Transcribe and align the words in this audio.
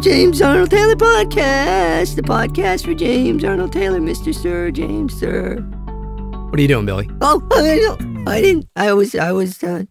James 0.00 0.40
Arnold 0.40 0.70
Taylor 0.70 0.96
podcast, 0.96 2.16
the 2.16 2.22
podcast 2.22 2.86
for 2.86 2.94
James 2.94 3.44
Arnold 3.44 3.74
Taylor, 3.74 4.00
Mr. 4.00 4.34
Sir 4.34 4.70
James 4.70 5.12
Sir. 5.18 5.56
What 5.56 6.58
are 6.58 6.62
you 6.62 6.68
doing, 6.68 6.86
Billy? 6.86 7.06
Oh, 7.20 7.46
I, 7.52 8.30
I 8.30 8.40
didn't. 8.40 8.66
I 8.76 8.94
was, 8.94 9.14
I 9.14 9.32
was, 9.32 9.62
uh, 9.62 9.84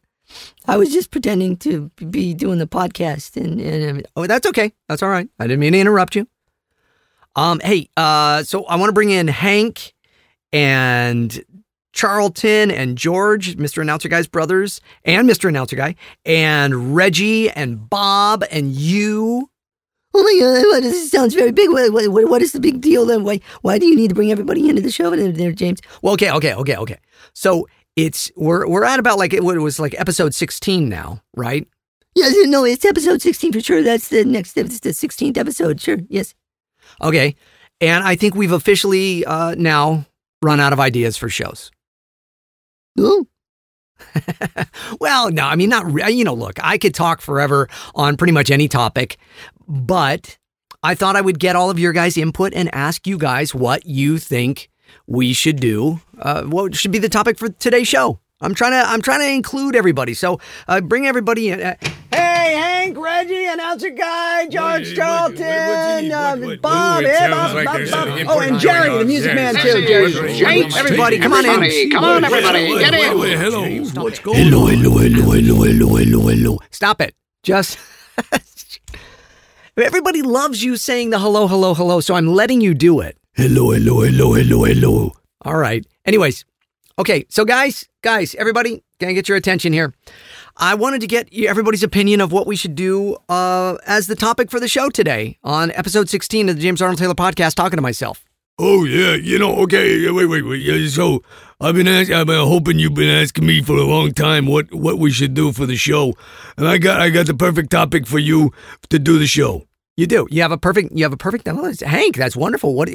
I 0.65 0.77
was 0.77 0.91
just 0.91 1.11
pretending 1.11 1.57
to 1.57 1.91
be 2.09 2.33
doing 2.33 2.57
the 2.57 2.65
podcast, 2.65 3.37
and, 3.37 3.61
and 3.61 4.07
oh, 4.15 4.25
that's 4.25 4.47
okay. 4.47 4.73
That's 4.87 5.03
all 5.03 5.09
right. 5.09 5.29
I 5.37 5.45
didn't 5.45 5.59
mean 5.59 5.73
to 5.73 5.79
interrupt 5.79 6.15
you. 6.15 6.27
Um, 7.35 7.59
hey, 7.63 7.87
uh, 7.95 8.41
so 8.41 8.65
I 8.65 8.77
want 8.77 8.89
to 8.89 8.93
bring 8.93 9.11
in 9.11 9.27
Hank 9.27 9.93
and 10.51 11.39
Charlton 11.93 12.71
and 12.71 12.97
George, 12.97 13.57
Mr. 13.57 13.83
Announcer 13.83 14.09
Guy's 14.09 14.27
brothers, 14.27 14.81
and 15.05 15.29
Mr. 15.29 15.49
Announcer 15.49 15.75
Guy, 15.75 15.93
and 16.25 16.95
Reggie 16.95 17.51
and 17.51 17.87
Bob 17.87 18.43
and 18.49 18.71
you. 18.71 19.51
Oh 20.13 20.23
my 20.23 20.71
God, 20.79 20.83
this 20.83 21.11
sounds 21.11 21.35
very 21.35 21.51
big. 21.51 21.69
What, 21.69 21.91
what, 21.93 22.29
what 22.29 22.41
is 22.41 22.51
the 22.51 22.59
big 22.59 22.81
deal 22.81 23.05
then? 23.05 23.23
Why, 23.23 23.39
why 23.61 23.77
do 23.77 23.85
you 23.85 23.95
need 23.95 24.09
to 24.09 24.15
bring 24.15 24.31
everybody 24.31 24.67
into 24.67 24.81
the 24.81 24.91
show 24.91 25.15
there, 25.15 25.51
James? 25.51 25.79
Well, 26.01 26.13
okay, 26.13 26.31
okay, 26.31 26.53
okay, 26.55 26.75
okay. 26.77 26.97
So 27.33 27.67
it's, 27.95 28.31
we're, 28.35 28.67
we're 28.67 28.83
at 28.85 28.99
about 28.99 29.19
like, 29.19 29.33
it 29.33 29.43
was 29.43 29.79
like 29.79 29.93
episode 29.99 30.33
16 30.33 30.89
now, 30.89 31.21
right? 31.35 31.67
Yes, 32.15 32.33
no, 32.47 32.65
it's 32.65 32.85
episode 32.85 33.21
16 33.21 33.53
for 33.53 33.61
sure. 33.61 33.83
That's 33.83 34.09
the 34.09 34.25
next, 34.25 34.57
it's 34.57 34.79
the 34.79 34.89
16th 34.89 35.37
episode. 35.37 35.79
Sure, 35.79 35.97
yes. 36.09 36.33
Okay. 37.01 37.35
And 37.81 38.03
I 38.03 38.15
think 38.15 38.35
we've 38.35 38.51
officially 38.51 39.25
uh, 39.25 39.55
now 39.55 40.05
run 40.41 40.59
out 40.59 40.73
of 40.73 40.79
ideas 40.79 41.17
for 41.17 41.29
shows. 41.29 41.71
Oh. 42.97 43.27
well, 44.99 45.31
no, 45.31 45.45
I 45.45 45.55
mean, 45.55 45.69
not, 45.69 45.89
re- 45.91 46.09
you 46.11 46.23
know, 46.23 46.33
look, 46.33 46.57
I 46.63 46.77
could 46.77 46.95
talk 46.95 47.21
forever 47.21 47.69
on 47.95 48.17
pretty 48.17 48.33
much 48.33 48.49
any 48.49 48.67
topic, 48.67 49.17
but 49.69 50.37
I 50.81 50.95
thought 50.95 51.15
I 51.15 51.21
would 51.21 51.39
get 51.39 51.55
all 51.55 51.69
of 51.69 51.77
your 51.79 51.93
guys' 51.93 52.17
input 52.17 52.53
and 52.53 52.73
ask 52.73 53.05
you 53.05 53.17
guys 53.17 53.53
what 53.53 53.85
you 53.85 54.17
think 54.17 54.69
we 55.07 55.33
should 55.33 55.57
do. 55.57 56.01
Uh, 56.17 56.43
what 56.43 56.75
should 56.75 56.91
be 56.91 56.99
the 56.99 57.09
topic 57.09 57.37
for 57.37 57.49
today's 57.49 57.87
show? 57.87 58.19
I'm 58.41 58.55
trying 58.55 58.71
to 58.71 58.89
I'm 58.89 59.01
trying 59.01 59.19
to 59.19 59.29
include 59.29 59.75
everybody. 59.75 60.13
So 60.13 60.39
uh, 60.67 60.79
bring 60.79 61.05
everybody 61.05 61.49
in. 61.49 61.61
Uh, 61.61 61.75
hey, 62.11 62.53
Hank, 62.55 62.97
Reggie, 62.97 63.45
announcer 63.45 63.89
guy, 63.89 64.47
George 64.47 64.95
Charlton, 64.95 66.11
uh, 66.11 66.37
Bob, 66.61 66.61
Bob, 66.61 67.03
Bob, 67.03 67.65
Bob, 67.65 68.07
oh, 68.27 68.39
and 68.39 68.57
Jerry, 68.57 68.97
the 68.97 69.03
music 69.03 69.35
man 69.35 69.55
too. 69.55 69.85
Jerry, 69.85 70.63
everybody, 70.77 71.19
come 71.19 71.33
on 71.33 71.45
in. 71.45 71.91
Come 71.91 72.05
on, 72.05 72.23
everybody, 72.23 72.79
get 72.79 72.93
in. 72.93 73.37
Hello, 73.37 74.03
what's 74.03 74.19
going 74.19 74.37
hello. 74.37 74.67
Hello, 74.67 74.97
hello, 74.97 75.31
hello, 75.31 75.63
hello, 75.63 75.95
hello, 75.97 76.27
hello. 76.27 76.59
Stop 76.71 77.01
it. 77.01 77.13
Just. 77.43 77.77
Everybody 79.81 80.21
loves 80.21 80.61
you 80.61 80.75
saying 80.75 81.11
the 81.11 81.19
hello, 81.19 81.47
hello, 81.47 81.73
hello, 81.73 82.01
so 82.01 82.15
I'm 82.15 82.27
letting 82.27 82.59
you 82.59 82.73
do 82.73 82.99
it. 82.99 83.17
Hello, 83.33 83.71
hello, 83.71 84.01
hello, 84.01 84.33
hello, 84.33 84.65
hello. 84.65 85.13
All 85.43 85.55
right. 85.55 85.85
Anyways, 86.05 86.43
okay, 86.97 87.25
so 87.29 87.45
guys, 87.45 87.87
guys, 88.01 88.35
everybody, 88.35 88.83
can 88.99 89.07
I 89.07 89.13
get 89.13 89.29
your 89.29 89.37
attention 89.37 89.71
here? 89.71 89.93
I 90.57 90.75
wanted 90.75 90.99
to 91.01 91.07
get 91.07 91.33
everybody's 91.33 91.83
opinion 91.83 92.19
of 92.19 92.33
what 92.33 92.45
we 92.45 92.57
should 92.57 92.75
do 92.75 93.15
uh, 93.29 93.77
as 93.87 94.07
the 94.07 94.15
topic 94.15 94.51
for 94.51 94.59
the 94.59 94.67
show 94.67 94.89
today 94.89 95.37
on 95.45 95.71
episode 95.71 96.09
16 96.09 96.49
of 96.49 96.57
the 96.57 96.61
James 96.61 96.81
Arnold 96.81 96.99
Taylor 96.99 97.13
podcast, 97.13 97.55
talking 97.55 97.77
to 97.77 97.81
myself. 97.81 98.25
Oh 98.61 98.83
yeah, 98.83 99.15
you 99.15 99.39
know, 99.39 99.55
okay, 99.59 100.11
wait, 100.11 100.25
wait, 100.25 100.41
wait. 100.41 100.89
So 100.89 101.23
I've 101.61 101.75
been 101.75 101.87
asking, 101.87 102.15
I've 102.15 102.27
been 102.27 102.45
hoping 102.45 102.77
you've 102.77 102.95
been 102.95 103.09
asking 103.09 103.45
me 103.45 103.61
for 103.61 103.77
a 103.77 103.85
long 103.85 104.11
time 104.11 104.45
what 104.45 104.73
what 104.73 104.99
we 104.99 105.11
should 105.11 105.33
do 105.33 105.53
for 105.53 105.65
the 105.65 105.77
show, 105.77 106.13
and 106.57 106.67
I 106.67 106.77
got 106.77 106.99
I 106.99 107.09
got 107.09 107.27
the 107.27 107.33
perfect 107.33 107.71
topic 107.71 108.05
for 108.05 108.19
you 108.19 108.51
to 108.89 108.99
do 108.99 109.17
the 109.17 109.27
show. 109.27 109.68
You 109.99 110.07
do. 110.07 110.27
You 110.31 110.43
have 110.43 110.53
a 110.53 110.57
perfect. 110.57 110.93
You 110.93 111.03
have 111.03 111.11
a 111.11 111.17
perfect. 111.17 111.45
Oh, 111.45 111.73
Hank, 111.85 112.15
that's 112.15 112.33
wonderful. 112.33 112.73
What? 112.73 112.87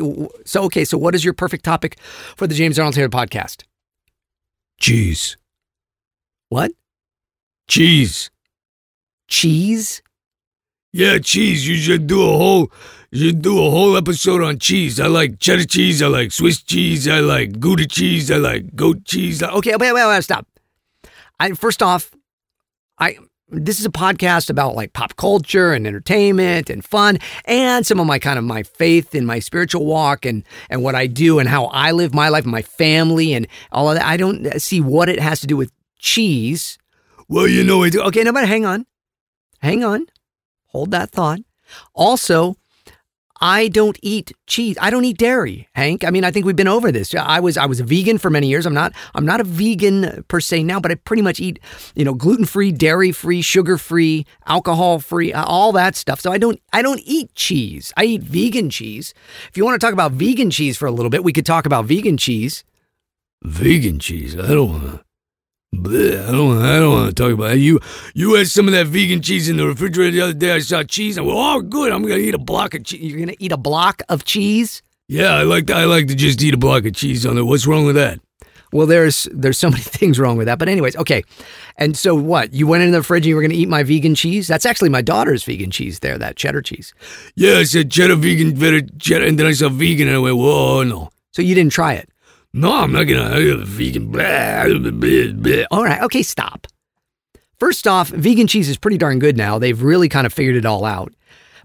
So 0.47 0.63
okay. 0.63 0.87
So 0.87 0.97
what 0.97 1.15
is 1.15 1.23
your 1.23 1.35
perfect 1.35 1.63
topic 1.63 1.99
for 2.35 2.47
the 2.47 2.55
James 2.55 2.79
Arnold 2.79 2.95
Taylor 2.95 3.11
podcast? 3.11 3.65
Cheese. 4.81 5.37
What? 6.49 6.73
Cheese. 7.69 8.31
Cheese? 9.29 10.01
Yeah, 10.95 11.19
cheese. 11.19 11.69
You 11.69 11.77
should 11.77 12.07
do 12.07 12.23
a 12.23 12.39
whole 12.39 12.73
you 13.11 13.29
should 13.29 13.43
do 13.43 13.59
a 13.59 13.71
whole 13.71 13.99
episode 13.99 14.43
on 14.43 14.59
cheese. 14.59 14.99
I 14.99 15.09
like 15.09 15.41
cheddar 15.41 15.67
cheese, 15.67 16.01
I 16.01 16.07
like 16.07 16.33
Swiss 16.33 16.63
cheese, 16.63 17.07
I 17.07 17.21
like 17.21 17.61
Gouda 17.61 17.87
cheese, 17.87 18.31
I 18.31 18.39
like 18.39 18.75
goat 18.75 19.05
cheese. 19.05 19.43
Okay, 19.43 19.77
wait, 19.77 19.93
wait, 19.93 20.07
wait, 20.07 20.25
stop. 20.25 20.47
I 21.39 21.53
first 21.53 21.83
off, 21.83 22.15
I 22.99 23.19
this 23.57 23.81
is 23.81 23.87
a 23.87 23.91
podcast 23.91 24.51
about 24.51 24.75
like 24.75 24.93
pop 24.93 25.17
culture 25.17 25.73
and 25.73 25.87
entertainment 25.87 26.71
and 26.71 26.85
fun 26.85 27.19
and 27.45 27.87
some 27.87 28.01
of 28.01 28.07
my 28.07 28.19
kind 28.19 28.39
of 28.39 28.45
my 28.45 28.63
faith 28.63 29.15
in 29.15 29.25
my 29.25 29.39
spiritual 29.39 29.87
walk 29.87 30.25
and 30.25 30.45
and 30.71 30.83
what 30.83 30.95
I 30.95 31.07
do 31.07 31.39
and 31.39 31.49
how 31.49 31.67
I 31.67 31.93
live 31.93 32.15
my 32.15 32.29
life 32.29 32.45
and 32.45 32.53
my 32.53 32.63
family 32.63 33.33
and 33.33 33.47
all 33.73 33.91
of 33.91 33.97
that. 33.97 34.07
I 34.07 34.17
don't 34.17 34.61
see 34.61 34.81
what 34.81 35.09
it 35.09 35.21
has 35.21 35.41
to 35.41 35.47
do 35.47 35.57
with 35.57 35.73
cheese. 35.99 36.79
Well, 37.29 37.49
you 37.49 37.65
know 37.65 37.83
it. 37.85 37.97
Okay, 37.97 38.23
no, 38.23 38.33
but 38.33 38.47
hang 38.47 38.65
on, 38.67 38.87
hang 39.61 39.85
on, 39.85 40.07
hold 40.67 40.91
that 40.91 41.11
thought. 41.11 41.41
Also, 41.95 42.57
I 43.41 43.69
don't 43.69 43.99
eat 44.01 44.33
cheese. 44.47 44.79
I 44.81 44.91
don't 44.91 45.05
eat 45.05 45.19
dairy, 45.19 45.69
Hank. 45.75 46.05
I 46.05 46.11
mean, 46.11 46.25
I 46.25 46.31
think 46.31 46.47
we've 46.47 46.55
been 46.55 46.69
over 46.69 46.93
this. 46.93 47.15
I 47.15 47.41
was 47.41 47.57
I 47.57 47.67
was 47.67 47.81
a 47.81 47.85
vegan 47.85 48.19
for 48.19 48.31
many 48.31 48.47
years. 48.47 48.65
I'm 48.65 48.75
not 48.75 48.93
I'm 49.15 49.27
not 49.27 49.41
a 49.41 49.45
vegan 49.45 50.25
per 50.29 50.41
se 50.41 50.63
now, 50.63 50.79
but 50.79 50.93
I 50.93 50.95
pretty 50.95 51.23
much 51.23 51.41
eat, 51.41 51.59
you 51.95 52.05
know, 52.05 52.15
gluten-free, 52.15 52.73
dairy-free, 52.73 53.43
sugar-free, 53.43 54.25
alcohol-free, 54.47 55.33
all 55.33 55.73
that 55.73 55.97
stuff. 55.97 56.21
So 56.21 56.31
I 56.31 56.39
don't 56.39 56.61
I 56.73 56.81
don't 56.81 57.01
eat 57.05 57.35
cheese. 57.35 57.93
I 57.97 58.05
eat 58.05 58.23
vegan 58.23 58.71
cheese. 58.71 59.15
If 59.49 59.57
you 59.57 59.65
want 59.65 59.81
to 59.81 59.85
talk 59.85 59.93
about 59.93 60.13
vegan 60.13 60.51
cheese 60.51 60.77
for 60.79 60.87
a 60.87 60.93
little 60.93 61.11
bit, 61.11 61.25
we 61.25 61.33
could 61.33 61.47
talk 61.47 61.67
about 61.67 61.87
vegan 61.87 62.17
cheese. 62.17 62.65
Vegan 63.43 63.99
cheese. 63.99 64.39
I 64.39 64.49
don't 64.49 65.01
Bleh, 65.83 66.29
I 66.29 66.33
don't. 66.33 66.63
I 66.63 66.79
don't 66.79 66.93
want 66.93 67.17
to 67.17 67.23
talk 67.23 67.33
about 67.33 67.53
it. 67.53 67.59
You. 67.59 67.81
You 68.15 68.35
had 68.35 68.49
some 68.49 68.67
of 68.67 68.73
that 68.73 68.87
vegan 68.87 69.23
cheese 69.23 69.49
in 69.49 69.57
the 69.57 69.67
refrigerator 69.67 70.11
the 70.11 70.21
other 70.21 70.33
day. 70.33 70.53
I 70.53 70.59
saw 70.61 70.83
cheese. 70.83 71.19
I 71.19 71.23
went, 71.23 71.37
"Oh, 71.37 71.61
good. 71.61 71.93
I'm 71.93 72.03
gonna 72.03 72.17
eat 72.17 72.35
a 72.35 72.39
block 72.39 72.75
of 72.75 72.85
cheese." 72.85 73.01
You're 73.01 73.21
gonna 73.21 73.37
eat 73.39 73.53
a 73.53 73.57
block 73.57 74.03
of 74.09 74.25
cheese? 74.25 74.83
Yeah, 75.09 75.35
I 75.35 75.43
like. 75.43 75.67
To, 75.67 75.75
I 75.75 75.85
like 75.85 76.09
to 76.09 76.15
just 76.15 76.43
eat 76.43 76.55
a 76.55 76.59
block 76.59 76.85
of 76.85 76.95
cheese 76.95 77.27
on 77.27 77.39
it. 77.39 77.43
What's 77.43 77.67
wrong 77.67 77.85
with 77.85 77.97
that? 77.97 78.21
Well, 78.73 78.87
there's 78.87 79.29
there's 79.33 79.59
so 79.59 79.71
many 79.75 79.83
things 79.83 80.19
wrong 80.19 80.37
with 80.37 80.47
that. 80.47 80.59
But 80.59 80.69
anyways, 80.69 80.97
okay. 80.97 81.23
And 81.77 81.97
so 81.97 82.15
what? 82.15 82.53
You 82.53 82.67
went 82.67 82.83
in 82.83 82.91
the 82.91 83.03
fridge 83.03 83.25
and 83.25 83.29
you 83.31 83.37
were 83.37 83.43
gonna 83.43 83.55
eat 83.55 83.69
my 83.69 83.83
vegan 83.83 84.15
cheese? 84.15 84.49
That's 84.49 84.67
actually 84.67 84.91
my 84.91 85.03
daughter's 85.03 85.45
vegan 85.45 85.71
cheese. 85.71 86.01
There, 86.01 86.19
that 86.19 86.37
cheddar 86.37 86.63
cheese. 86.63 86.93
Yeah, 87.37 87.59
I 87.59 87.65
said 87.65 87.91
cheddar 87.91 88.17
vegan, 88.17 88.55
better 88.59 88.83
cheddar, 88.99 89.25
and 89.25 89.39
then 89.39 89.47
I 89.47 89.53
saw 89.53 89.69
vegan, 89.69 90.09
and 90.09 90.17
I 90.17 90.21
went, 90.21 90.37
"Whoa, 90.37 90.83
no." 90.83 91.11
So 91.33 91.43
you 91.43 91.55
didn't 91.55 91.73
try 91.73 91.95
it? 91.95 92.09
No, 92.57 92.73
I'm 92.73 92.93
not 92.93 93.05
gonna. 93.05 93.35
I'm 93.35 93.65
vegan. 93.65 94.13
Blah, 94.13 94.69
blah, 94.69 94.91
blah, 94.93 95.33
blah. 95.33 95.65
All 95.73 95.83
right. 95.83 96.01
Okay, 96.03 96.23
stop. 96.23 96.69
First 97.59 97.89
off, 97.89 98.11
vegan 98.11 98.47
cheese 98.47 98.69
is 98.69 98.77
pretty 98.77 98.97
darn 98.97 99.19
good 99.19 99.37
now. 99.37 99.59
They've 99.59 99.83
really 99.83 100.09
kind 100.09 100.25
of 100.25 100.33
figured 100.33 100.55
it 100.55 100.65
all 100.65 100.85
out. 100.85 101.13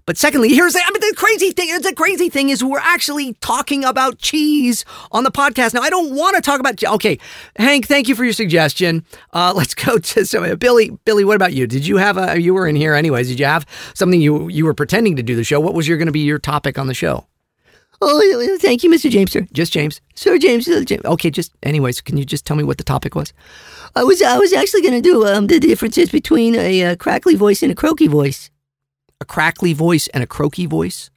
But 0.04 0.16
secondly, 0.16 0.48
here's 0.48 0.72
the, 0.72 0.80
I 0.84 0.90
mean, 0.90 1.00
the 1.00 1.14
crazy 1.16 1.52
thing. 1.52 1.80
The 1.80 1.94
crazy 1.94 2.28
thing 2.28 2.48
is 2.48 2.64
we're 2.64 2.80
actually 2.80 3.34
talking 3.34 3.84
about 3.84 4.18
cheese 4.18 4.84
on 5.12 5.22
the 5.22 5.30
podcast 5.30 5.74
now. 5.74 5.82
I 5.82 5.90
don't 5.90 6.16
want 6.16 6.34
to 6.34 6.42
talk 6.42 6.58
about. 6.58 6.82
Okay, 6.82 7.20
Hank, 7.54 7.86
thank 7.86 8.08
you 8.08 8.16
for 8.16 8.24
your 8.24 8.32
suggestion. 8.32 9.04
Uh, 9.32 9.52
let's 9.56 9.74
go 9.74 9.96
to 9.96 10.26
so 10.26 10.56
Billy. 10.56 10.90
Billy, 11.04 11.24
what 11.24 11.36
about 11.36 11.52
you? 11.52 11.68
Did 11.68 11.86
you 11.86 11.98
have 11.98 12.16
a? 12.16 12.40
You 12.40 12.52
were 12.52 12.66
in 12.66 12.74
here 12.74 12.94
anyways. 12.94 13.28
Did 13.28 13.38
you 13.38 13.46
have 13.46 13.64
something 13.94 14.20
you 14.20 14.48
you 14.48 14.64
were 14.64 14.74
pretending 14.74 15.14
to 15.14 15.22
do 15.22 15.36
the 15.36 15.44
show? 15.44 15.60
What 15.60 15.74
was 15.74 15.86
your 15.86 15.98
going 15.98 16.06
to 16.06 16.12
be 16.12 16.18
your 16.18 16.40
topic 16.40 16.78
on 16.80 16.88
the 16.88 16.94
show? 16.94 17.26
Oh, 18.02 18.58
thank 18.60 18.82
you, 18.82 18.90
Mr. 18.90 19.10
James, 19.10 19.30
sir. 19.30 19.46
Just 19.52 19.72
James. 19.72 20.00
Sir 20.14 20.38
James, 20.38 20.66
uh, 20.68 20.82
James. 20.84 21.04
Okay, 21.04 21.30
just 21.30 21.52
anyways, 21.62 22.00
can 22.00 22.16
you 22.16 22.24
just 22.24 22.46
tell 22.46 22.56
me 22.56 22.64
what 22.64 22.78
the 22.78 22.84
topic 22.84 23.14
was? 23.14 23.32
I 23.94 24.04
was 24.04 24.22
I 24.22 24.38
was 24.38 24.52
actually 24.52 24.82
going 24.82 24.94
to 24.94 25.00
do 25.02 25.26
um, 25.26 25.48
the 25.48 25.60
differences 25.60 26.10
between 26.10 26.54
a, 26.54 26.80
a 26.82 26.96
crackly 26.96 27.34
voice 27.34 27.62
and 27.62 27.70
a 27.70 27.74
croaky 27.74 28.06
voice. 28.06 28.50
A 29.20 29.26
crackly 29.26 29.74
voice 29.74 30.08
and 30.08 30.22
a 30.22 30.26
croaky 30.26 30.64
voice? 30.64 31.10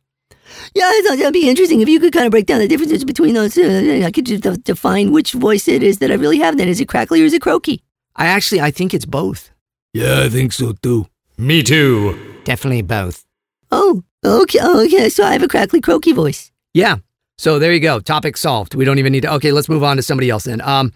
Yeah, 0.75 0.83
I 0.85 1.01
thought 1.07 1.17
that'd 1.17 1.33
be 1.33 1.49
interesting 1.49 1.79
if 1.79 1.87
you 1.87 1.99
could 2.01 2.11
kind 2.11 2.25
of 2.25 2.31
break 2.31 2.47
down 2.47 2.59
the 2.59 2.67
differences 2.67 3.05
between 3.05 3.33
those. 3.33 3.57
Uh, 3.57 4.03
I 4.05 4.11
could 4.11 4.25
just 4.25 4.63
define 4.63 5.11
which 5.11 5.31
voice 5.31 5.69
it 5.69 5.83
is 5.83 5.99
that 5.99 6.11
I 6.11 6.15
really 6.15 6.39
have. 6.39 6.57
Then 6.57 6.67
is 6.67 6.81
it 6.81 6.89
crackly 6.89 7.21
or 7.21 7.25
is 7.25 7.33
it 7.33 7.41
croaky? 7.41 7.81
I 8.15 8.25
actually 8.27 8.59
I 8.61 8.71
think 8.71 8.93
it's 8.93 9.05
both. 9.05 9.51
Yeah, 9.93 10.23
I 10.23 10.29
think 10.29 10.51
so 10.51 10.73
too. 10.73 11.07
Me 11.37 11.63
too. 11.63 12.19
Definitely 12.43 12.81
both. 12.81 13.25
Oh, 13.71 14.03
okay, 14.23 14.59
okay. 14.61 15.09
So 15.09 15.23
I 15.23 15.31
have 15.33 15.43
a 15.43 15.47
crackly 15.47 15.79
croaky 15.79 16.11
voice. 16.11 16.51
Yeah. 16.73 16.97
So 17.37 17.59
there 17.59 17.73
you 17.73 17.79
go. 17.79 17.99
Topic 17.99 18.37
solved. 18.37 18.75
We 18.75 18.85
don't 18.85 18.99
even 18.99 19.11
need 19.11 19.21
to. 19.21 19.33
Okay, 19.35 19.51
let's 19.51 19.69
move 19.69 19.83
on 19.83 19.97
to 19.97 20.03
somebody 20.03 20.29
else 20.29 20.43
then. 20.43 20.61
Um, 20.61 20.93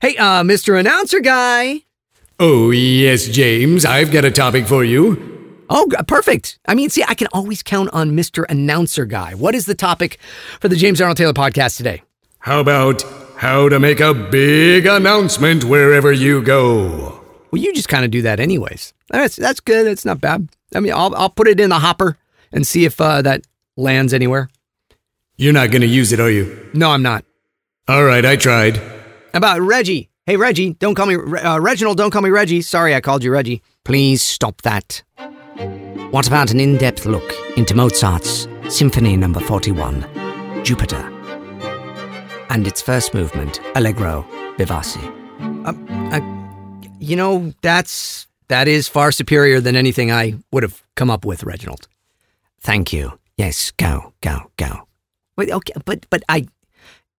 hey, 0.00 0.16
uh, 0.16 0.42
Mr. 0.42 0.78
Announcer 0.78 1.20
Guy. 1.20 1.82
Oh, 2.38 2.70
yes, 2.70 3.26
James. 3.28 3.84
I've 3.84 4.10
got 4.12 4.24
a 4.24 4.30
topic 4.30 4.66
for 4.66 4.82
you. 4.82 5.64
Oh, 5.68 5.86
perfect. 6.08 6.58
I 6.66 6.74
mean, 6.74 6.90
see, 6.90 7.04
I 7.06 7.14
can 7.14 7.28
always 7.32 7.62
count 7.62 7.90
on 7.92 8.12
Mr. 8.12 8.44
Announcer 8.48 9.04
Guy. 9.04 9.34
What 9.34 9.54
is 9.54 9.66
the 9.66 9.74
topic 9.74 10.18
for 10.60 10.68
the 10.68 10.76
James 10.76 11.00
Arnold 11.00 11.18
Taylor 11.18 11.32
podcast 11.32 11.76
today? 11.76 12.02
How 12.40 12.60
about 12.60 13.04
how 13.36 13.68
to 13.68 13.78
make 13.78 14.00
a 14.00 14.14
big 14.14 14.86
announcement 14.86 15.64
wherever 15.64 16.12
you 16.12 16.42
go? 16.42 17.22
Well, 17.50 17.60
you 17.60 17.72
just 17.74 17.88
kind 17.88 18.04
of 18.04 18.10
do 18.10 18.22
that 18.22 18.40
anyways. 18.40 18.94
That's 19.10 19.36
that's 19.36 19.60
good. 19.60 19.86
That's 19.86 20.04
not 20.04 20.20
bad. 20.20 20.48
I 20.74 20.80
mean, 20.80 20.92
I'll 20.92 21.14
I'll 21.14 21.30
put 21.30 21.48
it 21.48 21.60
in 21.60 21.70
the 21.70 21.78
hopper 21.80 22.16
and 22.52 22.66
see 22.66 22.84
if 22.84 23.00
uh, 23.00 23.22
that 23.22 23.42
lands 23.76 24.14
anywhere? 24.14 24.48
You're 25.40 25.54
not 25.54 25.70
going 25.70 25.80
to 25.80 25.88
use 25.88 26.12
it, 26.12 26.20
are 26.20 26.30
you? 26.30 26.68
No, 26.74 26.90
I'm 26.90 27.00
not. 27.00 27.24
All 27.88 28.04
right, 28.04 28.26
I 28.26 28.36
tried. 28.36 28.78
About 29.32 29.62
Reggie? 29.62 30.10
Hey, 30.26 30.36
Reggie, 30.36 30.74
don't 30.74 30.94
call 30.94 31.06
me 31.06 31.14
uh, 31.14 31.58
Reginald. 31.58 31.96
Don't 31.96 32.10
call 32.10 32.20
me 32.20 32.28
Reggie. 32.28 32.60
Sorry, 32.60 32.94
I 32.94 33.00
called 33.00 33.24
you 33.24 33.32
Reggie. 33.32 33.62
Please 33.86 34.20
stop 34.20 34.60
that. 34.60 35.02
What 36.10 36.26
about 36.26 36.50
an 36.50 36.60
in-depth 36.60 37.06
look 37.06 37.32
into 37.56 37.74
Mozart's 37.74 38.48
Symphony 38.68 39.16
Number 39.16 39.40
41, 39.40 40.62
Jupiter, 40.62 41.00
and 42.50 42.66
its 42.66 42.82
first 42.82 43.14
movement, 43.14 43.62
Allegro 43.76 44.26
vivace? 44.58 44.98
Um, 45.64 45.86
uh, 46.12 46.20
you 46.98 47.16
know, 47.16 47.54
that's 47.62 48.26
that 48.48 48.68
is 48.68 48.88
far 48.88 49.10
superior 49.10 49.62
than 49.62 49.74
anything 49.74 50.12
I 50.12 50.34
would 50.52 50.64
have 50.64 50.82
come 50.96 51.08
up 51.08 51.24
with, 51.24 51.44
Reginald. 51.44 51.88
Thank 52.60 52.92
you. 52.92 53.18
Yes, 53.38 53.70
go, 53.70 54.12
go, 54.20 54.50
go. 54.58 54.86
Wait, 55.40 55.50
okay, 55.50 55.72
but 55.86 56.04
but 56.10 56.22
I 56.28 56.46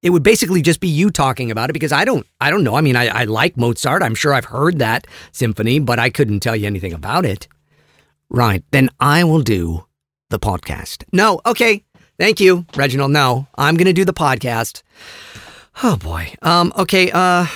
it 0.04 0.12
would 0.12 0.22
basically 0.22 0.62
just 0.62 0.80
be 0.80 0.88
you 0.88 1.10
talking 1.10 1.50
about 1.50 1.72
it 1.72 1.74
because 1.74 1.92
I 1.92 2.06
don't 2.06 2.24
I 2.40 2.52
don't 2.52 2.64
know. 2.64 2.76
I 2.76 2.82
mean, 2.82 2.96
I, 2.96 3.08
I 3.08 3.24
like 3.24 3.58
Mozart. 3.58 4.04
I'm 4.04 4.14
sure 4.14 4.32
I've 4.32 4.46
heard 4.46 4.78
that 4.78 5.08
symphony, 5.32 5.80
but 5.80 5.98
I 5.98 6.12
couldn't 6.12 6.42
tell 6.42 6.56
you 6.56 6.68
anything 6.68 6.94
about 6.94 7.26
it. 7.26 7.48
Right. 8.30 8.64
Then 8.70 8.92
I 9.00 9.24
will 9.24 9.42
do 9.42 9.88
the 10.30 10.38
podcast. 10.38 11.04
No, 11.12 11.42
okay. 11.48 11.84
Thank 12.20 12.40
you, 12.40 12.68
Reginald. 12.76 13.10
No, 13.10 13.48
I'm 13.56 13.76
gonna 13.76 13.92
do 13.92 14.06
the 14.06 14.14
podcast. 14.14 14.84
Oh 15.82 15.98
boy. 15.98 16.36
Um, 16.44 16.72
okay, 16.78 17.10
uh 17.12 17.48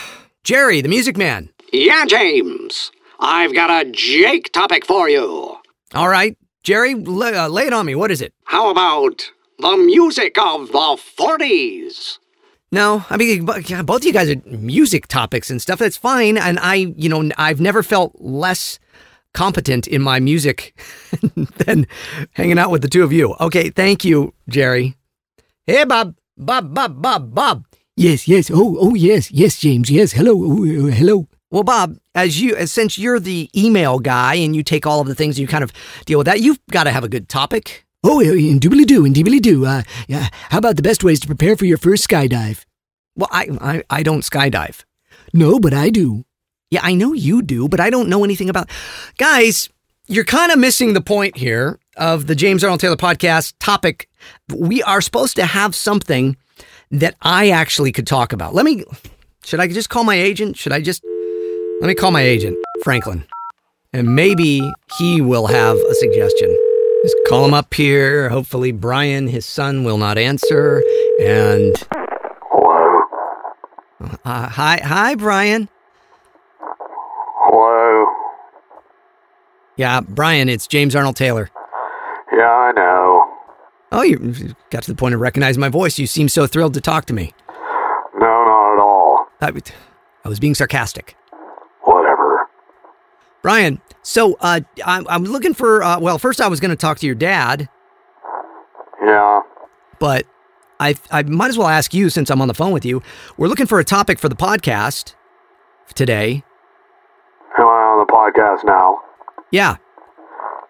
Jerry, 0.44 0.81
the 0.81 0.89
music 0.89 1.15
man. 1.15 1.51
Yeah, 1.71 2.06
James. 2.07 2.91
I've 3.19 3.53
got 3.53 3.69
a 3.69 3.91
Jake 3.91 4.51
topic 4.51 4.83
for 4.83 5.09
you. 5.09 5.57
All 5.94 6.09
right. 6.09 6.35
Jerry, 6.63 6.95
lay, 6.95 7.35
uh, 7.35 7.50
lay 7.50 7.67
it 7.67 7.73
on 7.73 7.85
me. 7.85 7.94
What 7.94 8.09
is 8.09 8.21
it? 8.21 8.33
How 8.45 8.71
about 8.71 9.31
the 9.60 9.78
music 9.78 10.38
of 10.38 10.68
the 10.68 10.98
40s? 11.18 12.19
No, 12.72 13.06
I 13.10 13.18
mean, 13.18 13.46
both 13.46 14.02
of 14.02 14.06
you 14.06 14.13
guys 14.13 14.30
are 14.30 14.42
music 14.46 15.07
topics 15.07 15.50
and 15.50 15.62
stuff. 15.62 15.80
That's 15.80 15.98
fine. 15.98 16.38
And 16.38 16.60
I, 16.60 16.75
you 16.75 17.07
know, 17.07 17.30
I've 17.38 17.62
never 17.62 17.84
felt 17.84 18.13
less 18.19 18.80
competent 19.34 19.88
in 19.88 20.02
my 20.02 20.19
music 20.19 20.78
than 21.66 21.88
hanging 22.31 22.60
out 22.60 22.72
with 22.72 22.81
the 22.81 22.88
two 22.88 23.04
of 23.04 23.13
you. 23.13 23.36
Okay, 23.40 23.69
thank 23.69 24.04
you, 24.04 24.34
Jerry. 24.50 24.96
Hey, 25.66 25.84
Bob. 25.86 26.16
Bob, 26.38 26.74
Bob, 26.74 27.01
Bob, 27.01 27.34
Bob. 27.34 27.66
Yes, 27.96 28.28
yes. 28.28 28.51
Oh, 28.54 28.75
oh, 28.80 28.94
yes, 28.94 29.31
yes, 29.31 29.58
James. 29.58 29.90
Yes. 29.90 30.12
Hello, 30.12 30.34
oh, 30.36 30.88
uh, 30.88 30.92
hello. 30.92 31.28
Well, 31.50 31.63
Bob, 31.63 31.98
as 32.13 32.42
you, 32.42 32.56
as 32.56 32.72
since 32.72 32.98
you're 32.98 33.22
the 33.22 33.50
email 33.56 34.00
guy 34.00 34.36
and 34.36 34.54
you 34.54 34.63
take 34.63 34.86
all 34.86 35.00
of 35.00 35.08
the 35.08 35.16
things 35.16 35.40
you 35.40 35.48
kind 35.48 35.63
of 35.63 35.72
deal 36.06 36.18
with 36.18 36.25
that, 36.25 36.42
you've 36.42 36.60
got 36.72 36.84
to 36.84 36.92
have 36.92 37.06
a 37.06 37.10
good 37.10 37.30
topic. 37.30 37.85
Oh, 38.07 38.19
uh, 38.19 38.34
indubitably 38.34 38.86
do, 38.86 39.04
indubitably 39.04 39.40
do. 39.40 39.66
Uh, 39.66 39.81
yeah. 40.07 40.30
How 40.50 40.60
about 40.60 40.75
the 40.75 40.84
best 40.84 41.04
ways 41.04 41.19
to 41.22 41.28
prepare 41.28 41.57
for 41.57 41.66
your 41.66 41.80
first 41.80 42.07
skydive? 42.07 42.63
Well, 43.16 43.30
I, 43.31 43.48
I, 43.60 43.84
I 43.90 44.04
don't 44.04 44.22
skydive. 44.22 44.84
No, 45.34 45.60
but 45.60 45.74
I 45.74 45.90
do. 45.90 46.24
Yeah, 46.69 46.81
I 46.84 46.94
know 46.94 47.13
you 47.13 47.42
do, 47.42 47.68
but 47.68 47.80
I 47.80 47.90
don't 47.90 48.07
know 48.07 48.24
anything 48.24 48.48
about. 48.50 48.69
Guys, 49.18 49.69
you're 50.07 50.24
kind 50.24 50.52
of 50.52 50.60
missing 50.60 50.94
the 50.94 51.02
point 51.02 51.38
here 51.38 51.80
of 51.98 52.28
the 52.28 52.36
James 52.36 52.63
Arnold 52.63 52.80
Taylor 52.80 52.96
podcast 52.96 53.54
topic. 53.60 54.08
We 54.54 54.84
are 54.84 55.01
supposed 55.01 55.36
to 55.38 55.46
have 55.46 55.74
something 55.74 56.38
that 56.92 57.16
I 57.24 57.50
actually 57.50 57.92
could 57.92 58.06
talk 58.06 58.34
about. 58.34 58.54
Let 58.54 58.66
me. 58.66 58.84
Should 59.46 59.60
I 59.60 59.68
just 59.68 59.90
call 59.90 60.04
my 60.04 60.16
agent? 60.16 60.58
Should 60.58 60.74
I 60.74 60.81
just. 60.81 61.04
Let 61.81 61.88
me 61.88 61.96
call 61.96 62.12
my 62.12 62.22
agent, 62.22 62.58
Franklin. 62.84 63.25
And 63.94 64.16
maybe 64.16 64.62
he 65.00 65.22
will 65.22 65.48
have 65.48 65.78
a 65.78 65.96
suggestion. 65.96 66.56
Just 67.06 67.18
call 67.28 67.46
him 67.46 67.54
up 67.54 67.72
here. 67.72 68.30
Hopefully, 68.30 68.72
Brian, 68.72 69.28
his 69.28 69.46
son, 69.46 69.84
will 69.84 70.00
not 70.00 70.18
answer. 70.18 70.81
And. 71.22 71.75
Hello? 72.50 73.04
Uh, 74.25 74.50
hi, 74.50 74.80
hi, 74.84 75.13
Brian. 75.13 75.69
Hello? 76.60 78.07
Yeah, 79.78 80.02
Brian, 80.02 80.50
it's 80.50 80.66
James 80.66 80.96
Arnold 80.96 81.16
Taylor. 81.16 81.52
Yeah, 82.34 82.50
I 82.50 82.72
know. 82.72 83.24
Oh, 83.92 84.01
you 84.01 84.56
got 84.72 84.81
to 84.81 84.92
the 84.92 84.98
point 84.98 85.13
of 85.13 85.22
recognizing 85.22 85.62
my 85.62 85.69
voice. 85.69 86.00
You 86.00 86.08
seem 86.08 86.28
so 86.28 86.48
thrilled 86.48 86.74
to 86.74 86.81
talk 86.81 87.06
to 87.06 87.13
me. 87.13 87.36
No, 88.16 88.25
not 88.25 88.74
at 88.74 88.80
all. 88.80 89.28
I, 89.42 89.51
I 90.24 90.28
was 90.28 90.40
being 90.40 90.56
sarcastic. 90.56 91.16
Brian, 93.45 93.80
so 94.01 94.36
uh, 94.42 94.59
I'm, 94.83 95.07
I'm 95.07 95.24
looking 95.24 95.53
for, 95.53 95.83
uh, 95.83 96.00
well, 96.00 96.18
first 96.18 96.42
I 96.42 96.47
was 96.47 96.59
going 96.59 96.71
to 96.71 96.75
talk 96.75 96.97
to 96.97 97.06
your 97.06 97.13
dad, 97.13 97.69
Yeah. 99.00 99.42
but 100.00 100.25
I, 100.80 100.95
I 101.12 101.21
might 101.21 101.50
as 101.50 101.57
well 101.59 101.68
ask 101.68 101.94
you 101.94 102.09
since 102.09 102.31
I'm 102.31 102.42
on 102.42 102.47
the 102.47 102.56
phone 102.56 102.71
with 102.71 102.83
you. 102.86 103.03
We're 103.38 103.47
looking 103.47 103.68
for 103.68 103.77
a 103.77 103.83
topic 103.83 104.18
for 104.18 104.30
the 104.30 104.36
podcast 104.36 105.13
today. 105.94 106.44
Am 107.59 107.68
I 107.68 107.69
on 107.69 108.03
the 108.07 108.12
podcast 108.12 108.65
now? 108.65 108.97
Yeah. 109.51 109.75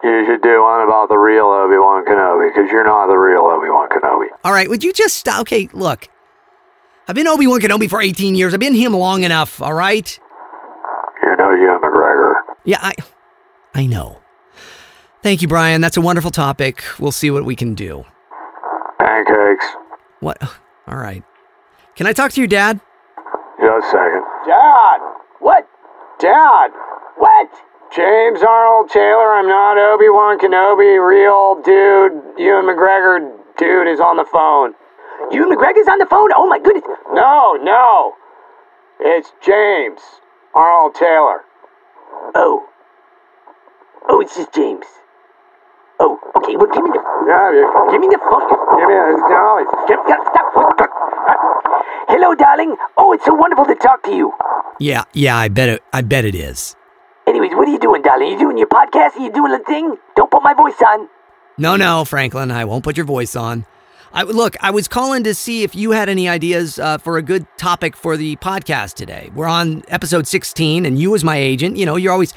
You 0.04 0.26
should 0.26 0.42
do 0.42 0.62
one 0.62 0.82
about 0.82 1.08
the 1.08 1.16
real 1.16 1.46
Obi-Wan 1.46 2.04
Kenobi, 2.04 2.54
because 2.54 2.70
you're 2.70 2.84
not 2.84 3.06
the 3.06 3.16
real 3.16 3.40
Obi-Wan 3.40 3.88
Kenobi. 3.88 4.26
All 4.44 4.52
right. 4.52 4.68
Would 4.68 4.84
you 4.84 4.92
just 4.92 5.14
stop? 5.14 5.40
Okay, 5.40 5.70
look. 5.72 6.08
I've 7.08 7.14
been 7.14 7.26
Obi 7.26 7.46
Wan 7.46 7.58
Kenobi 7.58 7.88
for 7.88 8.02
18 8.02 8.34
years. 8.34 8.52
I've 8.52 8.60
been 8.60 8.74
him 8.74 8.92
long 8.92 9.24
enough, 9.24 9.62
all 9.62 9.72
right? 9.72 10.20
You 11.22 11.34
know 11.38 11.54
Ewan 11.54 11.80
McGregor. 11.80 11.85
Yeah, 12.66 12.78
I 12.82 12.94
I 13.74 13.86
know. 13.86 14.20
Thank 15.22 15.40
you, 15.40 15.48
Brian. 15.48 15.80
That's 15.80 15.96
a 15.96 16.00
wonderful 16.00 16.30
topic. 16.30 16.84
We'll 16.98 17.12
see 17.12 17.30
what 17.30 17.44
we 17.44 17.56
can 17.56 17.74
do. 17.74 18.04
Pancakes. 19.00 19.64
What? 20.20 20.42
All 20.86 20.98
right. 20.98 21.22
Can 21.94 22.06
I 22.06 22.12
talk 22.12 22.32
to 22.32 22.40
your 22.40 22.48
dad? 22.48 22.80
Just 23.58 23.86
a 23.86 23.90
second. 23.90 24.22
Dad! 24.46 24.98
What? 25.40 25.66
Dad! 26.20 26.68
What? 27.16 27.48
James 27.94 28.42
Arnold 28.42 28.90
Taylor, 28.90 29.32
I'm 29.32 29.48
not 29.48 29.78
Obi-Wan 29.78 30.38
Kenobi, 30.38 31.00
real 31.00 31.62
dude, 31.62 32.12
Ewan 32.36 32.66
McGregor 32.66 33.32
dude 33.56 33.88
is 33.88 34.00
on 34.00 34.16
the 34.16 34.26
phone. 34.26 34.74
Ewan 35.30 35.56
McGregor's 35.56 35.88
on 35.88 35.98
the 35.98 36.06
phone? 36.06 36.28
Oh 36.36 36.46
my 36.46 36.58
goodness. 36.58 36.84
No, 37.12 37.54
no. 37.62 38.12
It's 39.00 39.32
James 39.40 40.00
Arnold 40.54 40.94
Taylor. 40.94 41.45
Oh. 42.34 42.66
Oh, 44.08 44.20
it's 44.20 44.36
just 44.36 44.52
James. 44.54 44.86
Oh, 45.98 46.18
okay. 46.36 46.56
Well, 46.56 46.68
give 46.72 46.84
me 46.84 46.90
the. 46.90 47.02
Yeah, 47.26 47.90
Give 47.90 48.00
me 48.00 48.08
the 48.08 48.18
phone. 48.20 48.44
give 48.76 48.88
me 48.88 48.94
a, 48.94 49.16
no, 49.16 49.58
it's- 49.58 50.30
stop. 50.30 50.46
Uh, 50.56 50.86
Hello, 52.08 52.34
darling. 52.34 52.76
Oh, 52.96 53.12
it's 53.12 53.24
so 53.24 53.34
wonderful 53.34 53.64
to 53.64 53.74
talk 53.74 54.02
to 54.04 54.12
you. 54.14 54.32
Yeah, 54.78 55.04
yeah, 55.12 55.36
I 55.36 55.48
bet 55.48 55.68
it 55.68 55.82
I 55.92 56.02
bet 56.02 56.24
it 56.24 56.34
is. 56.34 56.76
Anyways, 57.26 57.52
what 57.54 57.66
are 57.66 57.70
you 57.70 57.78
doing, 57.78 58.02
darling? 58.02 58.30
You 58.32 58.38
doing 58.38 58.58
your 58.58 58.68
podcast? 58.68 59.16
Are 59.16 59.20
you 59.22 59.32
doing 59.32 59.52
a 59.52 59.58
thing? 59.58 59.96
Don't 60.14 60.30
put 60.30 60.42
my 60.42 60.54
voice 60.54 60.80
on. 60.86 61.08
No, 61.58 61.76
no, 61.76 62.04
Franklin, 62.04 62.50
I 62.50 62.64
won't 62.66 62.84
put 62.84 62.96
your 62.96 63.06
voice 63.06 63.34
on. 63.34 63.64
I 64.12 64.22
look, 64.22 64.56
I 64.60 64.70
was 64.70 64.88
calling 64.88 65.24
to 65.24 65.34
see 65.34 65.62
if 65.62 65.74
you 65.74 65.90
had 65.90 66.08
any 66.08 66.28
ideas 66.28 66.78
uh, 66.78 66.98
for 66.98 67.18
a 67.18 67.22
good 67.22 67.46
topic 67.58 67.96
for 67.96 68.16
the 68.16 68.36
podcast 68.36 68.94
today. 68.94 69.30
We're 69.34 69.46
on 69.46 69.82
episode 69.88 70.26
16 70.26 70.86
and 70.86 70.98
you 70.98 71.14
as 71.14 71.24
my 71.24 71.36
agent, 71.36 71.76
you 71.76 71.84
know, 71.84 71.96
you're 71.96 72.12
always 72.12 72.32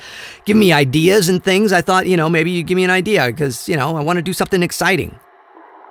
giving 0.45 0.59
me 0.59 0.73
ideas 0.73 1.29
and 1.29 1.43
things. 1.43 1.71
I 1.71 1.81
thought, 1.81 2.07
you 2.07 2.17
know, 2.17 2.29
maybe 2.29 2.51
you 2.51 2.63
give 2.63 2.75
me 2.75 2.83
an 2.83 2.89
idea 2.89 3.27
because, 3.27 3.69
you 3.69 3.77
know, 3.77 3.95
I 3.95 4.01
want 4.01 4.17
to 4.17 4.23
do 4.23 4.33
something 4.33 4.63
exciting. 4.63 5.19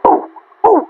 Oh, 0.04 0.28
oh, 0.64 0.86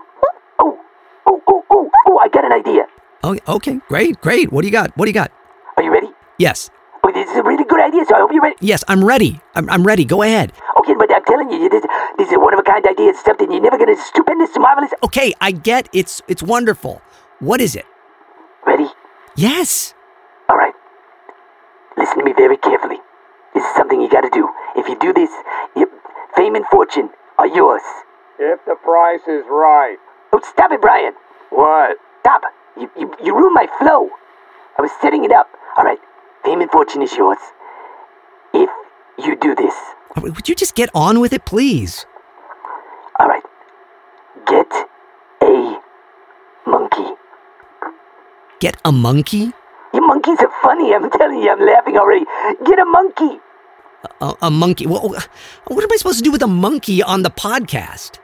oh, 0.61 0.79
oh, 1.27 1.43
oh, 1.47 1.63
oh, 1.71 1.91
oh, 2.07 2.19
I 2.19 2.29
got 2.29 2.45
an 2.45 2.53
idea. 2.53 2.83
Oh, 3.23 3.37
okay, 3.57 3.81
great, 3.89 4.21
great. 4.21 4.53
What 4.53 4.63
do 4.63 4.69
you 4.69 4.73
got? 4.73 4.97
What 4.97 5.05
do 5.05 5.11
you 5.11 5.15
got? 5.15 5.33
Are 5.77 5.83
you 5.83 5.93
ready? 5.93 6.09
Yes. 6.39 6.71
Oh, 7.05 7.13
this 7.13 7.31
is 7.31 7.37
a 7.37 7.43
really 7.43 7.65
good 7.65 7.81
idea, 7.81 8.05
so 8.09 8.15
I 8.17 8.21
hope 8.21 8.33
you're 8.33 8.43
ready. 8.43 8.57
Yes, 8.61 8.83
I'm 8.89 9.05
ready. 9.05 9.41
I'm, 9.55 9.69
I'm 9.71 9.85
ready. 9.85 10.05
Go 10.05 10.23
ahead. 10.23 10.53
Okay, 10.89 10.97
but 10.97 11.15
I'm 11.15 11.25
telling 11.25 11.51
you, 11.51 11.69
this, 11.69 11.85
this 12.17 12.29
is 12.29 12.33
a 12.33 12.41
one-of-a-kind 12.41 12.87
idea. 12.87 13.11
It's 13.11 13.23
something 13.23 13.53
you're 13.53 13.61
never 13.61 13.77
gonna 13.77 13.95
stupendous, 13.95 14.49
marvelous. 14.57 14.91
Okay, 15.05 15.35
I 15.39 15.51
get 15.51 15.87
it's 15.93 16.23
it's 16.29 16.43
wonderful. 16.43 17.03
What 17.41 17.61
is 17.61 17.77
it? 17.77 17.85
Ready? 18.67 18.89
Yes. 19.37 19.93
All 20.49 20.57
right. 20.57 20.73
Listen 21.99 22.21
to 22.21 22.25
me 22.25 22.33
very 22.33 22.57
carefully. 22.57 22.97
This 23.53 23.65
is 23.65 23.75
something 23.75 24.01
you 24.01 24.09
gotta 24.09 24.31
do. 24.33 24.49
If 24.77 24.89
you 24.89 24.99
do 24.99 25.13
this, 25.13 25.29
your 25.77 25.89
fame 26.35 26.55
and 26.55 26.65
fortune 26.73 27.11
are 27.37 27.47
yours. 27.47 27.83
If 28.39 28.65
the 28.65 28.77
price 28.83 29.29
is 29.29 29.45
right. 29.51 29.99
Oh, 30.33 30.41
stop 30.43 30.73
it, 30.73 30.81
Brian. 30.81 31.13
What? 31.51 31.99
Stop. 32.21 32.45
You, 32.81 32.91
you, 32.99 33.15
you 33.23 33.37
ruined 33.37 33.53
my 33.53 33.67
flow. 33.79 34.09
I 34.79 34.81
was 34.81 34.91
setting 35.03 35.27
it 35.27 35.33
up. 35.33 35.51
All 35.77 35.85
right. 35.85 35.99
Fame 36.47 36.63
and 36.63 36.71
fortune 36.71 37.03
is 37.03 37.13
yours. 37.13 37.39
If 38.55 38.71
you 39.19 39.37
do 39.37 39.55
this. 39.55 39.75
Would 40.17 40.49
you 40.49 40.55
just 40.55 40.75
get 40.75 40.91
on 40.95 41.21
with 41.21 41.33
it, 41.33 41.45
please? 41.45 42.07
All 43.19 43.29
right. 43.29 43.43
Get 44.47 44.71
a 45.43 45.81
monkey. 46.67 47.15
Get 48.61 48.77
a 48.85 48.93
monkey? 48.93 49.53
You 49.95 50.07
monkeys 50.07 50.39
are 50.41 50.53
funny. 50.63 50.95
I'm 50.95 51.11
telling 51.11 51.39
you, 51.43 51.51
I'm 51.51 51.65
laughing 51.65 51.97
already. 51.97 52.25
Get 52.65 52.79
a 52.79 52.85
monkey. 52.85 53.41
A, 54.21 54.35
a 54.43 54.51
monkey. 54.51 54.87
Well, 54.87 55.01
what 55.67 55.85
am 55.85 55.93
I 55.93 55.97
supposed 55.97 56.19
to 56.19 56.25
do 56.25 56.31
with 56.33 56.43
a 56.43 56.47
monkey 56.49 57.03
on 57.03 57.23
the 57.23 57.31
podcast? 57.31 58.19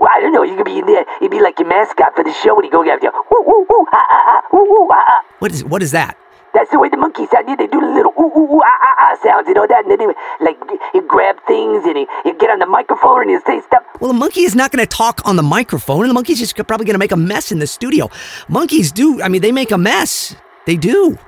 Well, 0.00 0.08
I 0.12 0.20
don't 0.20 0.32
know. 0.32 0.42
You 0.42 0.56
could 0.56 0.64
be 0.64 0.78
in 0.78 0.86
there. 0.86 1.04
You'd 1.20 1.30
be 1.30 1.40
like 1.40 1.58
your 1.58 1.68
mascot 1.68 2.14
for 2.16 2.24
the 2.24 2.32
show 2.32 2.56
when 2.56 2.64
you 2.64 2.70
go 2.70 2.80
out 2.90 3.00
there. 3.00 3.10
Ooh, 3.10 3.36
ooh, 3.36 3.66
ooh, 3.70 3.86
ah, 3.92 4.06
ah, 4.10 4.42
ah, 4.50 4.56
ooh, 4.56 4.64
ooh, 4.64 4.88
ah, 4.90 5.04
ah. 5.08 5.22
What 5.40 5.52
is 5.52 5.62
what 5.62 5.82
is 5.82 5.90
that? 5.92 6.16
That's 6.52 6.70
the 6.70 6.78
way 6.78 6.88
the 6.88 6.96
monkeys 6.96 7.30
sound. 7.30 7.48
Yeah, 7.48 7.56
they 7.56 7.66
do 7.66 7.80
the 7.80 7.86
little 7.86 8.12
ooh, 8.18 8.32
ooh, 8.36 8.54
ooh, 8.54 8.60
ah, 8.64 8.78
ah, 8.82 8.94
ah 8.98 9.18
sounds 9.22 9.46
and 9.46 9.56
all 9.56 9.68
that. 9.68 9.84
And 9.84 9.90
then 9.90 9.98
they 9.98 10.44
like, 10.44 10.58
you 10.94 11.02
grab 11.02 11.36
things 11.46 11.84
and 11.84 11.96
you 12.24 12.34
get 12.38 12.50
on 12.50 12.58
the 12.58 12.66
microphone 12.66 13.22
and 13.22 13.30
you 13.30 13.40
say 13.46 13.60
stuff. 13.60 13.82
Well, 14.00 14.10
a 14.10 14.14
monkey 14.14 14.42
is 14.42 14.54
not 14.54 14.72
going 14.72 14.84
to 14.84 14.96
talk 14.96 15.20
on 15.24 15.36
the 15.36 15.42
microphone, 15.42 16.00
and 16.00 16.10
the 16.10 16.14
monkey's 16.14 16.38
just 16.38 16.56
probably 16.66 16.86
going 16.86 16.94
to 16.94 16.98
make 16.98 17.12
a 17.12 17.16
mess 17.16 17.52
in 17.52 17.58
the 17.58 17.66
studio. 17.66 18.10
Monkeys 18.48 18.90
do. 18.92 19.22
I 19.22 19.28
mean, 19.28 19.42
they 19.42 19.52
make 19.52 19.70
a 19.70 19.78
mess. 19.78 20.34
They 20.66 20.76
do. 20.76 21.18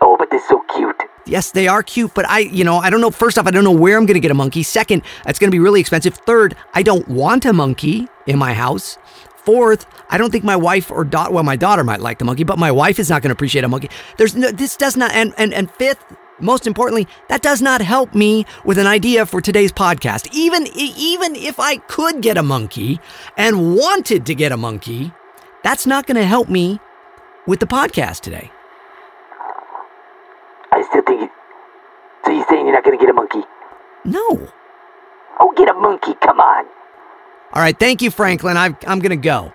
Oh, 0.00 0.16
but 0.18 0.30
they're 0.30 0.40
so 0.48 0.62
cute. 0.74 0.96
Yes, 1.26 1.50
they 1.50 1.68
are 1.68 1.82
cute, 1.82 2.14
but 2.14 2.28
I, 2.28 2.40
you 2.40 2.64
know, 2.64 2.78
I 2.78 2.90
don't 2.90 3.00
know. 3.00 3.10
First 3.10 3.38
off, 3.38 3.46
I 3.46 3.50
don't 3.50 3.62
know 3.62 3.70
where 3.70 3.98
I'm 3.98 4.06
going 4.06 4.14
to 4.14 4.20
get 4.20 4.30
a 4.30 4.34
monkey. 4.34 4.62
Second, 4.62 5.02
it's 5.26 5.38
going 5.38 5.50
to 5.50 5.54
be 5.54 5.60
really 5.60 5.80
expensive. 5.80 6.14
Third, 6.14 6.56
I 6.72 6.82
don't 6.82 7.06
want 7.08 7.44
a 7.44 7.52
monkey 7.52 8.08
in 8.26 8.38
my 8.38 8.54
house. 8.54 8.96
Fourth, 9.50 9.84
I 10.10 10.16
don't 10.16 10.30
think 10.30 10.44
my 10.44 10.54
wife 10.54 10.92
or 10.92 11.02
daughter, 11.02 11.32
well, 11.32 11.42
my 11.42 11.56
daughter 11.56 11.82
might 11.82 12.00
like 12.00 12.20
the 12.20 12.24
monkey, 12.24 12.44
but 12.44 12.56
my 12.56 12.70
wife 12.70 13.00
is 13.00 13.10
not 13.10 13.20
going 13.20 13.30
to 13.30 13.32
appreciate 13.32 13.64
a 13.64 13.68
monkey. 13.68 13.90
There's 14.16 14.36
no, 14.36 14.52
this 14.52 14.76
does 14.76 14.96
not, 14.96 15.10
and, 15.10 15.34
and, 15.38 15.52
and 15.52 15.68
fifth, 15.72 16.04
most 16.38 16.68
importantly, 16.68 17.08
that 17.28 17.42
does 17.42 17.60
not 17.60 17.80
help 17.80 18.14
me 18.14 18.46
with 18.64 18.78
an 18.78 18.86
idea 18.86 19.26
for 19.26 19.40
today's 19.40 19.72
podcast. 19.72 20.28
Even, 20.32 20.68
even 20.76 21.34
if 21.34 21.58
I 21.58 21.78
could 21.78 22.22
get 22.22 22.38
a 22.38 22.44
monkey 22.44 23.00
and 23.36 23.74
wanted 23.74 24.24
to 24.26 24.36
get 24.36 24.52
a 24.52 24.56
monkey, 24.56 25.10
that's 25.64 25.84
not 25.84 26.06
going 26.06 26.16
to 26.16 26.26
help 26.26 26.48
me 26.48 26.78
with 27.48 27.58
the 27.58 27.66
podcast 27.66 28.20
today. 28.20 28.52
I 30.70 30.86
still 30.88 31.02
think 31.02 31.22
it. 31.22 31.30
So 32.24 32.30
you're 32.30 32.46
saying 32.48 32.66
you're 32.66 32.74
not 32.76 32.84
going 32.84 32.96
to 32.96 33.04
get 33.04 33.10
a 33.10 33.14
monkey? 33.14 33.42
No. 34.04 34.52
Oh, 35.40 35.52
get 35.56 35.68
a 35.68 35.74
monkey. 35.74 36.14
Come 36.22 36.38
on. 36.38 36.66
All 37.52 37.62
right. 37.62 37.78
Thank 37.78 38.02
you, 38.02 38.10
Franklin. 38.10 38.56
I, 38.56 38.76
I'm 38.86 39.00
going 39.00 39.10
to 39.10 39.16
go. 39.16 39.52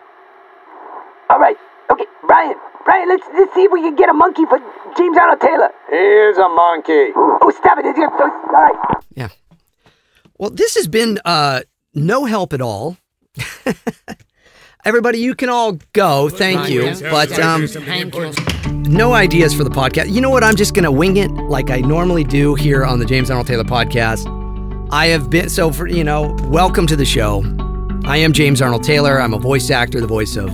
All 1.29 1.39
right. 1.39 1.55
Okay, 1.91 2.05
Brian. 2.27 2.55
Brian, 2.83 3.09
let's, 3.09 3.23
let's 3.33 3.53
see 3.55 3.63
if 3.63 3.71
we 3.71 3.81
can 3.81 3.95
get 3.95 4.09
a 4.09 4.13
monkey 4.13 4.45
for 4.45 4.59
James 4.95 5.17
Arnold 5.17 5.41
Taylor. 5.41 5.69
Here's 5.89 6.37
a 6.37 6.47
monkey. 6.47 7.11
Oh, 7.15 7.51
stop 7.57 7.79
it. 7.79 7.85
It's 7.85 7.97
your, 7.97 8.11
all 8.11 8.29
right. 8.51 8.75
Yeah. 9.15 9.29
Well, 10.37 10.51
this 10.51 10.75
has 10.75 10.87
been 10.87 11.19
uh, 11.25 11.61
no 11.95 12.25
help 12.25 12.53
at 12.53 12.61
all. 12.61 12.97
Everybody, 14.85 15.17
you 15.17 15.33
can 15.33 15.49
all 15.49 15.79
go. 15.93 16.29
Thank 16.29 16.69
you. 16.69 16.93
But 17.09 17.39
um, 17.39 17.65
no 18.83 19.13
ideas 19.13 19.55
for 19.55 19.63
the 19.63 19.71
podcast. 19.71 20.11
You 20.11 20.21
know 20.21 20.29
what? 20.29 20.43
I'm 20.43 20.55
just 20.55 20.75
going 20.75 20.83
to 20.83 20.91
wing 20.91 21.17
it 21.17 21.31
like 21.31 21.71
I 21.71 21.79
normally 21.79 22.23
do 22.23 22.53
here 22.53 22.85
on 22.85 22.99
the 22.99 23.05
James 23.05 23.31
Arnold 23.31 23.47
Taylor 23.47 23.63
podcast. 23.63 24.27
I 24.91 25.07
have 25.07 25.31
been, 25.31 25.49
so 25.49 25.71
for, 25.71 25.87
you 25.87 26.03
know, 26.03 26.35
welcome 26.43 26.85
to 26.85 26.95
the 26.95 27.05
show. 27.05 27.41
I 28.07 28.17
am 28.17 28.33
James 28.33 28.61
Arnold 28.61 28.83
Taylor. 28.83 29.19
I'm 29.19 29.33
a 29.33 29.39
voice 29.39 29.71
actor, 29.71 29.99
the 29.99 30.05
voice 30.05 30.35
of, 30.37 30.49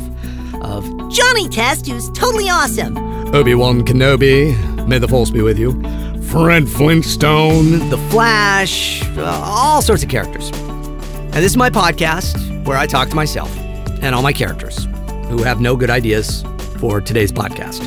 of 0.64 0.86
Johnny 1.12 1.50
Test, 1.50 1.86
who's 1.86 2.10
totally 2.12 2.48
awesome. 2.48 2.98
Obi 3.36 3.56
Wan 3.56 3.84
Kenobi. 3.84 4.56
May 4.88 5.00
the 5.00 5.08
Force 5.08 5.32
be 5.32 5.42
with 5.42 5.60
you. 5.60 5.74
Fred 6.24 6.70
Flintstone. 6.70 7.90
The 7.90 7.98
Flash, 8.10 9.04
uh, 9.18 9.42
all 9.44 9.82
sorts 9.82 10.02
of 10.02 10.08
characters. 10.10 10.50
And 10.52 11.34
this 11.34 11.52
is 11.52 11.58
my 11.58 11.70
podcast 11.70 12.66
where 12.66 12.78
I 12.78 12.88
talk 12.88 13.10
to 13.10 13.16
myself 13.16 13.54
and 14.02 14.16
all 14.16 14.22
my 14.22 14.34
characters 14.34 14.86
who 15.28 15.44
have 15.44 15.60
no 15.60 15.76
good 15.76 15.90
ideas 15.90 16.46
for 16.80 17.02
today's 17.02 17.34
podcast. 17.34 17.80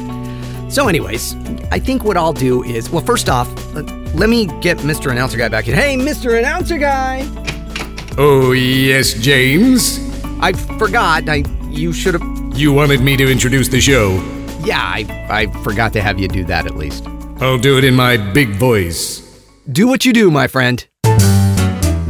So, 0.71 0.89
anyways, 0.89 1.35
I 1.73 1.79
think 1.79 2.05
what 2.05 2.19
I'll 2.19 2.35
do 2.35 2.63
is 2.65 2.91
well, 2.91 3.03
first 3.05 3.31
off, 3.31 3.49
let 3.75 4.29
me 4.29 4.47
get 4.61 4.77
Mr. 4.79 5.11
Announcer 5.11 5.39
Guy 5.39 5.49
back 5.49 5.69
in. 5.69 5.75
Hey, 5.75 5.97
Mr. 5.97 6.39
Announcer 6.39 6.77
Guy! 6.77 7.23
Oh, 8.17 8.53
yes, 8.53 9.15
James? 9.15 9.99
I 10.41 10.53
forgot. 10.53 11.29
I 11.29 11.43
you 11.69 11.93
should 11.93 12.15
have. 12.15 12.57
You 12.57 12.73
wanted 12.73 13.01
me 13.01 13.17
to 13.17 13.29
introduce 13.29 13.67
the 13.67 13.81
show. 13.81 14.13
Yeah, 14.63 14.79
I, 14.81 15.27
I 15.29 15.47
forgot 15.65 15.93
to 15.95 16.01
have 16.01 16.21
you 16.21 16.29
do 16.29 16.45
that 16.45 16.65
at 16.65 16.77
least. 16.77 17.05
I'll 17.41 17.59
do 17.59 17.77
it 17.77 17.83
in 17.83 17.95
my 17.97 18.17
big 18.17 18.51
voice. 18.51 19.19
Do 19.73 19.89
what 19.89 20.05
you 20.05 20.13
do, 20.13 20.31
my 20.31 20.47
friend. 20.47 20.87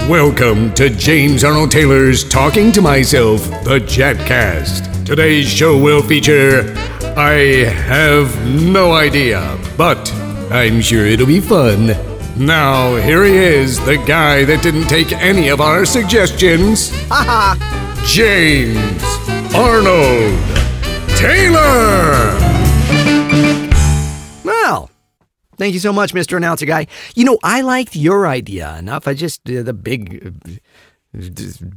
Welcome 0.06 0.74
to 0.74 0.90
James 0.90 1.42
Arnold 1.42 1.70
Taylor's 1.70 2.28
Talking 2.28 2.70
to 2.72 2.82
Myself, 2.82 3.42
the 3.64 3.80
Chatcast. 3.80 5.06
Today's 5.06 5.48
show 5.48 5.82
will 5.82 6.02
feature 6.02 6.74
I 7.16 7.64
have 7.86 8.46
no 8.62 8.92
idea, 8.92 9.58
but 9.78 10.12
I'm 10.52 10.82
sure 10.82 11.06
it'll 11.06 11.26
be 11.26 11.40
fun. 11.40 12.13
Now, 12.36 12.96
here 12.96 13.22
he 13.22 13.36
is, 13.36 13.78
the 13.84 13.96
guy 13.96 14.44
that 14.44 14.60
didn't 14.60 14.88
take 14.88 15.12
any 15.12 15.48
of 15.50 15.60
our 15.60 15.84
suggestions. 15.84 16.90
James 18.06 19.02
Arnold 19.54 20.38
Taylor! 21.16 22.34
Well, 24.44 24.90
thank 25.58 25.74
you 25.74 25.80
so 25.80 25.92
much, 25.92 26.12
Mr. 26.12 26.36
Announcer 26.36 26.66
Guy. 26.66 26.88
You 27.14 27.24
know, 27.24 27.38
I 27.44 27.60
liked 27.60 27.94
your 27.94 28.26
idea 28.26 28.76
enough. 28.78 29.06
I 29.06 29.14
just 29.14 29.48
uh, 29.48 29.62
the 29.62 29.72
big 29.72 30.60
uh, 31.16 31.20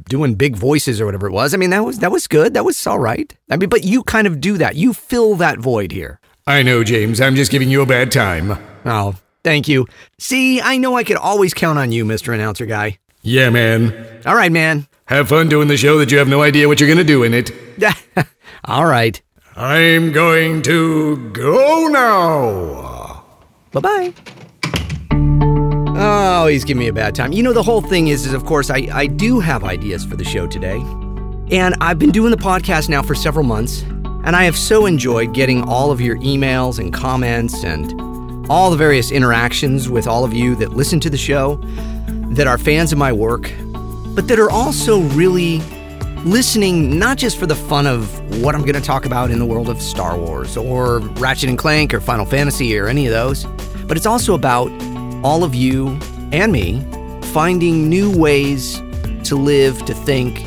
doing 0.09 0.33
big 0.33 0.55
voices 0.55 0.99
or 0.99 1.05
whatever 1.05 1.27
it 1.27 1.33
was. 1.33 1.53
I 1.53 1.57
mean, 1.57 1.69
that 1.69 1.85
was 1.85 1.99
that 1.99 2.11
was 2.11 2.27
good. 2.27 2.55
That 2.55 2.65
was 2.65 2.85
all 2.87 2.99
right. 2.99 3.31
I 3.51 3.57
mean, 3.57 3.69
but 3.69 3.83
you 3.83 4.01
kind 4.01 4.25
of 4.25 4.41
do 4.41 4.57
that. 4.57 4.75
You 4.75 4.93
fill 4.93 5.35
that 5.35 5.59
void 5.59 5.91
here. 5.91 6.19
I 6.47 6.63
know, 6.63 6.83
James. 6.83 7.21
I'm 7.21 7.35
just 7.35 7.51
giving 7.51 7.69
you 7.69 7.81
a 7.81 7.85
bad 7.85 8.11
time. 8.11 8.57
Oh, 8.85 9.15
thank 9.43 9.67
you. 9.67 9.85
See, 10.19 10.61
I 10.61 10.77
know 10.77 10.95
I 10.95 11.03
could 11.03 11.17
always 11.17 11.53
count 11.53 11.79
on 11.79 11.91
you, 11.91 12.05
Mr. 12.05 12.33
Announcer 12.33 12.65
Guy. 12.65 12.99
Yeah, 13.21 13.49
man. 13.49 14.21
All 14.25 14.35
right, 14.35 14.51
man. 14.51 14.87
Have 15.05 15.29
fun 15.29 15.49
doing 15.49 15.67
the 15.67 15.77
show 15.77 15.97
that 15.99 16.11
you 16.11 16.17
have 16.17 16.27
no 16.27 16.41
idea 16.41 16.67
what 16.67 16.79
you're 16.79 16.87
going 16.87 16.97
to 16.97 17.03
do 17.03 17.23
in 17.23 17.33
it. 17.33 17.51
all 18.65 18.85
right. 18.85 19.21
I'm 19.55 20.11
going 20.11 20.61
to 20.63 21.29
go 21.31 21.87
now. 21.87 23.25
Bye 23.71 23.79
bye. 23.79 24.13
Oh, 25.99 26.47
he's 26.47 26.63
giving 26.63 26.79
me 26.79 26.87
a 26.87 26.93
bad 26.93 27.15
time. 27.15 27.31
You 27.31 27.41
know, 27.41 27.53
the 27.53 27.63
whole 27.63 27.81
thing 27.81 28.09
is, 28.09 28.27
is 28.27 28.33
of 28.33 28.45
course, 28.45 28.69
I, 28.69 28.87
I 28.93 29.07
do 29.07 29.39
have 29.39 29.63
ideas 29.63 30.05
for 30.05 30.15
the 30.15 30.23
show 30.23 30.45
today. 30.45 30.77
And 31.49 31.75
I've 31.81 31.97
been 31.97 32.11
doing 32.11 32.31
the 32.31 32.37
podcast 32.37 32.87
now 32.87 33.01
for 33.01 33.15
several 33.15 33.45
months, 33.45 33.81
and 33.81 34.35
I 34.35 34.43
have 34.43 34.55
so 34.55 34.85
enjoyed 34.85 35.33
getting 35.33 35.63
all 35.63 35.91
of 35.91 35.99
your 35.99 36.17
emails 36.17 36.77
and 36.77 36.93
comments 36.93 37.63
and 37.63 38.06
all 38.49 38.69
the 38.69 38.77
various 38.77 39.11
interactions 39.11 39.89
with 39.89 40.07
all 40.07 40.23
of 40.23 40.33
you 40.33 40.55
that 40.55 40.71
listen 40.71 40.99
to 41.01 41.09
the 41.09 41.17
show, 41.17 41.55
that 42.29 42.47
are 42.47 42.57
fans 42.57 42.91
of 42.91 42.97
my 42.97 43.11
work, 43.11 43.51
but 44.15 44.27
that 44.27 44.39
are 44.39 44.49
also 44.49 45.01
really 45.01 45.59
listening 46.23 46.97
not 46.97 47.17
just 47.17 47.37
for 47.37 47.45
the 47.45 47.55
fun 47.55 47.85
of 47.85 48.41
what 48.41 48.55
I'm 48.55 48.61
going 48.61 48.73
to 48.73 48.81
talk 48.81 49.05
about 49.05 49.31
in 49.31 49.39
the 49.39 49.45
world 49.45 49.69
of 49.69 49.81
Star 49.81 50.17
Wars 50.17 50.57
or 50.57 50.99
Ratchet 50.99 51.49
and 51.49 51.57
Clank 51.57 51.93
or 51.93 51.99
Final 51.99 52.25
Fantasy 52.25 52.77
or 52.77 52.87
any 52.87 53.05
of 53.05 53.13
those, 53.13 53.45
but 53.85 53.97
it's 53.97 54.05
also 54.05 54.33
about 54.33 54.71
all 55.23 55.43
of 55.43 55.53
you 55.53 55.89
and 56.31 56.51
me 56.51 56.85
finding 57.33 57.89
new 57.89 58.15
ways 58.17 58.81
to 59.23 59.35
live, 59.35 59.83
to 59.85 59.93
think, 59.93 60.45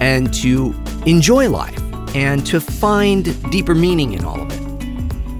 and 0.00 0.32
to 0.34 0.74
enjoy 1.06 1.48
life 1.48 1.80
and 2.14 2.46
to 2.46 2.60
find 2.60 3.50
deeper 3.50 3.74
meaning 3.74 4.12
in 4.12 4.24
all 4.24 4.40
of 4.40 4.45
it. 4.45 4.45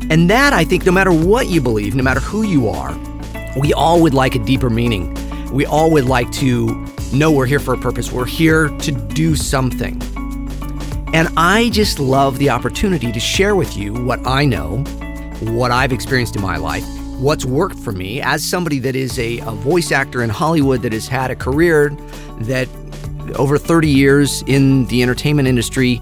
And 0.09 0.31
that, 0.31 0.53
I 0.53 0.65
think, 0.65 0.87
no 0.87 0.93
matter 0.93 1.13
what 1.13 1.49
you 1.49 1.61
believe, 1.61 1.95
no 1.95 2.03
matter 2.03 2.21
who 2.21 2.43
you 2.43 2.69
are, 2.69 2.97
we 3.59 3.73
all 3.73 4.01
would 4.03 4.15
like 4.15 4.35
a 4.35 4.39
deeper 4.39 4.71
meaning. 4.71 5.13
We 5.51 5.67
all 5.67 5.91
would 5.91 6.05
like 6.05 6.31
to 6.33 6.87
know 7.13 7.33
we're 7.33 7.47
here 7.47 7.59
for 7.59 7.75
a 7.75 7.79
purpose. 7.79 8.13
We're 8.13 8.27
here 8.27 8.69
to 8.69 8.93
do 8.93 9.35
something. 9.35 10.01
And 11.15 11.29
I 11.37 11.71
just 11.71 11.99
love 11.99 12.39
the 12.39 12.51
opportunity 12.51 13.11
to 13.11 13.19
share 13.19 13.57
with 13.57 13.77
you 13.77 13.95
what 13.95 14.25
I 14.27 14.45
know, 14.45 14.79
what 15.41 15.71
I've 15.71 15.93
experienced 15.93 16.37
in 16.37 16.43
my 16.43 16.57
life, 16.57 16.85
what's 17.19 17.45
worked 17.45 17.79
for 17.79 17.93
me 17.93 18.21
as 18.21 18.45
somebody 18.45 18.79
that 18.81 18.95
is 18.95 19.19
a, 19.19 19.39
a 19.39 19.53
voice 19.53 19.91
actor 19.91 20.23
in 20.23 20.31
Hollywood 20.31 20.83
that 20.83 20.93
has 20.93 21.09
had 21.09 21.31
a 21.31 21.37
career 21.37 21.89
that 22.41 22.69
over 23.37 23.59
30 23.59 23.89
years 23.89 24.43
in 24.43 24.87
the 24.87 25.03
entertainment 25.03 25.49
industry, 25.49 26.01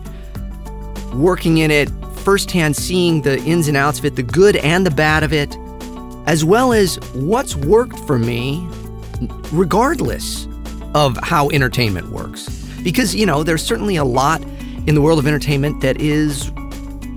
working 1.14 1.58
in 1.58 1.70
it, 1.70 1.88
firsthand 2.24 2.74
seeing 2.74 3.20
the 3.22 3.38
ins 3.40 3.68
and 3.68 3.76
outs 3.76 3.98
of 3.98 4.06
it, 4.06 4.16
the 4.16 4.22
good 4.22 4.56
and 4.56 4.86
the 4.86 4.90
bad 4.90 5.22
of 5.22 5.32
it, 5.32 5.56
as 6.26 6.44
well 6.44 6.72
as 6.72 6.96
what's 7.12 7.54
worked 7.54 7.98
for 8.00 8.18
me, 8.18 8.66
regardless 9.52 10.48
of 10.94 11.18
how 11.22 11.50
entertainment 11.50 12.08
works. 12.08 12.48
Because, 12.82 13.14
you 13.14 13.26
know, 13.26 13.42
there's 13.42 13.62
certainly 13.62 13.96
a 13.96 14.04
lot 14.04 14.42
in 14.86 14.94
the 14.94 15.02
world 15.02 15.18
of 15.18 15.26
entertainment 15.26 15.82
that 15.82 16.00
is 16.00 16.50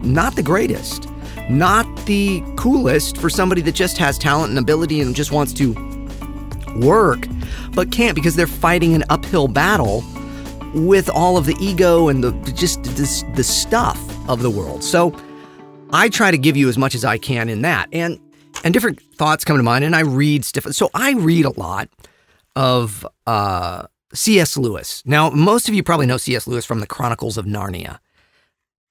not 0.04 0.36
the 0.36 0.44
greatest, 0.44 1.10
not 1.50 1.86
the 2.06 2.44
coolest 2.58 3.18
for 3.18 3.30
somebody 3.30 3.62
that 3.62 3.76
just 3.76 3.98
has 3.98 4.18
talent 4.18 4.50
and 4.50 4.60
ability 4.60 5.00
and 5.00 5.16
just 5.16 5.32
wants 5.32 5.54
to 5.54 5.74
work, 6.76 7.28
but 7.74 7.92
can't 7.92 8.14
because 8.14 8.36
they're 8.36 8.46
fighting 8.46 8.94
an 8.94 9.04
uphill 9.10 9.48
battle 9.48 10.04
with 10.74 11.10
all 11.10 11.38
of 11.38 11.46
the 11.46 11.56
ego 11.62 12.10
and 12.10 12.24
the 12.24 12.32
just 12.52 12.84
this, 12.84 13.24
the 13.36 13.44
stuff 13.44 13.98
of 14.27 14.41
the 14.41 14.50
world. 14.50 14.84
So 14.84 15.15
I 15.91 16.10
try 16.10 16.31
to 16.31 16.38
give 16.38 16.57
you 16.57 16.69
as 16.69 16.77
much 16.77 16.96
as 16.96 17.05
I 17.05 17.17
can 17.17 17.50
in 17.50 17.62
that. 17.62 17.89
And 17.91 18.19
and 18.63 18.74
different 18.74 19.01
thoughts 19.15 19.46
come 19.46 19.57
to 19.57 19.63
mind, 19.63 19.86
and 19.86 19.96
I 19.96 20.01
read 20.01 20.43
stuff. 20.43 20.65
So 20.74 20.89
I 20.93 21.13
read 21.13 21.46
a 21.46 21.60
lot 21.60 21.89
of 22.55 23.05
uh, 23.27 23.86
C.S. 24.13 24.57
Lewis. 24.57 25.03
Now, 25.05 25.29
most 25.29 25.69
of 25.69 25.75
you 25.75 25.84
probably 25.84 26.07
know 26.07 26.17
C.S. 26.17 26.48
Lewis 26.48 26.65
from 26.65 26.79
the 26.79 26.88
Chronicles 26.88 27.38
of 27.38 27.46
Narnia, 27.46 28.00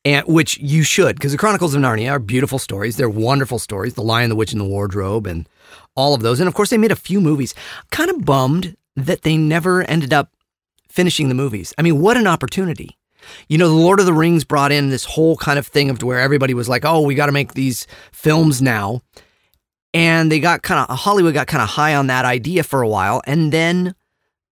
and 0.05 0.25
which 0.26 0.59
you 0.59 0.85
should, 0.85 1.16
because 1.16 1.33
the 1.33 1.38
Chronicles 1.38 1.75
of 1.75 1.83
Narnia 1.83 2.12
are 2.12 2.19
beautiful 2.21 2.61
stories. 2.61 2.97
They're 2.97 3.09
wonderful 3.09 3.59
stories. 3.59 3.95
The 3.95 4.02
Lion, 4.02 4.31
the 4.31 4.37
Witch, 4.37 4.52
and 4.52 4.61
the 4.61 4.66
Wardrobe, 4.66 5.26
and 5.26 5.49
all 5.97 6.14
of 6.14 6.23
those. 6.23 6.38
And 6.38 6.49
of 6.49 6.55
course, 6.55 6.71
they 6.71 6.78
made 6.78 6.93
a 6.93 6.97
few 6.97 7.21
movies. 7.21 7.55
Kind 7.90 8.11
of 8.11 8.25
bummed 8.25 8.76
that 8.95 9.23
they 9.23 9.37
never 9.37 9.83
ended 9.83 10.12
up 10.12 10.31
finishing 10.88 11.28
the 11.28 11.35
movies. 11.35 11.75
I 11.76 11.83
mean, 11.83 12.00
what 12.00 12.16
an 12.16 12.26
opportunity. 12.26 12.96
You 13.49 13.59
know, 13.59 13.68
The 13.68 13.75
Lord 13.75 14.00
of 14.00 14.06
the 14.06 14.12
Rings 14.12 14.45
brought 14.45 14.73
in 14.73 14.90
this 14.90 15.04
whole 15.04 15.37
kind 15.37 15.59
of 15.59 15.66
thing 15.66 15.90
of 15.90 16.02
where 16.02 16.21
everybody 16.21 16.54
was 16.54 16.68
like, 16.68 16.85
oh, 16.85 17.00
we 17.00 17.14
got 17.14 17.26
to 17.26 17.33
make 17.33 17.54
these 17.54 17.87
films 18.12 18.61
now. 18.62 19.02
And 19.95 20.30
they 20.30 20.40
got 20.40 20.62
kind 20.62 20.85
of, 20.88 20.99
Hollywood 20.99 21.35
got 21.35 21.47
kind 21.47 21.62
of 21.62 21.71
high 21.71 21.95
on 21.95 22.09
that 22.09 22.25
idea 22.25 22.62
for 22.62 22.83
a 22.83 22.88
while. 22.88 23.23
And 23.26 23.52
then 23.52 23.95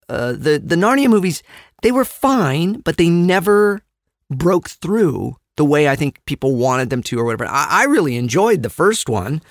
uh, 0.09 0.33
the, 0.33 0.61
the 0.65 0.77
Narnia 0.77 1.09
movies, 1.09 1.43
they 1.83 1.93
were 1.93 2.05
fine, 2.05 2.81
but 2.81 2.97
they 2.97 3.11
never 3.11 3.83
broke 4.31 4.71
through 4.71 5.37
the 5.57 5.65
way 5.65 5.89
I 5.89 5.97
think 5.97 6.25
people 6.25 6.57
wanted 6.57 6.91
them 6.91 7.03
to 7.05 7.19
or 7.19 7.25
whatever. 7.25 7.47
I, 7.47 7.67
I 7.71 7.85
really 7.85 8.17
enjoyed 8.17 8.63
the 8.63 8.71
first 8.71 9.09
one. 9.09 9.43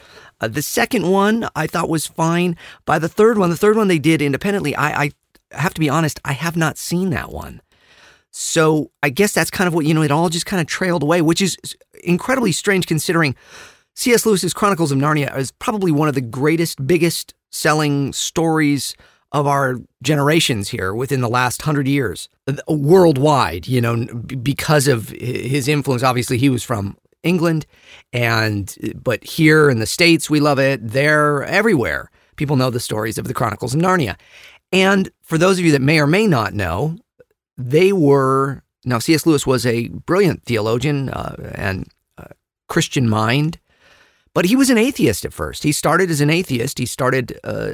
Uh, 0.42 0.48
the 0.48 0.62
second 0.62 1.10
one 1.10 1.48
I 1.56 1.68
thought 1.68 1.90
was 1.90 2.08
fine. 2.08 2.58
By 2.86 3.00
the 3.00 3.08
third 3.08 3.38
one, 3.38 3.50
the 3.50 3.58
third 3.58 3.78
one 3.78 3.88
they 3.88 4.00
did 4.00 4.22
independently, 4.22 4.76
I, 4.76 5.04
I 5.04 5.12
have 5.52 5.74
to 5.76 5.80
be 5.80 5.90
honest, 5.90 6.20
I 6.26 6.34
have 6.34 6.58
not 6.58 6.78
seen 6.78 7.12
that 7.12 7.32
one. 7.32 7.62
So 8.36 8.90
I 9.04 9.10
guess 9.10 9.32
that's 9.32 9.52
kind 9.52 9.68
of 9.68 9.76
what, 9.76 9.86
you 9.86 9.94
know, 9.94 10.02
it 10.02 10.12
all 10.12 10.28
just 10.28 10.48
kind 10.48 10.60
of 10.60 10.66
trailed 10.66 11.04
away, 11.04 11.22
which 11.22 11.40
is 11.42 11.56
incredibly 12.04 12.52
strange 12.52 12.88
considering 12.88 13.36
C.S. 13.96 14.26
Lewis's 14.26 14.54
Chronicles 14.54 14.92
of 14.92 14.98
Narnia 14.98 15.38
is 15.38 15.52
probably 15.52 15.92
one 15.92 16.08
of 16.08 16.16
the 16.16 16.22
greatest, 16.22 16.86
biggest 16.86 17.36
selling 17.52 18.12
stories 18.12 18.96
of 19.32 19.46
our 19.46 19.78
generations 20.02 20.70
here 20.70 20.96
within 20.96 21.22
the 21.22 21.30
last 21.30 21.62
hundred 21.62 21.88
years, 21.88 22.28
worldwide, 22.68 23.68
you 23.68 23.80
know, 23.80 24.06
because 24.42 24.88
of 24.88 25.10
his 25.10 25.68
influence. 25.68 26.02
Obviously, 26.02 26.40
he 26.40 26.50
was 26.50 26.64
from 26.64 26.98
England, 27.22 27.68
and 28.12 28.76
but 28.96 29.24
here 29.24 29.70
in 29.70 29.80
the 29.80 29.86
States, 29.86 30.30
we 30.30 30.40
love 30.40 30.60
it. 30.60 30.88
There, 30.88 31.44
everywhere, 31.44 32.10
people 32.36 32.56
know 32.56 32.72
the 32.72 32.80
stories 32.80 33.20
of 33.20 33.28
the 33.28 33.34
Chronicles 33.34 33.76
of 33.76 33.82
Narnia. 33.82 34.18
And 34.72 35.12
for 35.22 35.38
those 35.38 35.60
of 35.60 35.66
you 35.66 35.72
that 35.72 35.82
may 35.82 36.00
or 36.00 36.08
may 36.08 36.26
not 36.26 36.54
know, 36.54 36.98
they 37.58 37.94
were 37.94 38.64
now 38.86 39.00
C.S. 39.00 39.26
Lewis 39.26 39.48
was 39.48 39.66
a 39.66 39.88
brilliant 39.88 40.44
theologian 40.44 41.10
uh, 41.10 41.36
and 41.56 41.88
uh, 42.18 42.26
Christian 42.68 43.10
mind, 43.10 43.60
but 44.34 44.46
he 44.46 44.56
was 44.56 44.70
an 44.70 44.78
atheist 44.78 45.26
at 45.26 45.34
first. 45.34 45.64
He 45.64 45.72
started 45.72 46.10
as 46.10 46.22
an 46.22 46.30
atheist. 46.30 46.78
He 46.78 46.86
started 46.86 47.40
uh, 47.44 47.74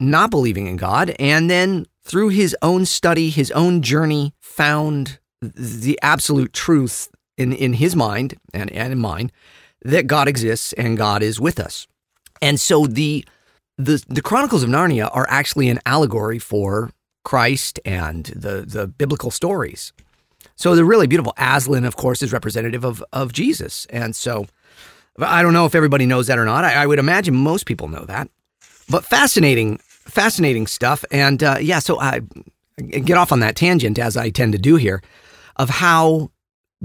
not 0.00 0.30
believing 0.30 0.66
in 0.66 0.76
God, 0.76 1.14
and 1.18 1.48
then 1.48 1.86
through 2.04 2.28
his 2.28 2.56
own 2.62 2.86
study, 2.86 3.30
his 3.30 3.50
own 3.52 3.82
journey, 3.82 4.34
found 4.40 5.18
the 5.40 5.98
absolute 6.02 6.52
truth 6.52 7.08
in 7.36 7.52
in 7.52 7.74
his 7.74 7.94
mind 7.94 8.34
and, 8.54 8.70
and 8.72 8.92
in 8.92 8.98
mine 8.98 9.30
that 9.84 10.06
God 10.06 10.26
exists 10.26 10.72
and 10.72 10.96
God 10.96 11.22
is 11.22 11.38
with 11.38 11.60
us. 11.60 11.86
And 12.42 12.58
so 12.58 12.86
the 12.86 13.24
the 13.78 14.02
the 14.08 14.22
Chronicles 14.22 14.62
of 14.62 14.70
Narnia 14.70 15.10
are 15.14 15.26
actually 15.28 15.68
an 15.68 15.80
allegory 15.86 16.38
for 16.38 16.90
Christ 17.26 17.80
and 17.84 18.26
the 18.26 18.62
the 18.62 18.86
biblical 18.86 19.32
stories. 19.32 19.92
So 20.54 20.76
they're 20.76 20.84
really 20.84 21.08
beautiful. 21.08 21.34
Aslan, 21.36 21.84
of 21.84 21.96
course, 21.96 22.22
is 22.22 22.32
representative 22.32 22.84
of 22.84 23.04
of 23.12 23.32
Jesus, 23.32 23.86
and 23.90 24.14
so 24.14 24.46
I 25.18 25.42
don't 25.42 25.52
know 25.52 25.66
if 25.66 25.74
everybody 25.74 26.06
knows 26.06 26.28
that 26.28 26.38
or 26.38 26.44
not. 26.44 26.64
I, 26.64 26.82
I 26.82 26.86
would 26.86 27.00
imagine 27.00 27.34
most 27.34 27.66
people 27.66 27.88
know 27.88 28.04
that. 28.04 28.28
But 28.88 29.04
fascinating, 29.04 29.78
fascinating 29.88 30.68
stuff. 30.68 31.04
And 31.10 31.42
uh, 31.42 31.58
yeah, 31.60 31.80
so 31.80 31.98
I 31.98 32.20
get 32.78 33.16
off 33.16 33.32
on 33.32 33.40
that 33.40 33.56
tangent 33.56 33.98
as 33.98 34.16
I 34.16 34.30
tend 34.30 34.52
to 34.52 34.58
do 34.58 34.76
here, 34.76 35.02
of 35.56 35.68
how 35.68 36.30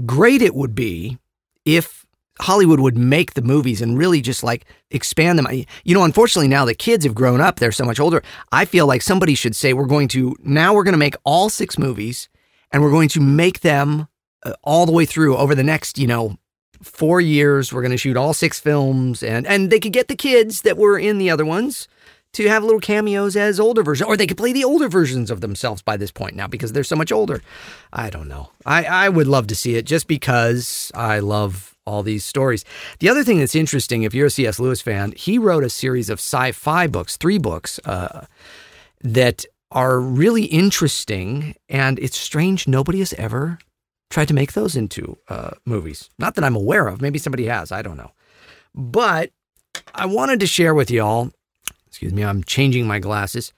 great 0.04 0.42
it 0.42 0.56
would 0.56 0.74
be 0.74 1.18
if 1.64 2.01
Hollywood 2.40 2.80
would 2.80 2.96
make 2.96 3.34
the 3.34 3.42
movies 3.42 3.82
and 3.82 3.98
really 3.98 4.20
just 4.20 4.42
like 4.42 4.64
expand 4.90 5.38
them. 5.38 5.46
You 5.84 5.94
know, 5.94 6.04
unfortunately, 6.04 6.48
now 6.48 6.64
the 6.64 6.74
kids 6.74 7.04
have 7.04 7.14
grown 7.14 7.40
up, 7.40 7.58
they're 7.58 7.72
so 7.72 7.84
much 7.84 8.00
older. 8.00 8.22
I 8.50 8.64
feel 8.64 8.86
like 8.86 9.02
somebody 9.02 9.34
should 9.34 9.54
say, 9.54 9.72
we're 9.72 9.86
going 9.86 10.08
to, 10.08 10.34
now 10.42 10.74
we're 10.74 10.84
going 10.84 10.92
to 10.92 10.98
make 10.98 11.16
all 11.24 11.48
six 11.48 11.78
movies 11.78 12.28
and 12.70 12.82
we're 12.82 12.90
going 12.90 13.08
to 13.10 13.20
make 13.20 13.60
them 13.60 14.08
uh, 14.44 14.54
all 14.62 14.86
the 14.86 14.92
way 14.92 15.04
through 15.04 15.36
over 15.36 15.54
the 15.54 15.62
next, 15.62 15.98
you 15.98 16.06
know, 16.06 16.38
four 16.82 17.20
years. 17.20 17.72
We're 17.72 17.82
going 17.82 17.92
to 17.92 17.98
shoot 17.98 18.16
all 18.16 18.34
six 18.34 18.58
films 18.58 19.22
and, 19.22 19.46
and 19.46 19.70
they 19.70 19.78
could 19.78 19.92
get 19.92 20.08
the 20.08 20.16
kids 20.16 20.62
that 20.62 20.78
were 20.78 20.98
in 20.98 21.18
the 21.18 21.30
other 21.30 21.44
ones 21.44 21.86
to 22.32 22.48
have 22.48 22.64
little 22.64 22.80
cameos 22.80 23.36
as 23.36 23.60
older 23.60 23.82
versions, 23.82 24.08
or 24.08 24.16
they 24.16 24.26
could 24.26 24.38
play 24.38 24.52
the 24.52 24.64
older 24.64 24.88
versions 24.88 25.30
of 25.30 25.40
themselves 25.40 25.82
by 25.82 25.96
this 25.96 26.10
point 26.10 26.34
now 26.34 26.46
because 26.46 26.72
they're 26.72 26.84
so 26.84 26.96
much 26.96 27.12
older. 27.12 27.42
I 27.92 28.10
don't 28.10 28.28
know. 28.28 28.50
I, 28.64 28.84
I 28.84 29.08
would 29.08 29.26
love 29.26 29.46
to 29.48 29.54
see 29.54 29.74
it 29.74 29.84
just 29.84 30.06
because 30.06 30.90
I 30.94 31.18
love 31.18 31.76
all 31.86 32.02
these 32.02 32.24
stories. 32.24 32.64
The 33.00 33.08
other 33.08 33.24
thing 33.24 33.38
that's 33.38 33.54
interesting, 33.54 34.02
if 34.02 34.14
you're 34.14 34.26
a 34.26 34.30
C.S. 34.30 34.58
Lewis 34.58 34.80
fan, 34.80 35.12
he 35.16 35.38
wrote 35.38 35.64
a 35.64 35.70
series 35.70 36.08
of 36.08 36.18
sci 36.18 36.52
fi 36.52 36.86
books, 36.86 37.16
three 37.16 37.38
books, 37.38 37.80
uh, 37.84 38.26
that 39.02 39.44
are 39.70 40.00
really 40.00 40.44
interesting. 40.44 41.54
And 41.68 41.98
it's 41.98 42.18
strange 42.18 42.68
nobody 42.68 43.00
has 43.00 43.12
ever 43.14 43.58
tried 44.10 44.28
to 44.28 44.34
make 44.34 44.52
those 44.52 44.76
into 44.76 45.18
uh, 45.28 45.52
movies. 45.64 46.08
Not 46.18 46.34
that 46.36 46.44
I'm 46.44 46.56
aware 46.56 46.86
of. 46.86 47.00
Maybe 47.00 47.18
somebody 47.18 47.46
has. 47.46 47.72
I 47.72 47.82
don't 47.82 47.96
know. 47.96 48.12
But 48.74 49.30
I 49.94 50.06
wanted 50.06 50.40
to 50.40 50.46
share 50.46 50.74
with 50.74 50.90
y'all. 50.90 51.32
Excuse 51.92 52.14
me, 52.14 52.24
I'm 52.24 52.42
changing 52.44 52.86
my 52.86 52.98
glasses. 52.98 53.52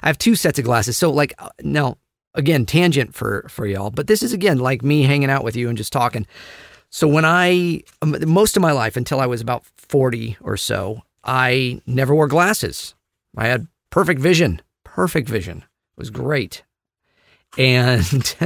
I 0.00 0.06
have 0.06 0.16
two 0.16 0.36
sets 0.36 0.60
of 0.60 0.64
glasses. 0.64 0.96
So, 0.96 1.10
like, 1.10 1.34
uh, 1.40 1.48
now, 1.64 1.98
again, 2.34 2.64
tangent 2.64 3.16
for 3.16 3.44
for 3.48 3.66
y'all, 3.66 3.90
but 3.90 4.06
this 4.06 4.22
is 4.22 4.32
again 4.32 4.60
like 4.60 4.84
me 4.84 5.02
hanging 5.02 5.28
out 5.28 5.42
with 5.42 5.56
you 5.56 5.68
and 5.68 5.76
just 5.76 5.92
talking. 5.92 6.24
So 6.88 7.08
when 7.08 7.24
I, 7.24 7.82
um, 8.00 8.14
most 8.28 8.56
of 8.56 8.62
my 8.62 8.70
life 8.70 8.96
until 8.96 9.18
I 9.18 9.26
was 9.26 9.40
about 9.40 9.64
40 9.76 10.36
or 10.40 10.56
so, 10.56 11.02
I 11.24 11.80
never 11.84 12.14
wore 12.14 12.28
glasses. 12.28 12.94
I 13.36 13.48
had 13.48 13.66
perfect 13.90 14.20
vision, 14.20 14.62
perfect 14.84 15.28
vision. 15.28 15.58
It 15.58 15.98
was 15.98 16.10
great. 16.10 16.62
And 17.58 18.36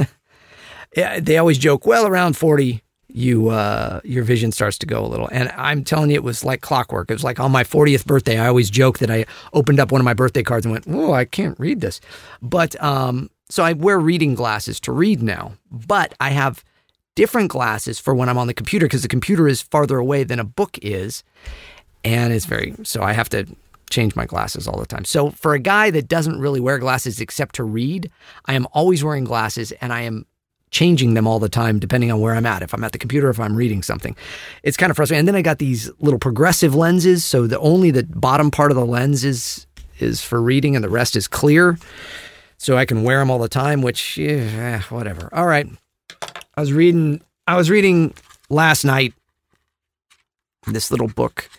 they 0.95 1.37
always 1.37 1.59
joke, 1.59 1.85
well, 1.85 2.07
around 2.07 2.35
40, 2.35 2.81
you 3.15 3.49
uh, 3.49 4.01
your 4.03 4.23
vision 4.23 4.51
starts 4.51 4.77
to 4.79 4.85
go 4.85 5.05
a 5.05 5.07
little. 5.07 5.29
And 5.31 5.49
I'm 5.55 5.83
telling 5.83 6.09
you, 6.09 6.15
it 6.15 6.23
was 6.23 6.43
like 6.43 6.61
clockwork. 6.61 7.09
It 7.09 7.13
was 7.13 7.23
like 7.23 7.39
on 7.39 7.51
my 7.51 7.63
40th 7.63 8.05
birthday. 8.05 8.37
I 8.37 8.47
always 8.47 8.69
joke 8.69 8.99
that 8.99 9.09
I 9.09 9.25
opened 9.53 9.79
up 9.79 9.91
one 9.91 10.01
of 10.01 10.05
my 10.05 10.13
birthday 10.13 10.43
cards 10.43 10.65
and 10.65 10.73
went, 10.73 10.85
"Oh, 10.89 11.13
I 11.13 11.23
can't 11.23 11.57
read 11.59 11.79
this." 11.79 12.01
But 12.41 12.81
um, 12.83 13.29
so 13.49 13.63
I 13.63 13.73
wear 13.73 13.99
reading 13.99 14.35
glasses 14.35 14.79
to 14.81 14.91
read 14.91 15.23
now. 15.23 15.53
But 15.71 16.13
I 16.19 16.31
have 16.31 16.63
different 17.15 17.49
glasses 17.49 17.99
for 17.99 18.13
when 18.13 18.27
I'm 18.27 18.37
on 18.37 18.47
the 18.47 18.53
computer 18.53 18.85
because 18.85 19.01
the 19.01 19.07
computer 19.07 19.47
is 19.47 19.61
farther 19.61 19.97
away 19.97 20.25
than 20.25 20.39
a 20.39 20.43
book 20.43 20.77
is. 20.81 21.23
And 22.03 22.33
it's 22.33 22.45
very, 22.45 22.75
so 22.83 23.01
I 23.01 23.13
have 23.13 23.29
to 23.29 23.47
change 23.89 24.15
my 24.15 24.25
glasses 24.25 24.67
all 24.67 24.77
the 24.77 24.85
time. 24.85 25.05
So 25.05 25.31
for 25.31 25.53
a 25.53 25.59
guy 25.59 25.89
that 25.91 26.07
doesn't 26.09 26.39
really 26.39 26.59
wear 26.59 26.77
glasses 26.77 27.21
except 27.21 27.55
to 27.55 27.63
read, 27.63 28.11
I 28.45 28.53
am 28.53 28.67
always 28.73 29.03
wearing 29.03 29.23
glasses 29.23 29.71
and 29.73 29.93
I 29.93 30.01
am 30.01 30.25
changing 30.75 31.13
them 31.13 31.25
all 31.25 31.39
the 31.39 31.47
time 31.47 31.79
depending 31.79 32.11
on 32.11 32.19
where 32.19 32.35
I'm 32.35 32.45
at. 32.45 32.61
If 32.61 32.73
I'm 32.73 32.83
at 32.83 32.91
the 32.91 32.97
computer, 32.97 33.29
if 33.29 33.39
I'm 33.39 33.55
reading 33.55 33.81
something, 33.81 34.13
it's 34.61 34.75
kind 34.75 34.89
of 34.89 34.97
frustrating. 34.97 35.19
And 35.19 35.27
then 35.29 35.35
I 35.35 35.41
got 35.41 35.57
these 35.57 35.89
little 35.99 36.19
progressive 36.19 36.75
lenses, 36.75 37.23
so 37.23 37.47
the 37.47 37.59
only 37.59 37.91
the 37.91 38.03
bottom 38.03 38.51
part 38.51 38.71
of 38.71 38.75
the 38.75 38.85
lens 38.85 39.23
is 39.23 39.67
is 39.99 40.21
for 40.21 40.41
reading, 40.41 40.75
and 40.75 40.83
the 40.83 40.89
rest 40.89 41.15
is 41.15 41.29
clear, 41.29 41.77
so 42.57 42.75
I 42.75 42.83
can 42.83 43.03
wear 43.03 43.19
them 43.19 43.31
all 43.31 43.39
the 43.39 43.47
time. 43.47 43.81
Which, 43.81 44.19
eh, 44.19 44.81
whatever. 44.89 45.29
All 45.31 45.47
right, 45.47 45.65
I 46.55 46.59
was 46.59 46.73
reading. 46.73 47.21
I 47.47 47.55
was 47.55 47.69
reading 47.69 48.13
last 48.49 48.83
night. 48.83 49.13
This 50.67 50.91
little 50.91 51.07
book. 51.07 51.49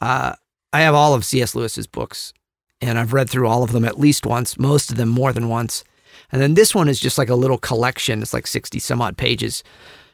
Uh, 0.00 0.34
I 0.72 0.82
have 0.82 0.94
all 0.94 1.14
of 1.14 1.24
C.S. 1.24 1.56
Lewis's 1.56 1.88
books, 1.88 2.32
and 2.80 3.00
I've 3.00 3.12
read 3.12 3.28
through 3.28 3.48
all 3.48 3.64
of 3.64 3.72
them 3.72 3.84
at 3.84 3.98
least 3.98 4.26
once. 4.26 4.56
Most 4.58 4.92
of 4.92 4.96
them 4.96 5.08
more 5.08 5.32
than 5.32 5.48
once. 5.48 5.82
And 6.32 6.40
then 6.40 6.54
this 6.54 6.74
one 6.74 6.88
is 6.88 7.00
just 7.00 7.18
like 7.18 7.28
a 7.28 7.34
little 7.34 7.58
collection. 7.58 8.22
It's 8.22 8.34
like 8.34 8.46
sixty 8.46 8.78
some 8.78 9.02
odd 9.02 9.16
pages. 9.16 9.62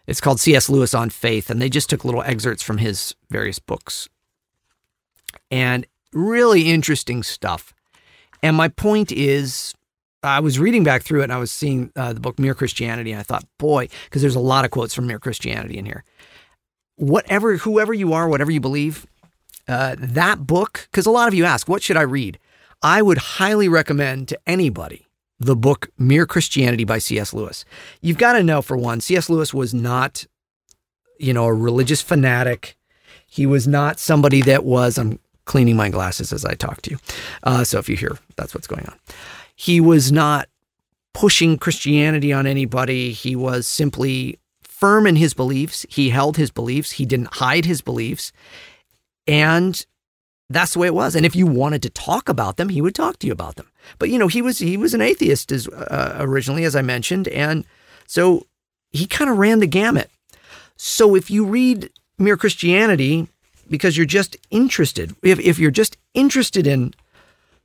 It's 0.07 0.21
called 0.21 0.39
C.S. 0.39 0.69
Lewis 0.69 0.95
on 0.95 1.11
Faith, 1.11 1.51
and 1.51 1.61
they 1.61 1.69
just 1.69 1.91
took 1.91 2.05
little 2.05 2.23
excerpts 2.23 2.63
from 2.63 2.79
his 2.79 3.15
various 3.29 3.59
books. 3.59 4.09
And 5.51 5.87
really 6.13 6.71
interesting 6.71 7.23
stuff. 7.23 7.75
And 8.43 8.57
my 8.57 8.69
point 8.69 9.11
is 9.11 9.75
I 10.23 10.41
was 10.41 10.59
reading 10.59 10.85
back 10.85 11.03
through 11.03 11.21
it 11.21 11.25
and 11.25 11.33
I 11.33 11.39
was 11.39 11.53
seeing 11.53 11.93
uh, 11.97 12.13
the 12.13 12.21
book 12.21 12.39
Mere 12.39 12.55
Christianity 12.55 13.13
and 13.13 13.21
I 13.21 13.23
thought, 13.23 13.45
boy, 13.59 13.89
because 14.05 14.23
there's 14.23 14.35
a 14.35 14.41
lot 14.41 14.65
of 14.65 14.71
quotes 14.71 14.95
from 14.95 15.07
Mere 15.07 15.19
Christianity 15.19 15.79
in 15.79 15.85
here. 15.85 16.05
Whatever, 16.97 17.59
whoever 17.59 17.93
you 17.93 18.13
are, 18.13 18.29
whatever 18.29 18.51
you 18.51 18.61
believe, 18.61 19.07
uh, 19.69 19.97
that 19.99 20.47
book, 20.47 20.89
because 20.91 21.07
a 21.07 21.11
lot 21.11 21.29
of 21.29 21.35
you 21.35 21.45
ask, 21.45 21.69
what 21.69 21.83
should 21.83 21.97
I 21.97 22.03
read? 22.03 22.39
I 22.83 23.03
would 23.03 23.19
highly 23.19 23.69
recommend 23.69 24.29
to 24.29 24.39
anybody 24.47 25.06
the 25.39 25.57
book 25.57 25.89
Mere 25.99 26.27
Christianity 26.27 26.85
by 26.85 26.99
C.S. 26.99 27.35
Lewis. 27.35 27.65
You've 28.01 28.19
got 28.19 28.35
to 28.35 28.43
know, 28.43 28.63
for 28.63 28.77
one, 28.77 29.01
C.S. 29.01 29.29
Lewis 29.29 29.53
was 29.53 29.75
not, 29.75 30.27
you 31.19 31.33
know, 31.33 31.45
a 31.45 31.53
religious 31.53 32.01
fanatic. 32.01 32.77
He 33.27 33.47
was 33.47 33.67
not 33.67 33.99
somebody 33.99 34.43
that 34.43 34.65
was, 34.65 34.99
I'm 34.99 35.19
cleaning 35.45 35.77
my 35.77 35.91
glasses 35.91 36.33
as 36.33 36.45
I 36.45 36.55
talk 36.55 36.83
to 36.83 36.91
you. 36.91 36.99
Uh, 37.43 37.65
so 37.65 37.79
if 37.79 37.89
you 37.89 37.97
hear, 37.97 38.17
that's 38.37 38.55
what's 38.55 38.67
going 38.67 38.87
on. 38.87 38.99
He 39.55 39.81
was 39.81 40.11
not 40.11 40.49
pushing 41.13 41.57
Christianity 41.57 42.33
on 42.33 42.47
anybody. 42.47 43.13
He 43.13 43.37
was 43.37 43.67
simply 43.67 44.39
firm 44.63 45.07
in 45.07 45.17
his 45.17 45.33
beliefs. 45.33 45.87
He 45.89 46.11
held 46.11 46.37
his 46.37 46.51
beliefs. 46.51 46.93
He 46.93 47.07
didn't 47.07 47.35
hide 47.35 47.65
his 47.65 47.81
beliefs. 47.81 48.33
And 49.27 49.85
that's 50.49 50.75
the 50.75 50.79
way 50.79 50.87
it 50.87 50.95
was. 50.95 51.17
And 51.17 51.27
if 51.27 51.35
you 51.35 51.47
wanted 51.47 51.83
to 51.83 51.91
talk 51.91 52.29
about 52.29 52.57
them, 52.57 52.69
he 52.69 52.81
would 52.81 52.95
talk 52.95 53.19
to 53.19 53.27
you 53.27 53.33
about 53.33 53.57
them. 53.57 53.71
But 53.99 54.11
you 54.11 54.19
know, 54.19 54.29
he 54.29 54.43
was 54.43 54.59
he 54.59 54.77
was 54.77 54.95
an 54.95 55.01
atheist 55.01 55.51
as 55.53 55.69
uh, 55.69 56.17
originally, 56.21 56.65
as 56.65 56.77
I 56.77 56.83
mentioned, 56.83 57.29
and 57.29 57.65
so 58.07 58.47
he 58.91 59.07
kind 59.07 59.31
of 59.31 59.39
ran 59.39 59.61
the 59.61 59.67
gamut. 59.67 60.11
So 60.77 61.15
if 61.15 61.31
you 61.31 61.45
read 61.45 61.91
Mere 62.19 62.37
Christianity 62.37 63.29
because 63.69 63.97
you're 63.97 64.07
just 64.07 64.37
interested, 64.51 65.15
if 65.23 65.41
if 65.41 65.59
you're 65.59 65.71
just 65.71 65.97
interested 66.15 66.67
in 66.67 66.95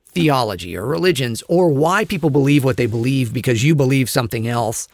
theology 0.06 0.76
or 0.76 0.84
religions 0.84 1.42
or 1.48 1.68
why 1.68 2.04
people 2.04 2.30
believe 2.30 2.64
what 2.64 2.76
they 2.76 2.86
believe 2.86 3.32
because 3.32 3.64
you 3.64 3.74
believe 3.74 4.10
something 4.10 4.46
else, 4.46 4.88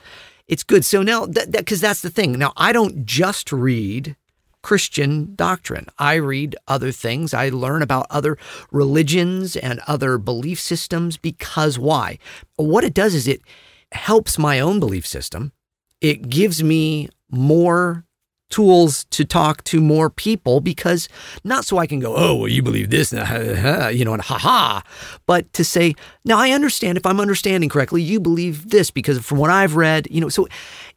it's 0.46 0.62
good. 0.62 0.85
So 0.85 1.03
now 1.03 1.27
that 1.27 1.53
because 1.53 1.81
that's 1.81 2.03
the 2.03 2.11
thing. 2.11 2.33
Now 2.38 2.53
I 2.57 2.72
don't 2.72 3.07
just 3.07 3.51
read 3.51 4.14
Christian 4.69 5.35
doctrine. 5.35 5.87
I 5.99 6.17
read 6.17 6.55
other 6.69 6.93
things. 6.93 7.33
I 7.33 7.49
learn 7.49 7.81
about 7.81 8.07
other 8.11 8.37
religions 8.71 9.57
and 9.57 9.81
other 9.87 10.19
belief 10.19 10.61
systems 10.61 11.17
because 11.17 11.79
why? 11.79 12.19
What 12.57 12.85
it 12.85 12.93
does 12.93 13.15
is 13.15 13.27
it 13.27 13.41
helps 13.93 14.37
my 14.37 14.61
own 14.61 14.79
belief 14.79 15.07
system. 15.07 15.53
It 16.03 16.29
gives 16.29 16.63
me 16.63 17.09
more 17.31 18.05
tools 18.51 19.05
to 19.11 19.25
talk 19.25 19.63
to 19.65 19.81
more 19.81 20.09
people 20.09 20.61
because 20.61 21.09
not 21.45 21.65
so 21.65 21.79
I 21.79 21.87
can 21.87 22.01
go, 22.01 22.15
oh, 22.17 22.35
well, 22.35 22.49
you 22.49 22.63
believe 22.63 22.91
this, 22.91 23.13
you 23.13 24.05
know, 24.05 24.15
and 24.15 24.23
ha 24.23 24.39
ha, 24.39 24.83
but 25.27 25.53
to 25.53 25.65
say, 25.65 25.95
now 26.25 26.39
I 26.39 26.51
understand 26.51 26.97
if 26.97 27.05
I'm 27.05 27.21
understanding 27.21 27.69
correctly, 27.69 28.03
you 28.03 28.21
believe 28.21 28.71
this 28.71 28.91
because 28.91 29.19
from 29.25 29.39
what 29.39 29.51
I've 29.51 29.77
read, 29.77 30.09
you 30.11 30.21
know, 30.21 30.29
so 30.29 30.49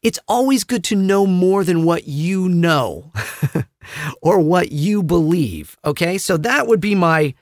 it's 0.01 0.19
always 0.27 0.63
good 0.63 0.83
to 0.85 0.95
know 0.95 1.25
more 1.25 1.63
than 1.63 1.83
what 1.83 2.07
you 2.07 2.47
know 2.47 3.11
or 4.21 4.39
what 4.39 4.71
you 4.71 5.03
believe. 5.03 5.77
Okay. 5.85 6.17
So 6.17 6.37
that 6.37 6.67
would 6.67 6.79
be 6.79 6.95
my, 6.95 7.33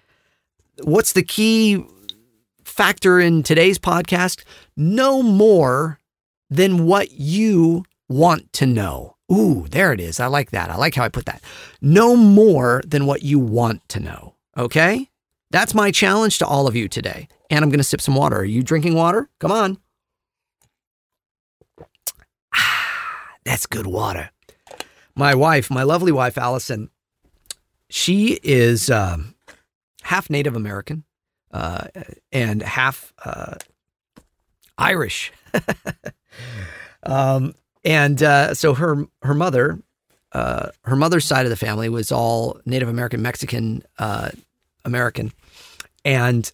what's 0.84 1.14
the 1.14 1.24
key 1.24 1.86
factor 2.64 3.20
in 3.20 3.44
today's 3.44 3.78
podcast? 3.78 4.44
Know 4.76 5.22
more 5.22 6.00
than 6.50 6.86
what 6.86 7.12
you 7.12 7.86
want 8.08 8.52
to 8.54 8.66
know. 8.66 9.16
Ooh, 9.32 9.68
there 9.70 9.94
it 9.94 10.00
is. 10.00 10.20
I 10.20 10.28
like 10.28 10.52
that. 10.52 10.70
I 10.70 10.76
like 10.76 10.96
how 10.96 11.04
I 11.04 11.10
put 11.10 11.26
that. 11.26 11.44
Know 11.82 12.16
more 12.16 12.82
than 12.86 13.06
what 13.06 13.22
you 13.24 13.38
want 13.38 13.88
to 13.90 14.00
know. 14.00 14.36
Okay? 14.58 15.10
That's 15.52 15.74
my 15.76 15.92
challenge 15.92 16.40
to 16.40 16.46
all 16.46 16.68
of 16.68 16.76
you 16.76 16.88
today. 16.88 17.28
And 17.50 17.64
I'm 17.64 17.70
going 17.70 17.80
to 17.80 17.84
sip 17.84 18.02
some 18.02 18.16
water. 18.16 18.38
Are 18.38 18.46
you 18.46 18.64
drinking 18.64 18.96
water? 18.96 19.30
Come 19.40 19.52
on. 19.52 19.78
Ah, 22.54 23.36
that's 23.44 23.66
good 23.66 23.88
water. 23.88 24.32
My 25.16 25.36
wife, 25.36 25.70
my 25.70 25.84
lovely 25.84 26.12
wife, 26.12 26.38
Allison, 26.38 26.90
she 27.90 28.40
is 28.44 28.90
um, 28.90 29.36
half 30.04 30.30
Native 30.30 30.56
American 30.56 31.04
uh, 31.52 31.88
and 32.32 32.62
half 32.62 33.14
uh, 33.26 33.56
Irish. 34.78 35.32
um, 37.04 37.56
and 37.84 38.22
uh, 38.22 38.54
so 38.54 38.74
her 38.74 39.06
her 39.22 39.34
mother, 39.34 39.80
uh, 40.32 40.70
her 40.84 40.96
mother's 40.96 41.26
side 41.26 41.46
of 41.46 41.50
the 41.50 41.56
family 41.56 41.90
was 41.90 42.12
all 42.12 42.60
Native 42.66 42.90
American, 42.90 43.22
Mexican, 43.22 43.84
uh, 43.98 44.30
American, 44.86 45.32
and 46.06 46.52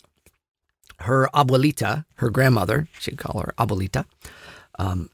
her 0.99 1.29
abuelita, 1.33 2.05
her 2.15 2.29
grandmother, 2.29 2.87
she'd 2.99 3.17
call 3.17 3.41
her 3.41 3.53
abuelita. 3.57 4.05
Um, 4.79 5.09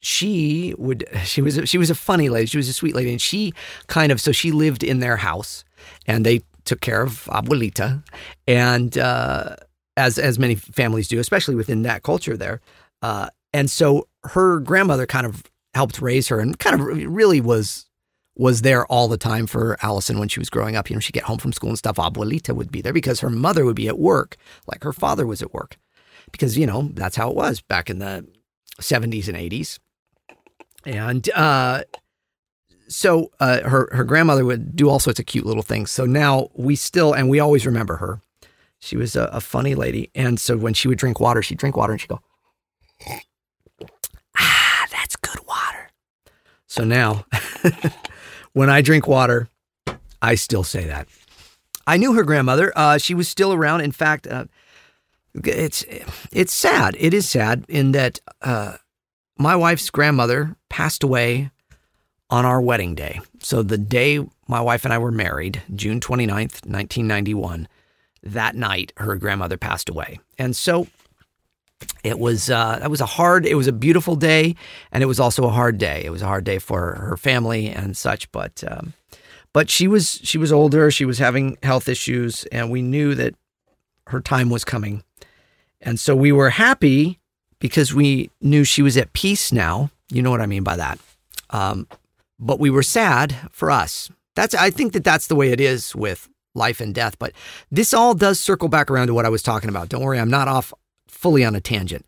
she 0.00 0.74
would 0.78 1.06
she 1.24 1.42
was 1.42 1.60
she 1.64 1.78
was 1.78 1.90
a 1.90 1.94
funny 1.94 2.28
lady. 2.28 2.46
She 2.46 2.56
was 2.56 2.68
a 2.68 2.72
sweet 2.72 2.94
lady, 2.94 3.10
and 3.10 3.20
she 3.20 3.52
kind 3.88 4.12
of 4.12 4.20
so 4.20 4.32
she 4.32 4.52
lived 4.52 4.82
in 4.82 5.00
their 5.00 5.16
house, 5.16 5.64
and 6.06 6.24
they 6.24 6.42
took 6.64 6.80
care 6.80 7.02
of 7.02 7.24
abuelita, 7.24 8.02
and 8.46 8.96
uh, 8.96 9.56
as 9.96 10.18
as 10.18 10.38
many 10.38 10.54
families 10.54 11.08
do, 11.08 11.18
especially 11.18 11.54
within 11.56 11.82
that 11.82 12.02
culture 12.02 12.36
there. 12.36 12.60
Uh, 13.02 13.28
and 13.52 13.70
so 13.70 14.07
her 14.24 14.60
grandmother 14.60 15.06
kind 15.06 15.26
of 15.26 15.42
helped 15.74 16.00
raise 16.00 16.28
her 16.28 16.40
and 16.40 16.58
kind 16.58 16.80
of 16.80 16.86
really 16.86 17.40
was 17.40 17.88
was 18.38 18.62
there 18.62 18.86
all 18.86 19.08
the 19.08 19.18
time 19.18 19.46
for 19.46 19.76
Allison 19.82 20.18
when 20.18 20.28
she 20.28 20.38
was 20.38 20.48
growing 20.48 20.76
up. 20.76 20.88
You 20.88 20.96
know, 20.96 21.00
she'd 21.00 21.12
get 21.12 21.24
home 21.24 21.38
from 21.38 21.52
school 21.52 21.70
and 21.70 21.78
stuff. 21.78 21.96
Abuelita 21.96 22.54
would 22.54 22.70
be 22.70 22.80
there 22.80 22.92
because 22.92 23.20
her 23.20 23.30
mother 23.30 23.64
would 23.64 23.76
be 23.76 23.88
at 23.88 23.98
work, 23.98 24.36
like 24.68 24.84
her 24.84 24.92
father 24.92 25.26
was 25.26 25.42
at 25.42 25.52
work. 25.52 25.76
Because, 26.30 26.56
you 26.56 26.66
know, 26.66 26.90
that's 26.94 27.16
how 27.16 27.30
it 27.30 27.36
was 27.36 27.60
back 27.60 27.90
in 27.90 27.98
the 27.98 28.26
70s 28.80 29.26
and 29.26 29.36
80s. 29.36 29.80
And 30.86 31.28
uh, 31.30 31.82
so 32.86 33.32
uh, 33.40 33.62
her, 33.62 33.88
her 33.92 34.04
grandmother 34.04 34.44
would 34.44 34.76
do 34.76 34.88
all 34.88 35.00
sorts 35.00 35.18
of 35.18 35.26
cute 35.26 35.44
little 35.44 35.62
things. 35.64 35.90
So 35.90 36.06
now 36.06 36.50
we 36.54 36.76
still, 36.76 37.12
and 37.12 37.28
we 37.28 37.40
always 37.40 37.66
remember 37.66 37.96
her. 37.96 38.20
She 38.78 38.96
was 38.96 39.16
a, 39.16 39.24
a 39.24 39.40
funny 39.40 39.74
lady. 39.74 40.10
And 40.14 40.38
so 40.38 40.56
when 40.56 40.74
she 40.74 40.86
would 40.86 40.98
drink 40.98 41.18
water, 41.18 41.42
she'd 41.42 41.58
drink 41.58 41.76
water 41.76 41.92
and 41.92 42.00
she'd 42.00 42.08
go, 42.08 42.20
So 46.78 46.84
now, 46.84 47.24
when 48.52 48.70
I 48.70 48.82
drink 48.82 49.08
water, 49.08 49.48
I 50.22 50.36
still 50.36 50.62
say 50.62 50.86
that. 50.86 51.08
I 51.88 51.96
knew 51.96 52.12
her 52.12 52.22
grandmother. 52.22 52.72
Uh, 52.76 52.98
she 52.98 53.14
was 53.14 53.28
still 53.28 53.52
around. 53.52 53.80
In 53.80 53.90
fact, 53.90 54.28
uh, 54.28 54.44
it's 55.34 55.84
it's 56.30 56.54
sad. 56.54 56.94
It 57.00 57.12
is 57.12 57.28
sad 57.28 57.64
in 57.68 57.90
that 57.92 58.20
uh, 58.42 58.76
my 59.38 59.56
wife's 59.56 59.90
grandmother 59.90 60.56
passed 60.68 61.02
away 61.02 61.50
on 62.30 62.44
our 62.46 62.60
wedding 62.60 62.94
day. 62.94 63.20
So 63.40 63.64
the 63.64 63.78
day 63.78 64.24
my 64.46 64.60
wife 64.60 64.84
and 64.84 64.94
I 64.94 64.98
were 64.98 65.10
married, 65.10 65.62
June 65.74 65.98
29th, 65.98 66.64
1991, 66.64 67.66
that 68.22 68.54
night 68.54 68.92
her 68.98 69.16
grandmother 69.16 69.56
passed 69.56 69.88
away. 69.88 70.20
And 70.38 70.54
so 70.54 70.86
it 72.04 72.18
was 72.18 72.50
uh, 72.50 72.78
that 72.80 72.90
was 72.90 73.00
a 73.00 73.06
hard 73.06 73.46
it 73.46 73.54
was 73.54 73.66
a 73.66 73.72
beautiful 73.72 74.16
day 74.16 74.54
and 74.92 75.02
it 75.02 75.06
was 75.06 75.20
also 75.20 75.44
a 75.44 75.50
hard 75.50 75.78
day. 75.78 76.02
It 76.04 76.10
was 76.10 76.22
a 76.22 76.26
hard 76.26 76.44
day 76.44 76.58
for 76.58 76.94
her 76.94 77.16
family 77.16 77.68
and 77.68 77.96
such 77.96 78.30
but 78.32 78.62
um, 78.66 78.94
but 79.52 79.70
she 79.70 79.88
was 79.88 80.20
she 80.22 80.38
was 80.38 80.52
older 80.52 80.90
she 80.90 81.04
was 81.04 81.18
having 81.18 81.56
health 81.62 81.88
issues 81.88 82.44
and 82.46 82.70
we 82.70 82.82
knew 82.82 83.14
that 83.14 83.34
her 84.08 84.20
time 84.20 84.50
was 84.50 84.64
coming. 84.64 85.02
And 85.80 86.00
so 86.00 86.16
we 86.16 86.32
were 86.32 86.50
happy 86.50 87.20
because 87.58 87.94
we 87.94 88.30
knew 88.40 88.64
she 88.64 88.82
was 88.82 88.96
at 88.96 89.12
peace 89.12 89.52
now. 89.52 89.90
You 90.10 90.22
know 90.22 90.30
what 90.30 90.40
i 90.40 90.46
mean 90.46 90.62
by 90.62 90.76
that. 90.76 90.98
Um, 91.50 91.86
but 92.38 92.60
we 92.60 92.70
were 92.70 92.82
sad 92.82 93.36
for 93.50 93.70
us. 93.70 94.10
That's 94.34 94.54
i 94.54 94.70
think 94.70 94.92
that 94.92 95.04
that's 95.04 95.26
the 95.26 95.36
way 95.36 95.50
it 95.50 95.60
is 95.60 95.94
with 95.94 96.28
life 96.54 96.80
and 96.80 96.92
death 96.92 97.16
but 97.20 97.32
this 97.70 97.94
all 97.94 98.14
does 98.14 98.40
circle 98.40 98.68
back 98.68 98.90
around 98.90 99.06
to 99.06 99.14
what 99.14 99.26
i 99.26 99.28
was 99.28 99.42
talking 99.42 99.68
about. 99.68 99.88
Don't 99.88 100.02
worry 100.02 100.18
i'm 100.18 100.30
not 100.30 100.48
off 100.48 100.72
fully 101.18 101.44
on 101.44 101.56
a 101.56 101.60
tangent. 101.60 102.06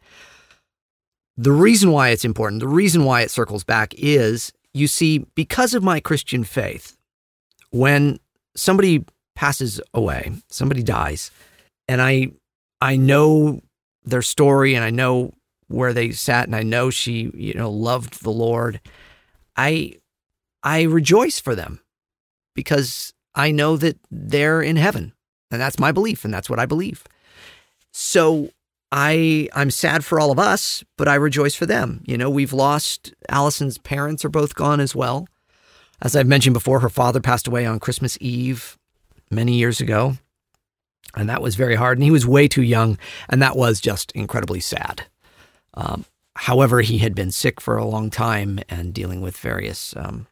The 1.37 1.53
reason 1.53 1.91
why 1.91 2.11
it's 2.11 2.25
important, 2.25 2.61
the 2.61 2.69
reason 2.69 3.05
why 3.05 3.23
it 3.23 3.31
circles 3.31 3.65
back 3.65 3.93
is 3.97 4.53
you 4.73 4.87
see, 4.87 5.27
because 5.35 5.75
of 5.75 5.83
my 5.83 5.99
Christian 5.99 6.45
faith, 6.45 6.97
when 7.71 8.21
somebody 8.55 9.05
passes 9.35 9.81
away, 9.93 10.33
somebody 10.49 10.83
dies, 10.83 11.33
and 11.89 12.01
I 12.01 12.33
I 12.81 12.97
know 12.97 13.61
their 14.05 14.23
story 14.23 14.75
and 14.75 14.85
I 14.85 14.91
know 14.91 15.35
where 15.67 15.93
they 15.93 16.13
sat 16.13 16.47
and 16.47 16.55
I 16.55 16.63
know 16.63 16.91
she, 16.91 17.31
you 17.35 17.55
know, 17.55 17.71
loved 17.71 18.23
the 18.23 18.31
Lord, 18.31 18.81
I 19.57 19.95
I 20.63 20.83
rejoice 20.83 21.41
for 21.41 21.55
them 21.55 21.81
because 22.55 23.13
I 23.35 23.51
know 23.51 23.77
that 23.77 23.99
they're 24.11 24.63
in 24.63 24.77
heaven. 24.77 25.13
And 25.51 25.61
that's 25.61 25.81
my 25.81 25.91
belief 25.91 26.25
and 26.25 26.33
that's 26.33 26.49
what 26.49 26.61
I 26.61 26.67
believe. 26.67 27.03
So 27.93 28.51
I 28.93 29.49
I'm 29.53 29.71
sad 29.71 30.05
for 30.05 30.19
all 30.19 30.31
of 30.31 30.39
us, 30.39 30.83
but 30.97 31.09
I 31.09 31.15
rejoice 31.15 31.55
for 31.55 31.67
them. 31.67 32.03
You 32.07 32.19
know, 32.19 32.29
we've 32.29 32.53
lost 32.53 33.15
Allison's 33.29 33.79
parents 33.79 34.25
are 34.25 34.31
both 34.31 34.55
gone 34.55 34.81
as 34.81 34.95
well. 34.95 35.29
As 36.03 36.17
I've 36.17 36.27
mentioned 36.27 36.55
before, 36.55 36.81
her 36.81 36.89
father 36.89 37.21
passed 37.21 37.47
away 37.47 37.67
on 37.67 37.79
Christmas 37.79 38.17
Eve 38.21 38.79
many 39.31 39.55
years 39.55 39.81
ago. 39.81 40.17
And 41.15 41.29
that 41.29 41.43
was 41.43 41.57
very 41.57 41.75
hard. 41.75 41.99
And 41.99 42.05
he 42.05 42.11
was 42.11 42.27
way 42.27 42.49
too 42.49 42.63
young. 42.63 42.99
And 43.29 43.43
that 43.43 43.57
was 43.57 43.81
just 43.81 44.13
incredibly 44.13 44.61
sad. 44.61 45.07
Um, 45.75 46.05
however, 46.37 46.81
he 46.81 46.99
had 46.99 47.15
been 47.15 47.31
sick 47.31 47.61
for 47.61 47.77
a 47.77 47.85
long 47.85 48.11
time 48.11 48.61
and 48.69 48.95
dealing 48.95 49.21
with 49.21 49.37
various 49.37 49.95
um, 49.97 50.27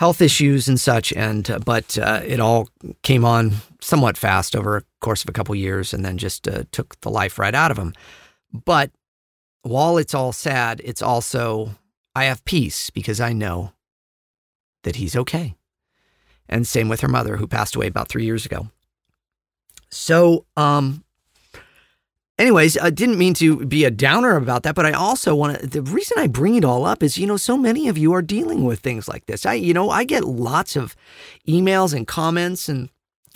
health 0.00 0.22
issues 0.22 0.66
and 0.66 0.80
such. 0.80 1.12
And 1.12 1.50
uh, 1.50 1.58
but 1.58 1.98
uh, 1.98 2.22
it 2.24 2.40
all 2.40 2.68
came 3.02 3.22
on 3.22 3.52
somewhat 3.82 4.16
fast 4.16 4.56
over 4.56 4.78
a 4.78 4.82
course 5.00 5.22
of 5.22 5.28
a 5.28 5.32
couple 5.32 5.54
years, 5.54 5.92
and 5.92 6.04
then 6.04 6.16
just 6.16 6.48
uh, 6.48 6.64
took 6.72 6.98
the 7.02 7.10
life 7.10 7.38
right 7.38 7.54
out 7.54 7.70
of 7.70 7.76
him. 7.76 7.92
But 8.50 8.90
while 9.62 9.98
it's 9.98 10.14
all 10.14 10.32
sad, 10.32 10.80
it's 10.82 11.02
also 11.02 11.76
I 12.14 12.24
have 12.24 12.44
peace 12.46 12.88
because 12.88 13.20
I 13.20 13.34
know 13.34 13.72
that 14.84 14.96
he's 14.96 15.14
okay. 15.14 15.54
And 16.48 16.66
same 16.66 16.88
with 16.88 17.02
her 17.02 17.08
mother, 17.08 17.36
who 17.36 17.46
passed 17.46 17.76
away 17.76 17.86
about 17.86 18.08
three 18.08 18.24
years 18.24 18.46
ago. 18.46 18.70
So, 19.90 20.46
um, 20.56 21.04
anyways, 22.40 22.78
I 22.78 22.90
didn't 22.90 23.18
mean 23.18 23.34
to 23.34 23.64
be 23.66 23.84
a 23.84 23.90
downer 23.90 24.36
about 24.36 24.62
that, 24.64 24.74
but 24.74 24.86
I 24.86 24.92
also 24.92 25.34
want 25.34 25.60
to. 25.60 25.66
The 25.66 25.82
reason 25.82 26.18
I 26.18 26.26
bring 26.26 26.56
it 26.56 26.64
all 26.64 26.86
up 26.86 27.02
is, 27.02 27.18
you 27.18 27.26
know, 27.26 27.36
so 27.36 27.56
many 27.56 27.88
of 27.88 27.98
you 27.98 28.12
are 28.14 28.22
dealing 28.22 28.64
with 28.64 28.80
things 28.80 29.08
like 29.08 29.26
this. 29.26 29.46
I, 29.46 29.54
you 29.54 29.74
know, 29.74 29.90
I 29.90 30.04
get 30.04 30.24
lots 30.24 30.74
of 30.74 30.96
emails 31.46 31.94
and 31.94 32.06
comments 32.06 32.68
and 32.68 32.88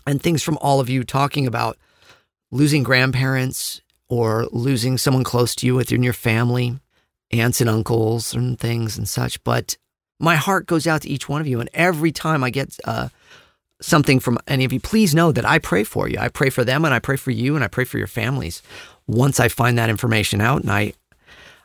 and 0.07 0.23
things 0.23 0.43
from 0.43 0.59
all 0.61 0.81
of 0.81 0.89
you 0.89 1.05
talking 1.05 1.47
about 1.47 1.79
losing 2.51 2.83
grandparents 2.83 3.81
or 4.09 4.47
losing 4.53 4.99
someone 4.99 5.25
close 5.25 5.55
to 5.57 5.67
you 5.67 5.75
within 5.75 6.03
your 6.03 6.13
family, 6.13 6.79
aunts 7.31 7.61
and 7.61 7.71
uncles 7.71 8.35
and 8.35 8.59
things 8.59 8.99
and 8.99 9.09
such. 9.09 9.43
But 9.45 9.77
my 10.21 10.37
heart 10.37 10.67
goes 10.67 10.87
out 10.87 11.03
to 11.03 11.09
each 11.09 11.29
one 11.29 11.41
of 11.41 11.47
you, 11.47 11.61
and 11.61 11.71
every 11.75 12.13
time 12.13 12.45
I 12.45 12.51
get 12.51 12.77
uh, 12.85 13.09
something 13.81 14.21
from 14.21 14.39
any 14.47 14.65
of 14.65 14.73
you, 14.73 14.81
please 14.81 15.15
know 15.15 15.33
that 15.33 15.45
I 15.45 15.59
pray 15.59 15.85
for 15.85 16.09
you. 16.09 16.19
I 16.19 16.29
pray 16.29 16.51
for 16.51 16.65
them, 16.65 16.85
and 16.85 16.95
I 16.95 16.99
pray 16.99 17.17
for 17.17 17.31
you, 17.31 17.55
and 17.55 17.65
I 17.65 17.69
pray 17.69 17.85
for 17.85 17.99
your 17.99 18.07
families. 18.07 18.63
Once 19.07 19.39
I 19.39 19.49
find 19.49 19.77
that 19.79 19.91
information 19.91 20.41
out, 20.41 20.63
and 20.63 20.71
I, 20.71 20.95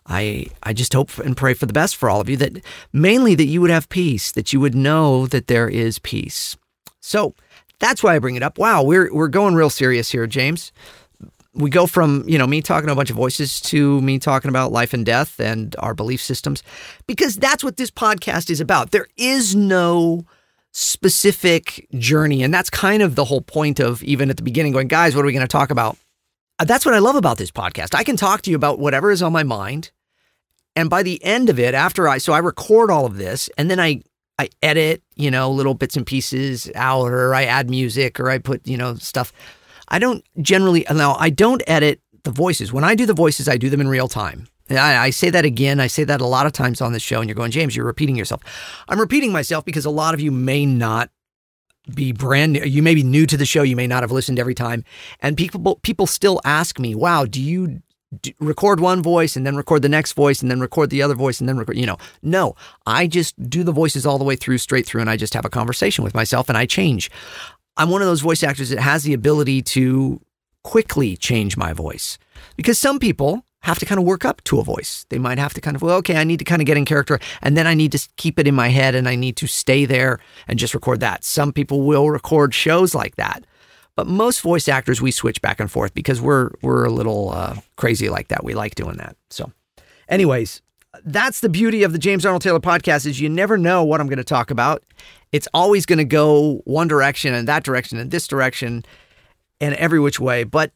I, 0.06 0.48
I 0.64 0.74
just 0.74 0.94
hope 0.94 1.18
and 1.20 1.38
pray 1.38 1.54
for 1.54 1.66
the 1.66 1.74
best 1.74 1.96
for 1.96 2.10
all 2.10 2.20
of 2.20 2.30
you. 2.30 2.38
That 2.38 2.64
mainly 2.92 3.36
that 3.36 3.46
you 3.46 3.62
would 3.62 3.70
have 3.70 3.90
peace, 3.90 4.32
that 4.34 4.52
you 4.52 4.60
would 4.60 4.76
know 4.76 5.28
that 5.28 5.48
there 5.48 5.70
is 5.70 6.00
peace. 6.00 6.58
So 7.00 7.36
that's 7.80 8.04
why 8.04 8.16
I 8.16 8.20
bring 8.20 8.36
it 8.36 8.44
up. 8.44 8.58
Wow, 8.58 8.84
we're 8.84 9.14
we're 9.14 9.30
going 9.30 9.56
real 9.56 9.70
serious 9.70 10.12
here, 10.12 10.28
James. 10.28 10.72
We 11.54 11.70
go 11.70 11.88
from, 11.88 12.24
you 12.28 12.38
know, 12.38 12.46
me 12.46 12.62
talking 12.62 12.88
to 12.88 12.94
a 12.94 12.96
bunch 12.96 13.10
of 13.10 13.16
voices 13.16 13.60
to 13.62 14.00
me 14.02 14.20
talking 14.20 14.50
about 14.50 14.72
life 14.72 14.94
and 14.94 15.06
death 15.06 15.40
and 15.40 15.76
our 15.80 15.94
belief 15.94 16.22
systems 16.22 16.62
because 17.08 17.36
that's 17.36 17.64
what 17.64 17.78
this 17.78 17.90
podcast 17.90 18.50
is 18.50 18.62
about. 18.62 18.92
There 18.92 19.08
is 19.18 19.56
no 19.56 20.26
specific 20.72 21.88
journey 21.98 22.44
and 22.44 22.54
that's 22.54 22.70
kind 22.70 23.02
of 23.02 23.16
the 23.16 23.26
whole 23.26 23.42
point 23.42 23.80
of 23.80 24.04
even 24.04 24.30
at 24.30 24.38
the 24.38 24.44
beginning 24.44 24.72
going, 24.72 24.88
guys, 24.88 25.16
what 25.16 25.24
are 25.24 25.26
we 25.26 25.34
going 25.34 25.42
to 25.42 25.48
talk 25.48 25.72
about? 25.72 25.98
Uh, 26.60 26.66
That's 26.66 26.86
what 26.86 26.94
I 26.94 27.00
love 27.00 27.16
about 27.16 27.38
this 27.38 27.52
podcast. 27.52 27.96
I 27.96 28.04
can 28.04 28.18
talk 28.18 28.42
to 28.44 28.52
you 28.52 28.56
about 28.56 28.80
whatever 28.80 29.12
is 29.12 29.24
on 29.24 29.32
my 29.32 29.44
mind. 29.44 29.92
And 30.76 30.90
by 30.90 31.04
the 31.04 31.24
end 31.24 31.50
of 31.50 31.60
it, 31.60 31.74
after 31.74 32.08
I, 32.08 32.20
so 32.20 32.34
I 32.34 32.40
record 32.40 32.92
all 32.92 33.06
of 33.06 33.18
this 33.18 33.50
and 33.58 33.72
then 33.72 33.80
I, 33.80 34.02
I 34.38 34.50
edit, 34.62 35.02
you 35.16 35.32
know, 35.32 35.52
little 35.52 35.74
bits 35.74 35.98
and 35.98 36.06
pieces 36.06 36.70
out, 36.76 37.08
or 37.08 37.34
I 37.34 37.44
add 37.44 37.70
music, 37.70 38.20
or 38.20 38.30
I 38.30 38.38
put, 38.38 38.66
you 38.66 38.78
know, 38.78 38.96
stuff. 38.96 39.34
I 39.90 40.00
don't 40.00 40.24
generally, 40.42 40.86
now 40.94 41.16
I 41.20 41.30
don't 41.30 41.62
edit 41.68 42.00
the 42.24 42.32
voices. 42.32 42.72
When 42.72 42.84
I 42.84 42.96
do 42.96 43.06
the 43.06 43.14
voices, 43.14 43.50
I 43.50 43.58
do 43.58 43.70
them 43.70 43.82
in 43.82 43.90
real 43.90 44.08
time. 44.08 44.48
I, 44.70 44.98
I 44.98 45.10
say 45.10 45.30
that 45.32 45.44
again. 45.46 45.80
I 45.80 45.88
say 45.88 46.04
that 46.06 46.22
a 46.22 46.26
lot 46.26 46.46
of 46.46 46.54
times 46.54 46.80
on 46.80 46.94
the 46.94 47.00
show, 47.00 47.20
and 47.20 47.28
you're 47.28 47.36
going, 47.36 47.52
James, 47.52 47.76
you're 47.76 47.86
repeating 47.86 48.16
yourself. 48.16 48.42
I'm 48.88 49.00
repeating 49.00 49.32
myself 49.32 49.66
because 49.66 49.84
a 49.86 49.90
lot 49.90 50.14
of 50.14 50.22
you 50.22 50.32
may 50.32 50.66
not 50.66 51.10
be 51.96 52.12
brand 52.12 52.54
new. 52.54 52.64
You 52.64 52.82
may 52.82 52.96
be 52.96 53.04
new 53.04 53.26
to 53.26 53.38
the 53.38 53.46
show. 53.46 53.64
You 53.64 53.76
may 53.76 53.88
not 53.88 54.04
have 54.04 54.12
listened 54.12 54.40
every 54.40 54.56
time. 54.56 54.84
And 55.22 55.38
people 55.38 55.76
people 55.78 56.08
still 56.08 56.40
ask 56.46 56.80
me, 56.80 56.96
wow, 56.96 57.26
do 57.26 57.42
you 57.42 57.82
record 58.40 58.80
one 58.80 59.04
voice 59.04 59.36
and 59.36 59.46
then 59.46 59.56
record 59.56 59.82
the 59.82 59.90
next 59.90 60.14
voice 60.14 60.42
and 60.42 60.50
then 60.50 60.60
record 60.60 60.90
the 60.90 61.02
other 61.02 61.14
voice 61.14 61.40
and 61.40 61.48
then 61.48 61.58
record, 61.58 61.78
you 61.78 61.86
know, 61.86 61.98
no, 62.24 62.56
I 62.86 63.08
just 63.08 63.50
do 63.50 63.64
the 63.64 63.72
voices 63.72 64.06
all 64.06 64.18
the 64.18 64.24
way 64.24 64.36
through, 64.36 64.58
straight 64.58 64.86
through, 64.86 65.02
and 65.02 65.10
I 65.10 65.18
just 65.18 65.34
have 65.34 65.46
a 65.46 65.50
conversation 65.50 66.04
with 66.04 66.16
myself 66.16 66.50
and 66.50 66.58
I 66.58 66.66
change. 66.66 67.12
I'm 67.78 67.90
one 67.90 68.02
of 68.02 68.08
those 68.08 68.22
voice 68.22 68.44
actors 68.44 68.70
that 68.70 68.80
has 68.80 69.04
the 69.04 69.14
ability 69.14 69.62
to 69.62 70.20
quickly 70.64 71.16
change 71.16 71.56
my 71.56 71.72
voice 71.72 72.18
because 72.58 72.78
some 72.78 73.00
people 73.00 73.46
have 73.62 73.80
to 73.80 73.86
kind 73.86 74.00
of 74.00 74.06
work 74.06 74.24
up 74.24 74.44
to 74.46 74.60
a 74.60 74.64
voice. 74.64 75.06
They 75.10 75.20
might 75.20 75.38
have 75.38 75.54
to 75.54 75.62
kind 75.62 75.76
of, 75.76 75.82
well, 75.82 75.98
okay, 75.98 76.16
I 76.16 76.24
need 76.24 76.40
to 76.40 76.46
kind 76.46 76.62
of 76.62 76.66
get 76.66 76.78
in 76.78 76.86
character 76.86 77.20
and 77.42 77.58
then 77.58 77.68
I 77.68 77.74
need 77.74 77.92
to 77.92 78.10
keep 78.16 78.40
it 78.40 78.48
in 78.48 78.56
my 78.56 78.70
head 78.70 78.96
and 78.96 79.08
I 79.08 79.16
need 79.16 79.36
to 79.38 79.48
stay 79.48 79.86
there 79.86 80.20
and 80.48 80.58
just 80.58 80.74
record 80.74 81.02
that. 81.02 81.24
Some 81.24 81.52
people 81.52 81.82
will 81.82 82.10
record 82.10 82.54
shows 82.54 82.96
like 82.96 83.16
that. 83.18 83.44
But 83.96 84.08
most 84.08 84.40
voice 84.40 84.70
actors, 84.70 85.02
we 85.02 85.12
switch 85.12 85.42
back 85.42 85.60
and 85.60 85.70
forth 85.70 85.94
because 85.94 86.22
we're 86.22 86.52
we're 86.62 86.86
a 86.86 86.90
little 86.90 87.32
uh, 87.32 87.58
crazy 87.76 88.08
like 88.08 88.30
that. 88.30 88.46
We 88.46 88.54
like 88.54 88.76
doing 88.76 88.96
that. 88.96 89.18
So, 89.30 89.52
anyways, 90.08 90.62
that's 91.04 91.42
the 91.42 91.50
beauty 91.50 91.84
of 91.84 91.92
the 91.92 92.00
James 92.00 92.26
Arnold 92.26 92.42
Taylor 92.42 92.62
podcast 92.62 93.06
is 93.06 93.20
you 93.20 93.28
never 93.28 93.58
know 93.58 93.84
what 93.84 94.00
I'm 94.00 94.08
going 94.08 94.18
to 94.18 94.24
talk 94.24 94.52
about. 94.52 94.84
It's 95.34 95.50
always 95.54 95.86
going 95.86 95.98
to 95.98 96.06
go 96.06 96.62
one 96.64 96.88
direction 96.88 97.34
and 97.34 97.46
that 97.50 97.64
direction 97.64 97.98
and 97.98 98.10
this 98.10 98.26
direction 98.26 98.86
and 99.60 99.76
every 99.76 100.00
which 100.00 100.20
way. 100.20 100.46
But 100.46 100.72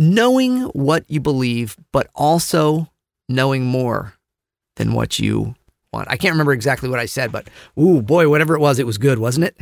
knowing 0.00 0.62
what 0.68 1.04
you 1.08 1.20
believe, 1.20 1.76
but 1.92 2.08
also 2.14 2.90
knowing 3.28 3.66
more 3.66 4.14
than 4.76 4.94
what 4.94 5.18
you 5.18 5.54
want. 5.92 6.08
I 6.10 6.16
can't 6.16 6.32
remember 6.32 6.54
exactly 6.54 6.88
what 6.88 6.98
I 6.98 7.04
said, 7.04 7.30
but 7.30 7.48
ooh 7.78 8.00
boy, 8.00 8.30
whatever 8.30 8.54
it 8.54 8.60
was, 8.60 8.78
it 8.78 8.86
was 8.86 8.96
good, 8.96 9.18
wasn't 9.18 9.44
it? 9.44 9.56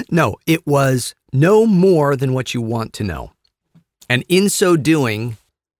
no, 0.10 0.36
it 0.46 0.64
was 0.68 1.16
know 1.32 1.66
more 1.66 2.14
than 2.14 2.32
what 2.32 2.54
you 2.54 2.60
want 2.62 2.92
to 2.92 3.02
know. 3.02 3.32
And 4.08 4.24
in 4.28 4.48
so 4.48 4.76
doing, 4.76 5.36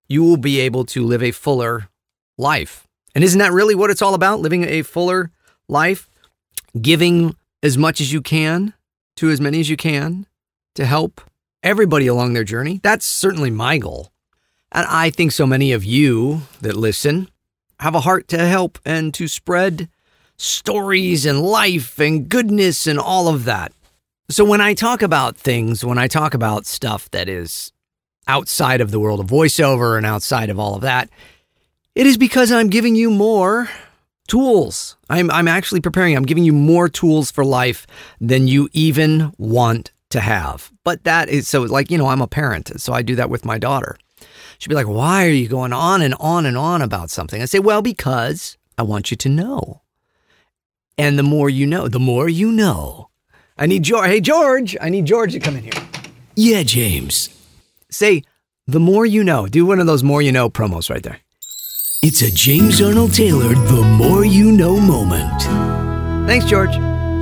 you 0.09 0.25
will 0.25 0.37
be 0.37 0.59
able 0.59 0.85
to 0.87 1.07
live 1.07 1.23
a 1.23 1.31
fuller 1.31 1.89
life. 2.37 2.89
And 3.15 3.23
isn't 3.23 3.39
that 3.39 3.53
really 3.53 3.77
what 3.77 3.91
it's 3.91 4.03
all 4.03 4.15
about? 4.15 4.41
Living 4.41 4.65
a 4.65 4.83
fuller 4.83 5.31
life, 5.69 6.11
giving 6.83 7.37
as 7.63 7.79
much 7.79 8.01
as 8.01 8.13
you 8.13 8.21
can 8.21 8.75
to 9.15 9.31
as 9.31 9.41
many 9.41 9.61
as 9.61 9.71
you 9.71 9.77
can 9.77 10.27
to 10.75 10.85
help 10.85 11.21
everybody 11.63 12.07
along 12.07 12.33
their 12.33 12.45
journey. 12.45 12.81
That's 12.83 13.07
certainly 13.07 13.51
my 13.51 13.79
goal. 13.79 14.13
And 14.73 14.87
I 14.89 15.11
think 15.11 15.33
so 15.33 15.47
many 15.47 15.73
of 15.73 15.85
you 15.85 16.43
that 16.61 16.77
listen 16.77 17.29
have 17.81 17.95
a 17.95 18.01
heart 18.01 18.29
to 18.29 18.39
help 18.39 18.79
and 18.85 19.13
to 19.15 19.29
spread 19.29 19.89
stories 20.37 21.25
and 21.27 21.41
life 21.41 21.99
and 21.99 22.29
goodness 22.29 22.87
and 22.87 22.99
all 22.99 23.29
of 23.29 23.45
that. 23.45 23.73
So 24.29 24.45
when 24.45 24.61
I 24.61 24.75
talk 24.75 25.03
about 25.03 25.37
things, 25.37 25.85
when 25.85 25.99
I 25.99 26.09
talk 26.09 26.35
about 26.35 26.67
stuff 26.67 27.11
that 27.13 27.29
is 27.29 27.73
outside 28.27 28.81
of 28.81 28.91
the 28.91 28.99
world 28.99 29.21
of 29.21 29.27
voiceover 29.27 29.97
and 29.97 30.05
outside 30.05 30.51
of 30.51 30.59
all 30.59 30.75
of 30.75 30.83
that, 30.83 31.09
it 31.95 32.07
is 32.07 32.19
because 32.19 32.51
I'm 32.51 32.69
giving 32.69 32.97
you 32.97 33.11
more 33.11 33.71
tools. 34.27 34.97
I'm, 35.09 35.31
I'm 35.31 35.49
actually 35.49 35.81
preparing, 35.81 36.17
I'm 36.17 36.25
giving 36.25 36.45
you 36.45 36.53
more 36.53 36.89
tools 36.89 37.31
for 37.31 37.45
life 37.45 37.87
than 38.21 38.49
you 38.49 38.69
even 38.73 39.33
want 39.39 39.93
to 40.17 40.21
have. 40.21 40.73
But 40.85 41.05
that 41.05 41.29
is 41.29 41.47
so, 41.49 41.63
like, 41.63 41.91
you 41.91 41.99
know, 41.99 42.09
I'm 42.09 42.21
a 42.21 42.27
parent, 42.27 42.81
so 42.81 42.93
I 42.93 43.03
do 43.03 43.15
that 43.17 43.31
with 43.31 43.45
my 43.45 43.59
daughter. 43.59 43.97
She'd 44.59 44.69
be 44.69 44.75
like, 44.75 44.89
Why 44.89 45.27
are 45.27 45.31
you 45.31 45.49
going 45.49 45.73
on 45.73 46.03
and 46.03 46.15
on 46.19 46.47
and 46.47 46.57
on 46.57 46.83
about 46.83 47.11
something? 47.11 47.41
I 47.41 47.45
say, 47.45 47.59
Well, 47.59 47.83
because 47.83 48.57
I 48.77 48.83
want 48.83 49.11
you 49.11 49.17
to 49.19 49.29
know. 49.29 49.83
And 50.99 51.19
the 51.19 51.23
more 51.23 51.51
you 51.51 51.67
know, 51.67 51.89
the 51.89 52.01
more 52.01 52.29
you 52.29 52.51
know. 52.51 53.11
I 53.59 53.67
need 53.67 53.83
George. 53.83 54.09
Hey, 54.09 54.21
George, 54.21 54.77
I 54.81 54.89
need 54.89 55.05
George 55.05 55.33
to 55.33 55.41
come 55.41 55.57
in 55.57 55.65
here. 55.65 55.83
Yeah, 56.35 56.63
James. 56.63 57.29
Say, 57.91 58.23
the 58.67 58.81
more 58.81 59.07
you 59.07 59.23
know. 59.23 59.47
Do 59.47 59.65
one 59.67 59.81
of 59.81 59.87
those 59.87 60.03
more 60.03 60.23
you 60.23 60.33
know 60.33 60.51
promos 60.51 60.91
right 60.91 61.03
there. 61.03 61.21
It's 62.03 62.23
a 62.23 62.31
James 62.31 62.81
Arnold 62.81 63.15
Taylor 63.15 63.55
The 63.55 63.83
More 63.83 64.25
You 64.25 64.53
Know 64.53 64.79
moment. 64.79 65.43
Thanks, 66.29 66.45
George. 66.45 66.75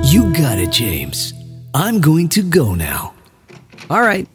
You 0.05 0.33
got 0.35 0.59
it, 0.59 0.71
James. 0.71 1.33
I'm 1.75 2.01
going 2.01 2.29
to 2.31 2.43
go 2.43 2.75
now. 2.75 3.15
All 3.91 4.01
right. 4.01 4.29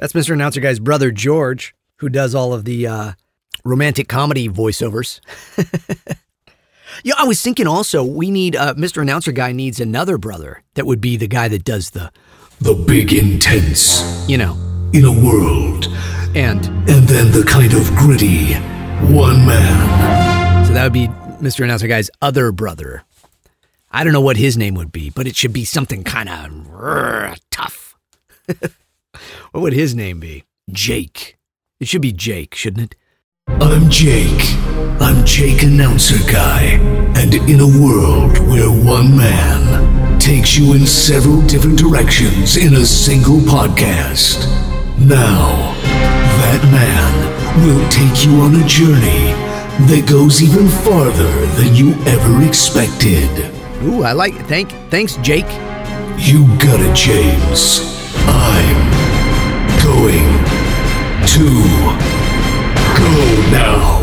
That's 0.00 0.14
Mr. 0.14 0.32
Announcer 0.32 0.60
Guy's 0.60 0.80
brother, 0.80 1.10
George, 1.10 1.74
who 1.96 2.08
does 2.08 2.34
all 2.34 2.52
of 2.54 2.64
the 2.64 2.86
uh, 2.86 3.12
romantic 3.64 4.08
comedy 4.08 4.48
voiceovers. 4.48 5.20
yeah, 7.04 7.14
I 7.18 7.24
was 7.24 7.40
thinking 7.42 7.66
also 7.66 8.02
we 8.02 8.30
need, 8.30 8.56
uh, 8.56 8.74
Mr. 8.74 9.02
Announcer 9.02 9.32
Guy 9.32 9.52
needs 9.52 9.80
another 9.80 10.18
brother 10.18 10.62
that 10.74 10.86
would 10.86 11.00
be 11.00 11.16
the 11.16 11.28
guy 11.28 11.46
that 11.48 11.62
does 11.64 11.90
the, 11.90 12.10
The 12.60 12.74
big 12.74 13.12
intense 13.12 14.02
you 14.28 14.38
know, 14.38 14.54
in 14.92 15.04
a 15.04 15.12
world, 15.12 15.88
and 16.34 16.64
and 16.88 17.08
then 17.08 17.32
the 17.32 17.44
kind 17.46 17.72
of 17.74 17.86
gritty 17.96 18.54
one 19.12 19.44
man. 19.46 20.64
so 20.66 20.72
that 20.72 20.84
would 20.84 20.92
be 20.92 21.08
Mr. 21.44 21.64
Announcer 21.64 21.88
Guy's 21.88 22.10
other 22.20 22.52
brother. 22.52 23.04
I 23.94 24.04
don't 24.04 24.14
know 24.14 24.22
what 24.22 24.38
his 24.38 24.56
name 24.56 24.74
would 24.76 24.90
be, 24.90 25.10
but 25.10 25.26
it 25.26 25.36
should 25.36 25.52
be 25.52 25.66
something 25.66 26.02
kind 26.02 26.30
of 26.30 27.38
tough. 27.50 27.94
what 28.46 29.60
would 29.60 29.74
his 29.74 29.94
name 29.94 30.18
be? 30.18 30.44
Jake. 30.70 31.36
It 31.78 31.88
should 31.88 32.00
be 32.00 32.12
Jake, 32.12 32.54
shouldn't 32.54 32.92
it? 32.92 32.98
I'm 33.48 33.90
Jake. 33.90 34.54
I'm 34.98 35.26
Jake 35.26 35.62
Announcer 35.62 36.16
Guy. 36.32 36.78
And 37.16 37.34
in 37.34 37.60
a 37.60 37.66
world 37.66 38.38
where 38.48 38.70
one 38.70 39.14
man 39.14 40.18
takes 40.18 40.56
you 40.56 40.72
in 40.72 40.86
several 40.86 41.42
different 41.46 41.78
directions 41.78 42.56
in 42.56 42.74
a 42.76 42.86
single 42.86 43.40
podcast, 43.40 44.46
now 44.98 45.74
that 46.40 46.64
man 46.72 47.66
will 47.66 47.86
take 47.90 48.24
you 48.24 48.40
on 48.40 48.56
a 48.56 48.66
journey 48.66 49.36
that 49.92 50.08
goes 50.08 50.42
even 50.42 50.66
farther 50.66 51.46
than 51.56 51.74
you 51.74 51.92
ever 52.06 52.42
expected. 52.48 53.61
Ooh, 53.84 54.04
I 54.04 54.12
like 54.12 54.34
thank 54.46 54.70
thanks, 54.90 55.16
Jake. 55.16 55.46
You 56.18 56.46
got 56.58 56.78
it, 56.80 56.94
James. 56.94 57.80
I'm 58.28 58.76
going 59.82 60.44
to 61.26 62.12
go 62.96 63.50
now. 63.50 64.02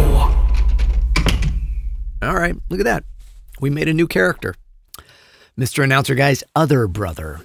All 2.21 2.35
right, 2.35 2.55
look 2.69 2.81
at 2.81 2.83
that. 2.83 3.05
We 3.61 3.69
made 3.69 3.87
a 3.87 3.93
new 3.93 4.07
character. 4.07 4.55
Mr. 5.57 5.83
Announcer 5.83 6.15
Guy's 6.15 6.43
other 6.55 6.87
brother. 6.87 7.39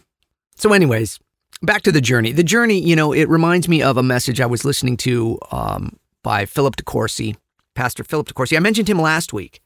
So, 0.57 0.73
anyways, 0.73 1.21
back 1.63 1.83
to 1.83 1.93
the 1.93 2.01
journey. 2.01 2.33
The 2.33 2.43
journey, 2.43 2.81
you 2.81 2.97
know, 2.97 3.13
it 3.13 3.29
reminds 3.29 3.69
me 3.69 3.83
of 3.83 3.97
a 3.97 4.03
message 4.03 4.41
I 4.41 4.47
was 4.47 4.65
listening 4.65 4.97
to 4.99 5.39
um, 5.53 5.99
by 6.23 6.47
Philip 6.47 6.77
DeCourcy, 6.77 7.37
Pastor 7.75 8.03
Philip 8.03 8.29
DeCourcy. 8.29 8.57
I 8.57 8.61
mentioned 8.61 8.89
him 8.89 9.01
last 9.01 9.33
week, 9.33 9.61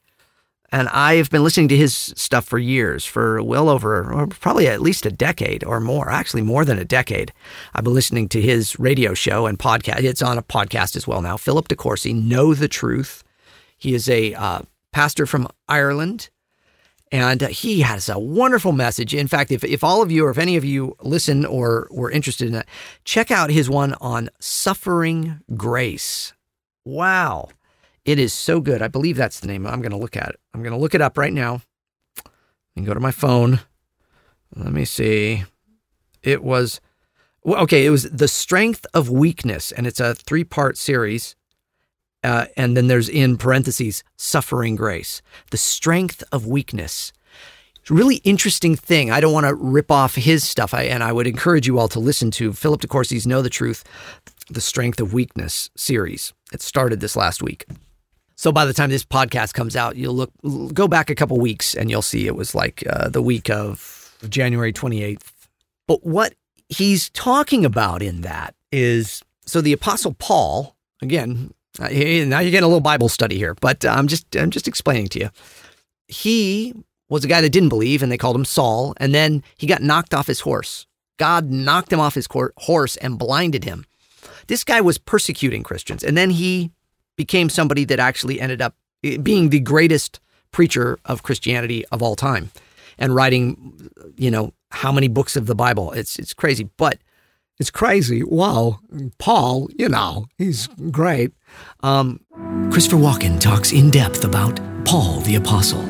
and 0.71 0.87
I 0.89 1.15
have 1.15 1.29
been 1.29 1.43
listening 1.43 1.67
to 1.69 1.77
his 1.77 2.13
stuff 2.15 2.45
for 2.45 2.57
years, 2.57 3.05
for 3.05 3.41
well 3.41 3.69
over, 3.69 4.11
or 4.11 4.27
probably 4.27 4.67
at 4.67 4.81
least 4.81 5.05
a 5.05 5.11
decade 5.11 5.63
or 5.63 5.79
more, 5.79 6.09
actually 6.09 6.41
more 6.41 6.65
than 6.65 6.77
a 6.77 6.85
decade. 6.85 7.33
I've 7.73 7.83
been 7.83 7.93
listening 7.93 8.29
to 8.29 8.41
his 8.41 8.79
radio 8.79 9.13
show 9.13 9.45
and 9.45 9.57
podcast. 9.57 10.03
It's 10.03 10.21
on 10.21 10.37
a 10.37 10.43
podcast 10.43 10.95
as 10.95 11.07
well 11.07 11.21
now. 11.21 11.37
Philip 11.37 11.67
DeCourcy, 11.67 12.13
Know 12.13 12.53
the 12.53 12.67
Truth. 12.67 13.23
He 13.77 13.93
is 13.93 14.09
a 14.09 14.33
uh, 14.33 14.61
pastor 14.91 15.25
from 15.25 15.47
Ireland. 15.67 16.29
And 17.11 17.41
he 17.41 17.81
has 17.81 18.07
a 18.07 18.19
wonderful 18.19 18.71
message. 18.71 19.15
In 19.15 19.27
fact, 19.27 19.51
if, 19.51 19.63
if 19.63 19.83
all 19.83 20.03
of 20.03 20.11
you 20.11 20.25
or 20.25 20.29
if 20.29 20.37
any 20.37 20.57
of 20.57 20.63
you 20.63 20.95
listen 21.01 21.43
or 21.43 21.87
were 21.89 22.11
interested 22.11 22.45
in 22.45 22.53
that, 22.53 22.67
check 23.03 23.31
out 23.31 23.49
his 23.49 23.67
one 23.67 23.95
on 23.99 24.29
suffering 24.39 25.39
grace. 25.55 26.33
Wow. 26.85 27.49
It 28.05 28.19
is 28.19 28.33
so 28.33 28.59
good. 28.59 28.81
I 28.81 28.87
believe 28.87 29.17
that's 29.17 29.39
the 29.39 29.47
name. 29.47 29.67
I'm 29.67 29.81
going 29.81 29.91
to 29.91 29.97
look 29.97 30.17
at 30.17 30.29
it. 30.29 30.39
I'm 30.53 30.61
going 30.61 30.73
to 30.73 30.79
look 30.79 30.95
it 30.95 31.01
up 31.01 31.17
right 31.17 31.33
now 31.33 31.61
and 32.75 32.85
go 32.85 32.93
to 32.93 32.99
my 32.99 33.11
phone. 33.11 33.59
Let 34.55 34.73
me 34.73 34.85
see. 34.85 35.43
It 36.23 36.43
was, 36.43 36.81
okay, 37.45 37.85
it 37.85 37.89
was 37.89 38.03
The 38.03 38.27
Strength 38.27 38.85
of 38.93 39.09
Weakness, 39.09 39.71
and 39.71 39.85
it's 39.85 39.99
a 39.99 40.15
three 40.15 40.43
part 40.43 40.77
series. 40.77 41.35
Uh, 42.21 42.47
and 42.57 42.75
then 42.75 42.87
there's 42.87 43.07
in 43.07 43.37
parentheses, 43.37 44.03
suffering 44.17 44.75
grace, 44.75 45.21
the 45.51 45.57
strength 45.57 46.21
of 46.33 46.45
weakness. 46.45 47.13
Really 47.89 48.17
interesting 48.17 48.75
thing. 48.75 49.09
I 49.09 49.19
don't 49.19 49.33
want 49.33 49.47
to 49.47 49.55
rip 49.55 49.89
off 49.89 50.13
his 50.13 50.47
stuff, 50.47 50.75
I, 50.75 50.83
and 50.83 51.03
I 51.03 51.11
would 51.11 51.25
encourage 51.25 51.65
you 51.65 51.79
all 51.79 51.87
to 51.87 51.99
listen 51.99 52.29
to 52.31 52.53
Philip 52.53 52.81
DeCourcy's 52.81 53.25
Know 53.25 53.41
the 53.41 53.49
Truth, 53.49 53.83
the 54.47 54.61
Strength 54.61 54.99
of 54.99 55.11
Weakness 55.11 55.71
series. 55.75 56.33
It 56.53 56.61
started 56.61 56.99
this 56.99 57.15
last 57.15 57.41
week. 57.41 57.65
So 58.39 58.53
by 58.53 58.63
the 58.63 58.71
time 58.71 58.89
this 58.89 59.03
podcast 59.03 59.53
comes 59.53 59.75
out, 59.75 59.97
you'll 59.97 60.13
look 60.13 60.31
go 60.73 60.87
back 60.87 61.09
a 61.09 61.15
couple 61.15 61.37
weeks 61.37 61.75
and 61.75 61.91
you'll 61.91 62.01
see 62.01 62.25
it 62.25 62.37
was 62.37 62.55
like 62.55 62.85
uh, 62.89 63.09
the 63.09 63.21
week 63.21 63.49
of 63.49 64.15
January 64.29 64.71
28th. 64.71 65.33
But 65.89 66.05
what 66.05 66.35
he's 66.69 67.09
talking 67.09 67.65
about 67.65 68.01
in 68.01 68.21
that 68.21 68.55
is 68.71 69.21
so 69.45 69.59
the 69.59 69.73
apostle 69.73 70.13
Paul, 70.13 70.77
again, 71.01 71.53
now 71.77 71.89
you're 71.89 72.29
getting 72.29 72.63
a 72.63 72.67
little 72.67 72.79
Bible 72.79 73.09
study 73.09 73.37
here, 73.37 73.55
but 73.55 73.83
uh, 73.83 73.89
I'm 73.89 74.07
just 74.07 74.33
I'm 74.37 74.51
just 74.51 74.69
explaining 74.69 75.09
to 75.09 75.19
you. 75.19 75.29
He 76.07 76.73
was 77.09 77.25
a 77.25 77.27
guy 77.27 77.41
that 77.41 77.49
didn't 77.49 77.67
believe, 77.67 78.01
and 78.01 78.09
they 78.09 78.17
called 78.17 78.37
him 78.37 78.45
Saul. 78.45 78.93
And 79.01 79.13
then 79.13 79.43
he 79.57 79.67
got 79.67 79.81
knocked 79.81 80.13
off 80.13 80.27
his 80.27 80.39
horse. 80.39 80.87
God 81.17 81.51
knocked 81.51 81.91
him 81.91 81.99
off 81.99 82.15
his 82.15 82.29
horse 82.55 82.95
and 82.95 83.19
blinded 83.19 83.65
him. 83.65 83.85
This 84.47 84.63
guy 84.63 84.79
was 84.79 84.97
persecuting 84.97 85.61
Christians, 85.61 86.05
and 86.05 86.15
then 86.15 86.29
he 86.29 86.71
became 87.19 87.49
somebody 87.49 87.83
that 87.83 87.99
actually 87.99 88.39
ended 88.39 88.61
up 88.61 88.73
eh, 89.03 89.17
being 89.17 89.49
the 89.49 89.59
greatest 89.59 90.21
preacher 90.51 90.97
of 91.03 91.21
Christianity 91.21 91.85
of 91.91 92.01
all 92.01 92.15
time, 92.15 92.49
and 92.97 93.13
writing, 93.13 93.89
you 94.15 94.31
know, 94.31 94.53
how 94.71 94.91
many 94.93 95.09
books 95.09 95.35
of 95.35 95.45
the 95.45 95.53
Bible? 95.53 95.91
It's 95.91 96.17
it's 96.17 96.33
crazy, 96.33 96.69
but 96.77 96.97
it's 97.59 97.71
crazy. 97.71 98.23
Wow. 98.23 98.79
Paul, 99.17 99.67
you 99.77 99.89
know, 99.89 100.27
he's 100.37 100.67
great. 100.91 101.33
Um, 101.83 102.21
Christopher 102.71 103.01
Walken 103.01 103.37
talks 103.41 103.73
in 103.73 103.91
depth 103.91 104.23
about 104.23 104.55
Paul 104.85 105.19
the 105.19 105.35
Apostle. 105.35 105.83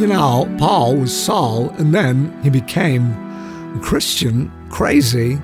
You 0.00 0.06
know, 0.06 0.48
Paul 0.58 0.96
was 0.96 1.12
Saul, 1.14 1.68
and 1.78 1.92
then 1.92 2.32
he 2.42 2.48
became 2.48 3.04
Christian. 3.82 4.50
Crazy. 4.70 5.34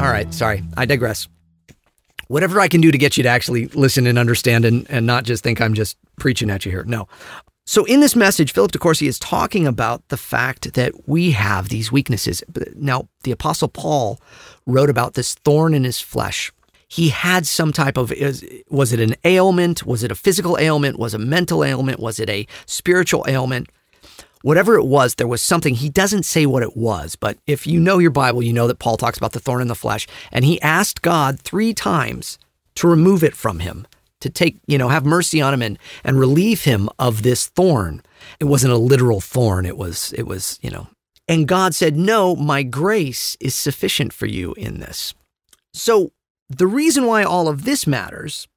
All 0.00 0.12
right, 0.16 0.32
sorry, 0.32 0.62
I 0.76 0.84
digress. 0.84 1.26
Whatever 2.28 2.60
I 2.60 2.68
can 2.68 2.80
do 2.80 2.90
to 2.90 2.98
get 2.98 3.16
you 3.16 3.22
to 3.24 3.28
actually 3.28 3.66
listen 3.68 4.06
and 4.06 4.18
understand 4.18 4.64
and, 4.64 4.86
and 4.90 5.06
not 5.06 5.24
just 5.24 5.42
think 5.42 5.60
I'm 5.60 5.74
just 5.74 5.96
preaching 6.18 6.50
at 6.50 6.64
you 6.64 6.70
here. 6.70 6.84
No. 6.84 7.08
So, 7.64 7.84
in 7.84 8.00
this 8.00 8.16
message, 8.16 8.54
Philip 8.54 8.72
DeCourcy 8.72 9.06
is 9.06 9.18
talking 9.18 9.66
about 9.66 10.08
the 10.08 10.16
fact 10.16 10.72
that 10.72 11.06
we 11.06 11.32
have 11.32 11.68
these 11.68 11.92
weaknesses. 11.92 12.42
Now, 12.74 13.08
the 13.24 13.30
Apostle 13.30 13.68
Paul 13.68 14.18
wrote 14.64 14.88
about 14.88 15.12
this 15.12 15.34
thorn 15.34 15.74
in 15.74 15.84
his 15.84 16.00
flesh. 16.00 16.50
He 16.88 17.10
had 17.10 17.46
some 17.46 17.72
type 17.72 17.98
of 17.98 18.10
was 18.70 18.92
it 18.94 19.00
an 19.00 19.16
ailment? 19.22 19.84
Was 19.84 20.02
it 20.02 20.10
a 20.10 20.14
physical 20.14 20.56
ailment? 20.58 20.98
Was 20.98 21.12
it 21.12 21.20
a 21.20 21.24
mental 21.24 21.62
ailment? 21.62 22.00
Was 22.00 22.18
it 22.18 22.30
a 22.30 22.46
spiritual 22.64 23.26
ailment? 23.28 23.68
Whatever 24.42 24.76
it 24.76 24.84
was, 24.84 25.14
there 25.14 25.26
was 25.26 25.42
something. 25.42 25.74
He 25.74 25.88
doesn't 25.88 26.24
say 26.24 26.46
what 26.46 26.62
it 26.62 26.76
was, 26.76 27.16
but 27.16 27.38
if 27.46 27.66
you 27.66 27.80
know 27.80 27.98
your 27.98 28.10
Bible, 28.10 28.42
you 28.42 28.52
know 28.52 28.66
that 28.68 28.78
Paul 28.78 28.96
talks 28.96 29.18
about 29.18 29.32
the 29.32 29.40
thorn 29.40 29.62
in 29.62 29.68
the 29.68 29.74
flesh. 29.74 30.06
And 30.30 30.44
he 30.44 30.60
asked 30.62 31.02
God 31.02 31.40
three 31.40 31.74
times 31.74 32.38
to 32.76 32.88
remove 32.88 33.24
it 33.24 33.34
from 33.34 33.60
him 33.60 33.86
to 34.20 34.30
take, 34.30 34.58
you 34.66 34.78
know, 34.78 34.88
have 34.88 35.04
mercy 35.04 35.40
on 35.40 35.54
him 35.54 35.62
and, 35.62 35.78
and 36.04 36.18
relieve 36.18 36.64
him 36.64 36.88
of 36.98 37.22
this 37.22 37.46
thorn. 37.48 38.02
It 38.40 38.44
wasn't 38.44 38.72
a 38.72 38.78
literal 38.78 39.20
thorn. 39.20 39.66
It 39.66 39.76
was, 39.76 40.12
it 40.14 40.26
was, 40.26 40.58
you 40.62 40.70
know, 40.70 40.88
and 41.28 41.46
God 41.46 41.74
said, 41.74 41.96
no, 41.96 42.34
my 42.34 42.62
grace 42.62 43.36
is 43.38 43.54
sufficient 43.54 44.12
for 44.12 44.26
you 44.26 44.54
in 44.54 44.80
this. 44.80 45.14
So 45.74 46.12
the 46.48 46.66
reason 46.66 47.04
why 47.04 47.22
all 47.22 47.48
of 47.48 47.64
this 47.64 47.86
matters 47.86 48.48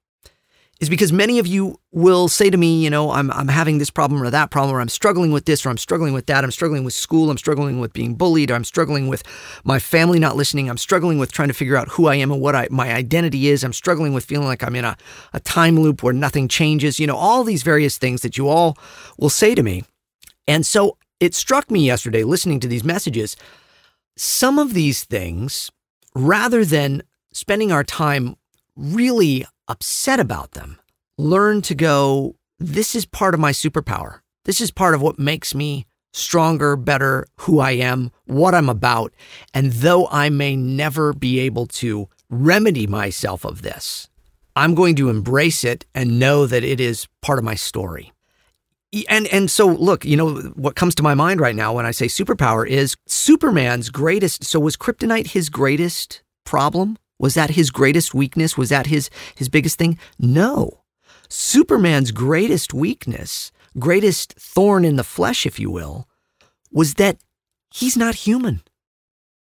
is 0.81 0.89
because 0.89 1.13
many 1.13 1.37
of 1.37 1.45
you 1.45 1.79
will 1.91 2.27
say 2.27 2.49
to 2.49 2.57
me, 2.57 2.83
you 2.83 2.89
know, 2.89 3.11
I'm, 3.11 3.29
I'm 3.31 3.47
having 3.47 3.77
this 3.77 3.91
problem 3.91 4.21
or 4.21 4.31
that 4.31 4.49
problem, 4.49 4.75
or 4.75 4.81
I'm 4.81 4.89
struggling 4.89 5.31
with 5.31 5.45
this, 5.45 5.63
or 5.63 5.69
I'm 5.69 5.77
struggling 5.77 6.11
with 6.11 6.25
that. 6.25 6.43
I'm 6.43 6.49
struggling 6.49 6.83
with 6.83 6.95
school. 6.95 7.29
I'm 7.29 7.37
struggling 7.37 7.79
with 7.79 7.93
being 7.93 8.15
bullied. 8.15 8.49
Or 8.49 8.55
I'm 8.55 8.63
struggling 8.63 9.07
with 9.07 9.21
my 9.63 9.77
family 9.77 10.17
not 10.17 10.35
listening. 10.35 10.71
I'm 10.71 10.79
struggling 10.79 11.19
with 11.19 11.31
trying 11.31 11.49
to 11.49 11.53
figure 11.53 11.77
out 11.77 11.87
who 11.89 12.07
I 12.07 12.15
am 12.15 12.31
and 12.31 12.41
what 12.41 12.55
I, 12.55 12.67
my 12.71 12.91
identity 12.91 13.47
is. 13.47 13.63
I'm 13.63 13.73
struggling 13.73 14.11
with 14.11 14.25
feeling 14.25 14.47
like 14.47 14.63
I'm 14.63 14.75
in 14.75 14.83
a, 14.83 14.97
a 15.33 15.39
time 15.39 15.79
loop 15.79 16.01
where 16.01 16.13
nothing 16.13 16.47
changes. 16.47 16.99
You 16.99 17.05
know, 17.05 17.15
all 17.15 17.43
these 17.43 17.61
various 17.61 17.99
things 17.99 18.23
that 18.23 18.35
you 18.35 18.49
all 18.49 18.75
will 19.19 19.29
say 19.29 19.53
to 19.53 19.61
me. 19.61 19.83
And 20.47 20.65
so 20.65 20.97
it 21.19 21.35
struck 21.35 21.69
me 21.69 21.85
yesterday 21.85 22.23
listening 22.23 22.59
to 22.59 22.67
these 22.67 22.83
messages. 22.83 23.37
Some 24.17 24.57
of 24.57 24.73
these 24.73 25.03
things, 25.03 25.71
rather 26.15 26.65
than 26.65 27.03
spending 27.33 27.71
our 27.71 27.83
time 27.83 28.35
really 28.75 29.45
upset 29.67 30.19
about 30.19 30.51
them, 30.51 30.79
learn 31.17 31.61
to 31.63 31.75
go, 31.75 32.35
this 32.59 32.95
is 32.95 33.05
part 33.05 33.33
of 33.33 33.39
my 33.39 33.51
superpower. 33.51 34.19
This 34.45 34.61
is 34.61 34.71
part 34.71 34.95
of 34.95 35.01
what 35.01 35.19
makes 35.19 35.53
me 35.53 35.85
stronger, 36.13 36.75
better, 36.75 37.25
who 37.41 37.59
I 37.59 37.71
am, 37.71 38.11
what 38.25 38.53
I'm 38.53 38.69
about. 38.69 39.13
And 39.53 39.71
though 39.71 40.07
I 40.07 40.29
may 40.29 40.55
never 40.55 41.13
be 41.13 41.39
able 41.39 41.67
to 41.67 42.09
remedy 42.29 42.87
myself 42.87 43.45
of 43.45 43.61
this, 43.61 44.09
I'm 44.55 44.75
going 44.75 44.95
to 44.97 45.09
embrace 45.09 45.63
it 45.63 45.85
and 45.95 46.19
know 46.19 46.45
that 46.45 46.63
it 46.63 46.79
is 46.79 47.07
part 47.21 47.39
of 47.39 47.45
my 47.45 47.55
story. 47.55 48.11
And 49.07 49.25
and 49.27 49.49
so 49.49 49.67
look, 49.67 50.03
you 50.03 50.17
know 50.17 50.35
what 50.55 50.75
comes 50.75 50.95
to 50.95 51.03
my 51.03 51.13
mind 51.13 51.39
right 51.39 51.55
now 51.55 51.73
when 51.73 51.85
I 51.85 51.91
say 51.91 52.07
superpower 52.07 52.67
is 52.67 52.97
Superman's 53.07 53.89
greatest 53.89 54.43
so 54.43 54.59
was 54.59 54.75
kryptonite 54.75 55.27
his 55.27 55.49
greatest 55.49 56.23
problem? 56.43 56.97
Was 57.21 57.35
that 57.35 57.51
his 57.51 57.69
greatest 57.69 58.15
weakness? 58.15 58.57
Was 58.57 58.69
that 58.69 58.87
his, 58.87 59.11
his 59.35 59.47
biggest 59.47 59.77
thing? 59.77 59.99
No. 60.17 60.81
Superman's 61.29 62.09
greatest 62.11 62.73
weakness, 62.73 63.51
greatest 63.77 64.33
thorn 64.33 64.83
in 64.83 64.95
the 64.95 65.03
flesh, 65.03 65.45
if 65.45 65.59
you 65.59 65.69
will, 65.69 66.07
was 66.71 66.95
that 66.95 67.17
he's 67.71 67.95
not 67.95 68.15
human. 68.15 68.61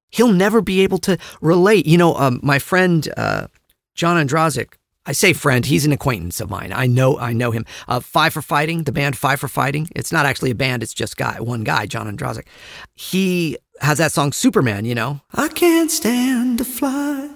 He'll 0.09 0.33
never 0.33 0.59
be 0.59 0.81
able 0.81 0.97
to 0.99 1.17
relate. 1.39 1.85
You 1.85 1.97
know, 1.97 2.13
um, 2.15 2.41
my 2.43 2.59
friend 2.59 3.07
uh, 3.15 3.47
John 3.95 4.17
Ondrasik, 4.17 4.73
I 5.05 5.13
say 5.13 5.31
friend, 5.31 5.65
he's 5.65 5.85
an 5.85 5.93
acquaintance 5.93 6.41
of 6.41 6.49
mine. 6.49 6.73
I 6.73 6.87
know 6.87 7.17
I 7.17 7.31
know 7.31 7.51
him. 7.51 7.65
Uh, 7.87 8.01
Five 8.01 8.33
for 8.33 8.41
Fighting, 8.41 8.83
the 8.83 8.91
band 8.91 9.17
Five 9.17 9.39
for 9.39 9.47
Fighting. 9.47 9.87
It's 9.95 10.11
not 10.11 10.25
actually 10.25 10.51
a 10.51 10.55
band, 10.55 10.83
it's 10.83 10.93
just 10.93 11.15
guy, 11.15 11.39
one 11.39 11.63
guy, 11.63 11.85
John 11.85 12.05
Ondrasik. 12.05 12.47
He 12.95 13.57
has 13.79 13.97
that 13.97 14.11
song 14.11 14.31
Superman, 14.31 14.85
you 14.85 14.93
know. 14.93 15.21
I 15.33 15.47
can't 15.47 15.89
stand 15.89 16.59
to 16.59 16.65
fly. 16.65 17.29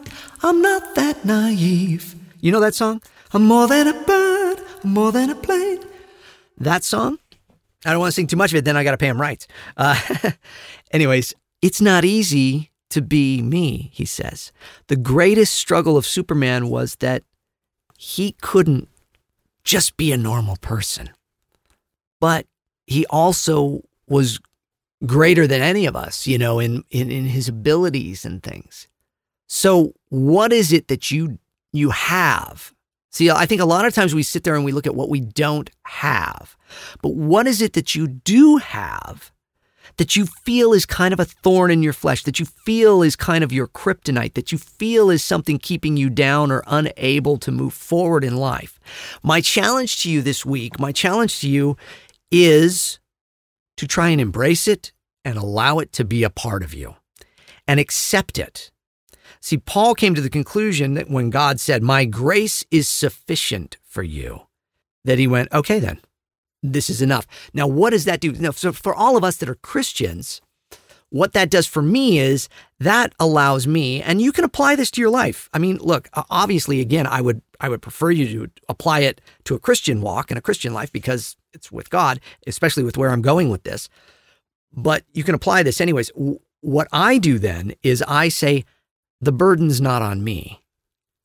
I'm 0.43 0.61
not 0.61 0.95
that 0.95 1.25
naive. 1.25 2.15
You 2.39 2.51
know 2.51 2.59
that 2.59 2.75
song? 2.75 3.01
I'm 3.33 3.45
more 3.45 3.67
than 3.67 3.87
a 3.87 3.93
bird, 3.93 4.59
I'm 4.83 4.93
more 4.93 5.11
than 5.11 5.29
a 5.29 5.35
plane. 5.35 5.79
That 6.57 6.83
song? 6.83 7.17
I 7.85 7.91
don't 7.91 7.99
want 7.99 8.11
to 8.11 8.15
sing 8.15 8.27
too 8.27 8.37
much 8.37 8.51
of 8.51 8.57
it, 8.57 8.65
then 8.65 8.77
I 8.77 8.83
got 8.83 8.91
to 8.91 8.97
pay 8.97 9.07
him 9.07 9.21
rights. 9.21 9.47
Uh, 9.77 9.99
anyways, 10.91 11.33
it's 11.61 11.81
not 11.81 12.05
easy 12.05 12.71
to 12.89 13.01
be 13.01 13.41
me, 13.41 13.89
he 13.93 14.05
says. 14.05 14.51
The 14.87 14.95
greatest 14.95 15.53
struggle 15.53 15.97
of 15.97 16.05
Superman 16.05 16.69
was 16.69 16.95
that 16.95 17.23
he 17.97 18.35
couldn't 18.41 18.89
just 19.63 19.97
be 19.97 20.11
a 20.11 20.17
normal 20.17 20.57
person. 20.57 21.09
But 22.19 22.45
he 22.87 23.05
also 23.07 23.81
was 24.07 24.39
greater 25.05 25.47
than 25.47 25.61
any 25.61 25.85
of 25.85 25.95
us, 25.95 26.25
you 26.25 26.37
know, 26.37 26.59
in, 26.59 26.83
in, 26.89 27.11
in 27.11 27.25
his 27.25 27.47
abilities 27.47 28.25
and 28.25 28.41
things. 28.41 28.87
So 29.47 29.93
what 30.09 30.51
is 30.51 30.73
it 30.73 30.87
that 30.87 31.11
you 31.11 31.39
you 31.71 31.89
have? 31.91 32.73
See, 33.11 33.29
I 33.29 33.45
think 33.45 33.61
a 33.61 33.65
lot 33.65 33.85
of 33.85 33.93
times 33.93 34.13
we 34.13 34.23
sit 34.23 34.43
there 34.43 34.55
and 34.55 34.65
we 34.65 34.71
look 34.71 34.87
at 34.87 34.95
what 34.95 35.09
we 35.09 35.21
don't 35.21 35.69
have. 35.83 36.57
But 37.01 37.15
what 37.15 37.47
is 37.47 37.61
it 37.61 37.73
that 37.73 37.95
you 37.95 38.07
do 38.07 38.57
have 38.57 39.31
that 39.97 40.15
you 40.15 40.25
feel 40.25 40.73
is 40.73 40.85
kind 40.85 41.13
of 41.13 41.19
a 41.19 41.25
thorn 41.25 41.71
in 41.71 41.81
your 41.81 41.93
flesh, 41.93 42.23
that 42.23 42.39
you 42.39 42.45
feel 42.45 43.01
is 43.01 43.15
kind 43.15 43.43
of 43.43 43.51
your 43.51 43.67
kryptonite, 43.67 44.33
that 44.33 44.51
you 44.51 44.57
feel 44.57 45.09
is 45.09 45.23
something 45.23 45.57
keeping 45.57 45.97
you 45.97 46.09
down 46.09 46.51
or 46.51 46.63
unable 46.67 47.37
to 47.37 47.51
move 47.51 47.73
forward 47.73 48.23
in 48.23 48.35
life. 48.35 48.79
My 49.23 49.41
challenge 49.41 50.01
to 50.03 50.11
you 50.11 50.21
this 50.21 50.45
week, 50.45 50.79
my 50.79 50.91
challenge 50.91 51.39
to 51.39 51.49
you 51.49 51.77
is 52.31 52.99
to 53.77 53.87
try 53.87 54.09
and 54.09 54.19
embrace 54.19 54.67
it 54.67 54.91
and 55.23 55.37
allow 55.37 55.79
it 55.79 55.91
to 55.93 56.03
be 56.03 56.23
a 56.23 56.29
part 56.29 56.63
of 56.63 56.73
you 56.73 56.95
and 57.67 57.79
accept 57.79 58.37
it. 58.37 58.71
See, 59.45 59.59
Paul 59.59 59.93
came 59.93 60.15
to 60.15 60.21
the 60.21 60.29
conclusion 60.31 60.95
that 60.95 61.07
when 61.07 61.29
God 61.29 61.59
said, 61.59 61.83
My 61.83 62.05
grace 62.05 62.65
is 62.71 62.87
sufficient 62.87 63.77
for 63.83 64.01
you, 64.01 64.47
that 65.03 65.19
he 65.19 65.27
went, 65.27 65.53
Okay, 65.53 65.77
then, 65.77 65.99
this 66.63 66.89
is 66.89 66.99
enough. 66.99 67.27
Now, 67.53 67.67
what 67.67 67.91
does 67.91 68.05
that 68.05 68.21
do? 68.21 68.31
Now, 68.31 68.49
so 68.49 68.71
for 68.71 68.95
all 68.95 69.15
of 69.15 69.23
us 69.23 69.37
that 69.37 69.47
are 69.47 69.53
Christians, 69.53 70.41
what 71.09 71.33
that 71.33 71.51
does 71.51 71.67
for 71.67 71.83
me 71.83 72.17
is 72.17 72.49
that 72.79 73.13
allows 73.19 73.67
me, 73.67 74.01
and 74.01 74.19
you 74.19 74.31
can 74.31 74.45
apply 74.45 74.75
this 74.75 74.89
to 74.89 74.99
your 74.99 75.11
life. 75.11 75.47
I 75.53 75.59
mean, 75.59 75.77
look, 75.77 76.09
obviously, 76.31 76.81
again, 76.81 77.05
I 77.05 77.21
would 77.21 77.43
I 77.59 77.69
would 77.69 77.83
prefer 77.83 78.09
you 78.09 78.47
to 78.47 78.51
apply 78.67 79.01
it 79.01 79.21
to 79.43 79.53
a 79.53 79.59
Christian 79.59 80.01
walk 80.01 80.31
and 80.31 80.39
a 80.39 80.41
Christian 80.41 80.73
life 80.73 80.91
because 80.91 81.37
it's 81.53 81.71
with 81.71 81.91
God, 81.91 82.19
especially 82.47 82.83
with 82.83 82.97
where 82.97 83.11
I'm 83.11 83.21
going 83.21 83.49
with 83.49 83.61
this. 83.61 83.89
But 84.73 85.03
you 85.13 85.23
can 85.23 85.35
apply 85.35 85.61
this 85.61 85.79
anyways. 85.79 86.11
What 86.61 86.87
I 86.91 87.19
do 87.19 87.37
then 87.37 87.75
is 87.83 88.01
I 88.07 88.29
say, 88.29 88.65
the 89.21 89.31
burden's 89.31 89.81
not 89.81 90.01
on 90.01 90.23
me. 90.23 90.61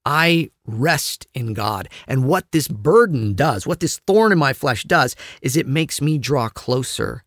I 0.05 0.51
rest 0.67 1.27
in 1.35 1.53
God. 1.53 1.89
And 2.07 2.27
what 2.27 2.51
this 2.53 2.69
burden 2.69 3.35
does, 3.35 3.67
what 3.67 3.81
this 3.81 3.99
thorn 4.07 4.33
in 4.33 4.39
my 4.39 4.53
flesh 4.53 4.85
does, 4.85 5.15
is 5.43 5.57
it 5.57 5.67
makes 5.67 6.01
me 6.01 6.19
draw 6.19 6.49
closer 6.49 7.25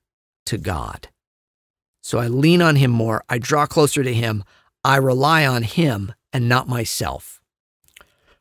to 0.47 0.57
God. 0.57 1.09
So 2.01 2.17
I 2.17 2.27
lean 2.27 2.61
on 2.61 2.75
Him 2.75 2.91
more. 2.91 3.23
I 3.29 3.37
draw 3.37 3.65
closer 3.65 4.03
to 4.03 4.13
Him. 4.13 4.43
I 4.83 4.97
rely 4.97 5.45
on 5.45 5.63
Him 5.63 6.13
and 6.33 6.49
not 6.49 6.67
myself. 6.67 7.41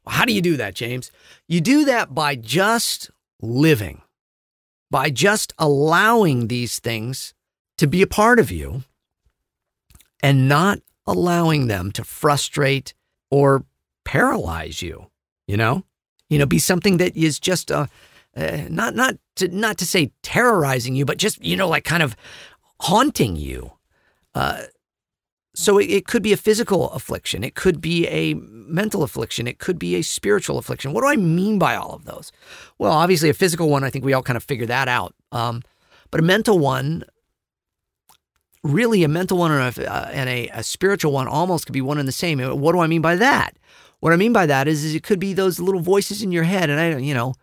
Well, 0.05 0.17
how 0.17 0.25
do 0.25 0.33
you 0.33 0.43
do 0.43 0.57
that, 0.57 0.75
James? 0.75 1.13
You 1.47 1.61
do 1.61 1.85
that 1.85 2.15
by 2.15 2.35
just 2.35 3.11
living, 3.41 4.03
by 4.91 5.11
just 5.11 5.53
allowing 5.59 6.49
these 6.49 6.79
things 6.79 7.35
to 7.79 7.87
be 7.87 8.03
a 8.03 8.07
part 8.07 8.41
of 8.41 8.51
you 8.51 8.83
and 10.23 10.49
not 10.49 10.81
allowing 11.13 11.67
them 11.69 11.93
to 11.93 12.05
frustrate 12.05 12.95
or 13.31 13.65
paralyze 14.05 14.83
you, 14.83 15.07
you 15.47 15.57
know? 15.57 15.85
You 16.29 16.39
know, 16.39 16.47
be 16.47 16.59
something 16.59 16.97
that 16.97 17.17
is 17.17 17.39
just 17.39 17.71
uh, 17.71 17.87
uh, 18.37 18.63
not 18.71 18.95
not 18.95 19.17
to 19.37 19.49
not 19.49 19.77
to 19.79 19.87
say 19.87 20.13
terrorizing 20.23 20.95
you, 20.95 21.05
but 21.05 21.19
just 21.19 21.45
you 21.45 21.57
know, 21.57 21.69
like 21.69 21.85
kind 21.85 22.03
of 22.03 22.17
haunting 22.81 23.37
you. 23.37 23.73
Uh, 24.35 24.63
so 25.55 25.79
it, 25.79 25.91
it 25.91 26.07
could 26.07 26.23
be 26.23 26.33
a 26.33 26.39
physical 26.39 26.91
affliction, 26.93 27.45
it 27.45 27.55
could 27.55 27.81
be 27.81 28.07
a 28.09 28.35
mental 28.35 29.03
affliction, 29.03 29.47
it 29.47 29.59
could 29.59 29.79
be 29.79 29.97
a 29.97 30.03
spiritual 30.03 30.57
affliction. 30.57 30.95
What 30.95 31.03
do 31.03 31.09
I 31.09 31.17
mean 31.17 31.59
by 31.59 31.77
all 31.77 31.93
of 31.93 32.07
those? 32.07 32.33
Well, 32.79 32.93
obviously, 32.93 33.29
a 33.29 33.35
physical 33.35 33.69
one, 33.69 33.85
I 33.85 33.91
think 33.91 34.05
we 34.05 34.15
all 34.15 34.23
kind 34.23 34.39
of 34.39 34.45
figure 34.45 34.67
that 34.67 34.89
out. 34.89 35.15
Um, 35.31 35.63
but 36.11 36.21
a 36.21 36.23
mental 36.23 36.59
one, 36.59 37.05
really, 38.63 39.05
a 39.05 39.09
mental 39.09 39.39
one 39.39 39.51
and, 39.51 39.79
a, 39.79 39.93
uh, 39.93 40.11
and 40.13 40.29
a, 40.29 40.49
a 40.49 40.63
spiritual 40.63 41.13
one 41.13 41.29
almost 41.29 41.67
could 41.67 41.73
be 41.73 41.81
one 41.81 41.99
and 41.99 42.07
the 42.07 42.13
same. 42.13 42.41
What 42.41 42.73
do 42.73 42.81
I 42.81 42.87
mean 42.87 43.03
by 43.03 43.17
that? 43.17 43.57
What 44.01 44.13
I 44.13 44.17
mean 44.17 44.33
by 44.33 44.47
that 44.47 44.67
is, 44.67 44.85
is 44.85 44.95
it 44.95 45.03
could 45.03 45.21
be 45.21 45.33
those 45.33 45.61
little 45.61 45.81
voices 45.81 46.23
in 46.23 46.33
your 46.33 46.45
head, 46.45 46.71
and 46.71 46.81
I, 46.81 46.91
don't, 46.91 47.05
you 47.05 47.15
know, 47.15 47.35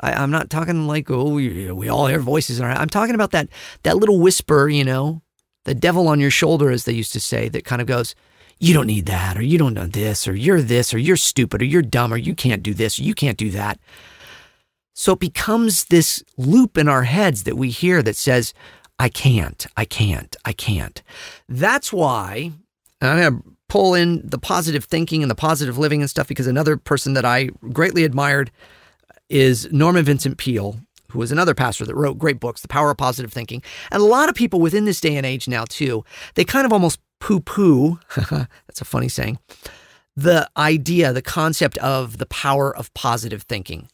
I, 0.00 0.22
am 0.22 0.30
not 0.30 0.50
talking 0.50 0.86
like 0.86 1.10
oh 1.10 1.28
we, 1.28 1.70
we 1.70 1.88
all 1.88 2.06
hear 2.06 2.20
voices. 2.20 2.60
I'm 2.60 2.88
talking 2.88 3.14
about 3.14 3.32
that 3.32 3.48
that 3.82 3.96
little 3.96 4.20
whisper, 4.20 4.68
you 4.68 4.84
know, 4.84 5.22
the 5.64 5.74
devil 5.74 6.08
on 6.08 6.20
your 6.20 6.30
shoulder, 6.30 6.70
as 6.70 6.84
they 6.84 6.92
used 6.92 7.12
to 7.12 7.20
say, 7.20 7.48
that 7.48 7.64
kind 7.64 7.80
of 7.80 7.86
goes, 7.86 8.14
you 8.58 8.74
don't 8.74 8.86
need 8.86 9.06
that, 9.06 9.36
or 9.36 9.42
you 9.42 9.58
don't 9.58 9.74
know 9.74 9.86
this, 9.86 10.26
or 10.26 10.34
you're 10.34 10.62
this, 10.62 10.92
or 10.92 10.98
you're 10.98 11.16
stupid, 11.16 11.62
or 11.62 11.64
you're 11.64 11.82
dumb, 11.82 12.12
or 12.12 12.16
you 12.16 12.34
can't 12.34 12.62
do 12.62 12.74
this, 12.74 12.98
or 12.98 13.02
you 13.02 13.14
can't 13.14 13.38
do 13.38 13.50
that. 13.50 13.78
So 14.94 15.12
it 15.12 15.20
becomes 15.20 15.84
this 15.84 16.24
loop 16.36 16.76
in 16.76 16.88
our 16.88 17.04
heads 17.04 17.44
that 17.44 17.56
we 17.56 17.70
hear 17.70 18.02
that 18.02 18.16
says, 18.16 18.52
I 18.98 19.08
can't, 19.08 19.66
I 19.76 19.84
can't, 19.84 20.36
I 20.44 20.52
can't. 20.52 21.02
That's 21.48 21.92
why 21.92 22.52
I'm 23.00 23.18
going 23.18 23.36
to 23.36 23.42
pull 23.68 23.94
in 23.94 24.26
the 24.26 24.38
positive 24.38 24.84
thinking 24.84 25.22
and 25.22 25.30
the 25.30 25.36
positive 25.36 25.78
living 25.78 26.00
and 26.00 26.10
stuff 26.10 26.26
because 26.26 26.46
another 26.46 26.76
person 26.76 27.12
that 27.14 27.24
I 27.24 27.50
greatly 27.72 28.04
admired 28.04 28.50
is 29.28 29.70
Norman 29.70 30.04
Vincent 30.04 30.38
Peale, 30.38 30.80
who 31.10 31.18
was 31.18 31.30
another 31.30 31.54
pastor 31.54 31.84
that 31.84 31.94
wrote 31.94 32.18
great 32.18 32.40
books, 32.40 32.62
The 32.62 32.68
Power 32.68 32.90
of 32.90 32.96
Positive 32.96 33.32
Thinking. 33.32 33.62
And 33.90 34.02
a 34.02 34.06
lot 34.06 34.28
of 34.28 34.34
people 34.34 34.60
within 34.60 34.84
this 34.84 35.00
day 35.00 35.16
and 35.16 35.26
age 35.26 35.48
now, 35.48 35.64
too, 35.68 36.04
they 36.34 36.44
kind 36.44 36.66
of 36.66 36.72
almost 36.72 36.98
poo 37.20 37.40
poo, 37.40 38.00
that's 38.16 38.80
a 38.80 38.84
funny 38.84 39.08
saying, 39.08 39.38
the 40.16 40.48
idea, 40.56 41.12
the 41.12 41.22
concept 41.22 41.78
of 41.78 42.18
the 42.18 42.26
power 42.26 42.74
of 42.76 42.92
positive 42.94 43.42
thinking. 43.42 43.88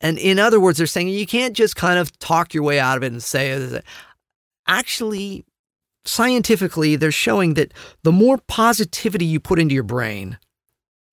And 0.00 0.18
in 0.18 0.38
other 0.38 0.58
words, 0.58 0.78
they're 0.78 0.86
saying 0.86 1.08
you 1.08 1.26
can't 1.26 1.54
just 1.54 1.76
kind 1.76 1.98
of 1.98 2.18
talk 2.18 2.54
your 2.54 2.62
way 2.62 2.80
out 2.80 2.96
of 2.96 3.02
it 3.02 3.12
and 3.12 3.22
say, 3.22 3.80
actually, 4.70 5.44
scientifically, 6.06 6.96
they're 6.96 7.12
showing 7.12 7.54
that 7.54 7.74
the 8.04 8.12
more 8.12 8.38
positivity 8.38 9.26
you 9.26 9.40
put 9.40 9.58
into 9.58 9.74
your 9.74 9.84
brain, 9.84 10.38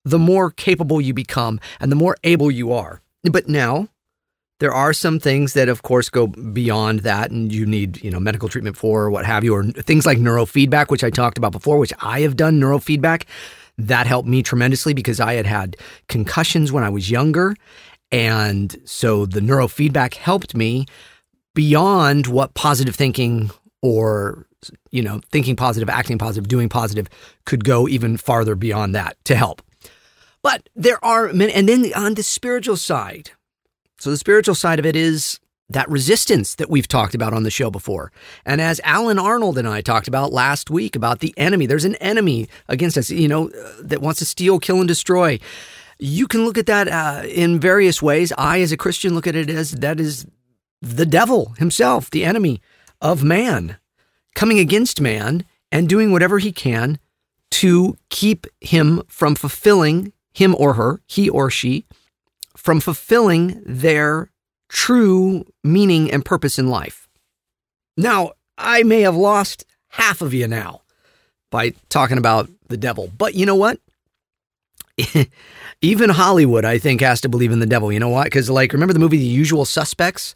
the 0.04 0.18
more 0.18 0.50
capable 0.50 1.00
you 1.00 1.12
become 1.12 1.60
and 1.80 1.92
the 1.92 1.96
more 1.96 2.16
able 2.24 2.50
you 2.50 2.72
are. 2.72 3.02
But 3.24 3.48
now, 3.48 3.88
there 4.60 4.72
are 4.72 4.92
some 4.92 5.20
things 5.20 5.52
that, 5.52 5.68
of 5.68 5.82
course, 5.82 6.08
go 6.08 6.28
beyond 6.28 7.00
that, 7.00 7.30
and 7.30 7.52
you 7.52 7.66
need, 7.66 8.02
you 8.02 8.10
know, 8.10 8.18
medical 8.18 8.48
treatment 8.48 8.76
for, 8.76 9.02
or 9.04 9.10
what 9.10 9.26
have 9.26 9.44
you, 9.44 9.54
or 9.54 9.64
things 9.64 10.06
like 10.06 10.18
neurofeedback, 10.18 10.88
which 10.88 11.04
I 11.04 11.10
talked 11.10 11.38
about 11.38 11.52
before, 11.52 11.78
which 11.78 11.92
I 12.00 12.20
have 12.20 12.36
done 12.36 12.60
neurofeedback. 12.60 13.24
That 13.76 14.06
helped 14.08 14.28
me 14.28 14.42
tremendously 14.42 14.94
because 14.94 15.20
I 15.20 15.34
had 15.34 15.46
had 15.46 15.76
concussions 16.08 16.72
when 16.72 16.82
I 16.82 16.88
was 16.88 17.10
younger, 17.10 17.54
and 18.10 18.74
so 18.84 19.26
the 19.26 19.40
neurofeedback 19.40 20.14
helped 20.14 20.56
me 20.56 20.86
beyond 21.58 22.28
what 22.28 22.54
positive 22.54 22.94
thinking 22.94 23.50
or 23.82 24.46
you 24.92 25.02
know, 25.02 25.20
thinking 25.32 25.56
positive, 25.56 25.88
acting 25.88 26.16
positive, 26.16 26.46
doing 26.46 26.68
positive 26.68 27.08
could 27.46 27.64
go 27.64 27.88
even 27.88 28.16
farther 28.16 28.54
beyond 28.54 28.94
that 28.94 29.16
to 29.24 29.34
help. 29.34 29.60
But 30.40 30.68
there 30.76 31.04
are 31.04 31.32
many, 31.32 31.52
and 31.52 31.68
then 31.68 31.90
on 31.96 32.14
the 32.14 32.22
spiritual 32.22 32.76
side, 32.76 33.32
so 33.98 34.08
the 34.08 34.16
spiritual 34.16 34.54
side 34.54 34.78
of 34.78 34.86
it 34.86 34.94
is 34.94 35.40
that 35.68 35.90
resistance 35.90 36.54
that 36.54 36.70
we've 36.70 36.86
talked 36.86 37.16
about 37.16 37.34
on 37.34 37.42
the 37.42 37.50
show 37.50 37.72
before. 37.72 38.12
And 38.46 38.60
as 38.60 38.80
Alan 38.84 39.18
Arnold 39.18 39.58
and 39.58 39.66
I 39.66 39.80
talked 39.80 40.06
about 40.06 40.32
last 40.32 40.70
week 40.70 40.94
about 40.94 41.18
the 41.18 41.34
enemy, 41.36 41.66
there's 41.66 41.84
an 41.84 41.96
enemy 41.96 42.48
against 42.68 42.96
us, 42.96 43.10
you 43.10 43.26
know, 43.26 43.48
that 43.82 44.00
wants 44.00 44.20
to 44.20 44.24
steal, 44.24 44.60
kill, 44.60 44.78
and 44.78 44.86
destroy. 44.86 45.40
You 45.98 46.28
can 46.28 46.44
look 46.44 46.56
at 46.56 46.66
that 46.66 46.86
uh, 46.86 47.26
in 47.26 47.58
various 47.58 48.00
ways. 48.00 48.32
I, 48.38 48.60
as 48.60 48.70
a 48.70 48.76
Christian, 48.76 49.16
look 49.16 49.26
at 49.26 49.34
it 49.34 49.50
as 49.50 49.72
that 49.72 49.98
is 49.98 50.24
the 50.80 51.06
devil 51.06 51.54
himself, 51.58 52.10
the 52.10 52.24
enemy 52.24 52.60
of 53.00 53.24
man 53.24 53.78
coming 54.34 54.58
against 54.58 55.00
man 55.00 55.44
and 55.72 55.88
doing 55.88 56.12
whatever 56.12 56.38
he 56.38 56.52
can 56.52 56.98
to 57.50 57.96
keep 58.10 58.46
him 58.60 59.02
from 59.08 59.34
fulfilling 59.34 60.12
him 60.32 60.54
or 60.58 60.74
her, 60.74 61.00
he 61.06 61.28
or 61.28 61.50
she, 61.50 61.84
from 62.56 62.80
fulfilling 62.80 63.60
their 63.64 64.30
true 64.68 65.44
meaning 65.64 66.10
and 66.10 66.24
purpose 66.24 66.58
in 66.58 66.68
life. 66.68 67.08
Now, 67.96 68.32
I 68.56 68.82
may 68.82 69.00
have 69.00 69.16
lost 69.16 69.64
half 69.88 70.20
of 70.20 70.34
you 70.34 70.46
now 70.46 70.82
by 71.50 71.70
talking 71.88 72.18
about 72.18 72.48
the 72.68 72.76
devil, 72.76 73.10
but 73.16 73.34
you 73.34 73.46
know 73.46 73.56
what? 73.56 73.80
Even 75.80 76.10
Hollywood, 76.10 76.64
I 76.64 76.78
think, 76.78 77.00
has 77.00 77.20
to 77.22 77.28
believe 77.28 77.52
in 77.52 77.60
the 77.60 77.66
devil. 77.66 77.92
You 77.92 78.00
know 78.00 78.08
what? 78.08 78.24
Because, 78.24 78.50
like, 78.50 78.72
remember 78.72 78.92
the 78.92 78.98
movie 78.98 79.16
The 79.16 79.24
Usual 79.24 79.64
Suspects? 79.64 80.34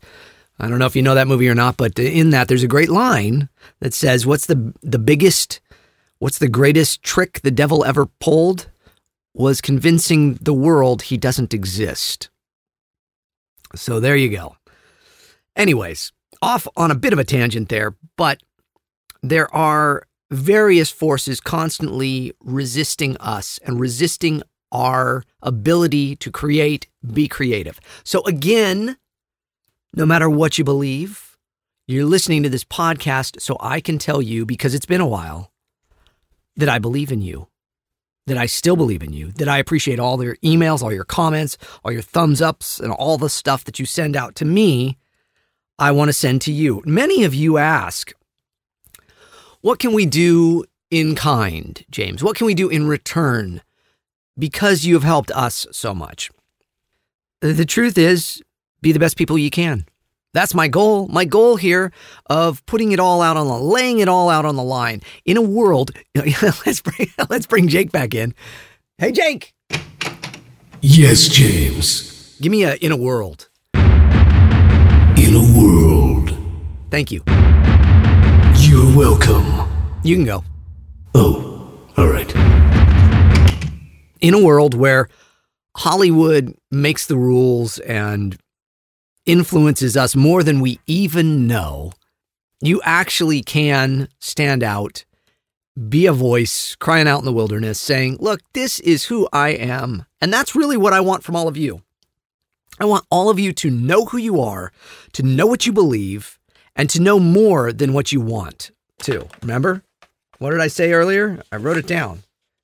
I 0.63 0.69
don't 0.69 0.79
know 0.79 0.87
if 0.87 0.95
you 0.95 1.03
know 1.03 1.17
that 1.17 1.27
movie 1.27 1.49
or 1.49 1.57
not, 1.57 1.77
but 1.77 1.99
in 1.99 2.31
that 2.31 2.47
there's 2.47 2.63
a 2.63 2.69
great 2.69 2.89
line 2.89 3.49
that 3.81 3.93
says, 3.93 4.25
"What's 4.25 4.47
the 4.47 4.73
the 4.81 4.99
biggest, 4.99 5.61
what's 6.21 6.39
the 6.39 6.49
greatest 6.49 7.03
trick 7.03 7.41
the 7.43 7.51
devil 7.51 7.85
ever 7.85 8.07
pulled? 8.07 8.71
Was 9.35 9.61
convincing 9.61 10.35
the 10.35 10.53
world 10.53 11.03
he 11.03 11.17
doesn't 11.17 11.53
exist." 11.53 12.31
So 13.75 13.99
there 13.99 14.17
you 14.17 14.29
go. 14.29 14.57
Anyways, 15.57 16.13
off 16.41 16.69
on 16.77 16.93
a 16.93 16.97
bit 16.97 17.13
of 17.13 17.19
a 17.19 17.25
tangent 17.25 17.69
there, 17.69 17.97
but 18.17 18.41
there 19.21 19.53
are 19.55 20.07
various 20.31 20.91
forces 20.91 21.41
constantly 21.41 22.33
resisting 22.41 23.17
us 23.19 23.59
and 23.65 23.81
resisting 23.81 24.43
our 24.71 25.23
ability 25.43 26.17
to 26.17 26.31
create, 26.31 26.87
be 27.13 27.29
creative. 27.29 27.81
So 28.05 28.23
again, 28.25 28.97
no 29.95 30.07
matter 30.07 30.29
what 30.29 30.59
you 30.59 30.65
believe, 30.65 31.37
you're 31.87 32.07
listening 32.07 32.43
to 32.43 32.49
this 32.49 32.65
podcast 32.65 33.41
so 33.41 33.57
I 33.61 33.81
can 33.81 33.99
tell 33.99 34.23
you, 34.23 34.47
because 34.47 34.75
it's 34.75 34.87
been 34.87 35.01
a 35.01 35.07
while, 35.07 35.53
that 36.57 36.69
I 36.69 36.79
believe 36.79 37.13
in 37.13 37.21
you, 37.21 37.49
that 38.27 38.39
I 38.39 38.47
still 38.47 38.77
believe 38.77 39.03
in 39.03 39.13
you, 39.13 39.33
that 39.33 39.49
I 39.49 39.59
appreciate 39.59 39.99
all 39.99 40.23
your 40.23 40.37
emails, 40.37 40.83
all 40.83 40.93
your 40.93 41.05
comments, 41.05 41.59
all 41.85 41.93
your 41.93 42.03
thumbs 42.03 42.41
ups, 42.41 42.79
and 42.79 42.93
all 42.93 43.19
the 43.19 43.29
stuff 43.29 43.65
that 43.65 43.79
you 43.79 43.87
send 43.87 44.17
out 44.17 44.35
to 44.37 44.45
me. 44.45 44.99
I 45.79 45.91
want 45.91 46.09
to 46.09 46.13
send 46.13 46.41
to 46.43 46.53
you. 46.53 46.83
Many 46.85 47.25
of 47.25 47.35
you 47.35 47.59
ask, 47.59 48.13
What 49.61 49.79
can 49.79 49.93
we 49.93 50.07
do 50.07 50.65
in 50.91 51.15
kind, 51.15 51.85
James? 51.91 52.23
What 52.23 52.37
can 52.37 52.47
we 52.47 52.55
do 52.55 52.69
in 52.69 52.87
return 52.87 53.63
because 54.39 54.85
you 54.85 54.95
have 54.95 55.03
helped 55.03 55.31
us 55.33 55.67
so 55.73 55.95
much? 55.95 56.31
The 57.41 57.65
truth 57.65 57.99
is, 57.99 58.41
be 58.83 58.93
the 58.93 58.99
best 58.99 59.17
people 59.17 59.39
you 59.39 59.49
can. 59.51 59.87
That's 60.35 60.55
my 60.55 60.67
goal. 60.69 61.09
My 61.09 61.25
goal 61.25 61.57
here 61.57 61.93
of 62.27 62.65
putting 62.67 62.93
it 62.93 62.99
all 63.01 63.21
out 63.23 63.37
on 63.37 63.47
the 63.47 63.59
laying 63.59 63.99
it 64.01 64.09
all 64.09 64.29
out 64.31 64.45
on 64.45 64.57
the 64.57 64.63
line 64.63 65.01
in 65.25 65.37
a 65.37 65.43
world. 65.43 65.91
let's 66.15 66.81
bring 66.83 67.09
let's 67.31 67.47
bring 67.47 67.69
Jake 67.69 67.93
back 67.93 68.15
in. 68.15 68.35
Hey 68.99 69.13
Jake, 69.13 69.53
Yes, 70.81 71.29
James. 71.29 72.37
give 72.41 72.51
me 72.51 72.65
a 72.65 72.75
in 72.77 72.93
a 72.93 72.97
world. 72.97 73.49
In 73.75 75.35
a 75.35 75.59
world. 75.59 76.37
Thank 76.91 77.11
you. 77.13 77.23
You're 78.57 78.97
welcome. 78.97 79.69
You 80.03 80.17
can 80.17 80.25
go. 80.25 80.45
Oh, 81.15 81.71
all 81.97 82.09
right. 82.09 82.35
in 84.21 84.35
a 84.35 84.43
world 84.43 84.75
where 84.75 85.09
Hollywood 85.77 86.55
makes 86.71 87.07
the 87.07 87.17
rules 87.17 87.79
and 87.81 88.37
influences 89.27 89.97
us 89.97 90.17
more 90.17 90.43
than 90.43 90.61
we 90.61 90.81
even 90.87 91.47
know, 91.47 91.93
you 92.61 92.81
actually 92.85 93.43
can 93.43 94.09
stand 94.19 94.63
out, 94.63 95.05
be 95.89 96.07
a 96.07 96.13
voice, 96.13 96.77
crying 96.77 97.09
out 97.09 97.19
in 97.19 97.25
the 97.25 97.33
wilderness, 97.33 97.81
saying, 97.81 98.19
Look, 98.21 98.41
this 98.53 98.79
is 98.81 99.05
who 99.05 99.29
I 99.33 99.51
am. 99.51 100.05
And 100.21 100.33
that's 100.33 100.55
really 100.55 100.77
what 100.77 100.93
I 100.93 101.01
want 101.01 101.25
from 101.25 101.37
all 101.37 101.49
of 101.49 101.57
you. 101.57 101.83
I 102.79 102.85
want 102.85 103.07
all 103.11 103.31
of 103.31 103.39
you 103.39 103.53
to 103.55 103.71
know 103.71 104.07
who 104.07 104.19
you 104.19 104.41
are, 104.41 104.73
to 105.13 105.23
know 105.23 105.47
what 105.47 105.67
you 105.67 105.73
believe, 105.73 106.39
and 106.75 106.89
to 106.91 107.01
know 107.01 107.19
more 107.19 107.73
than 107.73 107.93
what 107.93 108.13
you 108.13 108.21
want 108.21 108.71
to. 109.01 109.29
Remember? 109.41 109.83
What 110.39 110.51
did 110.51 110.61
I 110.61 110.69
say 110.69 110.93
earlier? 110.93 111.43
I 111.53 111.57
wrote 111.57 111.77
it 111.77 111.87
down. 111.87 112.23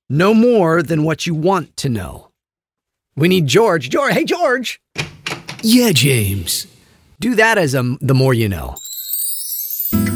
Know 0.08 0.34
more 0.34 0.82
than 0.82 1.04
what 1.04 1.26
you 1.26 1.34
want 1.34 1.76
to 1.78 1.88
know. 1.88 2.30
We 3.14 3.28
need 3.28 3.46
George. 3.46 3.90
George, 3.90 4.14
hey 4.14 4.24
George, 4.24 4.80
Yeah, 5.62 5.92
James. 5.92 6.66
do 7.20 7.34
that 7.34 7.58
as 7.58 7.74
a, 7.74 7.96
the 8.00 8.14
more 8.14 8.34
you 8.34 8.48
know. 8.48 8.76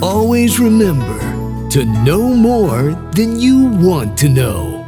Always 0.01 0.61
remember 0.61 1.19
to 1.71 1.85
know 2.05 2.35
more 2.35 2.93
than 3.15 3.41
you 3.41 3.67
want 3.67 4.17
to 4.19 4.29
know. 4.29 4.79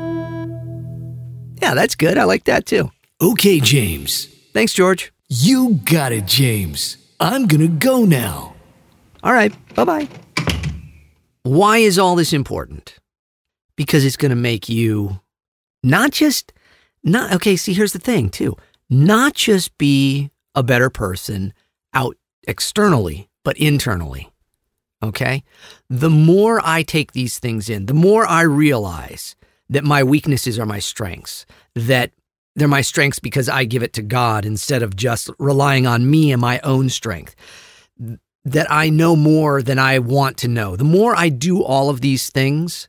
Yeah, 1.62 1.74
that's 1.74 1.94
good. 1.94 2.18
I 2.18 2.24
like 2.24 2.44
that 2.44 2.66
too. 2.66 2.90
Okay, 3.20 3.58
James. 3.60 4.26
Thanks, 4.52 4.72
George. 4.74 5.12
You 5.28 5.80
got 5.84 6.12
it, 6.12 6.26
James. 6.26 6.98
I'm 7.18 7.46
gonna 7.46 7.68
go 7.68 8.04
now. 8.04 8.54
All 9.22 9.32
right, 9.32 9.52
bye 9.74 9.84
bye. 9.84 10.08
Why 11.42 11.78
is 11.78 11.98
all 11.98 12.16
this 12.16 12.32
important? 12.32 12.96
Because 13.76 14.04
it's 14.04 14.16
going 14.16 14.30
to 14.30 14.36
make 14.36 14.68
you 14.68 15.20
not 15.82 16.10
just, 16.10 16.52
not, 17.02 17.34
okay, 17.34 17.54
see, 17.56 17.74
here's 17.74 17.92
the 17.92 17.98
thing 17.98 18.30
too. 18.30 18.56
Not 18.88 19.34
just 19.34 19.76
be 19.76 20.30
a 20.54 20.62
better 20.62 20.90
person 20.90 21.52
out 21.92 22.16
externally, 22.46 23.28
but 23.44 23.56
internally. 23.56 24.30
Okay? 25.02 25.44
The 25.90 26.10
more 26.10 26.60
I 26.64 26.82
take 26.82 27.12
these 27.12 27.38
things 27.38 27.68
in, 27.68 27.86
the 27.86 27.94
more 27.94 28.26
I 28.26 28.42
realize 28.42 29.36
that 29.68 29.84
my 29.84 30.02
weaknesses 30.02 30.58
are 30.58 30.66
my 30.66 30.78
strengths, 30.78 31.46
that 31.74 32.12
they're 32.56 32.68
my 32.68 32.82
strengths 32.82 33.18
because 33.18 33.48
I 33.48 33.64
give 33.64 33.82
it 33.82 33.92
to 33.94 34.02
God 34.02 34.44
instead 34.44 34.82
of 34.82 34.96
just 34.96 35.28
relying 35.38 35.86
on 35.86 36.10
me 36.10 36.32
and 36.32 36.40
my 36.40 36.60
own 36.60 36.88
strength 36.88 37.34
that 38.44 38.70
I 38.70 38.90
know 38.90 39.16
more 39.16 39.62
than 39.62 39.78
I 39.78 39.98
want 39.98 40.36
to 40.38 40.48
know. 40.48 40.76
The 40.76 40.84
more 40.84 41.16
I 41.16 41.30
do 41.30 41.62
all 41.62 41.88
of 41.88 42.00
these 42.00 42.30
things, 42.30 42.88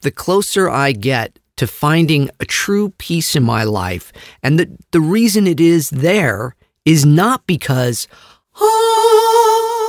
the 0.00 0.10
closer 0.10 0.68
I 0.68 0.92
get 0.92 1.38
to 1.56 1.66
finding 1.66 2.30
a 2.40 2.44
true 2.44 2.90
peace 2.98 3.36
in 3.36 3.42
my 3.42 3.64
life. 3.64 4.12
And 4.42 4.58
the, 4.58 4.76
the 4.90 5.00
reason 5.00 5.46
it 5.46 5.60
is 5.60 5.90
there 5.90 6.56
is 6.84 7.04
not 7.04 7.46
because 7.46 8.08
ah, 8.56 8.62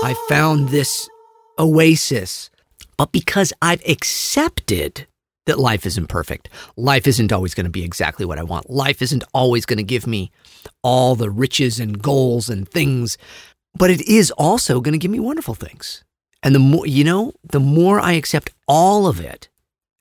I 0.03 0.15
found 0.29 0.69
this 0.69 1.09
oasis, 1.57 2.49
but 2.97 3.11
because 3.11 3.53
I've 3.61 3.83
accepted 3.87 5.07
that 5.47 5.59
life 5.59 5.85
isn't 5.85 6.07
perfect. 6.07 6.49
Life 6.77 7.07
isn't 7.07 7.31
always 7.31 7.55
going 7.55 7.65
to 7.65 7.71
be 7.71 7.83
exactly 7.83 8.25
what 8.25 8.37
I 8.37 8.43
want. 8.43 8.69
Life 8.69 9.01
isn't 9.01 9.23
always 9.33 9.65
going 9.65 9.77
to 9.77 9.83
give 9.83 10.05
me 10.05 10.31
all 10.83 11.15
the 11.15 11.31
riches 11.31 11.79
and 11.79 12.01
goals 12.01 12.47
and 12.49 12.69
things 12.69 13.17
but 13.75 13.89
it 13.89 14.01
is 14.07 14.31
also 14.31 14.81
going 14.81 14.93
to 14.93 14.97
give 14.97 15.11
me 15.11 15.19
wonderful 15.19 15.55
things. 15.55 16.03
And 16.43 16.55
the 16.55 16.59
more, 16.59 16.85
you 16.85 17.03
know, 17.03 17.33
the 17.43 17.59
more 17.59 17.99
I 17.99 18.13
accept 18.13 18.51
all 18.67 19.07
of 19.07 19.19
it 19.19 19.49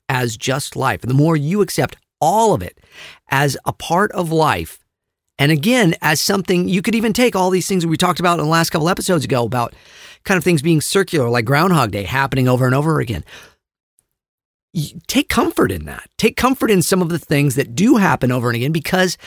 as 0.09 0.37
just 0.37 0.75
life, 0.75 1.01
and 1.01 1.09
the 1.09 1.15
more 1.15 1.37
you 1.37 1.61
accept 1.61 1.95
all 2.19 2.53
of 2.53 2.61
it 2.61 2.79
as 3.29 3.57
a 3.65 3.73
part 3.73 4.11
of 4.11 4.31
life, 4.31 4.80
and 5.37 5.51
again, 5.51 5.95
as 6.01 6.21
something 6.21 6.67
you 6.67 6.81
could 6.81 6.95
even 6.95 7.13
take 7.13 7.35
all 7.35 7.49
these 7.49 7.67
things 7.67 7.85
we 7.85 7.97
talked 7.97 8.19
about 8.19 8.39
in 8.39 8.45
the 8.45 8.51
last 8.51 8.69
couple 8.69 8.89
episodes 8.89 9.25
ago 9.25 9.43
about 9.45 9.73
kind 10.23 10.37
of 10.37 10.43
things 10.43 10.61
being 10.61 10.81
circular, 10.81 11.29
like 11.29 11.45
Groundhog 11.45 11.91
Day 11.91 12.03
happening 12.03 12.47
over 12.47 12.65
and 12.65 12.75
over 12.75 12.99
again. 12.99 13.23
Take 15.07 15.29
comfort 15.29 15.71
in 15.71 15.85
that. 15.85 16.09
Take 16.17 16.37
comfort 16.37 16.71
in 16.71 16.81
some 16.81 17.01
of 17.01 17.09
the 17.09 17.19
things 17.19 17.55
that 17.55 17.75
do 17.75 17.97
happen 17.97 18.31
over 18.31 18.49
and 18.49 18.55
again 18.55 18.71
because 18.71 19.17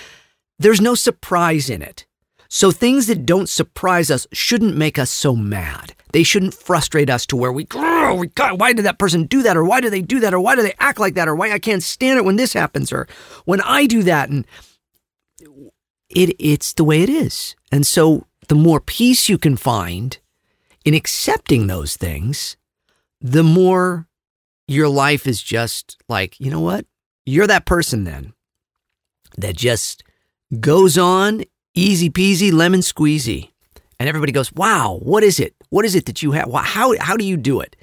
there's 0.58 0.80
no 0.80 0.94
surprise 0.94 1.68
in 1.68 1.82
it. 1.82 2.06
So 2.48 2.70
things 2.70 3.08
that 3.08 3.26
don't 3.26 3.48
surprise 3.48 4.10
us 4.10 4.26
shouldn't 4.32 4.76
make 4.76 4.98
us 4.98 5.10
so 5.10 5.34
mad. 5.34 5.94
They 6.12 6.22
shouldn't 6.22 6.54
frustrate 6.54 7.10
us 7.10 7.26
to 7.26 7.36
where 7.36 7.50
we, 7.50 7.64
"Grr, 7.64 8.16
we 8.16 8.28
God, 8.28 8.60
why 8.60 8.72
did 8.72 8.84
that 8.84 9.00
person 9.00 9.24
do 9.24 9.42
that? 9.42 9.56
Or 9.56 9.64
why 9.64 9.80
do 9.80 9.90
they 9.90 10.02
do 10.02 10.20
that? 10.20 10.32
Or 10.32 10.38
why 10.38 10.54
do 10.54 10.62
they 10.62 10.74
act 10.78 11.00
like 11.00 11.14
that? 11.14 11.26
Or 11.26 11.34
why 11.34 11.50
I 11.50 11.58
can't 11.58 11.82
stand 11.82 12.18
it 12.18 12.24
when 12.24 12.36
this 12.36 12.52
happens? 12.52 12.92
Or 12.92 13.08
when 13.44 13.60
I 13.62 13.86
do 13.86 14.04
that? 14.04 14.28
And 14.28 14.46
it, 16.14 16.34
it's 16.38 16.72
the 16.72 16.84
way 16.84 17.02
it 17.02 17.08
is. 17.08 17.54
And 17.72 17.86
so 17.86 18.26
the 18.48 18.54
more 18.54 18.80
peace 18.80 19.28
you 19.28 19.38
can 19.38 19.56
find 19.56 20.18
in 20.84 20.94
accepting 20.94 21.66
those 21.66 21.96
things, 21.96 22.56
the 23.20 23.42
more 23.42 24.06
your 24.68 24.88
life 24.88 25.26
is 25.26 25.42
just 25.42 25.96
like, 26.08 26.38
you 26.38 26.50
know 26.50 26.60
what? 26.60 26.86
You're 27.26 27.46
that 27.46 27.66
person 27.66 28.04
then 28.04 28.32
that 29.38 29.56
just 29.56 30.04
goes 30.60 30.96
on 30.98 31.44
easy 31.74 32.10
peasy, 32.10 32.52
lemon 32.52 32.80
squeezy. 32.80 33.50
And 33.98 34.08
everybody 34.08 34.32
goes, 34.32 34.52
wow, 34.52 34.98
what 35.02 35.22
is 35.22 35.40
it? 35.40 35.54
What 35.70 35.84
is 35.84 35.94
it 35.94 36.06
that 36.06 36.22
you 36.22 36.32
have? 36.32 36.52
How, 36.52 36.94
how 36.98 37.16
do 37.16 37.24
you 37.24 37.36
do 37.36 37.60
it? 37.60 37.76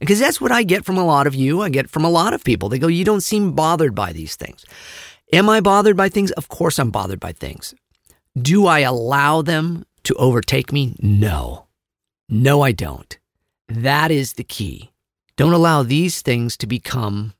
Because 0.00 0.20
that's 0.20 0.40
what 0.40 0.52
I 0.52 0.62
get 0.62 0.84
from 0.84 0.96
a 0.96 1.04
lot 1.04 1.26
of 1.26 1.34
you. 1.34 1.62
I 1.62 1.68
get 1.68 1.90
from 1.90 2.04
a 2.04 2.10
lot 2.10 2.32
of 2.32 2.44
people. 2.44 2.68
They 2.68 2.78
go, 2.78 2.86
you 2.86 3.04
don't 3.04 3.20
seem 3.20 3.52
bothered 3.52 3.94
by 3.94 4.12
these 4.12 4.36
things. 4.36 4.64
Am 5.32 5.48
I 5.48 5.60
bothered 5.60 5.96
by 5.96 6.08
things? 6.08 6.30
Of 6.32 6.48
course 6.48 6.78
I'm 6.78 6.90
bothered 6.90 7.20
by 7.20 7.32
things. 7.32 7.74
Do 8.40 8.66
I 8.66 8.80
allow 8.80 9.42
them 9.42 9.84
to 10.04 10.14
overtake 10.14 10.72
me? 10.72 10.96
No. 11.00 11.66
No, 12.30 12.62
I 12.62 12.72
don't. 12.72 13.18
That 13.68 14.10
is 14.10 14.34
the 14.34 14.44
key. 14.44 14.90
Don't 15.36 15.52
allow 15.52 15.82
these 15.82 16.22
things 16.22 16.56
to 16.58 16.66
become 16.66 17.34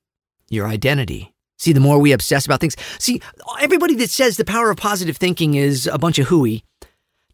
your 0.51 0.66
identity. 0.66 1.32
See, 1.57 1.72
the 1.72 1.80
more 1.80 1.99
we 1.99 2.12
obsess 2.12 2.45
about 2.45 2.61
things, 2.61 2.76
see, 2.99 3.22
everybody 3.59 3.95
that 3.97 4.11
says 4.11 4.36
the 4.36 4.45
power 4.45 4.70
of 4.70 4.76
positive 4.76 5.16
thinking 5.16 5.55
is 5.55 5.86
a 5.86 5.99
bunch 5.99 6.18
of 6.18 6.28
hooey 6.28 6.64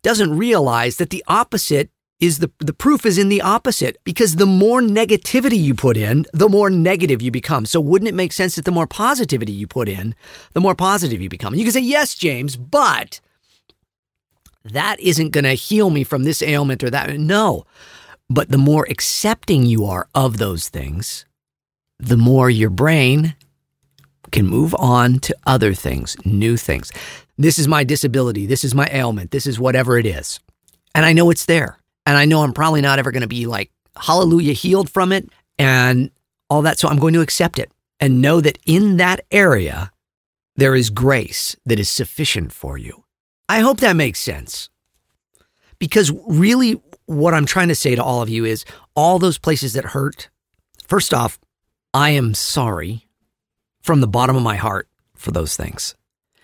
doesn't 0.02 0.38
realize 0.38 0.96
that 0.96 1.10
the 1.10 1.24
opposite 1.26 1.90
is 2.20 2.38
the 2.38 2.50
the 2.58 2.72
proof 2.72 3.04
is 3.04 3.18
in 3.18 3.28
the 3.28 3.42
opposite 3.42 3.98
because 4.04 4.36
the 4.36 4.46
more 4.46 4.80
negativity 4.80 5.60
you 5.60 5.74
put 5.74 5.96
in, 5.96 6.26
the 6.32 6.48
more 6.48 6.70
negative 6.70 7.20
you 7.20 7.30
become. 7.30 7.66
So 7.66 7.80
wouldn't 7.80 8.08
it 8.08 8.14
make 8.14 8.32
sense 8.32 8.56
that 8.56 8.64
the 8.64 8.70
more 8.70 8.86
positivity 8.86 9.52
you 9.52 9.66
put 9.66 9.88
in, 9.88 10.14
the 10.52 10.60
more 10.60 10.74
positive 10.74 11.20
you 11.20 11.28
become? 11.28 11.54
You 11.54 11.64
can 11.64 11.72
say, 11.72 11.80
"Yes, 11.80 12.14
James, 12.14 12.56
but 12.56 13.20
that 14.64 14.98
isn't 15.00 15.30
going 15.30 15.44
to 15.44 15.54
heal 15.54 15.90
me 15.90 16.04
from 16.04 16.24
this 16.24 16.40
ailment 16.42 16.82
or 16.84 16.90
that." 16.90 17.18
No. 17.18 17.66
But 18.30 18.48
the 18.48 18.58
more 18.58 18.86
accepting 18.88 19.66
you 19.66 19.84
are 19.84 20.08
of 20.14 20.38
those 20.38 20.68
things, 20.68 21.26
the 21.98 22.16
more 22.16 22.48
your 22.48 22.70
brain 22.70 23.34
can 24.30 24.46
move 24.46 24.74
on 24.76 25.18
to 25.20 25.36
other 25.46 25.74
things, 25.74 26.16
new 26.24 26.56
things. 26.56 26.90
This 27.36 27.58
is 27.58 27.68
my 27.68 27.84
disability. 27.84 28.46
This 28.46 28.64
is 28.64 28.74
my 28.74 28.88
ailment. 28.90 29.30
This 29.30 29.46
is 29.46 29.58
whatever 29.58 29.98
it 29.98 30.06
is. 30.06 30.40
And 30.94 31.04
I 31.04 31.12
know 31.12 31.30
it's 31.30 31.46
there. 31.46 31.78
And 32.06 32.16
I 32.16 32.24
know 32.24 32.42
I'm 32.42 32.52
probably 32.52 32.80
not 32.80 32.98
ever 32.98 33.10
going 33.10 33.22
to 33.22 33.26
be 33.28 33.46
like, 33.46 33.70
hallelujah, 33.96 34.52
healed 34.52 34.90
from 34.90 35.12
it 35.12 35.28
and 35.58 36.10
all 36.50 36.62
that. 36.62 36.78
So 36.78 36.88
I'm 36.88 36.98
going 36.98 37.14
to 37.14 37.20
accept 37.20 37.58
it 37.58 37.72
and 38.00 38.20
know 38.20 38.40
that 38.40 38.58
in 38.66 38.96
that 38.98 39.24
area, 39.30 39.90
there 40.56 40.74
is 40.74 40.90
grace 40.90 41.56
that 41.64 41.78
is 41.78 41.88
sufficient 41.88 42.52
for 42.52 42.76
you. 42.78 43.04
I 43.48 43.60
hope 43.60 43.80
that 43.80 43.96
makes 43.96 44.20
sense. 44.20 44.68
Because 45.78 46.12
really, 46.26 46.80
what 47.06 47.34
I'm 47.34 47.46
trying 47.46 47.68
to 47.68 47.74
say 47.74 47.94
to 47.94 48.02
all 48.02 48.22
of 48.22 48.28
you 48.28 48.44
is 48.44 48.64
all 48.94 49.18
those 49.18 49.38
places 49.38 49.72
that 49.74 49.84
hurt, 49.84 50.28
first 50.86 51.12
off, 51.12 51.38
I 51.92 52.10
am 52.10 52.34
sorry 52.34 53.06
from 53.82 54.00
the 54.00 54.08
bottom 54.08 54.36
of 54.36 54.42
my 54.42 54.56
heart 54.56 54.88
for 55.14 55.30
those 55.30 55.56
things. 55.56 55.94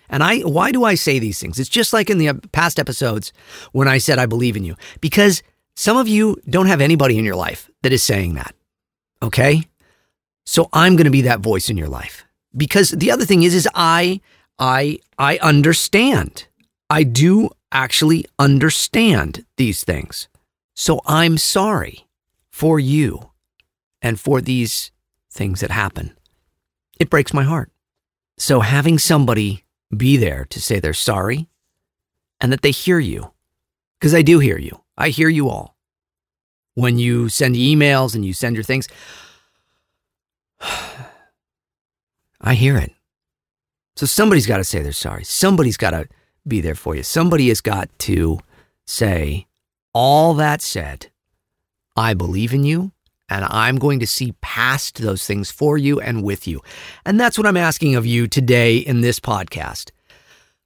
And 0.09 0.21
I 0.23 0.39
why 0.39 0.71
do 0.71 0.83
I 0.83 0.95
say 0.95 1.19
these 1.19 1.39
things? 1.39 1.57
It's 1.57 1.69
just 1.69 1.93
like 1.93 2.09
in 2.09 2.17
the 2.17 2.33
past 2.51 2.79
episodes 2.79 3.31
when 3.71 3.87
I 3.87 3.97
said 3.97 4.19
I 4.19 4.25
believe 4.25 4.57
in 4.57 4.63
you 4.63 4.75
because 4.99 5.41
some 5.75 5.97
of 5.97 6.07
you 6.07 6.39
don't 6.49 6.67
have 6.67 6.81
anybody 6.81 7.17
in 7.17 7.25
your 7.25 7.35
life 7.35 7.69
that 7.83 7.93
is 7.93 8.03
saying 8.03 8.35
that. 8.35 8.53
Okay? 9.21 9.63
So 10.45 10.69
I'm 10.73 10.95
going 10.95 11.05
to 11.05 11.11
be 11.11 11.21
that 11.21 11.39
voice 11.39 11.69
in 11.69 11.77
your 11.77 11.87
life. 11.87 12.25
Because 12.55 12.89
the 12.89 13.11
other 13.11 13.25
thing 13.25 13.43
is 13.43 13.55
is 13.55 13.67
I 13.73 14.19
I 14.59 14.99
I 15.17 15.37
understand. 15.37 16.47
I 16.89 17.03
do 17.03 17.49
actually 17.71 18.25
understand 18.37 19.45
these 19.55 19.83
things. 19.83 20.27
So 20.75 21.01
I'm 21.05 21.37
sorry 21.37 22.07
for 22.49 22.79
you 22.79 23.31
and 24.01 24.19
for 24.19 24.41
these 24.41 24.91
things 25.31 25.61
that 25.61 25.71
happen. 25.71 26.17
It 26.99 27.09
breaks 27.09 27.33
my 27.33 27.43
heart. 27.43 27.71
So 28.37 28.59
having 28.59 28.97
somebody 28.97 29.63
be 29.95 30.17
there 30.17 30.45
to 30.45 30.59
say 30.59 30.79
they're 30.79 30.93
sorry 30.93 31.47
and 32.39 32.51
that 32.51 32.61
they 32.61 32.71
hear 32.71 32.99
you, 32.99 33.31
because 33.99 34.13
I 34.13 34.21
do 34.21 34.39
hear 34.39 34.57
you. 34.57 34.80
I 35.01 35.09
hear 35.09 35.29
you 35.29 35.49
all. 35.49 35.75
When 36.75 36.99
you 36.99 37.27
send 37.27 37.55
emails 37.55 38.13
and 38.13 38.23
you 38.23 38.33
send 38.33 38.55
your 38.55 38.63
things, 38.63 38.87
I 42.39 42.53
hear 42.53 42.77
it. 42.77 42.91
So 43.95 44.05
somebody's 44.05 44.45
got 44.45 44.57
to 44.57 44.63
say 44.63 44.81
they're 44.81 44.91
sorry. 44.91 45.23
Somebody's 45.23 45.75
got 45.75 45.91
to 45.91 46.07
be 46.47 46.61
there 46.61 46.75
for 46.75 46.95
you. 46.95 47.01
Somebody 47.01 47.47
has 47.47 47.61
got 47.61 47.89
to 47.99 48.39
say, 48.85 49.47
all 49.91 50.35
that 50.35 50.61
said, 50.61 51.09
I 51.97 52.13
believe 52.13 52.53
in 52.53 52.63
you 52.63 52.91
and 53.27 53.45
I'm 53.45 53.77
going 53.77 53.99
to 54.01 54.07
see 54.07 54.35
past 54.41 54.99
those 55.01 55.25
things 55.25 55.49
for 55.49 55.79
you 55.79 55.99
and 55.99 56.23
with 56.23 56.47
you. 56.47 56.61
And 57.05 57.19
that's 57.19 57.39
what 57.39 57.47
I'm 57.47 57.57
asking 57.57 57.95
of 57.95 58.05
you 58.05 58.27
today 58.27 58.77
in 58.77 59.01
this 59.01 59.19
podcast. 59.19 59.89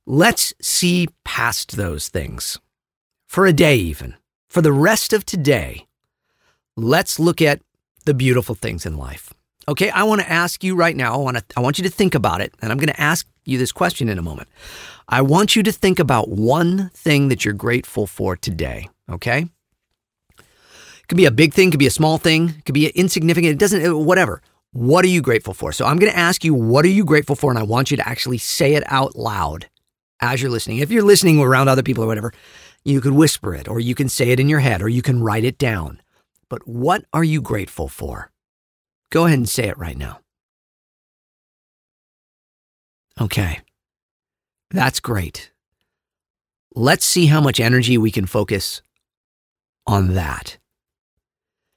Let's 0.06 0.54
see 0.62 1.08
past 1.24 1.78
those 1.78 2.10
things 2.10 2.60
for 3.28 3.46
a 3.46 3.54
day, 3.54 3.78
even 3.78 4.16
for 4.56 4.62
the 4.62 4.72
rest 4.72 5.12
of 5.12 5.26
today. 5.26 5.86
Let's 6.78 7.20
look 7.20 7.42
at 7.42 7.60
the 8.06 8.14
beautiful 8.14 8.56
things 8.56 8.86
in 8.86 8.96
life. 8.96 9.34
Okay, 9.68 9.90
I 9.90 10.04
want 10.04 10.22
to 10.22 10.32
ask 10.32 10.64
you 10.64 10.78
right 10.78 10.96
now. 10.96 11.14
I 11.14 11.18
want 11.18 11.36
to 11.36 11.44
I 11.58 11.60
want 11.60 11.78
you 11.78 11.84
to 11.84 11.90
think 11.90 12.16
about 12.16 12.40
it 12.40 12.54
and 12.62 12.72
I'm 12.72 12.78
going 12.78 12.88
to 12.88 13.02
ask 13.02 13.28
you 13.44 13.58
this 13.58 13.74
question 13.74 14.08
in 14.08 14.18
a 14.18 14.22
moment. 14.22 14.48
I 15.10 15.22
want 15.24 15.58
you 15.58 15.64
to 15.64 15.74
think 15.74 16.00
about 16.00 16.30
one 16.30 16.90
thing 16.94 17.28
that 17.28 17.44
you're 17.44 17.54
grateful 17.54 18.08
for 18.08 18.38
today, 18.38 18.88
okay? 19.12 19.50
It 20.40 21.08
could 21.10 21.18
be 21.18 21.26
a 21.26 21.32
big 21.32 21.54
thing, 21.54 21.70
could 21.70 21.78
be 21.78 21.88
a 21.88 21.92
small 21.92 22.18
thing, 22.18 22.56
it 22.58 22.64
could 22.64 22.76
be 22.76 22.88
insignificant, 22.88 23.52
it 23.52 23.60
doesn't 23.60 23.86
uh, 23.86 23.98
whatever. 23.98 24.42
What 24.72 25.04
are 25.04 25.10
you 25.10 25.22
grateful 25.22 25.54
for? 25.54 25.74
So 25.74 25.86
I'm 25.86 26.00
going 26.00 26.14
to 26.14 26.18
ask 26.18 26.46
you 26.46 26.54
what 26.54 26.86
are 26.86 26.96
you 26.96 27.04
grateful 27.04 27.36
for 27.36 27.50
and 27.52 27.60
I 27.60 27.64
want 27.64 27.92
you 27.92 27.98
to 27.98 28.08
actually 28.08 28.38
say 28.38 28.76
it 28.76 28.86
out 28.88 29.18
loud 29.18 29.68
as 30.22 30.42
you're 30.42 30.52
listening. 30.52 30.78
If 30.78 30.92
you're 30.92 31.04
listening 31.04 31.42
around 31.42 31.68
other 31.68 31.84
people 31.84 32.06
or 32.06 32.08
whatever, 32.08 32.32
you 32.86 33.02
could 33.02 33.14
whisper 33.14 33.54
it 33.54 33.68
or 33.68 33.80
you 33.80 33.96
can 33.96 34.08
say 34.08 34.30
it 34.30 34.40
in 34.40 34.48
your 34.48 34.60
head 34.60 34.82
or 34.82 34.88
you 34.88 35.02
can 35.02 35.22
write 35.22 35.44
it 35.44 35.58
down. 35.58 36.02
But 36.50 36.68
what 36.68 37.04
are 37.12 37.24
you 37.24 37.42
grateful 37.42 37.88
for? 37.88 38.32
Go 39.10 39.26
ahead 39.26 39.40
and 39.40 39.50
say 39.50 39.68
it 39.68 39.78
right 39.78 39.98
now. 39.98 40.20
Okay. 43.20 43.62
That's 44.70 45.00
great. 45.00 45.52
Let's 46.76 47.06
see 47.06 47.28
how 47.28 47.42
much 47.42 47.60
energy 47.60 47.98
we 47.98 48.12
can 48.12 48.26
focus 48.26 48.82
on 49.88 50.14
that. 50.14 50.58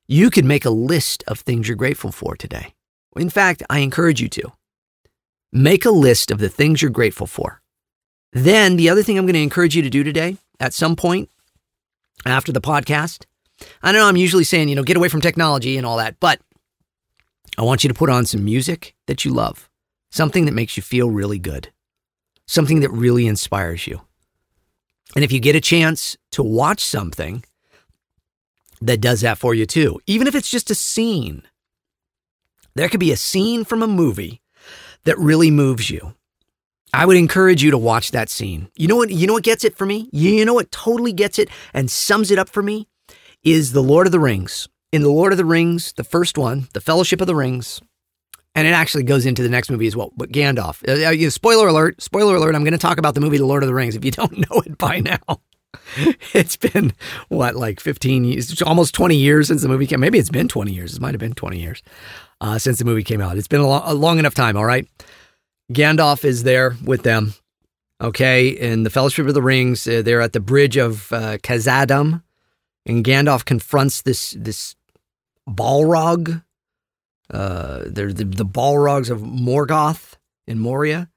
You 0.08 0.30
could 0.30 0.44
make 0.44 0.64
a 0.64 0.70
list 0.70 1.22
of 1.26 1.40
things 1.40 1.68
you're 1.68 1.76
grateful 1.76 2.10
for 2.12 2.36
today. 2.36 2.74
In 3.16 3.30
fact, 3.30 3.62
I 3.70 3.78
encourage 3.80 4.20
you 4.20 4.28
to. 4.30 4.52
Make 5.52 5.84
a 5.84 5.90
list 5.90 6.30
of 6.30 6.38
the 6.38 6.48
things 6.48 6.82
you're 6.82 6.90
grateful 6.90 7.26
for. 7.26 7.62
Then, 8.32 8.76
the 8.76 8.90
other 8.90 9.02
thing 9.02 9.16
I'm 9.16 9.26
going 9.26 9.34
to 9.34 9.40
encourage 9.40 9.76
you 9.76 9.82
to 9.82 9.90
do 9.90 10.04
today, 10.04 10.36
at 10.60 10.74
some 10.74 10.96
point 10.96 11.30
after 12.26 12.52
the 12.52 12.60
podcast, 12.60 13.24
I 13.82 13.92
know 13.92 14.06
I'm 14.06 14.16
usually 14.16 14.44
saying, 14.44 14.68
you 14.68 14.74
know, 14.74 14.82
get 14.82 14.96
away 14.96 15.08
from 15.08 15.20
technology 15.20 15.76
and 15.76 15.86
all 15.86 15.96
that, 15.96 16.20
but 16.20 16.40
I 17.56 17.62
want 17.62 17.82
you 17.82 17.88
to 17.88 17.94
put 17.94 18.10
on 18.10 18.26
some 18.26 18.44
music 18.44 18.94
that 19.06 19.24
you 19.24 19.32
love, 19.32 19.68
something 20.10 20.44
that 20.44 20.54
makes 20.54 20.76
you 20.76 20.82
feel 20.82 21.10
really 21.10 21.38
good, 21.38 21.72
something 22.46 22.80
that 22.80 22.90
really 22.90 23.26
inspires 23.26 23.86
you. 23.86 24.00
And 25.14 25.24
if 25.24 25.32
you 25.32 25.40
get 25.40 25.56
a 25.56 25.60
chance 25.60 26.16
to 26.32 26.42
watch 26.42 26.84
something 26.84 27.44
that 28.80 29.00
does 29.00 29.22
that 29.22 29.38
for 29.38 29.54
you 29.54 29.66
too, 29.66 30.00
even 30.06 30.26
if 30.26 30.34
it's 30.34 30.50
just 30.50 30.70
a 30.70 30.74
scene, 30.74 31.42
there 32.74 32.88
could 32.88 33.00
be 33.00 33.12
a 33.12 33.16
scene 33.16 33.64
from 33.64 33.82
a 33.82 33.88
movie 33.88 34.40
that 35.04 35.18
really 35.18 35.50
moves 35.50 35.90
you. 35.90 36.14
I 36.92 37.06
would 37.06 37.16
encourage 37.16 37.62
you 37.62 37.70
to 37.70 37.78
watch 37.78 38.12
that 38.12 38.30
scene. 38.30 38.68
You 38.76 38.88
know 38.88 38.96
what 38.96 39.10
you 39.10 39.26
know 39.26 39.34
what 39.34 39.42
gets 39.42 39.64
it 39.64 39.76
for 39.76 39.86
me? 39.86 40.08
You 40.12 40.44
know 40.44 40.54
what 40.54 40.70
totally 40.70 41.12
gets 41.12 41.38
it 41.38 41.48
and 41.74 41.90
sums 41.90 42.30
it 42.30 42.38
up 42.38 42.48
for 42.48 42.62
me 42.62 42.88
is 43.44 43.72
The 43.72 43.82
Lord 43.82 44.06
of 44.06 44.12
the 44.12 44.20
Rings. 44.20 44.68
In 44.90 45.02
The 45.02 45.10
Lord 45.10 45.32
of 45.32 45.38
the 45.38 45.44
Rings, 45.44 45.92
the 45.92 46.04
first 46.04 46.38
one, 46.38 46.68
The 46.72 46.80
Fellowship 46.80 47.20
of 47.20 47.26
the 47.26 47.34
Rings, 47.34 47.82
and 48.54 48.66
it 48.66 48.70
actually 48.70 49.04
goes 49.04 49.26
into 49.26 49.42
the 49.42 49.48
next 49.48 49.70
movie 49.70 49.86
as 49.86 49.94
well. 49.94 50.12
But 50.16 50.32
Gandalf, 50.32 50.82
uh, 50.88 51.26
uh 51.26 51.30
spoiler 51.30 51.68
alert, 51.68 52.00
spoiler 52.00 52.36
alert, 52.36 52.54
I'm 52.54 52.64
going 52.64 52.72
to 52.72 52.78
talk 52.78 52.98
about 52.98 53.14
the 53.14 53.20
movie 53.20 53.38
The 53.38 53.46
Lord 53.46 53.62
of 53.62 53.66
the 53.68 53.74
Rings 53.74 53.94
if 53.94 54.04
you 54.04 54.10
don't 54.10 54.38
know 54.38 54.62
it 54.64 54.78
by 54.78 55.00
now. 55.00 55.18
it's 56.32 56.56
been 56.56 56.94
what 57.28 57.54
like 57.54 57.80
15 57.80 58.24
years, 58.24 58.62
almost 58.62 58.94
20 58.94 59.14
years 59.14 59.48
since 59.48 59.62
the 59.62 59.68
movie 59.68 59.86
came. 59.86 60.00
Maybe 60.00 60.18
it's 60.18 60.30
been 60.30 60.48
20 60.48 60.72
years. 60.72 60.96
It 60.96 61.02
might 61.02 61.12
have 61.12 61.20
been 61.20 61.34
20 61.34 61.58
years 61.58 61.82
uh, 62.40 62.58
since 62.58 62.78
the 62.78 62.84
movie 62.84 63.04
came 63.04 63.20
out. 63.20 63.36
It's 63.36 63.48
been 63.48 63.60
a, 63.60 63.66
lo- 63.66 63.82
a 63.84 63.94
long 63.94 64.18
enough 64.18 64.34
time. 64.34 64.56
All 64.56 64.64
right. 64.64 64.88
Gandalf 65.72 66.24
is 66.24 66.42
there 66.42 66.76
with 66.84 67.02
them. 67.02 67.34
Okay, 68.00 68.48
in 68.48 68.84
the 68.84 68.90
Fellowship 68.90 69.26
of 69.26 69.34
the 69.34 69.42
Rings, 69.42 69.86
uh, 69.88 70.02
they're 70.02 70.20
at 70.20 70.32
the 70.32 70.40
bridge 70.40 70.76
of 70.76 71.12
uh, 71.12 71.38
Khazad-dûm, 71.38 72.22
and 72.86 73.04
Gandalf 73.04 73.44
confronts 73.44 74.02
this 74.02 74.36
this 74.38 74.76
Balrog. 75.48 76.44
Uh, 77.28 77.82
they're 77.86 78.12
the, 78.12 78.24
the 78.24 78.46
Balrogs 78.46 79.10
of 79.10 79.20
Morgoth 79.20 80.14
in 80.46 80.58
Moria. 80.58 81.10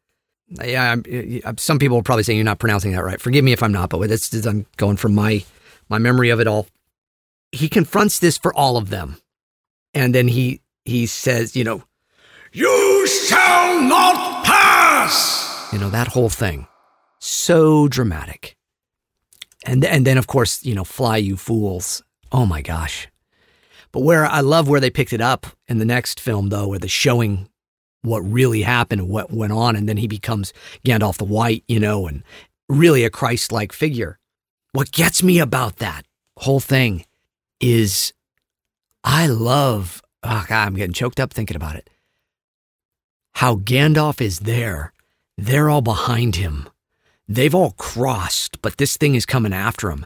Yeah, 0.50 0.92
I'm, 0.92 1.04
I'm, 1.46 1.58
some 1.58 1.80
people 1.80 1.98
are 1.98 2.04
probably 2.04 2.24
saying 2.24 2.38
you're 2.38 2.44
not 2.44 2.60
pronouncing 2.60 2.92
that 2.92 3.06
right. 3.06 3.22
Forgive 3.22 3.46
me 3.46 3.54
if 3.54 3.64
I'm 3.64 3.72
not, 3.72 3.90
but 3.90 4.02
I'm 4.46 4.66
going 4.78 4.98
from 4.98 5.16
my 5.16 5.46
my 5.88 6.00
memory 6.00 6.30
of 6.30 6.40
it 6.40 6.48
all. 6.48 6.68
He 7.52 7.70
confronts 7.70 8.20
this 8.20 8.38
for 8.38 8.54
all 8.54 8.76
of 8.76 8.90
them, 8.90 9.18
and 9.94 10.16
then 10.16 10.28
he 10.28 10.62
he 10.84 11.06
says, 11.06 11.56
you 11.56 11.64
know, 11.64 11.84
you 12.52 13.08
shall 13.08 13.82
not 13.82 14.31
You 15.72 15.80
know, 15.80 15.90
that 15.90 16.10
whole 16.10 16.30
thing. 16.30 16.68
So 17.20 17.88
dramatic. 17.88 18.56
And, 19.66 19.86
and 19.86 20.06
then, 20.06 20.18
of 20.18 20.28
course, 20.28 20.66
you 20.66 20.74
know, 20.76 20.84
Fly 20.84 21.18
You 21.18 21.38
Fools. 21.38 22.04
Oh 22.32 22.46
my 22.46 22.62
gosh. 22.62 23.08
But 23.92 24.02
where 24.02 24.26
I 24.26 24.40
love 24.40 24.68
where 24.68 24.80
they 24.80 24.90
picked 24.90 25.14
it 25.14 25.22
up 25.22 25.48
in 25.68 25.78
the 25.78 25.86
next 25.86 26.20
film, 26.20 26.50
though, 26.50 26.68
where 26.68 26.80
they're 26.80 26.90
showing 26.90 27.48
what 28.02 28.20
really 28.22 28.64
happened 28.64 29.08
what 29.10 29.32
went 29.32 29.54
on. 29.54 29.76
And 29.76 29.88
then 29.88 29.98
he 29.98 30.08
becomes 30.08 30.54
Gandalf 30.84 31.18
the 31.18 31.26
White, 31.26 31.64
you 31.68 31.80
know, 31.80 32.08
and 32.08 32.24
really 32.68 33.04
a 33.04 33.10
Christ 33.10 33.52
like 33.52 33.72
figure. 33.72 34.18
What 34.72 34.92
gets 34.92 35.22
me 35.22 35.40
about 35.40 35.78
that 35.78 36.04
whole 36.38 36.62
thing 36.62 37.06
is 37.60 38.14
I 39.04 39.28
love, 39.28 40.02
oh 40.24 40.46
God, 40.48 40.68
I'm 40.68 40.76
getting 40.76 40.94
choked 40.94 41.20
up 41.20 41.34
thinking 41.34 41.58
about 41.58 41.76
it 41.76 41.90
how 43.34 43.56
Gandalf 43.56 44.22
is 44.22 44.40
there. 44.40 44.94
They're 45.42 45.72
all 45.72 45.82
behind 45.82 46.36
him. 46.36 46.70
They've 47.28 47.56
all 47.56 47.72
crossed, 47.72 48.62
but 48.62 48.78
this 48.78 48.96
thing 48.96 49.16
is 49.16 49.26
coming 49.26 49.54
after 49.54 49.90
him. 49.90 50.06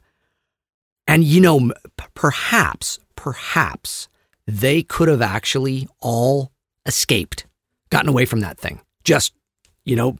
And, 1.07 1.25
you 1.25 1.41
know, 1.41 1.73
perhaps, 2.13 2.99
perhaps 3.17 4.07
they 4.47 4.81
could 4.81 5.09
have 5.09 5.21
actually 5.21 5.89
all 5.99 6.53
escaped, 6.85 7.45
gotten 7.89 8.07
away 8.07 8.23
from 8.23 8.39
that 8.39 8.57
thing. 8.57 8.79
Just, 9.03 9.33
you 9.83 9.97
know, 9.97 10.17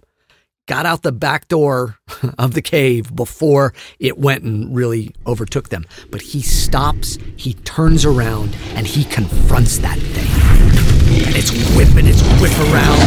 got 0.67 0.85
out 0.85 1.03
the 1.03 1.13
back 1.13 1.47
door 1.47 1.97
of 2.37 2.53
the 2.53 2.61
cave 2.61 3.15
before 3.15 3.73
it 3.99 4.17
went 4.17 4.43
and 4.43 4.75
really 4.75 5.15
overtook 5.25 5.69
them. 5.69 5.85
But 6.11 6.23
he 6.23 6.41
stops, 6.41 7.17
he 7.37 7.53
turns 7.53 8.03
around, 8.03 8.53
and 8.73 8.85
he 8.85 9.05
confronts 9.05 9.77
that 9.77 9.97
thing. 9.97 10.84
And 11.23 11.35
it's 11.35 11.51
whipping 11.75 12.07
its 12.07 12.21
whip 12.41 12.51
around. 12.67 12.99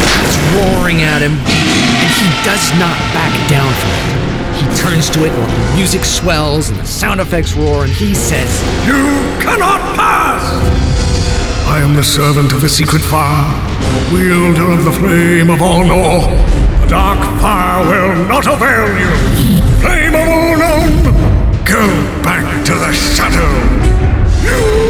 It's 0.00 0.38
roaring 0.56 1.02
at 1.02 1.20
him. 1.20 1.36
And 1.36 2.10
he 2.16 2.28
does 2.48 2.64
not 2.80 2.96
back 3.12 3.32
down 3.50 3.72
from 3.76 3.92
it. 3.92 4.22
He 4.56 4.66
turns 4.76 5.10
to 5.10 5.24
it 5.24 5.32
while 5.32 5.48
the 5.48 5.76
music 5.76 6.04
swells 6.04 6.70
and 6.70 6.78
the 6.78 6.86
sound 6.86 7.20
effects 7.20 7.54
roar, 7.54 7.84
and 7.84 7.92
he 7.92 8.14
says, 8.14 8.48
You 8.86 9.02
cannot 9.42 9.80
pass! 9.96 10.42
I 11.68 11.80
am 11.80 11.96
the 11.96 12.04
servant 12.04 12.52
of 12.52 12.60
the 12.60 12.68
secret 12.68 13.02
fire, 13.02 13.48
wielder 14.12 14.70
of 14.70 14.84
the 14.84 14.92
flame 14.92 15.50
of 15.50 15.58
Anor. 15.60 16.28
The 16.82 16.86
dark 16.88 17.18
fire 17.40 17.80
will 17.84 18.28
not 18.28 18.46
avail 18.46 18.88
you. 19.00 19.10
Flame 19.80 20.14
of 20.14 20.28
Udûn, 20.28 21.66
go 21.66 21.82
back 22.22 22.64
to 22.66 22.74
the 22.74 22.92
shadow. 22.92 23.52
You 24.44 24.81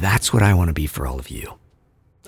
That's 0.00 0.32
what 0.32 0.42
I 0.42 0.52
want 0.52 0.68
to 0.68 0.74
be 0.74 0.86
for 0.86 1.06
all 1.06 1.18
of 1.18 1.30
you. 1.30 1.54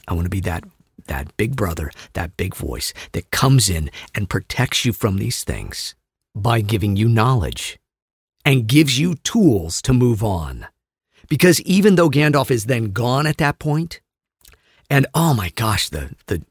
I 0.07 0.15
want 0.15 0.25
to 0.25 0.31
be 0.31 0.41
that 0.41 0.65
that 1.07 1.37
big 1.37 1.57
brother, 1.57 1.91
that 2.13 2.37
big 2.37 2.55
voice 2.55 2.93
that 3.13 3.31
comes 3.31 3.69
in 3.71 3.91
and 4.15 4.29
protects 4.29 4.85
you 4.85 4.93
from 4.93 5.17
these 5.17 5.43
things, 5.45 5.95
by 6.35 6.61
giving 6.61 6.97
you 6.97 7.09
knowledge 7.09 7.79
and 8.45 8.67
gives 8.67 8.99
you 8.99 9.15
tools 9.17 9.83
to 9.83 9.93
move 9.93 10.23
on. 10.23 10.67
Because 11.29 11.61
even 11.63 11.97
though 11.97 12.11
Gandalf 12.11 12.51
is 12.51 12.67
then 12.67 12.93
gone 12.93 13.27
at 13.27 13.39
that 13.39 13.59
point, 13.59 14.01
and 14.89 15.07
oh 15.15 15.35
my 15.35 15.51
gosh, 15.51 15.91
the 15.91 16.15
the 16.27 16.43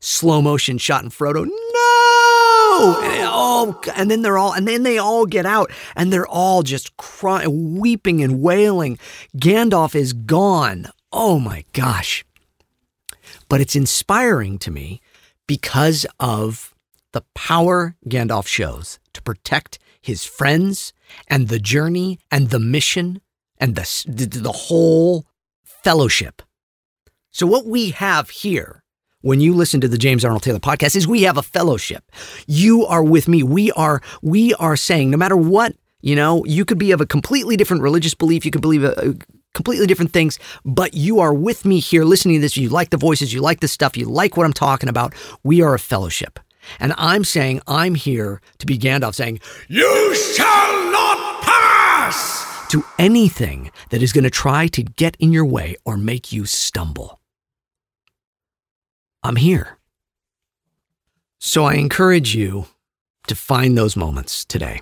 slow 0.00 0.42
motion 0.42 0.78
shot 0.78 1.04
in 1.04 1.10
Frodo, 1.10 1.46
no! 1.46 3.19
And, 3.40 3.74
oh, 3.74 3.92
and 3.96 4.10
then 4.10 4.22
they're 4.22 4.38
all, 4.38 4.52
and 4.52 4.66
then 4.66 4.82
they 4.82 4.98
all 4.98 5.26
get 5.26 5.46
out, 5.46 5.70
and 5.96 6.12
they're 6.12 6.26
all 6.26 6.62
just 6.62 6.96
crying, 6.96 7.78
weeping 7.78 8.22
and 8.22 8.40
wailing. 8.40 8.98
Gandalf 9.36 9.94
is 9.94 10.12
gone. 10.12 10.88
Oh 11.12 11.38
my 11.38 11.64
gosh! 11.72 12.24
But 13.48 13.60
it's 13.60 13.76
inspiring 13.76 14.58
to 14.58 14.70
me 14.70 15.00
because 15.46 16.06
of 16.20 16.74
the 17.12 17.22
power 17.34 17.96
Gandalf 18.08 18.46
shows 18.46 18.98
to 19.12 19.22
protect 19.22 19.78
his 20.00 20.24
friends 20.24 20.92
and 21.28 21.48
the 21.48 21.58
journey 21.58 22.18
and 22.30 22.50
the 22.50 22.60
mission 22.60 23.20
and 23.58 23.74
the, 23.74 24.04
the, 24.06 24.26
the 24.26 24.52
whole 24.52 25.26
fellowship. 25.64 26.42
So, 27.30 27.46
what 27.46 27.66
we 27.66 27.90
have 27.90 28.30
here 28.30 28.82
when 29.22 29.40
you 29.40 29.54
listen 29.54 29.80
to 29.80 29.88
the 29.88 29.98
James 29.98 30.24
Arnold 30.24 30.42
Taylor 30.42 30.58
podcast 30.58 30.96
is 30.96 31.06
we 31.06 31.22
have 31.22 31.36
a 31.36 31.42
fellowship. 31.42 32.04
You 32.46 32.86
are 32.86 33.02
with 33.02 33.28
me. 33.28 33.42
We 33.42 33.70
are, 33.72 34.00
we 34.22 34.54
are 34.54 34.76
saying 34.76 35.10
no 35.10 35.16
matter 35.16 35.36
what, 35.36 35.74
you 36.00 36.16
know, 36.16 36.44
you 36.46 36.64
could 36.64 36.78
be 36.78 36.92
of 36.92 37.00
a 37.00 37.06
completely 37.06 37.56
different 37.56 37.82
religious 37.82 38.14
belief. 38.14 38.44
You 38.44 38.50
could 38.50 38.62
believe 38.62 38.84
a, 38.84 38.92
a 38.92 39.14
completely 39.54 39.86
different 39.86 40.12
things, 40.12 40.38
but 40.64 40.94
you 40.94 41.20
are 41.20 41.34
with 41.34 41.64
me 41.64 41.80
here 41.80 42.04
listening 42.04 42.36
to 42.36 42.40
this. 42.40 42.56
You 42.56 42.70
like 42.70 42.90
the 42.90 42.96
voices, 42.96 43.32
you 43.34 43.40
like 43.40 43.60
the 43.60 43.68
stuff, 43.68 43.96
you 43.96 44.06
like 44.06 44.36
what 44.36 44.46
I'm 44.46 44.52
talking 44.52 44.88
about. 44.88 45.14
We 45.42 45.60
are 45.62 45.74
a 45.74 45.78
fellowship. 45.78 46.40
And 46.78 46.94
I'm 46.96 47.24
saying 47.24 47.60
I'm 47.66 47.94
here 47.94 48.40
to 48.58 48.66
be 48.66 48.78
Gandalf 48.78 49.14
saying, 49.14 49.40
You 49.68 50.14
shall 50.14 50.90
not 50.92 51.42
pass! 51.42 52.46
to 52.70 52.84
anything 53.00 53.72
that 53.90 54.00
is 54.00 54.12
going 54.12 54.24
to 54.24 54.30
try 54.30 54.68
to 54.68 54.82
get 54.82 55.16
in 55.16 55.32
your 55.32 55.44
way 55.44 55.74
or 55.84 55.96
make 55.96 56.32
you 56.32 56.46
stumble. 56.46 57.19
I'm 59.22 59.36
here. 59.36 59.78
So 61.38 61.64
I 61.64 61.74
encourage 61.74 62.34
you 62.34 62.66
to 63.26 63.34
find 63.34 63.76
those 63.76 63.96
moments 63.96 64.44
today, 64.44 64.80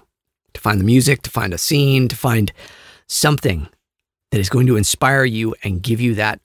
to 0.55 0.61
find 0.61 0.81
the 0.81 0.85
music, 0.85 1.23
to 1.23 1.31
find 1.31 1.53
a 1.53 1.59
scene, 1.59 2.09
to 2.09 2.17
find 2.17 2.53
something 3.07 3.69
that 4.31 4.39
is 4.39 4.49
going 4.49 4.67
to 4.67 4.77
inspire 4.77 5.25
you 5.25 5.55
and 5.63 5.83
give 5.83 6.01
you 6.01 6.15
that 6.15 6.41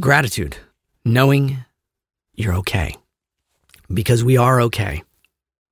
gratitude, 0.00 0.56
knowing 1.04 1.58
you're 2.34 2.54
okay. 2.54 2.96
Because 3.92 4.24
we 4.24 4.36
are 4.36 4.60
okay. 4.62 5.02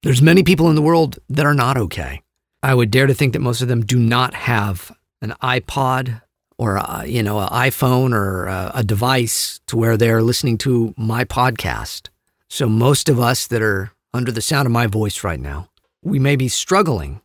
There's 0.03 0.22
many 0.22 0.43
people 0.43 0.68
in 0.68 0.74
the 0.74 0.82
world 0.82 1.18
that 1.28 1.47
are 1.47 1.55
not 1.55 1.76
okay. 1.76 2.22
I 2.62 2.74
would 2.74 2.90
dare 2.90 3.07
to 3.07 3.14
think 3.14 3.32
that 3.32 3.40
most 3.40 3.62
of 3.62 3.68
them 3.68 3.84
do 3.84 3.99
not 3.99 4.34
have 4.34 4.93
an 5.20 5.34
iPod 5.43 6.22
or 6.63 6.77
a, 6.77 7.05
you 7.07 7.25
know 7.25 7.41
an 7.41 7.49
iPhone 7.49 8.15
or 8.15 8.47
a, 8.47 8.71
a 8.77 8.85
device 8.85 9.61
to 9.67 9.77
where 9.77 9.97
they're 9.97 10.23
listening 10.23 10.57
to 10.59 10.95
my 10.97 11.25
podcast. 11.25 12.09
So 12.49 12.69
most 12.69 13.09
of 13.09 13.19
us 13.19 13.49
that 13.49 13.63
are 13.63 13.91
under 14.15 14.31
the 14.31 14.41
sound 14.41 14.67
of 14.67 14.73
my 14.73 14.87
voice 14.87 15.25
right 15.25 15.41
now, 15.41 15.71
we 16.03 16.21
may 16.21 16.37
be 16.37 16.49
struggling, 16.49 17.21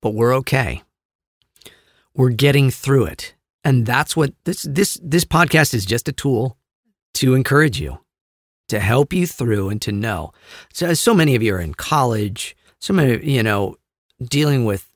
but 0.00 0.14
we're 0.14 0.36
okay. 0.36 0.82
We're 2.14 2.30
getting 2.30 2.70
through 2.70 3.06
it. 3.06 3.34
And 3.64 3.86
that's 3.86 4.16
what 4.16 4.34
this 4.44 4.62
this 4.62 5.00
this 5.02 5.24
podcast 5.24 5.74
is 5.74 5.84
just 5.84 6.08
a 6.08 6.12
tool 6.12 6.56
to 7.14 7.34
encourage 7.34 7.80
you, 7.80 7.98
to 8.68 8.78
help 8.78 9.12
you 9.12 9.26
through 9.26 9.68
and 9.68 9.82
to 9.82 9.90
know. 9.90 10.32
So 10.72 10.86
as 10.86 11.00
so 11.00 11.12
many 11.12 11.34
of 11.34 11.42
you 11.42 11.56
are 11.56 11.60
in 11.60 11.74
college, 11.74 12.56
so 12.78 12.94
many, 12.94 13.28
you 13.28 13.42
know, 13.42 13.74
dealing 14.22 14.64
with 14.64 14.86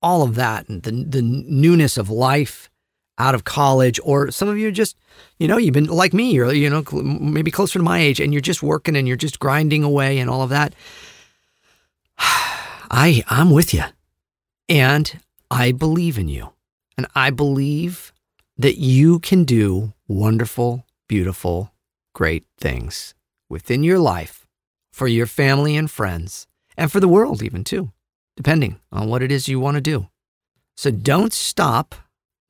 all 0.00 0.22
of 0.22 0.34
that 0.36 0.66
and 0.70 0.82
the 0.82 0.92
the 0.92 1.22
newness 1.22 1.98
of 1.98 2.08
life 2.08 2.70
out 3.18 3.34
of 3.34 3.44
college 3.44 3.98
or 4.02 4.30
some 4.30 4.48
of 4.48 4.58
you 4.58 4.70
just 4.70 4.96
you 5.38 5.48
know 5.48 5.56
you've 5.56 5.74
been 5.74 5.86
like 5.86 6.14
me 6.14 6.32
you're 6.32 6.52
you 6.52 6.70
know 6.70 6.84
maybe 6.92 7.50
closer 7.50 7.78
to 7.78 7.84
my 7.84 7.98
age 7.98 8.20
and 8.20 8.32
you're 8.32 8.40
just 8.40 8.62
working 8.62 8.96
and 8.96 9.06
you're 9.06 9.16
just 9.16 9.38
grinding 9.38 9.82
away 9.84 10.18
and 10.18 10.30
all 10.30 10.42
of 10.42 10.50
that. 10.50 10.74
I 12.18 13.22
I'm 13.28 13.50
with 13.50 13.74
you 13.74 13.84
and 14.68 15.20
I 15.50 15.72
believe 15.72 16.18
in 16.18 16.28
you. 16.28 16.52
And 16.96 17.06
I 17.14 17.30
believe 17.30 18.12
that 18.56 18.78
you 18.78 19.20
can 19.20 19.44
do 19.44 19.92
wonderful 20.08 20.84
beautiful 21.08 21.72
great 22.14 22.44
things 22.58 23.14
within 23.48 23.82
your 23.82 23.98
life 23.98 24.46
for 24.92 25.06
your 25.06 25.26
family 25.26 25.76
and 25.76 25.90
friends 25.90 26.46
and 26.76 26.90
for 26.90 27.00
the 27.00 27.08
world 27.08 27.42
even 27.42 27.64
too 27.64 27.92
depending 28.38 28.78
on 28.92 29.08
what 29.08 29.20
it 29.20 29.32
is 29.32 29.48
you 29.48 29.58
want 29.58 29.74
to 29.74 29.80
do. 29.80 30.06
So 30.76 30.92
don't 30.92 31.32
stop 31.32 31.96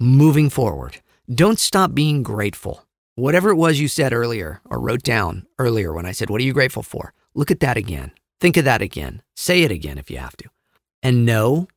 moving 0.01 0.49
forward. 0.51 1.01
Don't 1.33 1.59
stop 1.59 1.95
being 1.95 2.23
grateful. 2.23 2.85
Whatever 3.17 3.51
it 3.51 3.57
was 3.57 3.81
you 3.81 3.89
said 3.89 4.13
earlier 4.13 4.61
or 4.65 4.81
wrote 4.81 5.03
down 5.03 5.47
earlier 5.59 5.93
when 5.93 6.07
I 6.07 6.13
said, 6.13 6.31
What 6.31 6.41
are 6.41 6.45
you 6.45 6.53
grateful 6.53 6.83
for? 6.83 7.13
Look 7.35 7.51
at 7.51 7.61
that 7.61 7.77
again. 7.77 8.13
Think 8.41 8.57
of 8.57 8.65
that 8.65 8.83
again. 8.83 9.23
Say 9.35 9.63
it 9.63 9.73
again 9.73 9.99
if 9.99 10.11
you 10.11 10.19
have 10.19 10.37
to. 10.37 10.49
And 11.03 11.27
know 11.27 11.69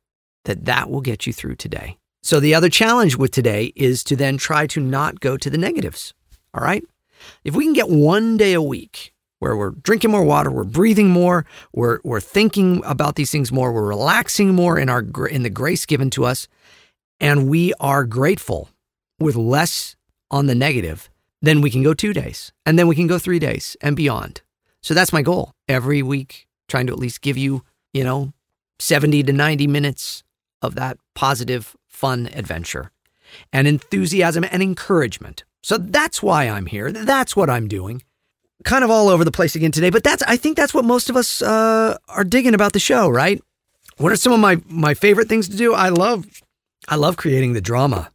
that 0.44 0.64
that 0.64 0.90
will 0.90 1.00
get 1.00 1.26
you 1.26 1.32
through 1.32 1.56
today. 1.56 1.98
So 2.22 2.38
the 2.38 2.54
other 2.54 2.68
challenge 2.68 3.16
with 3.16 3.32
today 3.32 3.72
is 3.74 4.04
to 4.04 4.16
then 4.16 4.36
try 4.36 4.66
to 4.68 4.80
not 4.80 5.20
go 5.20 5.36
to 5.36 5.50
the 5.50 5.58
negatives. 5.58 6.14
All 6.54 6.62
right? 6.62 6.84
If 7.44 7.54
we 7.56 7.64
can 7.64 7.72
get 7.72 7.88
one 7.88 8.36
day 8.36 8.52
a 8.52 8.62
week 8.62 9.12
where 9.40 9.56
we're 9.56 9.70
drinking 9.70 10.12
more 10.12 10.22
water, 10.22 10.50
we're 10.50 10.62
breathing 10.62 11.10
more, 11.10 11.44
we're, 11.72 11.98
we're 12.04 12.20
thinking 12.20 12.80
about 12.84 13.16
these 13.16 13.32
things 13.32 13.50
more, 13.50 13.72
we're 13.72 13.88
relaxing 13.88 14.54
more 14.54 14.78
in, 14.78 14.88
our, 14.88 15.00
in 15.26 15.42
the 15.42 15.50
grace 15.50 15.84
given 15.84 16.10
to 16.10 16.24
us, 16.24 16.46
and 17.22 17.48
we 17.48 17.72
are 17.80 18.04
grateful 18.04 18.68
with 19.18 19.36
less 19.36 19.96
on 20.30 20.46
the 20.46 20.54
negative, 20.54 21.08
then 21.40 21.62
we 21.62 21.70
can 21.70 21.82
go 21.82 21.94
two 21.94 22.12
days, 22.12 22.52
and 22.66 22.78
then 22.78 22.86
we 22.86 22.94
can 22.94 23.06
go 23.06 23.18
three 23.18 23.38
days 23.38 23.76
and 23.80 23.96
beyond. 23.96 24.42
So 24.82 24.92
that's 24.92 25.12
my 25.12 25.22
goal 25.22 25.52
every 25.68 26.02
week, 26.02 26.46
trying 26.68 26.86
to 26.88 26.92
at 26.92 26.98
least 26.98 27.22
give 27.22 27.38
you, 27.38 27.64
you 27.94 28.04
know, 28.04 28.34
70 28.78 29.22
to 29.22 29.32
90 29.32 29.66
minutes 29.66 30.24
of 30.60 30.74
that 30.74 30.98
positive, 31.14 31.76
fun 31.88 32.28
adventure 32.34 32.90
and 33.52 33.66
enthusiasm 33.66 34.44
and 34.50 34.62
encouragement. 34.62 35.44
So 35.62 35.78
that's 35.78 36.22
why 36.22 36.48
I'm 36.48 36.66
here. 36.66 36.92
That's 36.92 37.34
what 37.34 37.48
I'm 37.48 37.68
doing 37.68 38.02
kind 38.64 38.84
of 38.84 38.90
all 38.90 39.08
over 39.08 39.24
the 39.24 39.32
place 39.32 39.54
again 39.54 39.72
today, 39.72 39.90
but 39.90 40.04
that's 40.04 40.22
I 40.22 40.36
think 40.36 40.56
that's 40.56 40.74
what 40.74 40.84
most 40.84 41.10
of 41.10 41.16
us 41.16 41.42
uh, 41.42 41.96
are 42.08 42.24
digging 42.24 42.54
about 42.54 42.72
the 42.72 42.78
show, 42.78 43.08
right? 43.08 43.42
What 43.98 44.12
are 44.12 44.16
some 44.16 44.32
of 44.32 44.40
my 44.40 44.60
my 44.68 44.94
favorite 44.94 45.28
things 45.28 45.48
to 45.48 45.56
do? 45.56 45.74
I 45.74 45.88
love 45.88 46.26
I 46.88 46.96
love 46.96 47.16
creating 47.16 47.52
the 47.52 47.60
drama. 47.60 48.10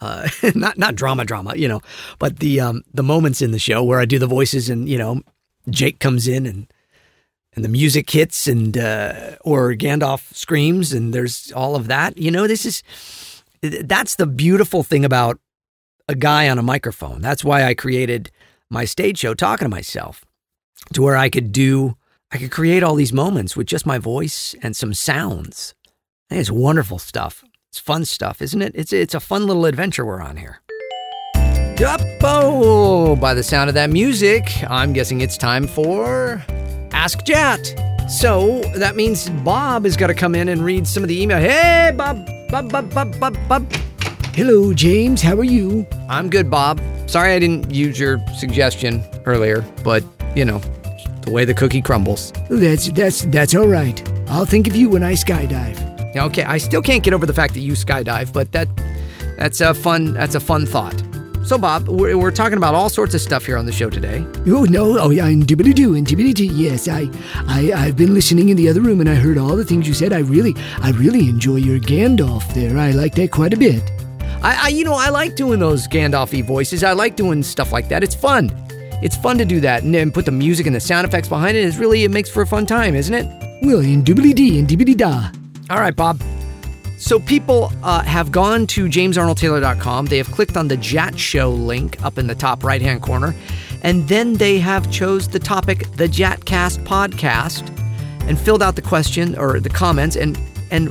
Uh, 0.00 0.28
not 0.54 0.76
not 0.78 0.94
drama 0.94 1.24
drama, 1.24 1.54
you 1.56 1.68
know, 1.68 1.80
but 2.18 2.38
the 2.38 2.60
um, 2.60 2.82
the 2.92 3.02
moments 3.02 3.40
in 3.40 3.52
the 3.52 3.58
show 3.58 3.82
where 3.82 4.00
I 4.00 4.04
do 4.04 4.18
the 4.18 4.26
voices 4.26 4.68
and 4.68 4.88
you 4.88 4.98
know 4.98 5.22
Jake 5.70 5.98
comes 5.98 6.28
in 6.28 6.46
and 6.46 6.66
and 7.54 7.64
the 7.64 7.68
music 7.68 8.10
hits 8.10 8.46
and 8.46 8.76
uh, 8.76 9.36
or 9.42 9.72
Gandalf 9.74 10.34
screams 10.34 10.92
and 10.92 11.14
there's 11.14 11.52
all 11.52 11.76
of 11.76 11.86
that. 11.86 12.18
You 12.18 12.30
know, 12.30 12.46
this 12.46 12.66
is 12.66 12.82
that's 13.62 14.16
the 14.16 14.26
beautiful 14.26 14.82
thing 14.82 15.04
about 15.04 15.38
a 16.08 16.14
guy 16.14 16.48
on 16.48 16.58
a 16.58 16.62
microphone. 16.62 17.20
That's 17.20 17.44
why 17.44 17.64
I 17.64 17.74
created 17.74 18.30
my 18.70 18.84
stage 18.84 19.18
show 19.18 19.34
talking 19.34 19.66
to 19.66 19.70
myself 19.70 20.24
to 20.92 21.02
where 21.02 21.16
I 21.16 21.30
could 21.30 21.52
do, 21.52 21.96
I 22.30 22.38
could 22.38 22.50
create 22.50 22.82
all 22.82 22.94
these 22.94 23.12
moments 23.12 23.56
with 23.56 23.66
just 23.66 23.86
my 23.86 23.98
voice 23.98 24.54
and 24.62 24.76
some 24.76 24.92
sounds. 24.92 25.74
It's 26.30 26.50
wonderful 26.50 26.98
stuff. 26.98 27.44
It's 27.74 27.80
fun 27.80 28.04
stuff, 28.04 28.40
isn't 28.40 28.62
it? 28.62 28.70
It's, 28.76 28.92
it's 28.92 29.14
a 29.14 29.18
fun 29.18 29.48
little 29.48 29.66
adventure 29.66 30.06
we're 30.06 30.22
on 30.22 30.36
here. 30.36 30.60
Oh, 32.22 33.16
by 33.16 33.34
the 33.34 33.42
sound 33.42 33.68
of 33.68 33.74
that 33.74 33.90
music, 33.90 34.48
I'm 34.70 34.92
guessing 34.92 35.22
it's 35.22 35.36
time 35.36 35.66
for 35.66 36.40
Ask 36.92 37.24
Jat. 37.24 37.58
So 38.08 38.60
that 38.76 38.94
means 38.94 39.28
Bob 39.28 39.86
has 39.86 39.96
got 39.96 40.06
to 40.06 40.14
come 40.14 40.36
in 40.36 40.50
and 40.50 40.64
read 40.64 40.86
some 40.86 41.02
of 41.02 41.08
the 41.08 41.20
email. 41.20 41.38
Hey, 41.38 41.92
Bob, 41.96 42.24
Bob, 42.48 42.70
Bob, 42.70 42.94
Bob, 42.94 43.18
Bob, 43.18 43.36
Bob. 43.48 43.72
Hello, 44.36 44.72
James. 44.72 45.20
How 45.20 45.34
are 45.34 45.42
you? 45.42 45.84
I'm 46.08 46.30
good, 46.30 46.48
Bob. 46.48 46.80
Sorry 47.06 47.32
I 47.32 47.40
didn't 47.40 47.74
use 47.74 47.98
your 47.98 48.24
suggestion 48.36 49.02
earlier, 49.26 49.62
but 49.82 50.04
you 50.36 50.44
know, 50.44 50.60
the 51.22 51.32
way 51.32 51.44
the 51.44 51.54
cookie 51.54 51.82
crumbles. 51.82 52.32
That's 52.48 52.90
that's 52.90 53.22
that's 53.22 53.52
all 53.56 53.66
right. 53.66 54.00
I'll 54.28 54.46
think 54.46 54.68
of 54.68 54.76
you 54.76 54.88
when 54.90 55.02
I 55.02 55.14
skydive. 55.14 55.93
Okay, 56.16 56.44
I 56.44 56.58
still 56.58 56.82
can't 56.82 57.02
get 57.02 57.12
over 57.14 57.26
the 57.26 57.34
fact 57.34 57.54
that 57.54 57.60
you 57.60 57.72
skydive, 57.72 58.32
but 58.32 58.52
that 58.52 58.68
that's 59.36 59.60
a 59.60 59.74
fun 59.74 60.14
that's 60.14 60.34
a 60.34 60.40
fun 60.40 60.66
thought. 60.66 61.02
So, 61.44 61.58
Bob, 61.58 61.88
we're, 61.88 62.16
we're 62.16 62.30
talking 62.30 62.56
about 62.56 62.74
all 62.74 62.88
sorts 62.88 63.14
of 63.14 63.20
stuff 63.20 63.44
here 63.44 63.58
on 63.58 63.66
the 63.66 63.72
show 63.72 63.90
today. 63.90 64.24
Oh 64.46 64.64
no! 64.64 64.98
Oh 64.98 65.10
yeah, 65.10 65.26
and 65.26 65.46
dibbity 65.46 65.74
doo 65.74 65.94
and 65.94 66.06
dibbity 66.06 66.32
doo. 66.32 66.46
Yes, 66.46 66.88
I, 66.88 67.10
I, 67.46 67.70
I've 67.74 67.96
been 67.98 68.14
listening 68.14 68.48
in 68.48 68.56
the 68.56 68.66
other 68.66 68.80
room 68.80 69.00
and 69.00 69.10
I 69.10 69.14
heard 69.14 69.36
all 69.36 69.54
the 69.54 69.64
things 69.64 69.86
you 69.86 69.92
said. 69.92 70.14
I 70.14 70.20
really, 70.20 70.54
I 70.80 70.92
really 70.92 71.28
enjoy 71.28 71.56
your 71.56 71.78
Gandalf 71.78 72.54
there. 72.54 72.78
I 72.78 72.92
like 72.92 73.14
that 73.16 73.30
quite 73.30 73.52
a 73.52 73.58
bit. 73.58 73.82
I, 74.42 74.58
I 74.62 74.68
you 74.68 74.84
know, 74.84 74.94
I 74.94 75.10
like 75.10 75.36
doing 75.36 75.60
those 75.60 75.86
Gandalfy 75.86 76.42
voices. 76.46 76.82
I 76.82 76.92
like 76.92 77.14
doing 77.14 77.42
stuff 77.42 77.72
like 77.72 77.90
that. 77.90 78.02
It's 78.02 78.14
fun. 78.14 78.50
It's 79.02 79.16
fun 79.16 79.36
to 79.36 79.44
do 79.44 79.60
that 79.60 79.82
and 79.82 79.94
then 79.94 80.10
put 80.10 80.24
the 80.24 80.32
music 80.32 80.66
and 80.66 80.74
the 80.74 80.80
sound 80.80 81.06
effects 81.06 81.28
behind 81.28 81.58
it. 81.58 81.64
It's 81.64 81.76
really 81.76 82.04
it 82.04 82.10
makes 82.10 82.30
for 82.30 82.40
a 82.40 82.46
fun 82.46 82.64
time, 82.64 82.94
isn't 82.94 83.12
it? 83.12 83.26
Well, 83.62 83.80
indubitably 83.80 84.58
and 84.58 84.66
dibbity 84.66 84.96
da. 84.96 85.30
All 85.70 85.80
right, 85.80 85.96
Bob. 85.96 86.20
So 86.98 87.18
people 87.18 87.72
uh, 87.82 88.02
have 88.02 88.30
gone 88.30 88.66
to 88.68 88.86
jamesarnoldtaylor.com. 88.86 90.06
They 90.06 90.18
have 90.18 90.30
clicked 90.30 90.56
on 90.56 90.68
the 90.68 90.76
Jat 90.76 91.18
Show 91.18 91.50
link 91.50 92.02
up 92.04 92.18
in 92.18 92.26
the 92.26 92.34
top 92.34 92.64
right 92.64 92.80
hand 92.80 93.02
corner, 93.02 93.34
and 93.82 94.06
then 94.08 94.34
they 94.34 94.58
have 94.58 94.90
chose 94.90 95.28
the 95.28 95.38
topic, 95.38 95.90
the 95.92 96.06
Jatcast 96.06 96.84
podcast, 96.84 97.68
and 98.28 98.38
filled 98.38 98.62
out 98.62 98.76
the 98.76 98.82
question 98.82 99.36
or 99.38 99.58
the 99.60 99.68
comments. 99.68 100.16
And 100.16 100.38
and 100.70 100.88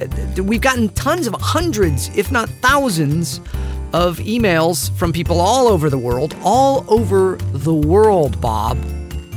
uh, 0.00 0.42
we've 0.42 0.60
gotten 0.60 0.88
tons 0.90 1.26
of 1.26 1.34
hundreds, 1.40 2.14
if 2.16 2.30
not 2.30 2.48
thousands, 2.48 3.40
of 3.92 4.18
emails 4.18 4.90
from 4.96 5.12
people 5.12 5.40
all 5.40 5.68
over 5.68 5.90
the 5.90 5.98
world, 5.98 6.34
all 6.42 6.84
over 6.88 7.36
the 7.52 7.74
world, 7.74 8.40
Bob. 8.40 8.78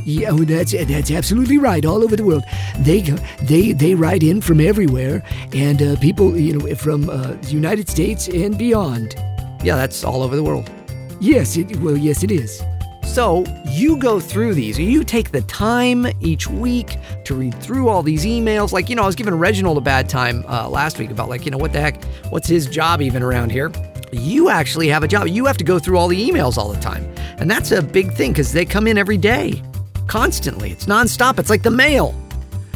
Yeah, 0.05 0.29
oh, 0.31 0.43
that's 0.45 0.71
that's 0.71 1.09
absolutely 1.09 1.57
right. 1.57 1.83
All 1.83 2.03
over 2.03 2.15
the 2.15 2.23
world, 2.23 2.43
they 2.79 3.01
they 3.41 3.73
they 3.73 3.95
write 3.95 4.21
in 4.21 4.39
from 4.39 4.61
everywhere, 4.61 5.23
and 5.51 5.81
uh, 5.81 5.95
people, 5.97 6.37
you 6.37 6.57
know, 6.57 6.75
from 6.75 7.09
uh, 7.09 7.33
the 7.33 7.49
United 7.49 7.89
States 7.89 8.27
and 8.27 8.55
beyond. 8.55 9.15
Yeah, 9.63 9.75
that's 9.75 10.03
all 10.03 10.21
over 10.21 10.35
the 10.35 10.43
world. 10.43 10.69
Yes, 11.19 11.57
it, 11.57 11.75
well, 11.77 11.97
yes, 11.97 12.23
it 12.23 12.29
is. 12.29 12.61
So 13.03 13.45
you 13.69 13.97
go 13.97 14.19
through 14.19 14.55
these, 14.55 14.77
you 14.77 15.03
take 15.03 15.31
the 15.31 15.41
time 15.41 16.05
each 16.19 16.47
week 16.47 16.97
to 17.23 17.33
read 17.33 17.55
through 17.55 17.87
all 17.87 18.03
these 18.03 18.25
emails. 18.25 18.73
Like, 18.73 18.89
you 18.89 18.95
know, 18.95 19.03
I 19.03 19.05
was 19.05 19.15
giving 19.15 19.33
Reginald 19.33 19.77
a 19.77 19.81
bad 19.81 20.09
time 20.09 20.43
uh, 20.47 20.67
last 20.67 20.99
week 20.99 21.11
about, 21.11 21.29
like, 21.29 21.45
you 21.45 21.51
know, 21.51 21.57
what 21.57 21.71
the 21.71 21.79
heck, 21.79 22.03
what's 22.29 22.47
his 22.47 22.67
job 22.67 23.01
even 23.01 23.23
around 23.23 23.51
here? 23.51 23.71
You 24.11 24.49
actually 24.49 24.89
have 24.89 25.03
a 25.03 25.07
job. 25.07 25.27
You 25.29 25.45
have 25.45 25.57
to 25.57 25.63
go 25.63 25.79
through 25.79 25.97
all 25.97 26.09
the 26.09 26.29
emails 26.29 26.57
all 26.57 26.71
the 26.71 26.79
time. 26.81 27.05
And 27.37 27.49
that's 27.49 27.71
a 27.71 27.81
big 27.81 28.11
thing 28.11 28.33
because 28.33 28.51
they 28.51 28.65
come 28.65 28.85
in 28.85 28.97
every 28.97 29.17
day, 29.17 29.61
constantly. 30.07 30.71
It's 30.71 30.85
nonstop. 30.85 31.39
It's 31.39 31.49
like 31.49 31.63
the 31.63 31.71
mail. 31.71 32.15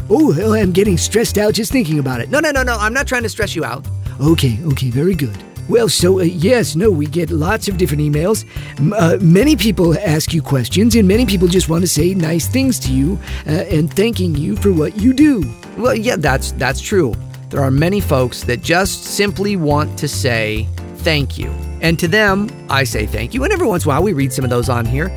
Oh, 0.08 0.54
I'm 0.54 0.72
getting 0.72 0.98
stressed 0.98 1.38
out 1.38 1.54
just 1.54 1.70
thinking 1.70 1.98
about 1.98 2.20
it. 2.20 2.30
No, 2.30 2.40
no, 2.40 2.50
no, 2.50 2.62
no. 2.62 2.76
I'm 2.78 2.92
not 2.92 3.06
trying 3.06 3.22
to 3.22 3.28
stress 3.28 3.54
you 3.54 3.64
out. 3.64 3.86
Okay, 4.20 4.58
okay, 4.64 4.90
very 4.90 5.14
good. 5.14 5.36
Well, 5.68 5.88
so 5.88 6.18
uh, 6.18 6.24
yes, 6.24 6.74
no, 6.74 6.90
we 6.90 7.06
get 7.06 7.30
lots 7.30 7.68
of 7.68 7.78
different 7.78 8.02
emails. 8.02 8.44
M- 8.80 8.92
uh, 8.92 9.18
many 9.20 9.54
people 9.54 9.96
ask 9.98 10.34
you 10.34 10.42
questions, 10.42 10.96
and 10.96 11.06
many 11.06 11.24
people 11.24 11.46
just 11.46 11.68
want 11.68 11.82
to 11.82 11.88
say 11.88 12.12
nice 12.12 12.48
things 12.48 12.80
to 12.80 12.92
you 12.92 13.18
uh, 13.46 13.50
and 13.50 13.92
thanking 13.92 14.34
you 14.34 14.56
for 14.56 14.72
what 14.72 14.96
you 14.96 15.12
do. 15.12 15.48
Well, 15.78 15.94
yeah, 15.94 16.16
that's 16.16 16.50
that's 16.52 16.80
true. 16.80 17.14
There 17.50 17.62
are 17.62 17.70
many 17.70 18.00
folks 18.00 18.42
that 18.44 18.62
just 18.62 19.04
simply 19.04 19.54
want 19.54 19.96
to 20.00 20.08
say 20.08 20.66
thank 20.98 21.38
you. 21.38 21.50
And 21.80 21.98
to 22.00 22.08
them, 22.08 22.50
I 22.68 22.84
say 22.84 23.06
thank 23.06 23.32
you. 23.32 23.44
And 23.44 23.52
every 23.52 23.66
once 23.66 23.84
in 23.84 23.90
a 23.90 23.94
while, 23.94 24.02
we 24.02 24.12
read 24.12 24.32
some 24.32 24.44
of 24.44 24.50
those 24.50 24.68
on 24.68 24.84
here. 24.84 25.08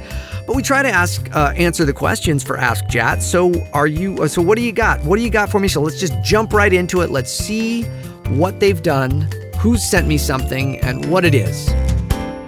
But 0.46 0.56
we 0.56 0.62
try 0.62 0.84
to 0.84 0.90
ask, 0.90 1.34
uh, 1.36 1.54
answer 1.56 1.86
the 1.86 1.94
questions 1.94 2.44
for 2.44 2.58
Ask 2.58 2.86
Jat. 2.88 3.24
So, 3.24 3.54
are 3.74 3.88
you? 3.88 4.22
Uh, 4.22 4.28
so, 4.28 4.42
what 4.42 4.58
do 4.58 4.64
you 4.64 4.72
got? 4.74 5.04
What 5.06 5.18
do 5.18 5.24
you 5.24 5.30
got 5.30 5.50
for 5.50 5.60
me? 5.60 5.68
So, 5.68 5.82
let's 5.82 6.00
just 6.00 6.14
jump 6.24 6.52
right 6.54 6.74
into 6.74 7.02
it. 7.02 7.12
Let's 7.12 7.32
see 7.32 7.84
what 8.30 8.60
they've 8.60 8.82
done, 8.82 9.30
who's 9.58 9.84
sent 9.84 10.08
me 10.08 10.18
something, 10.18 10.80
and 10.82 11.10
what 11.10 11.24
it 11.24 11.34
is. 11.34 11.70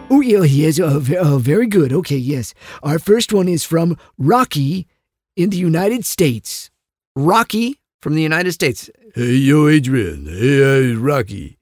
Oh, 0.09 0.21
yeah, 0.21 0.43
yes, 0.43 0.79
uh, 0.79 0.99
v- 0.99 1.17
uh, 1.17 1.37
very 1.37 1.67
good. 1.67 1.91
Okay, 1.93 2.17
yes. 2.17 2.53
Our 2.83 2.99
first 2.99 3.33
one 3.33 3.47
is 3.47 3.63
from 3.63 3.97
Rocky 4.17 4.87
in 5.35 5.49
the 5.49 5.57
United 5.57 6.05
States. 6.05 6.69
Rocky 7.15 7.79
from 8.01 8.15
the 8.15 8.21
United 8.21 8.51
States. 8.51 8.89
Hey, 9.15 9.35
yo, 9.35 9.67
Adrian. 9.67 10.25
Hey, 10.27 10.91
uh, 10.93 10.95
Rocky. 10.97 11.57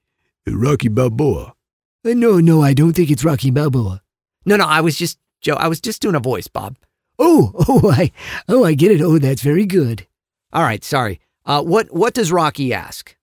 Rocky 0.46 0.88
Balboa. 0.88 1.54
Uh, 2.04 2.12
no, 2.12 2.38
no, 2.40 2.60
I 2.60 2.74
don't 2.74 2.92
think 2.92 3.10
it's 3.10 3.24
Rocky 3.24 3.50
Balboa. 3.50 4.02
No, 4.44 4.56
no, 4.56 4.66
I 4.66 4.82
was 4.82 4.96
just 4.98 5.16
Joe. 5.44 5.54
I 5.54 5.68
was 5.68 5.80
just 5.80 6.02
doing 6.02 6.14
a 6.14 6.20
voice, 6.20 6.48
Bob. 6.48 6.76
Oh, 7.18 7.52
oh, 7.68 7.90
I, 7.90 8.10
oh, 8.48 8.64
I 8.64 8.74
get 8.74 8.90
it. 8.90 9.00
Oh, 9.00 9.18
that's 9.18 9.42
very 9.42 9.66
good. 9.66 10.06
All 10.52 10.62
right, 10.62 10.82
sorry. 10.82 11.20
Uh, 11.44 11.62
what 11.62 11.92
what 11.92 12.14
does 12.14 12.32
Rocky 12.32 12.72
ask? 12.72 13.14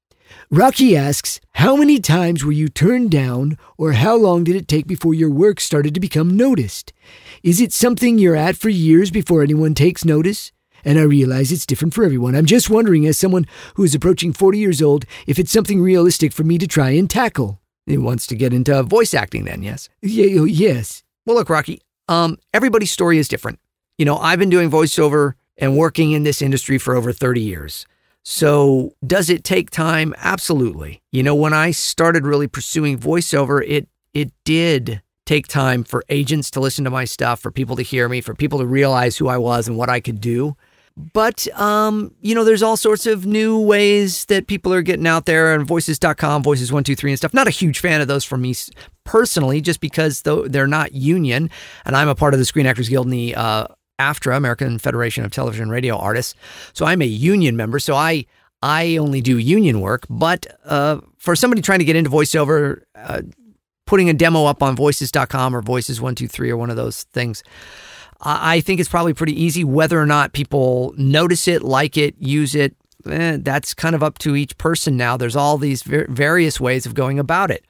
Rocky 0.50 0.96
asks, 0.96 1.40
How 1.54 1.76
many 1.76 2.00
times 2.00 2.46
were 2.46 2.52
you 2.52 2.70
turned 2.70 3.10
down, 3.12 3.58
or 3.78 3.94
how 3.94 4.16
long 4.16 4.44
did 4.44 4.56
it 4.56 4.68
take 4.68 4.88
before 4.88 5.14
your 5.14 5.30
work 5.30 5.60
started 5.60 5.94
to 5.94 6.00
become 6.00 6.38
noticed? 6.38 6.94
Is 7.44 7.60
it 7.60 7.74
something 7.74 8.18
you're 8.18 8.36
at 8.36 8.56
for 8.56 8.70
years 8.70 9.12
before 9.12 9.42
anyone 9.42 9.74
takes 9.74 10.06
notice? 10.06 10.52
And 10.86 11.00
I 11.00 11.04
realize 11.04 11.52
it's 11.52 11.66
different 11.66 11.94
for 11.94 12.04
everyone. 12.04 12.36
I'm 12.36 12.46
just 12.46 12.70
wondering, 12.70 13.06
as 13.06 13.18
someone 13.18 13.46
who 13.76 13.84
is 13.84 13.96
approaching 13.96 14.34
40 14.34 14.58
years 14.58 14.82
old, 14.82 15.06
if 15.28 15.38
it's 15.38 15.52
something 15.52 15.82
realistic 15.82 16.34
for 16.34 16.44
me 16.44 16.58
to 16.58 16.68
try 16.68 16.92
and 16.92 17.10
tackle. 17.10 17.60
He 17.86 17.98
wants 17.98 18.26
to 18.28 18.36
get 18.36 18.54
into 18.54 18.82
voice 18.84 19.14
acting. 19.14 19.46
Then, 19.46 19.64
yes. 19.64 19.90
Yeah, 20.02 20.42
oh, 20.42 20.46
yes. 20.46 21.04
Well, 21.26 21.36
look, 21.36 21.50
Rocky. 21.50 21.82
Um, 22.12 22.38
everybody's 22.54 22.92
story 22.92 23.20
is 23.20 23.30
different. 23.30 23.58
You 23.98 24.04
know, 24.04 24.18
I've 24.18 24.38
been 24.38 24.50
doing 24.50 24.70
voiceover 24.70 25.36
and 25.58 25.78
working 25.78 26.12
in 26.12 26.24
this 26.24 26.42
industry 26.42 26.78
for 26.78 26.94
over 26.94 27.14
30 27.14 27.40
years. 27.40 27.86
So, 28.24 28.94
does 29.08 29.30
it 29.30 29.46
take 29.46 29.70
time? 29.70 30.14
Absolutely. 30.18 31.02
You 31.14 31.24
know, 31.24 31.34
when 31.34 31.54
I 31.54 31.72
started 31.72 32.28
really 32.28 32.48
pursuing 32.48 33.00
voiceover, 33.00 33.64
it 33.66 33.88
it 34.14 34.32
did 34.44 35.02
take 35.26 35.48
time 35.48 35.86
for 35.86 36.04
agents 36.10 36.52
to 36.52 36.60
listen 36.60 36.84
to 36.84 36.90
my 36.90 37.06
stuff, 37.06 37.40
for 37.40 37.50
people 37.50 37.78
to 37.78 37.82
hear 37.82 38.10
me, 38.10 38.20
for 38.20 38.36
people 38.36 38.60
to 38.60 38.66
realize 38.66 39.16
who 39.16 39.30
I 39.30 39.38
was 39.38 39.68
and 39.70 39.78
what 39.78 39.90
I 39.90 40.02
could 40.02 40.20
do. 40.20 40.58
But 40.98 41.48
um, 41.60 42.14
you 42.22 42.36
know, 42.36 42.44
there's 42.44 42.64
all 42.64 42.78
sorts 42.78 43.06
of 43.06 43.26
new 43.26 43.60
ways 43.60 44.26
that 44.26 44.48
people 44.48 44.74
are 44.74 44.82
getting 44.82 45.08
out 45.08 45.26
there 45.26 45.54
and 45.54 45.68
voices.com, 45.68 46.44
voices123 46.44 47.10
and 47.10 47.18
stuff. 47.18 47.34
Not 47.34 47.48
a 47.48 47.52
huge 47.52 47.80
fan 47.80 48.02
of 48.02 48.08
those 48.08 48.24
for 48.24 48.38
me 48.38 48.56
personally, 49.04 49.62
just 49.62 49.80
because 49.80 50.22
they're 50.22 50.68
not 50.68 50.94
union, 50.94 51.50
and 51.86 51.96
I'm 51.96 52.10
a 52.10 52.16
part 52.16 52.34
of 52.34 52.40
the 52.40 52.46
Screen 52.46 52.66
Actors 52.66 52.90
Guild 52.90 53.08
and 53.08 53.14
the 53.14 53.36
uh, 53.36 53.68
AFTRA, 54.00 54.36
American 54.36 54.80
Federation 54.80 55.24
of 55.24 55.32
Television 55.32 55.64
and 55.64 55.72
Radio 55.72 55.98
Artists. 55.98 56.36
So 56.74 56.86
I'm 56.86 57.02
a 57.02 57.06
union 57.06 57.56
member. 57.56 57.80
So 57.80 57.96
I 57.96 58.26
I 58.62 58.98
only 58.98 59.22
do 59.22 59.38
union 59.38 59.82
work. 59.82 60.06
But 60.10 60.46
uh, 60.66 61.02
for 61.18 61.36
somebody 61.36 61.62
trying 61.62 61.80
to 61.80 61.86
get 61.86 61.96
into 61.96 62.10
voiceover, 62.10 62.82
uh, 62.96 63.22
putting 63.86 64.10
a 64.10 64.14
demo 64.14 64.46
up 64.46 64.62
on 64.64 64.76
voices.com 64.76 65.56
or 65.56 65.62
voices123 65.62 66.50
or 66.50 66.58
one 66.58 66.70
of 66.70 66.76
those 66.76 67.04
things, 67.04 67.44
I 68.22 68.62
think 68.62 68.80
it's 68.80 68.90
probably 68.90 69.14
pretty 69.14 69.42
easy. 69.42 69.64
Whether 69.64 70.00
or 70.00 70.06
not 70.06 70.34
people 70.34 70.94
notice 70.98 71.48
it, 71.48 71.64
like 71.64 71.98
it, 71.98 72.16
use 72.20 72.54
it, 72.54 72.76
eh, 73.08 73.38
that's 73.42 73.74
kind 73.74 73.96
of 73.96 74.04
up 74.04 74.20
to 74.20 74.36
each 74.36 74.58
person 74.58 74.96
now. 74.96 75.18
There's 75.18 75.36
all 75.36 75.58
these 75.58 75.82
various 75.82 76.60
ways 76.60 76.86
of 76.86 76.94
going 76.94 77.18
about 77.18 77.50
it. 77.50 77.66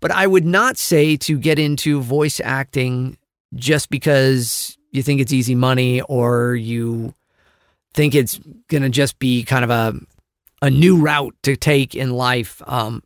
But 0.00 0.12
I 0.12 0.26
would 0.26 0.44
not 0.46 0.78
say 0.78 1.16
to 1.18 1.36
get 1.36 1.58
into 1.58 2.00
voice 2.00 2.40
acting 2.44 3.18
just 3.54 3.90
because 3.90 4.78
you 4.92 5.02
think 5.02 5.20
it's 5.20 5.32
easy 5.32 5.54
money 5.54 6.00
or 6.02 6.54
you 6.54 7.14
think 7.94 8.14
it's 8.14 8.38
going 8.68 8.82
to 8.82 8.90
just 8.90 9.18
be 9.18 9.42
kind 9.42 9.64
of 9.64 9.70
a 9.70 9.94
a 10.60 10.70
new 10.70 11.00
route 11.00 11.34
to 11.44 11.56
take 11.56 11.94
in 11.94 12.10
life. 12.10 12.60
Um, 12.66 13.02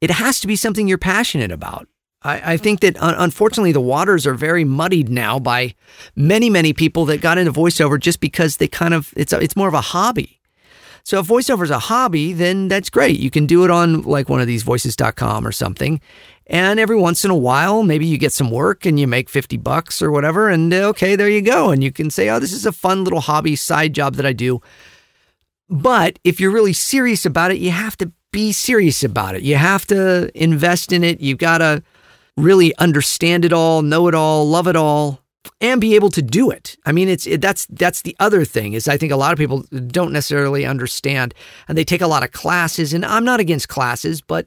it 0.00 0.10
has 0.10 0.40
to 0.40 0.46
be 0.46 0.56
something 0.56 0.88
you're 0.88 0.98
passionate 0.98 1.52
about. 1.52 1.88
I, 2.22 2.54
I 2.54 2.56
think 2.56 2.80
that 2.80 3.00
un- 3.02 3.14
unfortunately 3.18 3.72
the 3.72 3.80
waters 3.80 4.26
are 4.26 4.34
very 4.34 4.64
muddied 4.64 5.08
now 5.08 5.38
by 5.38 5.74
many 6.16 6.50
many 6.50 6.72
people 6.72 7.04
that 7.06 7.20
got 7.20 7.38
into 7.38 7.52
voiceover 7.52 7.98
just 7.98 8.20
because 8.20 8.56
they 8.56 8.68
kind 8.68 8.94
of 8.94 9.12
it's 9.16 9.32
a, 9.32 9.40
it's 9.40 9.56
more 9.56 9.68
of 9.68 9.74
a 9.74 9.80
hobby. 9.80 10.38
So 11.04 11.20
if 11.20 11.26
voiceover 11.26 11.64
is 11.64 11.70
a 11.70 11.78
hobby, 11.78 12.34
then 12.34 12.68
that's 12.68 12.90
great. 12.90 13.18
You 13.18 13.30
can 13.30 13.46
do 13.46 13.64
it 13.64 13.70
on 13.70 14.02
like 14.02 14.28
one 14.28 14.42
of 14.42 14.46
these 14.46 14.62
voices.com 14.62 15.46
or 15.46 15.52
something. 15.52 16.02
And 16.46 16.78
every 16.78 16.96
once 16.96 17.24
in 17.24 17.30
a 17.30 17.36
while, 17.36 17.82
maybe 17.82 18.04
you 18.04 18.18
get 18.18 18.32
some 18.32 18.50
work 18.50 18.84
and 18.84 19.00
you 19.00 19.06
make 19.06 19.30
50 19.30 19.56
bucks 19.56 20.02
or 20.02 20.10
whatever. 20.10 20.50
And 20.50 20.72
uh, 20.72 20.88
okay, 20.88 21.16
there 21.16 21.28
you 21.28 21.40
go. 21.40 21.70
And 21.70 21.82
you 21.82 21.92
can 21.92 22.10
say, 22.10 22.28
oh, 22.28 22.38
this 22.38 22.52
is 22.52 22.66
a 22.66 22.72
fun 22.72 23.04
little 23.04 23.20
hobby 23.20 23.56
side 23.56 23.94
job 23.94 24.16
that 24.16 24.26
I 24.26 24.34
do. 24.34 24.60
But 25.70 26.18
if 26.24 26.40
you're 26.40 26.50
really 26.50 26.74
serious 26.74 27.24
about 27.24 27.52
it, 27.52 27.58
you 27.58 27.70
have 27.70 27.96
to 27.98 28.12
be 28.30 28.52
serious 28.52 29.02
about 29.02 29.34
it. 29.34 29.42
You 29.42 29.56
have 29.56 29.86
to 29.86 30.30
invest 30.34 30.92
in 30.92 31.04
it. 31.04 31.20
You've 31.20 31.38
got 31.38 31.58
to 31.58 31.82
really 32.38 32.76
understand 32.78 33.44
it 33.44 33.52
all, 33.52 33.82
know 33.82 34.08
it 34.08 34.14
all, 34.14 34.48
love 34.48 34.66
it 34.68 34.76
all, 34.76 35.20
and 35.60 35.80
be 35.80 35.94
able 35.94 36.10
to 36.10 36.22
do 36.22 36.50
it. 36.50 36.76
I 36.86 36.92
mean, 36.92 37.08
it's 37.08 37.26
it, 37.26 37.40
that's 37.40 37.66
that's 37.66 38.02
the 38.02 38.16
other 38.20 38.44
thing 38.44 38.72
is 38.72 38.88
I 38.88 38.96
think 38.96 39.12
a 39.12 39.16
lot 39.16 39.32
of 39.32 39.38
people 39.38 39.64
don't 39.88 40.12
necessarily 40.12 40.64
understand, 40.64 41.34
and 41.66 41.76
they 41.76 41.84
take 41.84 42.00
a 42.00 42.06
lot 42.06 42.22
of 42.22 42.32
classes. 42.32 42.92
And 42.92 43.04
I'm 43.04 43.24
not 43.24 43.40
against 43.40 43.68
classes, 43.68 44.20
but 44.20 44.46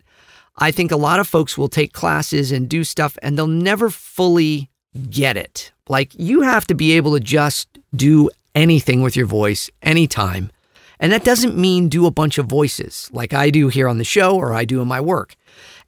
I 0.58 0.72
think 0.72 0.92
a 0.92 0.98
lot 0.98 1.20
of 1.20 1.28
folks 1.28 1.58
will 1.58 1.70
take 1.70 1.94
classes 1.94 2.52
and 2.52 2.70
do 2.70 2.84
stuff, 2.84 3.18
and 3.22 3.38
they'll 3.38 3.48
never 3.48 3.89
fully 3.89 4.70
get 5.10 5.38
it. 5.38 5.72
Like 5.88 6.14
you 6.18 6.42
have 6.42 6.68
to 6.68 6.76
be 6.76 6.94
able 6.94 7.14
to 7.14 7.20
just 7.20 7.68
do 7.96 8.30
anything 8.56 9.02
with 9.02 9.16
your 9.16 9.26
voice 9.26 9.70
anytime. 9.82 10.52
And 11.00 11.12
that 11.12 11.24
doesn't 11.24 11.58
mean 11.58 11.89
do 11.89 12.06
a 12.06 12.12
bunch 12.12 12.38
of 12.38 12.46
voices 12.46 13.10
like 13.12 13.34
I 13.34 13.50
do 13.50 13.70
here 13.70 13.88
on 13.88 13.98
the 13.98 14.04
show 14.04 14.36
or 14.36 14.54
I 14.54 14.66
do 14.66 14.82
in 14.82 14.88
my 14.88 15.02
work. 15.02 15.36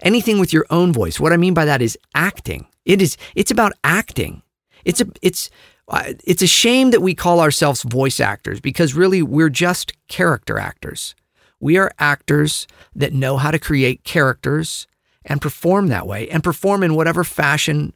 Anything 0.04 0.39
with 0.39 0.54
your 0.54 0.66
own 0.70 0.93
voice. 0.93 1.20
What 1.20 1.34
I 1.34 1.38
mean 1.38 1.54
by 1.54 1.66
that 1.66 1.82
is 1.82 1.97
acting. 2.14 2.68
It 2.86 3.01
is 3.01 3.18
it's 3.36 3.51
about 3.51 3.74
acting. 3.84 4.43
It's 4.86 5.01
a 5.01 5.08
it's 5.22 5.49
uh, 5.88 6.14
it's 6.26 6.41
a 6.41 6.47
shame 6.47 6.91
that 6.91 7.01
we 7.01 7.16
call 7.16 7.39
ourselves 7.39 7.84
voice 7.84 8.20
actors 8.20 8.60
because 8.60 8.93
really 8.93 9.22
we're 9.22 9.49
just 9.49 9.93
character 10.08 10.60
actors. 10.60 11.16
We 11.60 11.78
are 11.78 11.91
actors 11.99 12.68
that 12.95 13.14
know 13.14 13.38
how 13.38 13.51
to 13.51 13.60
create 13.60 14.04
characters 14.04 14.88
and 15.26 15.41
perform 15.41 15.88
that 15.88 16.06
way 16.06 16.30
and 16.30 16.43
perform 16.43 16.84
in 16.84 16.95
whatever 16.95 17.24
fashion 17.24 17.93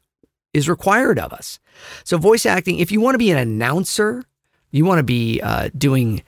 is 0.53 0.69
required 0.69 1.19
of 1.19 1.33
us. 1.33 1.59
So 2.03 2.17
voice 2.17 2.45
acting, 2.45 2.79
if 2.79 2.91
you 2.91 3.01
want 3.01 3.15
to 3.15 3.19
be 3.19 3.31
an 3.31 3.37
announcer, 3.37 4.23
you 4.71 4.85
want 4.85 4.99
to 4.99 5.03
be 5.03 5.41
uh, 5.41 5.69
doing 5.77 6.23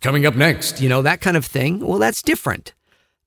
Coming 0.00 0.26
up 0.26 0.36
next, 0.36 0.82
you 0.82 0.88
know, 0.90 1.00
that 1.00 1.22
kind 1.22 1.34
of 1.34 1.46
thing. 1.46 1.80
Well, 1.80 1.98
that's 1.98 2.20
different. 2.20 2.74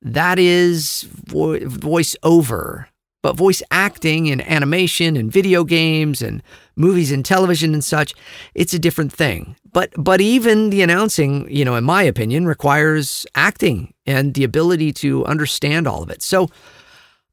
That 0.01 0.39
is 0.39 1.07
vo- 1.11 1.67
voice 1.67 2.15
over. 2.23 2.89
But 3.23 3.35
voice 3.35 3.63
acting 3.71 4.29
and 4.29 4.47
animation 4.47 5.17
and 5.17 5.31
video 5.31 5.63
games 5.63 6.21
and 6.21 6.41
movies 6.75 7.11
and 7.11 7.25
television 7.25 7.73
and 7.73 7.83
such, 7.83 8.13
it's 8.53 8.73
a 8.73 8.79
different 8.79 9.11
thing. 9.11 9.55
But 9.73 9.91
but 9.97 10.21
even 10.21 10.69
the 10.69 10.81
announcing, 10.81 11.49
you 11.49 11.65
know, 11.65 11.75
in 11.75 11.83
my 11.83 12.03
opinion, 12.03 12.45
requires 12.45 13.25
acting 13.35 13.93
and 14.05 14.33
the 14.33 14.43
ability 14.43 14.93
to 14.93 15.25
understand 15.25 15.87
all 15.87 16.03
of 16.03 16.09
it. 16.09 16.21
So 16.21 16.47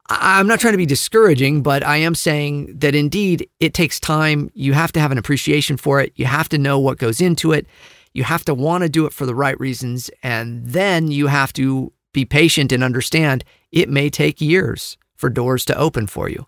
I'm 0.08 0.46
not 0.46 0.60
trying 0.60 0.72
to 0.72 0.78
be 0.78 0.86
discouraging, 0.86 1.62
but 1.62 1.84
I 1.84 1.98
am 1.98 2.14
saying 2.14 2.78
that 2.78 2.94
indeed 2.94 3.48
it 3.60 3.72
takes 3.72 3.98
time. 3.98 4.50
You 4.54 4.72
have 4.72 4.92
to 4.92 5.00
have 5.00 5.12
an 5.12 5.18
appreciation 5.18 5.76
for 5.76 6.00
it. 6.00 6.12
You 6.16 6.26
have 6.26 6.48
to 6.50 6.58
know 6.58 6.78
what 6.78 6.98
goes 6.98 7.20
into 7.20 7.52
it. 7.52 7.66
You 8.12 8.24
have 8.24 8.44
to 8.46 8.54
want 8.54 8.82
to 8.82 8.88
do 8.88 9.06
it 9.06 9.12
for 9.12 9.26
the 9.26 9.34
right 9.34 9.58
reasons. 9.58 10.10
And 10.22 10.66
then 10.66 11.08
you 11.08 11.28
have 11.28 11.52
to 11.54 11.92
be 12.14 12.24
patient 12.24 12.72
and 12.72 12.82
understand 12.82 13.44
it 13.70 13.90
may 13.90 14.08
take 14.08 14.40
years 14.40 14.96
for 15.16 15.28
doors 15.28 15.64
to 15.66 15.76
open 15.76 16.06
for 16.06 16.30
you. 16.30 16.46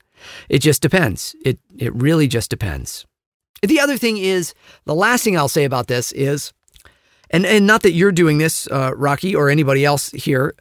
It 0.48 0.60
just 0.60 0.80
depends. 0.80 1.36
It, 1.44 1.58
it 1.76 1.94
really 1.94 2.26
just 2.26 2.48
depends. 2.48 3.04
The 3.62 3.80
other 3.80 3.96
thing 3.96 4.16
is, 4.16 4.54
the 4.84 4.94
last 4.94 5.24
thing 5.24 5.36
I'll 5.36 5.48
say 5.48 5.64
about 5.64 5.86
this 5.86 6.12
is, 6.12 6.52
and, 7.30 7.44
and 7.44 7.66
not 7.66 7.82
that 7.82 7.92
you're 7.92 8.12
doing 8.12 8.38
this, 8.38 8.66
uh, 8.68 8.92
Rocky, 8.96 9.34
or 9.34 9.50
anybody 9.50 9.84
else 9.84 10.10
here, 10.10 10.54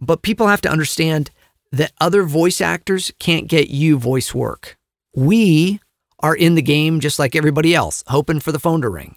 but 0.00 0.22
people 0.22 0.46
have 0.46 0.60
to 0.62 0.70
understand 0.70 1.30
that 1.72 1.92
other 2.00 2.24
voice 2.24 2.60
actors 2.60 3.12
can't 3.18 3.46
get 3.48 3.70
you 3.70 3.98
voice 3.98 4.34
work. 4.34 4.76
We 5.14 5.80
are 6.20 6.34
in 6.34 6.54
the 6.54 6.62
game 6.62 7.00
just 7.00 7.18
like 7.18 7.34
everybody 7.34 7.74
else, 7.74 8.04
hoping 8.08 8.40
for 8.40 8.52
the 8.52 8.58
phone 8.58 8.82
to 8.82 8.88
ring. 8.88 9.16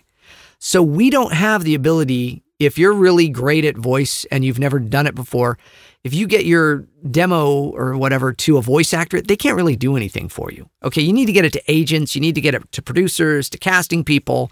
So 0.59 0.81
we 0.81 1.09
don't 1.09 1.33
have 1.33 1.63
the 1.63 1.75
ability, 1.75 2.43
if 2.65 2.77
you're 2.77 2.93
really 2.93 3.29
great 3.29 3.65
at 3.65 3.77
voice 3.77 4.25
and 4.25 4.43
you've 4.43 4.59
never 4.59 4.79
done 4.79 5.07
it 5.07 5.15
before, 5.15 5.57
if 6.03 6.13
you 6.13 6.27
get 6.27 6.45
your 6.45 6.85
demo 7.09 7.69
or 7.71 7.97
whatever 7.97 8.33
to 8.33 8.57
a 8.57 8.61
voice 8.61 8.93
actor, 8.93 9.21
they 9.21 9.35
can't 9.35 9.55
really 9.55 9.75
do 9.75 9.95
anything 9.95 10.27
for 10.27 10.51
you. 10.51 10.69
Okay, 10.83 11.01
you 11.01 11.13
need 11.13 11.27
to 11.27 11.31
get 11.31 11.45
it 11.45 11.53
to 11.53 11.61
agents, 11.67 12.15
you 12.15 12.21
need 12.21 12.35
to 12.35 12.41
get 12.41 12.55
it 12.55 12.71
to 12.73 12.81
producers, 12.81 13.49
to 13.49 13.57
casting 13.57 14.03
people, 14.03 14.51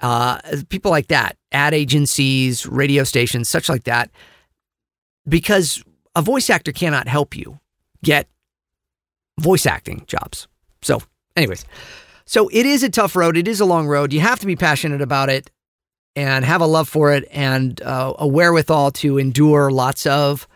uh, 0.00 0.38
people 0.68 0.90
like 0.90 1.08
that, 1.08 1.36
ad 1.52 1.74
agencies, 1.74 2.66
radio 2.66 3.02
stations, 3.04 3.48
such 3.48 3.68
like 3.68 3.84
that, 3.84 4.10
because 5.28 5.82
a 6.14 6.22
voice 6.22 6.48
actor 6.48 6.72
cannot 6.72 7.08
help 7.08 7.36
you 7.36 7.58
get 8.02 8.28
voice 9.40 9.66
acting 9.66 10.04
jobs. 10.06 10.46
So, 10.82 11.02
anyways, 11.36 11.64
so 12.24 12.48
it 12.52 12.64
is 12.64 12.82
a 12.82 12.88
tough 12.90 13.16
road. 13.16 13.36
It 13.36 13.48
is 13.48 13.60
a 13.60 13.64
long 13.64 13.88
road. 13.88 14.12
You 14.12 14.20
have 14.20 14.38
to 14.40 14.46
be 14.46 14.56
passionate 14.56 15.02
about 15.02 15.28
it 15.28 15.50
and 16.16 16.44
have 16.44 16.60
a 16.60 16.66
love 16.66 16.88
for 16.88 17.12
it 17.12 17.28
and 17.30 17.80
uh, 17.82 18.14
a 18.18 18.26
wherewithal 18.26 18.90
to 18.92 19.18
endure 19.18 19.70
lots 19.70 20.06
of, 20.06 20.48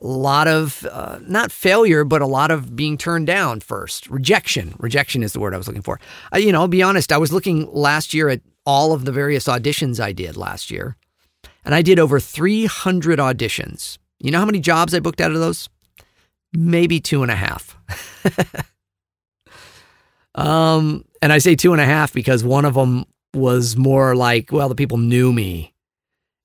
a 0.00 0.06
lot 0.06 0.46
of 0.46 0.86
uh, 0.90 1.18
not 1.22 1.50
failure, 1.50 2.04
but 2.04 2.22
a 2.22 2.26
lot 2.26 2.50
of 2.50 2.76
being 2.76 2.96
turned 2.96 3.26
down 3.26 3.60
first. 3.60 4.08
Rejection. 4.08 4.74
Rejection 4.78 5.22
is 5.22 5.32
the 5.32 5.40
word 5.40 5.54
I 5.54 5.56
was 5.56 5.66
looking 5.66 5.82
for. 5.82 5.98
Uh, 6.32 6.38
you 6.38 6.52
know, 6.52 6.60
I'll 6.60 6.68
be 6.68 6.82
honest. 6.82 7.12
I 7.12 7.18
was 7.18 7.32
looking 7.32 7.68
last 7.72 8.14
year 8.14 8.28
at 8.28 8.40
all 8.64 8.92
of 8.92 9.04
the 9.04 9.12
various 9.12 9.44
auditions 9.44 9.98
I 9.98 10.12
did 10.12 10.36
last 10.36 10.70
year, 10.70 10.96
and 11.64 11.74
I 11.74 11.82
did 11.82 11.98
over 11.98 12.20
300 12.20 13.18
auditions. 13.18 13.98
You 14.20 14.30
know 14.30 14.38
how 14.38 14.46
many 14.46 14.60
jobs 14.60 14.94
I 14.94 15.00
booked 15.00 15.20
out 15.20 15.32
of 15.32 15.40
those? 15.40 15.68
Maybe 16.52 17.00
two 17.00 17.22
and 17.22 17.30
a 17.30 17.36
half. 17.36 17.76
um, 20.34 21.04
and 21.20 21.32
I 21.32 21.38
say 21.38 21.56
two 21.56 21.72
and 21.72 21.80
a 21.80 21.84
half 21.84 22.12
because 22.12 22.44
one 22.44 22.64
of 22.64 22.74
them 22.74 23.04
was 23.34 23.76
more 23.76 24.14
like, 24.14 24.52
well, 24.52 24.68
the 24.68 24.74
people 24.74 24.98
knew 24.98 25.32
me 25.32 25.74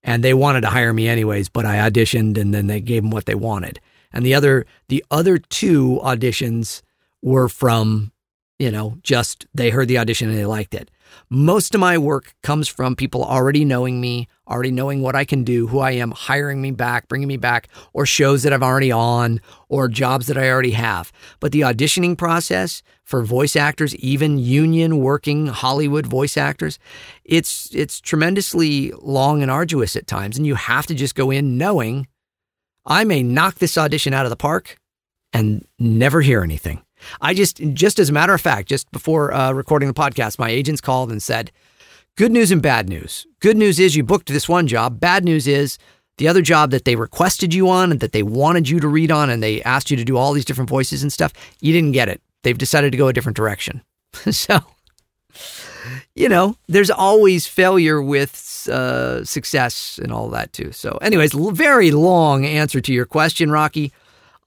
and 0.04 0.24
they 0.24 0.34
wanted 0.34 0.62
to 0.62 0.70
hire 0.70 0.94
me 0.94 1.08
anyways, 1.08 1.50
but 1.50 1.66
I 1.66 1.78
auditioned 1.90 2.38
and 2.38 2.54
then 2.54 2.68
they 2.68 2.82
gave 2.82 3.04
them 3.04 3.12
what 3.12 3.26
they 3.26 3.36
wanted. 3.36 3.80
And 4.12 4.26
the 4.26 4.34
other, 4.34 4.66
the 4.90 5.04
other 5.10 5.38
two 5.38 6.00
auditions 6.04 6.82
were 7.22 7.50
from, 7.50 8.12
you 8.60 8.70
know, 8.70 8.98
just 9.02 9.48
they 9.54 9.70
heard 9.70 9.88
the 9.88 9.98
audition 9.98 10.30
and 10.30 10.38
they 10.38 10.46
liked 10.46 10.76
it. 10.76 10.92
Most 11.30 11.74
of 11.74 11.82
my 11.82 11.98
work 11.98 12.34
comes 12.44 12.68
from 12.68 12.96
people 12.96 13.24
already 13.24 13.66
knowing 13.66 14.00
me, 14.00 14.28
already 14.48 14.72
knowing 14.72 15.02
what 15.02 15.16
I 15.16 15.26
can 15.26 15.44
do, 15.44 15.68
who 15.68 15.80
I 15.80 15.92
am, 15.92 16.12
hiring 16.12 16.62
me 16.62 16.72
back, 16.72 17.08
bringing 17.08 17.28
me 17.28 17.38
back, 17.38 17.68
or 17.94 18.06
shows 18.06 18.44
that 18.44 18.54
I'm 18.54 18.64
already 18.64 18.92
on, 18.92 19.40
or 19.70 19.88
jobs 19.88 20.28
that 20.28 20.38
I 20.38 20.50
already 20.50 20.72
have. 20.72 21.12
But 21.40 21.52
the 21.52 21.62
auditioning 21.62 22.18
process 22.18 22.84
for 23.04 23.24
voice 23.24 23.56
actors, 23.56 23.96
even 23.96 24.38
union 24.38 25.00
working 25.00 25.48
Hollywood 25.48 26.06
voice 26.06 26.38
actors, 26.38 26.80
it's 27.24 27.74
it's 27.74 28.00
tremendously 28.00 28.92
long 29.02 29.42
and 29.42 29.52
arduous 29.52 29.96
at 29.96 30.08
times, 30.08 30.38
and 30.38 30.46
you 30.46 30.56
have 30.56 30.86
to 30.88 30.96
just 30.96 31.16
go 31.16 31.32
in 31.32 31.58
knowing 31.58 32.08
I 32.86 33.04
may 33.04 33.24
knock 33.24 33.56
this 33.56 33.78
audition 33.78 34.14
out 34.14 34.26
of 34.26 34.30
the 34.30 34.36
park 34.36 34.78
and 35.32 35.66
never 35.80 36.22
hear 36.22 36.44
anything. 36.44 36.84
I 37.22 37.34
just, 37.34 37.58
just 37.74 38.00
as 38.00 38.10
a 38.10 38.14
matter 38.14 38.34
of 38.34 38.42
fact, 38.42 38.70
just 38.70 38.92
before 38.92 39.34
uh, 39.34 39.52
recording 39.52 39.88
the 39.88 39.94
podcast, 39.94 40.40
my 40.40 40.50
agents 40.50 40.82
called 40.82 41.12
and 41.12 41.22
said, 41.22 41.52
good 42.16 42.32
news 42.32 42.52
and 42.52 42.62
bad 42.62 42.90
news. 42.90 43.26
Good 43.40 43.58
news 43.58 43.80
is 43.80 43.96
you 43.96 44.04
booked 44.04 44.28
this 44.28 44.50
one 44.50 44.68
job. 44.68 45.00
Bad 45.00 45.24
news 45.26 45.48
is 45.48 45.78
the 46.18 46.28
other 46.28 46.42
job 46.42 46.72
that 46.72 46.86
they 46.86 46.96
requested 46.96 47.54
you 47.54 47.70
on 47.70 47.92
and 47.92 48.00
that 48.00 48.12
they 48.12 48.24
wanted 48.24 48.70
you 48.70 48.80
to 48.80 48.88
read 48.88 49.12
on 49.12 49.30
and 49.30 49.42
they 49.42 49.62
asked 49.64 49.90
you 49.90 49.98
to 49.98 50.04
do 50.04 50.18
all 50.18 50.34
these 50.34 50.46
different 50.46 50.70
voices 50.70 51.02
and 51.02 51.12
stuff, 51.12 51.34
you 51.60 51.74
didn't 51.74 51.92
get 51.92 52.10
it. 52.10 52.22
They've 52.44 52.58
decided 52.58 52.92
to 52.92 52.98
go 52.98 53.08
a 53.08 53.14
different 53.14 53.36
direction. 53.36 53.82
so, 54.32 54.60
you 56.16 56.30
know, 56.30 56.56
there's 56.68 56.92
always 56.92 57.48
failure 57.48 58.02
with 58.02 58.68
uh, 58.72 59.24
success 59.26 60.00
and 60.02 60.12
all 60.12 60.30
that 60.30 60.54
too. 60.54 60.72
So, 60.72 60.98
anyways, 61.02 61.34
very 61.34 61.92
long 61.92 62.46
answer 62.46 62.80
to 62.82 62.94
your 62.94 63.06
question, 63.06 63.50
Rocky. 63.50 63.92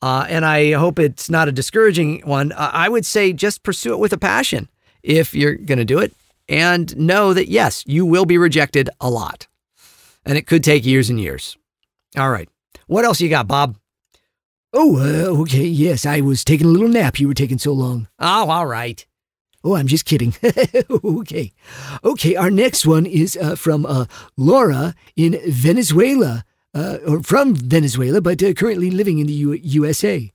Uh, 0.03 0.27
and 0.29 0.45
I 0.45 0.73
hope 0.73 0.99
it's 0.99 1.31
not 1.31 1.49
a 1.49 1.53
discouraging 1.53 2.21
one. 2.21 2.53
Uh, 2.53 2.71
I 2.73 2.89
would 2.89 3.07
say 3.07 3.33
just 3.33 3.63
pursue 3.63 3.93
it 3.93 3.99
with 3.99 4.13
a 4.13 4.19
passion 4.19 4.69
if 5.03 5.35
you're 5.35 5.55
going 5.55 5.79
to 5.79 5.85
do 5.85 5.99
it 5.99 6.15
and 6.49 6.97
know 6.97 7.33
that, 7.35 7.49
yes, 7.49 7.83
you 7.87 8.05
will 8.05 8.25
be 8.25 8.39
rejected 8.39 8.91
a 9.01 9.11
lot. 9.11 9.47
And 10.25 10.37
it 10.37 10.47
could 10.47 10.65
take 10.65 10.85
years 10.85 11.09
and 11.09 11.21
years. 11.21 11.57
All 12.17 12.31
right. 12.31 12.49
What 12.87 13.05
else 13.05 13.21
you 13.21 13.29
got, 13.29 13.49
Bob? 13.49 13.77
Oh, 14.73 14.99
uh, 14.99 15.41
okay. 15.43 15.65
Yes, 15.65 16.05
I 16.05 16.21
was 16.21 16.45
taking 16.45 16.67
a 16.67 16.71
little 16.71 16.89
nap. 16.89 17.19
You 17.19 17.29
were 17.29 17.35
taking 17.35 17.59
so 17.59 17.73
long. 17.73 18.09
Oh, 18.19 18.51
all 18.51 18.67
right. 18.67 19.05
Oh, 19.65 19.75
I'm 19.75 19.87
just 19.87 20.05
kidding. 20.05 20.35
okay. 21.05 21.53
Okay, 22.05 22.37
our 22.37 22.51
next 22.51 22.87
one 22.87 23.07
is 23.07 23.37
uh, 23.37 23.57
from 23.57 23.85
uh, 23.87 24.07
Laura 24.37 24.95
in 25.17 25.41
Venezuela, 25.47 26.45
uh, 26.77 26.99
or 27.07 27.23
from 27.23 27.55
Venezuela, 27.57 28.21
but 28.21 28.43
uh, 28.43 28.53
currently 28.53 28.91
living 28.91 29.19
in 29.19 29.27
the 29.27 29.33
U- 29.33 29.53
USA. 29.81 30.33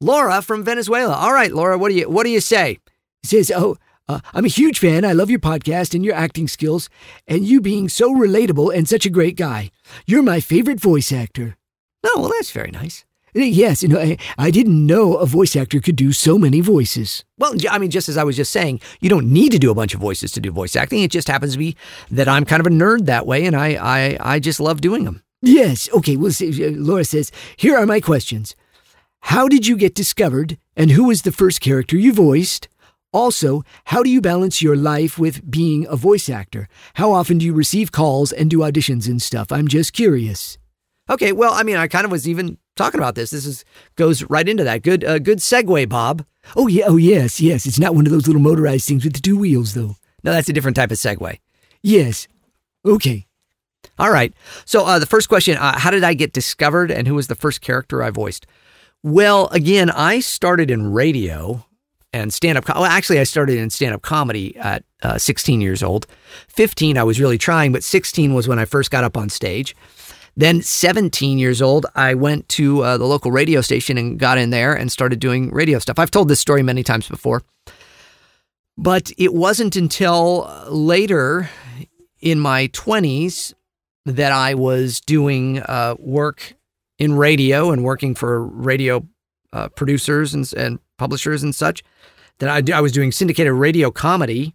Laura 0.00 0.42
from 0.42 0.64
Venezuela. 0.64 1.14
All 1.14 1.32
right, 1.32 1.52
Laura, 1.52 1.76
what 1.78 1.90
do 1.90 1.94
you 1.94 2.08
what 2.08 2.24
do 2.24 2.30
you 2.30 2.40
say? 2.40 2.78
says, 3.24 3.52
"Oh, 3.54 3.76
uh, 4.08 4.18
I'm 4.34 4.44
a 4.44 4.48
huge 4.48 4.78
fan. 4.80 5.04
I 5.04 5.12
love 5.12 5.30
your 5.30 5.38
podcast 5.38 5.94
and 5.94 6.04
your 6.04 6.14
acting 6.14 6.48
skills, 6.48 6.88
and 7.28 7.44
you 7.46 7.60
being 7.60 7.88
so 7.88 8.12
relatable 8.12 8.74
and 8.74 8.88
such 8.88 9.06
a 9.06 9.10
great 9.10 9.36
guy. 9.36 9.70
You're 10.06 10.22
my 10.24 10.40
favorite 10.40 10.80
voice 10.80 11.12
actor." 11.12 11.56
Oh, 12.04 12.20
well, 12.22 12.30
that's 12.30 12.50
very 12.50 12.70
nice. 12.72 13.04
Uh, 13.36 13.40
Yes, 13.40 13.82
you 13.82 13.88
know, 13.88 14.00
I, 14.00 14.16
I 14.36 14.50
didn't 14.50 14.86
know 14.86 15.14
a 15.16 15.24
voice 15.24 15.54
actor 15.56 15.80
could 15.80 15.96
do 15.96 16.12
so 16.12 16.36
many 16.36 16.60
voices. 16.60 17.24
Well, 17.38 17.54
I 17.70 17.78
mean, 17.78 17.90
just 17.90 18.08
as 18.08 18.16
I 18.18 18.24
was 18.24 18.36
just 18.36 18.50
saying, 18.52 18.80
you 19.00 19.08
don't 19.08 19.32
need 19.32 19.52
to 19.52 19.58
do 19.58 19.70
a 19.70 19.74
bunch 19.74 19.94
of 19.94 20.00
voices 20.00 20.32
to 20.32 20.40
do 20.40 20.50
voice 20.50 20.74
acting. 20.76 21.02
It 21.02 21.10
just 21.12 21.28
happens 21.28 21.52
to 21.52 21.58
be 21.58 21.76
that 22.10 22.28
I'm 22.28 22.44
kind 22.44 22.60
of 22.60 22.66
a 22.66 22.70
nerd 22.70 23.06
that 23.06 23.26
way, 23.26 23.46
and 23.46 23.54
I 23.56 23.68
I, 23.80 24.34
I 24.34 24.38
just 24.40 24.58
love 24.60 24.80
doing 24.80 25.04
them. 25.04 25.22
Yes, 25.42 25.88
okay. 25.92 26.16
Well, 26.16 26.30
see, 26.30 26.64
uh, 26.64 26.70
Laura 26.70 27.04
says, 27.04 27.32
"Here 27.56 27.76
are 27.76 27.86
my 27.86 28.00
questions. 28.00 28.54
How 29.22 29.48
did 29.48 29.66
you 29.66 29.76
get 29.76 29.94
discovered, 29.94 30.56
and 30.76 30.92
who 30.92 31.04
was 31.04 31.22
the 31.22 31.32
first 31.32 31.60
character 31.60 31.96
you 31.96 32.12
voiced?" 32.12 32.68
Also, 33.12 33.62
how 33.86 34.02
do 34.02 34.08
you 34.08 34.22
balance 34.22 34.62
your 34.62 34.74
life 34.76 35.18
with 35.18 35.50
being 35.50 35.86
a 35.86 35.96
voice 35.96 36.30
actor? 36.30 36.66
How 36.94 37.12
often 37.12 37.38
do 37.38 37.44
you 37.44 37.52
receive 37.52 37.92
calls 37.92 38.32
and 38.32 38.48
do 38.48 38.58
auditions 38.60 39.06
and 39.06 39.20
stuff? 39.20 39.52
I'm 39.52 39.68
just 39.68 39.92
curious. 39.92 40.56
Okay, 41.10 41.32
well, 41.32 41.52
I 41.52 41.62
mean, 41.62 41.76
I 41.76 41.88
kind 41.88 42.06
of 42.06 42.10
was 42.10 42.26
even 42.26 42.56
talking 42.74 42.98
about 42.98 43.14
this. 43.14 43.30
This 43.30 43.44
is 43.44 43.64
goes 43.96 44.22
right 44.30 44.48
into 44.48 44.64
that. 44.64 44.82
Good, 44.82 45.04
uh, 45.04 45.18
good 45.18 45.38
segue, 45.38 45.88
Bob. 45.88 46.24
Oh 46.56 46.68
yeah, 46.68 46.84
oh 46.86 46.96
yes, 46.96 47.40
yes. 47.40 47.66
It's 47.66 47.78
not 47.78 47.94
one 47.94 48.06
of 48.06 48.12
those 48.12 48.26
little 48.26 48.40
motorized 48.40 48.86
things 48.86 49.04
with 49.04 49.12
the 49.12 49.20
two 49.20 49.36
wheels, 49.36 49.74
though. 49.74 49.96
No, 50.24 50.32
that's 50.32 50.48
a 50.48 50.52
different 50.52 50.76
type 50.76 50.90
of 50.90 50.98
segue. 50.98 51.38
Yes. 51.82 52.28
Okay. 52.86 53.26
All 53.98 54.10
right. 54.10 54.32
So 54.64 54.84
uh, 54.84 54.98
the 54.98 55.06
first 55.06 55.28
question: 55.28 55.56
uh, 55.58 55.78
How 55.78 55.90
did 55.90 56.04
I 56.04 56.14
get 56.14 56.32
discovered, 56.32 56.90
and 56.90 57.06
who 57.06 57.14
was 57.14 57.26
the 57.26 57.34
first 57.34 57.60
character 57.60 58.02
I 58.02 58.10
voiced? 58.10 58.46
Well, 59.02 59.48
again, 59.48 59.90
I 59.90 60.20
started 60.20 60.70
in 60.70 60.92
radio 60.92 61.66
and 62.12 62.32
stand 62.32 62.58
up. 62.58 62.68
Well, 62.68 62.84
actually, 62.84 63.18
I 63.18 63.24
started 63.24 63.58
in 63.58 63.70
stand 63.70 63.94
up 63.94 64.02
comedy 64.02 64.56
at 64.56 64.84
uh, 65.02 65.18
16 65.18 65.60
years 65.60 65.82
old. 65.82 66.06
15, 66.48 66.98
I 66.98 67.02
was 67.02 67.20
really 67.20 67.38
trying, 67.38 67.72
but 67.72 67.82
16 67.82 68.34
was 68.34 68.46
when 68.46 68.58
I 68.58 68.64
first 68.64 68.90
got 68.90 69.04
up 69.04 69.16
on 69.16 69.28
stage. 69.28 69.74
Then, 70.36 70.62
17 70.62 71.38
years 71.38 71.60
old, 71.60 71.84
I 71.94 72.14
went 72.14 72.48
to 72.50 72.82
uh, 72.82 72.96
the 72.96 73.04
local 73.04 73.30
radio 73.30 73.60
station 73.60 73.98
and 73.98 74.18
got 74.18 74.38
in 74.38 74.50
there 74.50 74.74
and 74.74 74.90
started 74.90 75.18
doing 75.18 75.50
radio 75.50 75.78
stuff. 75.78 75.98
I've 75.98 76.10
told 76.10 76.28
this 76.28 76.40
story 76.40 76.62
many 76.62 76.82
times 76.82 77.08
before, 77.08 77.42
but 78.78 79.10
it 79.18 79.34
wasn't 79.34 79.76
until 79.76 80.50
later 80.68 81.50
in 82.20 82.40
my 82.40 82.68
20s 82.68 83.52
that 84.06 84.32
I 84.32 84.54
was 84.54 85.00
doing 85.00 85.60
uh, 85.60 85.96
work 85.98 86.54
in 86.98 87.14
radio 87.14 87.70
and 87.70 87.84
working 87.84 88.14
for 88.14 88.44
radio 88.46 89.06
uh, 89.52 89.68
producers 89.68 90.34
and, 90.34 90.52
and 90.54 90.78
publishers 90.98 91.42
and 91.42 91.54
such. 91.54 91.82
That 92.38 92.70
I, 92.70 92.76
I 92.76 92.80
was 92.80 92.92
doing 92.92 93.12
syndicated 93.12 93.52
radio 93.52 93.90
comedy, 93.90 94.54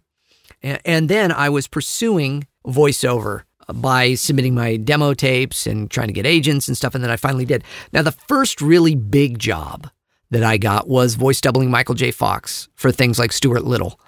and, 0.62 0.80
and 0.84 1.08
then 1.08 1.32
I 1.32 1.48
was 1.48 1.66
pursuing 1.66 2.46
voiceover 2.66 3.42
by 3.72 4.14
submitting 4.14 4.54
my 4.54 4.76
demo 4.76 5.14
tapes 5.14 5.66
and 5.66 5.90
trying 5.90 6.08
to 6.08 6.12
get 6.12 6.26
agents 6.26 6.68
and 6.68 6.76
stuff. 6.76 6.94
And 6.94 7.04
then 7.04 7.10
I 7.10 7.16
finally 7.16 7.44
did. 7.44 7.64
Now, 7.92 8.02
the 8.02 8.12
first 8.12 8.60
really 8.60 8.94
big 8.94 9.38
job 9.38 9.90
that 10.30 10.42
I 10.42 10.58
got 10.58 10.88
was 10.88 11.14
voice 11.14 11.40
doubling 11.40 11.70
Michael 11.70 11.94
J. 11.94 12.10
Fox 12.10 12.68
for 12.74 12.90
things 12.90 13.18
like 13.18 13.32
Stuart 13.32 13.64
Little 13.64 13.98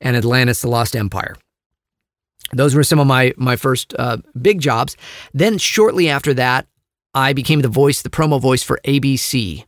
and 0.00 0.16
Atlantis: 0.16 0.60
The 0.60 0.68
Lost 0.68 0.94
Empire. 0.94 1.34
Those 2.52 2.74
were 2.74 2.84
some 2.84 2.98
of 2.98 3.06
my 3.06 3.32
my 3.36 3.56
first 3.56 3.94
uh, 3.98 4.18
big 4.40 4.60
jobs. 4.60 4.96
Then 5.32 5.58
shortly 5.58 6.08
after 6.08 6.34
that, 6.34 6.66
I 7.14 7.32
became 7.32 7.60
the 7.60 7.68
voice, 7.68 8.02
the 8.02 8.10
promo 8.10 8.40
voice 8.40 8.62
for 8.62 8.80
ABC, 8.84 9.64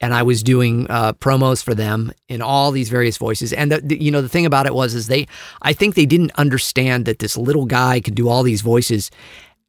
and 0.00 0.14
I 0.14 0.22
was 0.22 0.42
doing 0.42 0.86
uh, 0.90 1.12
promos 1.14 1.62
for 1.62 1.74
them 1.74 2.12
in 2.28 2.42
all 2.42 2.70
these 2.70 2.88
various 2.88 3.16
voices. 3.16 3.52
And 3.52 3.72
the, 3.72 3.80
the, 3.80 4.02
you 4.02 4.10
know 4.10 4.22
the 4.22 4.28
thing 4.28 4.46
about 4.46 4.66
it 4.66 4.74
was 4.74 4.94
is 4.94 5.06
they, 5.06 5.26
I 5.62 5.72
think 5.72 5.94
they 5.94 6.06
didn't 6.06 6.32
understand 6.36 7.04
that 7.06 7.20
this 7.20 7.36
little 7.36 7.66
guy 7.66 8.00
could 8.00 8.14
do 8.14 8.28
all 8.28 8.42
these 8.42 8.60
voices, 8.60 9.10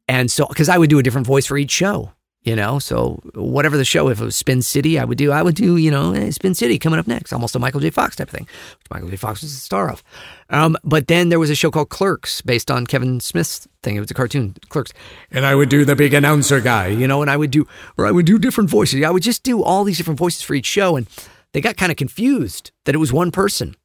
and 0.08 0.30
so 0.30 0.46
because 0.46 0.68
I 0.68 0.78
would 0.78 0.90
do 0.90 0.98
a 0.98 1.02
different 1.02 1.26
voice 1.26 1.46
for 1.46 1.56
each 1.56 1.70
show 1.70 2.12
you 2.42 2.56
know? 2.56 2.78
So 2.78 3.20
whatever 3.34 3.76
the 3.76 3.84
show 3.84 4.08
if 4.08 4.20
it 4.20 4.24
was 4.24 4.36
spin 4.36 4.62
city 4.62 4.98
i 4.98 5.04
would 5.04 5.18
do 5.18 5.30
i 5.30 5.42
would 5.42 5.54
do 5.54 5.76
you 5.76 5.90
know 5.90 6.12
eh, 6.12 6.30
spin 6.30 6.54
city 6.54 6.78
coming 6.78 6.98
up 6.98 7.06
next 7.06 7.32
almost 7.32 7.54
a 7.54 7.58
michael 7.58 7.80
j. 7.80 7.90
Fox 7.90 8.16
type 8.16 8.28
of 8.28 8.34
thing 8.34 8.46
which 8.78 8.90
michael 8.90 9.08
j. 9.08 9.16
Fox 9.16 9.42
was 9.42 9.52
the 9.52 9.60
star 9.60 9.90
of. 9.90 10.02
Um, 10.48 10.76
but 10.82 11.06
then 11.06 11.28
there 11.28 11.38
was 11.38 11.50
a 11.50 11.54
show 11.54 11.70
called 11.70 11.90
clerks 11.90 12.40
based 12.40 12.70
on 12.70 12.86
kevin 12.86 13.20
smith's 13.20 13.68
thing. 13.82 13.96
It 13.96 14.00
was 14.00 14.10
a 14.10 14.14
cartoon 14.14 14.54
clerks. 14.68 14.92
And 15.30 15.46
I 15.46 15.54
would 15.54 15.68
do 15.68 15.84
the 15.84 15.96
big 15.96 16.14
announcer 16.14 16.60
guy. 16.60 16.88
you 16.88 17.06
know 17.06 17.22
and 17.22 17.30
i 17.30 17.36
would 17.36 17.50
do 17.50 17.66
or 17.96 18.06
i 18.06 18.10
would 18.10 18.26
do 18.26 18.38
different 18.38 18.70
voices. 18.70 19.02
I 19.02 19.10
would 19.10 19.22
just 19.22 19.42
do 19.42 19.62
all 19.62 19.84
these 19.84 19.98
different 19.98 20.18
voices 20.18 20.42
for 20.42 20.54
each 20.54 20.66
show 20.66 20.96
and 20.96 21.06
they 21.52 21.60
got 21.60 21.76
kind 21.76 21.90
of 21.90 21.96
confused 21.96 22.70
that 22.84 22.94
it 22.94 22.98
was 22.98 23.12
one 23.12 23.30
person. 23.30 23.76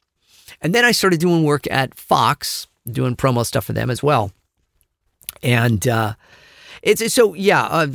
And 0.62 0.74
then 0.74 0.86
i 0.86 0.92
started 0.92 1.20
doing 1.20 1.44
work 1.44 1.68
at 1.70 1.96
fox 1.96 2.68
doing 2.90 3.16
promo 3.16 3.46
stuff 3.46 3.66
for 3.66 3.74
them 3.74 3.90
as 3.90 4.02
well. 4.04 4.32
And 5.44 5.88
uh, 5.88 6.14
it's 6.82 7.14
so 7.14 7.34
yeah 7.34 7.64
uh, 7.64 7.88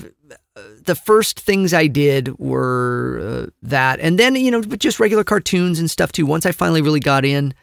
the 0.85 0.95
first 0.95 1.41
things 1.41 1.73
I 1.75 1.87
did 1.87 2.39
were 2.39 3.21
uh, 3.23 3.51
that, 3.63 4.01
and 4.01 4.19
then 4.19 4.35
you 4.37 4.51
know, 4.51 4.63
just 4.63 5.01
regular 5.01 5.25
cartoons 5.25 5.79
and 5.79 5.91
stuff 5.91 6.13
too. 6.13 6.27
Once 6.27 6.47
I 6.47 6.53
finally 6.53 6.83
really 6.83 7.01
got 7.01 7.25
in 7.25 7.55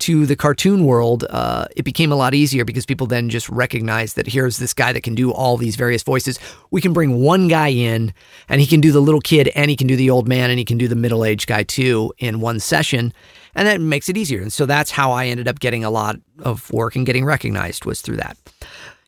to 0.00 0.24
the 0.24 0.34
cartoon 0.34 0.86
world, 0.86 1.24
uh, 1.28 1.66
it 1.76 1.84
became 1.84 2.10
a 2.10 2.16
lot 2.16 2.32
easier 2.34 2.64
because 2.64 2.86
people 2.86 3.06
then 3.06 3.28
just 3.28 3.48
recognized 3.50 4.16
that 4.16 4.26
here's 4.26 4.56
this 4.56 4.72
guy 4.72 4.92
that 4.92 5.02
can 5.02 5.14
do 5.14 5.30
all 5.30 5.58
these 5.58 5.76
various 5.76 6.02
voices. 6.02 6.38
We 6.70 6.80
can 6.80 6.94
bring 6.94 7.20
one 7.20 7.48
guy 7.48 7.68
in, 7.68 8.14
and 8.48 8.60
he 8.60 8.66
can 8.66 8.80
do 8.80 8.92
the 8.92 9.00
little 9.00 9.20
kid, 9.20 9.48
and 9.54 9.70
he 9.70 9.76
can 9.76 9.86
do 9.86 9.96
the 9.96 10.10
old 10.10 10.26
man, 10.26 10.50
and 10.50 10.58
he 10.58 10.64
can 10.64 10.78
do 10.78 10.88
the 10.88 10.96
middle 10.96 11.24
aged 11.24 11.46
guy 11.46 11.64
too 11.64 12.12
in 12.18 12.40
one 12.40 12.60
session, 12.60 13.12
and 13.54 13.68
that 13.68 13.80
makes 13.80 14.08
it 14.08 14.16
easier. 14.16 14.40
And 14.40 14.52
so 14.52 14.64
that's 14.64 14.90
how 14.90 15.12
I 15.12 15.26
ended 15.26 15.48
up 15.48 15.60
getting 15.60 15.84
a 15.84 15.90
lot 15.90 16.16
of 16.38 16.72
work 16.72 16.96
and 16.96 17.04
getting 17.04 17.24
recognized 17.24 17.84
was 17.84 18.00
through 18.00 18.16
that. 18.16 18.36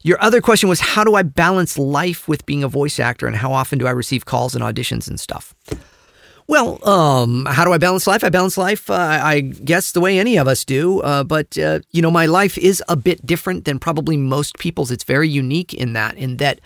Your 0.03 0.21
other 0.21 0.41
question 0.41 0.69
was 0.69 0.81
how 0.81 1.05
do 1.05 1.15
I 1.15 1.23
balance 1.23 1.79
life 1.79 2.27
with 2.27 2.45
being 2.45 2.65
a 2.65 2.69
voice 2.69 2.99
actor 2.99 3.27
and 3.27 3.37
how 3.37 3.53
often 3.53 3.79
do 3.79 3.87
I 3.87 3.91
receive 3.91 4.25
calls 4.25 4.55
and 4.55 4.65
auditions 4.65 5.09
and 5.09 5.19
stuff? 5.19 5.55
Well, 6.49 6.87
um, 6.87 7.47
how 7.47 7.65
do 7.65 7.73
I 7.73 7.79
balance 7.79 8.07
life? 8.07 8.25
I 8.25 8.29
balance 8.29 8.59
life, 8.59 8.91
uh, 8.91 9.21
I 9.23 9.41
guess, 9.41 9.93
the 9.93 10.01
way 10.01 10.19
any 10.19 10.37
of 10.37 10.49
us 10.49 10.65
do. 10.65 11.01
Uh, 11.01 11.23
but, 11.23 11.57
uh, 11.57 11.81
you 11.93 12.03
know, 12.03 12.11
my 12.11 12.27
life 12.27 12.59
is 12.59 12.83
a 12.89 12.97
bit 12.97 13.25
different 13.25 13.65
than 13.65 13.79
probably 13.79 14.17
most 14.17 14.59
people's. 14.59 14.91
It's 14.91 15.05
very 15.05 15.29
unique 15.29 15.73
in 15.73 15.93
that, 15.93 16.17
in 16.17 16.39
that 16.39 16.61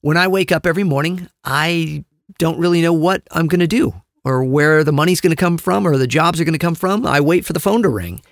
when 0.00 0.16
I 0.16 0.28
wake 0.28 0.50
up 0.50 0.66
every 0.66 0.82
morning, 0.82 1.28
I 1.44 2.04
don't 2.38 2.58
really 2.58 2.80
know 2.80 2.94
what 2.94 3.22
I'm 3.30 3.48
going 3.48 3.60
to 3.60 3.66
do 3.66 3.94
or 4.24 4.42
where 4.42 4.82
the 4.82 4.92
money's 4.92 5.20
going 5.20 5.30
to 5.30 5.36
come 5.36 5.58
from 5.58 5.86
or 5.86 5.98
the 5.98 6.06
jobs 6.06 6.40
are 6.40 6.44
going 6.44 6.54
to 6.54 6.58
come 6.58 6.74
from. 6.74 7.06
I 7.06 7.20
wait 7.20 7.44
for 7.44 7.52
the 7.52 7.60
phone 7.60 7.82
to 7.82 7.90
ring. 7.90 8.22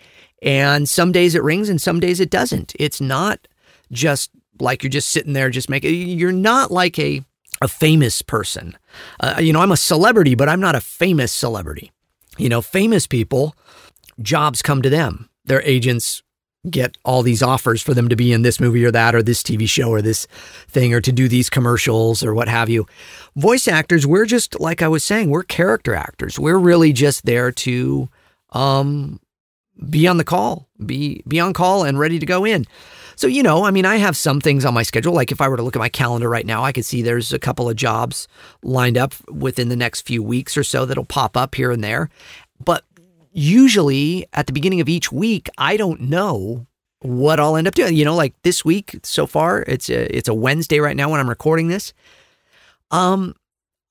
And 0.43 0.88
some 0.88 1.12
days 1.12 1.34
it 1.34 1.43
rings 1.43 1.68
and 1.68 1.80
some 1.80 2.01
days 2.01 2.20
it 2.20 2.30
doesn't. 2.30 2.72
It's 2.78 3.01
not 3.01 3.47
just 3.93 4.30
like 4.61 4.82
you're 4.82 4.91
just 4.91 5.11
sitting 5.11 5.32
there, 5.32 5.51
just 5.51 5.70
making, 5.70 5.95
you're 5.95 6.32
not 6.32 6.70
like 6.70 6.99
a, 6.99 7.22
a 7.62 7.68
famous 7.68 8.22
person. 8.22 8.76
Uh, 9.20 9.36
you 9.41 9.53
know, 9.53 9.61
I'm 9.61 9.72
a 9.72 9.76
celebrity, 9.76 10.34
but 10.34 10.49
I'm 10.49 10.61
not 10.61 10.74
a 10.74 10.80
famous 10.80 11.32
celebrity. 11.32 11.93
You 12.38 12.49
know, 12.49 12.62
famous 12.62 13.07
people, 13.07 13.55
jobs 14.20 14.62
come 14.62 14.82
to 14.82 14.91
them. 14.91 15.28
Their 15.45 15.62
agents 15.62 16.22
get 16.68 16.97
all 17.05 17.22
these 17.22 17.43
offers 17.43 17.80
for 17.80 17.95
them 17.95 18.09
to 18.09 18.16
be 18.16 18.32
in 18.32 18.43
this 18.43 18.61
movie 18.61 18.84
or 18.84 18.91
that 18.91 19.14
or 19.14 19.22
this 19.22 19.43
TV 19.43 19.68
show 19.68 19.88
or 19.88 20.03
this 20.03 20.26
thing 20.68 20.93
or 20.93 21.01
to 21.01 21.12
do 21.12 21.26
these 21.28 21.49
commercials 21.49 22.22
or 22.22 22.34
what 22.34 22.49
have 22.49 22.68
you. 22.68 22.86
Voice 23.36 23.66
actors, 23.66 24.07
we're 24.07 24.26
just 24.26 24.61
like 24.61 24.82
I 24.82 24.88
was 24.88 25.03
saying, 25.03 25.30
we're 25.30 25.43
character 25.43 25.95
actors. 25.95 26.38
We're 26.38 26.59
really 26.59 26.93
just 26.93 27.24
there 27.24 27.51
to 27.53 28.09
um, 28.51 29.20
be 29.88 30.07
on 30.07 30.18
the 30.18 30.24
call, 30.24 30.68
be 30.84 31.22
be 31.26 31.41
on 31.41 31.53
call 31.53 31.84
and 31.84 31.99
ready 31.99 32.18
to 32.18 32.26
go 32.26 32.45
in. 32.45 32.66
So, 33.21 33.27
you 33.27 33.43
know, 33.43 33.66
I 33.66 33.71
mean, 33.71 33.85
I 33.85 33.97
have 33.97 34.16
some 34.16 34.41
things 34.41 34.64
on 34.64 34.73
my 34.73 34.83
schedule. 34.83 35.12
Like 35.12 35.31
if 35.31 35.43
I 35.43 35.49
were 35.49 35.59
to 35.59 35.62
look 35.62 35.77
at 35.77 35.79
my 35.79 35.91
calendar 35.91 36.27
right 36.27 36.47
now, 36.47 36.64
I 36.64 36.73
could 36.73 36.87
see 36.87 37.03
there's 37.03 37.35
a 37.35 37.39
couple 37.39 37.68
of 37.68 37.77
jobs 37.77 38.27
lined 38.62 38.97
up 38.97 39.12
within 39.31 39.68
the 39.68 39.77
next 39.77 40.07
few 40.07 40.23
weeks 40.23 40.57
or 40.57 40.64
so 40.64 40.87
that'll 40.87 41.05
pop 41.05 41.37
up 41.37 41.55
here 41.55 41.71
and 41.71 41.85
there. 41.85 42.09
But 42.64 42.83
usually 43.31 44.27
at 44.33 44.47
the 44.47 44.55
beginning 44.55 44.81
of 44.81 44.89
each 44.89 45.12
week, 45.12 45.51
I 45.59 45.77
don't 45.77 46.01
know 46.01 46.66
what 47.01 47.39
I'll 47.39 47.57
end 47.57 47.68
up 47.68 47.75
doing. 47.75 47.95
You 47.95 48.07
know, 48.07 48.16
like 48.16 48.33
this 48.41 48.64
week 48.64 48.99
so 49.03 49.27
far, 49.27 49.64
it's 49.68 49.91
a, 49.91 50.16
it's 50.16 50.31
a 50.31 50.33
Wednesday 50.33 50.81
right 50.81 50.97
now 50.97 51.11
when 51.11 51.21
I'm 51.21 51.29
recording 51.29 51.68
this. 51.68 51.93
Um, 52.91 53.35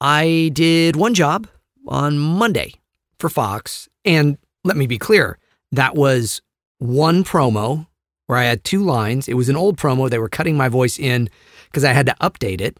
I 0.01 0.49
did 0.53 0.95
one 0.95 1.13
job 1.13 1.47
on 1.87 2.17
Monday 2.17 2.73
for 3.19 3.29
Fox, 3.29 3.87
and 4.03 4.39
let 4.63 4.75
me 4.75 4.87
be 4.87 4.97
clear, 4.97 5.37
that 5.71 5.93
was 5.93 6.41
one 6.79 7.23
promo 7.23 7.85
where 8.29 8.37
I 8.37 8.43
had 8.43 8.63
two 8.63 8.83
lines. 8.83 9.27
It 9.27 9.33
was 9.33 9.49
an 9.49 9.55
old 9.55 9.75
promo. 9.75 10.07
They 10.07 10.19
were 10.19 10.29
cutting 10.29 10.55
my 10.55 10.69
voice 10.69 10.99
in 10.99 11.31
because 11.65 11.83
I 11.83 11.93
had 11.93 12.05
to 12.05 12.15
update 12.21 12.61
it. 12.61 12.77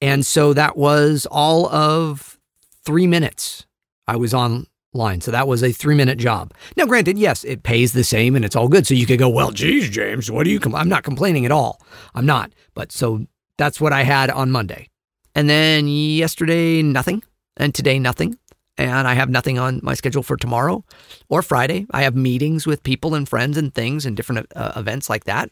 And 0.00 0.26
so 0.26 0.52
that 0.54 0.76
was 0.76 1.24
all 1.30 1.68
of 1.68 2.36
three 2.84 3.06
minutes 3.06 3.64
I 4.08 4.16
was 4.16 4.34
online. 4.34 5.20
So 5.20 5.30
that 5.30 5.46
was 5.46 5.62
a 5.62 5.70
three 5.70 5.94
minute 5.94 6.18
job. 6.18 6.52
Now, 6.76 6.84
granted, 6.86 7.16
yes, 7.16 7.44
it 7.44 7.62
pays 7.62 7.92
the 7.92 8.02
same 8.02 8.34
and 8.34 8.44
it's 8.44 8.56
all 8.56 8.66
good. 8.66 8.88
So 8.88 8.94
you 8.94 9.06
could 9.06 9.20
go, 9.20 9.28
well, 9.28 9.52
geez, 9.52 9.88
James, 9.88 10.32
what 10.32 10.42
do 10.42 10.50
you? 10.50 10.58
I'm 10.74 10.88
not 10.88 11.04
complaining 11.04 11.44
at 11.44 11.52
all. 11.52 11.80
I'm 12.16 12.26
not. 12.26 12.52
But 12.74 12.90
so 12.90 13.24
that's 13.56 13.80
what 13.80 13.92
I 13.92 14.02
had 14.02 14.30
on 14.30 14.50
Monday. 14.50 14.88
And 15.32 15.48
then 15.48 15.86
yesterday, 15.86 16.82
nothing. 16.82 17.22
And 17.56 17.72
today, 17.72 18.00
nothing 18.00 18.36
and 18.78 19.08
I 19.08 19.14
have 19.14 19.28
nothing 19.28 19.58
on 19.58 19.80
my 19.82 19.94
schedule 19.94 20.22
for 20.22 20.36
tomorrow 20.36 20.84
or 21.28 21.42
Friday. 21.42 21.86
I 21.90 22.02
have 22.02 22.14
meetings 22.14 22.66
with 22.66 22.84
people 22.84 23.14
and 23.14 23.28
friends 23.28 23.56
and 23.58 23.74
things 23.74 24.06
and 24.06 24.16
different 24.16 24.46
uh, 24.54 24.72
events 24.76 25.10
like 25.10 25.24
that. 25.24 25.50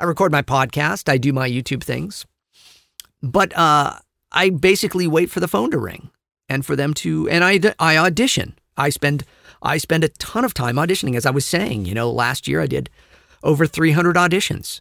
I 0.00 0.04
record 0.04 0.32
my 0.32 0.42
podcast, 0.42 1.08
I 1.08 1.18
do 1.18 1.32
my 1.32 1.48
YouTube 1.48 1.84
things. 1.84 2.26
But 3.22 3.56
uh, 3.56 3.98
I 4.32 4.50
basically 4.50 5.06
wait 5.06 5.30
for 5.30 5.38
the 5.38 5.46
phone 5.46 5.70
to 5.70 5.78
ring 5.78 6.10
and 6.48 6.66
for 6.66 6.74
them 6.74 6.94
to 6.94 7.28
and 7.28 7.44
I 7.44 7.60
I 7.78 7.96
audition. 7.98 8.58
I 8.76 8.88
spend 8.88 9.24
I 9.62 9.76
spend 9.76 10.02
a 10.02 10.08
ton 10.08 10.44
of 10.44 10.54
time 10.54 10.76
auditioning 10.76 11.14
as 11.14 11.26
I 11.26 11.30
was 11.30 11.46
saying, 11.46 11.84
you 11.84 11.94
know, 11.94 12.10
last 12.10 12.48
year 12.48 12.60
I 12.60 12.66
did 12.66 12.90
over 13.44 13.66
300 13.66 14.16
auditions. 14.16 14.80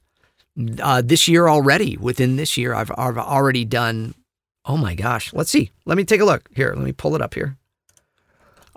Uh, 0.82 1.02
this 1.02 1.28
year 1.28 1.48
already, 1.48 1.98
within 1.98 2.38
this 2.38 2.58
year 2.58 2.74
I've 2.74 2.92
I've 2.98 3.18
already 3.18 3.66
done 3.66 4.16
Oh 4.64 4.78
my 4.78 4.96
gosh. 4.96 5.34
Let's 5.34 5.50
see. 5.50 5.72
Let 5.86 5.98
me 5.98 6.04
take 6.04 6.22
a 6.22 6.26
look. 6.26 6.48
Here, 6.56 6.74
let 6.76 6.86
me 6.86 6.92
pull 6.92 7.16
it 7.16 7.22
up 7.22 7.34
here. 7.34 7.58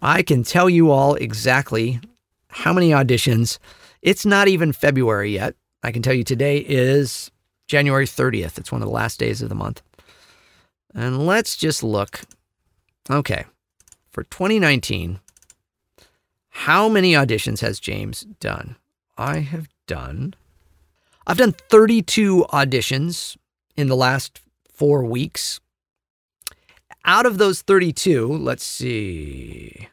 I 0.05 0.22
can 0.22 0.43
tell 0.43 0.68
you 0.68 0.90
all 0.90 1.14
exactly 1.14 1.98
how 2.48 2.74
many 2.74 2.90
auditions. 2.90 3.59
It's 4.02 4.26
not 4.26 4.48
even 4.48 4.72
February 4.72 5.32
yet. 5.32 5.55
I 5.82 5.93
can 5.93 6.02
tell 6.02 6.12
you 6.12 6.24
today 6.24 6.59
is 6.59 7.31
January 7.68 8.05
30th. 8.05 8.59
It's 8.59 8.70
one 8.70 8.82
of 8.82 8.86
the 8.86 8.94
last 8.94 9.18
days 9.18 9.40
of 9.40 9.48
the 9.48 9.55
month. 9.55 9.81
And 10.94 11.26
let's 11.26 11.56
just 11.56 11.82
look. 11.82 12.20
Okay. 13.10 13.47
For 14.10 14.24
2019, 14.24 15.20
how 16.51 16.90
many 16.90 17.14
auditions 17.14 17.60
has 17.60 17.81
James 17.81 18.26
done? 18.40 18.76
I 19.16 19.39
have 19.39 19.68
done 19.86 20.35
I've 21.26 21.39
done 21.39 21.52
32 21.70 22.44
auditions 22.51 23.39
in 23.76 23.89
the 23.89 23.97
last 23.97 24.43
4 24.70 25.05
weeks 25.05 25.60
out 27.06 27.26
of 27.26 27.39
those 27.39 27.62
32, 27.62 28.26
let's 28.26 28.64
see. 28.64 29.89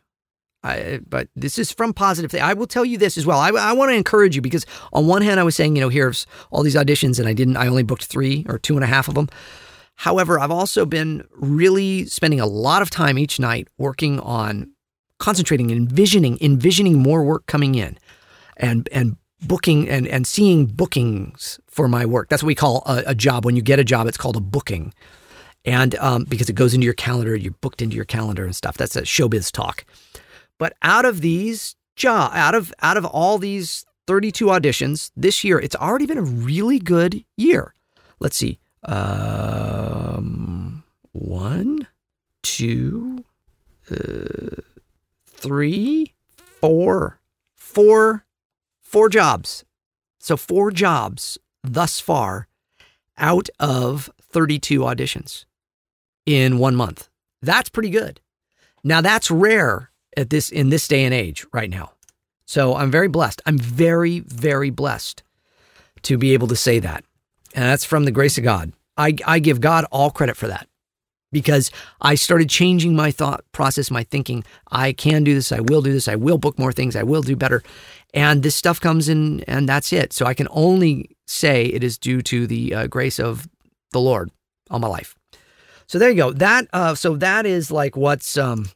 I, 0.63 0.99
but 1.07 1.27
this 1.35 1.57
is 1.57 1.71
from 1.71 1.93
positive. 1.93 2.31
thing. 2.31 2.41
I 2.41 2.53
will 2.53 2.67
tell 2.67 2.85
you 2.85 2.97
this 2.97 3.17
as 3.17 3.25
well. 3.25 3.39
I, 3.39 3.49
I 3.49 3.73
want 3.73 3.89
to 3.89 3.95
encourage 3.95 4.35
you 4.35 4.41
because 4.41 4.65
on 4.93 5.07
one 5.07 5.21
hand, 5.21 5.39
I 5.39 5.43
was 5.43 5.55
saying, 5.55 5.75
you 5.75 5.81
know, 5.81 5.89
here's 5.89 6.27
all 6.51 6.61
these 6.61 6.75
auditions, 6.75 7.19
and 7.19 7.27
I 7.27 7.33
didn't. 7.33 7.57
I 7.57 7.67
only 7.67 7.83
booked 7.83 8.05
three 8.05 8.45
or 8.47 8.59
two 8.59 8.75
and 8.75 8.83
a 8.83 8.87
half 8.87 9.07
of 9.07 9.15
them. 9.15 9.27
However, 9.95 10.39
I've 10.39 10.51
also 10.51 10.85
been 10.85 11.23
really 11.31 12.05
spending 12.05 12.39
a 12.39 12.45
lot 12.45 12.81
of 12.81 12.89
time 12.89 13.17
each 13.17 13.39
night 13.39 13.67
working 13.77 14.19
on 14.19 14.71
concentrating, 15.19 15.69
envisioning, 15.71 16.37
envisioning 16.41 16.99
more 16.99 17.23
work 17.23 17.45
coming 17.47 17.75
in, 17.75 17.97
and 18.57 18.87
and 18.91 19.17
booking 19.47 19.89
and, 19.89 20.07
and 20.07 20.27
seeing 20.27 20.67
bookings 20.67 21.59
for 21.67 21.87
my 21.87 22.05
work. 22.05 22.29
That's 22.29 22.43
what 22.43 22.47
we 22.47 22.55
call 22.55 22.83
a, 22.85 23.03
a 23.07 23.15
job. 23.15 23.45
When 23.45 23.55
you 23.55 23.61
get 23.61 23.79
a 23.79 23.83
job, 23.83 24.07
it's 24.07 24.17
called 24.17 24.35
a 24.35 24.41
booking. 24.41 24.93
And 25.65 25.95
um, 25.95 26.25
because 26.25 26.49
it 26.49 26.53
goes 26.53 26.73
into 26.73 26.85
your 26.85 26.93
calendar, 26.93 27.35
you're 27.35 27.53
booked 27.61 27.81
into 27.81 27.95
your 27.95 28.05
calendar 28.05 28.45
and 28.45 28.55
stuff. 28.55 28.77
That's 28.77 28.95
a 28.95 29.03
showbiz 29.03 29.51
talk. 29.51 29.85
But 30.61 30.77
out 30.83 31.05
of 31.05 31.21
these 31.21 31.75
job, 31.95 32.33
out 32.35 32.53
of 32.53 32.71
out 32.83 32.95
of 32.95 33.03
all 33.03 33.39
these 33.39 33.83
32 34.05 34.45
auditions 34.45 35.09
this 35.17 35.43
year, 35.43 35.59
it's 35.59 35.75
already 35.75 36.05
been 36.05 36.19
a 36.19 36.21
really 36.21 36.77
good 36.77 37.25
year. 37.35 37.73
Let's 38.19 38.37
see. 38.37 38.59
Um, 38.83 40.83
one, 41.13 41.87
two, 42.43 43.25
uh, 43.89 44.61
three, 45.25 46.13
four, 46.37 47.19
four, 47.55 48.25
four 48.81 49.09
jobs. 49.09 49.65
So 50.19 50.37
four 50.37 50.69
jobs 50.69 51.39
thus 51.63 51.99
far 51.99 52.47
out 53.17 53.49
of 53.59 54.11
32 54.21 54.81
auditions 54.81 55.45
in 56.27 56.59
one 56.59 56.75
month. 56.75 57.09
That's 57.41 57.69
pretty 57.69 57.89
good. 57.89 58.21
Now 58.83 59.01
that's 59.01 59.31
rare 59.31 59.90
at 60.17 60.29
this 60.29 60.49
in 60.49 60.69
this 60.69 60.87
day 60.87 61.03
and 61.03 61.13
age 61.13 61.45
right 61.53 61.69
now. 61.69 61.91
So 62.45 62.75
I'm 62.75 62.91
very 62.91 63.07
blessed. 63.07 63.41
I'm 63.45 63.57
very, 63.57 64.19
very 64.19 64.69
blessed 64.69 65.23
to 66.03 66.17
be 66.17 66.33
able 66.33 66.47
to 66.49 66.55
say 66.55 66.79
that. 66.79 67.03
And 67.53 67.63
that's 67.63 67.85
from 67.85 68.05
the 68.05 68.11
grace 68.11 68.37
of 68.37 68.43
God. 68.43 68.73
I, 68.97 69.15
I 69.25 69.39
give 69.39 69.61
God 69.61 69.85
all 69.91 70.11
credit 70.11 70.35
for 70.35 70.47
that 70.47 70.67
because 71.31 71.71
I 72.01 72.15
started 72.15 72.49
changing 72.49 72.95
my 72.95 73.11
thought 73.11 73.43
process, 73.51 73.89
my 73.89 74.03
thinking. 74.03 74.43
I 74.69 74.93
can 74.93 75.23
do 75.23 75.33
this. 75.33 75.51
I 75.51 75.61
will 75.61 75.81
do 75.81 75.93
this. 75.93 76.07
I 76.07 76.15
will 76.15 76.37
book 76.37 76.59
more 76.59 76.73
things. 76.73 76.95
I 76.95 77.03
will 77.03 77.21
do 77.21 77.35
better. 77.35 77.63
And 78.13 78.43
this 78.43 78.55
stuff 78.55 78.81
comes 78.81 79.07
in, 79.07 79.41
and 79.45 79.67
that's 79.67 79.93
it. 79.93 80.11
So 80.11 80.25
I 80.25 80.33
can 80.33 80.47
only 80.51 81.09
say 81.27 81.65
it 81.65 81.83
is 81.83 81.97
due 81.97 82.21
to 82.23 82.45
the 82.47 82.73
uh, 82.73 82.87
grace 82.87 83.19
of 83.19 83.47
the 83.91 84.01
Lord 84.01 84.29
on 84.69 84.81
my 84.81 84.87
life. 84.87 85.15
So 85.87 85.99
there 85.99 86.09
you 86.09 86.17
go. 86.17 86.31
That 86.31 86.67
uh, 86.73 86.95
so 86.95 87.15
that 87.17 87.45
is 87.45 87.71
like 87.71 87.95
what's 87.95 88.37
um, 88.37 88.69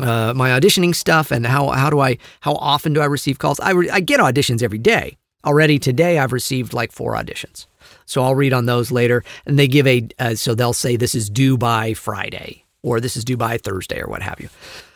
uh, 0.00 0.32
my 0.34 0.50
auditioning 0.50 0.94
stuff 0.94 1.30
and 1.30 1.46
how 1.46 1.68
how 1.68 1.90
do 1.90 2.00
I 2.00 2.18
how 2.40 2.54
often 2.54 2.92
do 2.92 3.00
I 3.00 3.06
receive 3.06 3.38
calls? 3.38 3.60
I 3.60 3.70
re- 3.70 3.90
I 3.90 4.00
get 4.00 4.20
auditions 4.20 4.62
every 4.62 4.78
day. 4.78 5.18
Already 5.44 5.78
today, 5.78 6.18
I've 6.18 6.32
received 6.32 6.72
like 6.72 6.92
four 6.92 7.14
auditions. 7.14 7.66
So 8.06 8.22
I'll 8.22 8.34
read 8.34 8.52
on 8.52 8.66
those 8.66 8.90
later. 8.90 9.24
And 9.46 9.58
they 9.58 9.68
give 9.68 9.86
a, 9.86 10.06
uh, 10.18 10.34
so 10.34 10.54
they'll 10.54 10.72
say 10.72 10.96
this 10.96 11.14
is 11.14 11.28
due 11.28 11.56
by 11.56 11.94
Friday 11.94 12.64
or 12.82 13.00
this 13.00 13.16
is 13.16 13.24
due 13.24 13.36
by 13.36 13.58
Thursday 13.58 14.00
or 14.00 14.08
what 14.08 14.22
have 14.22 14.40
you. 14.40 14.48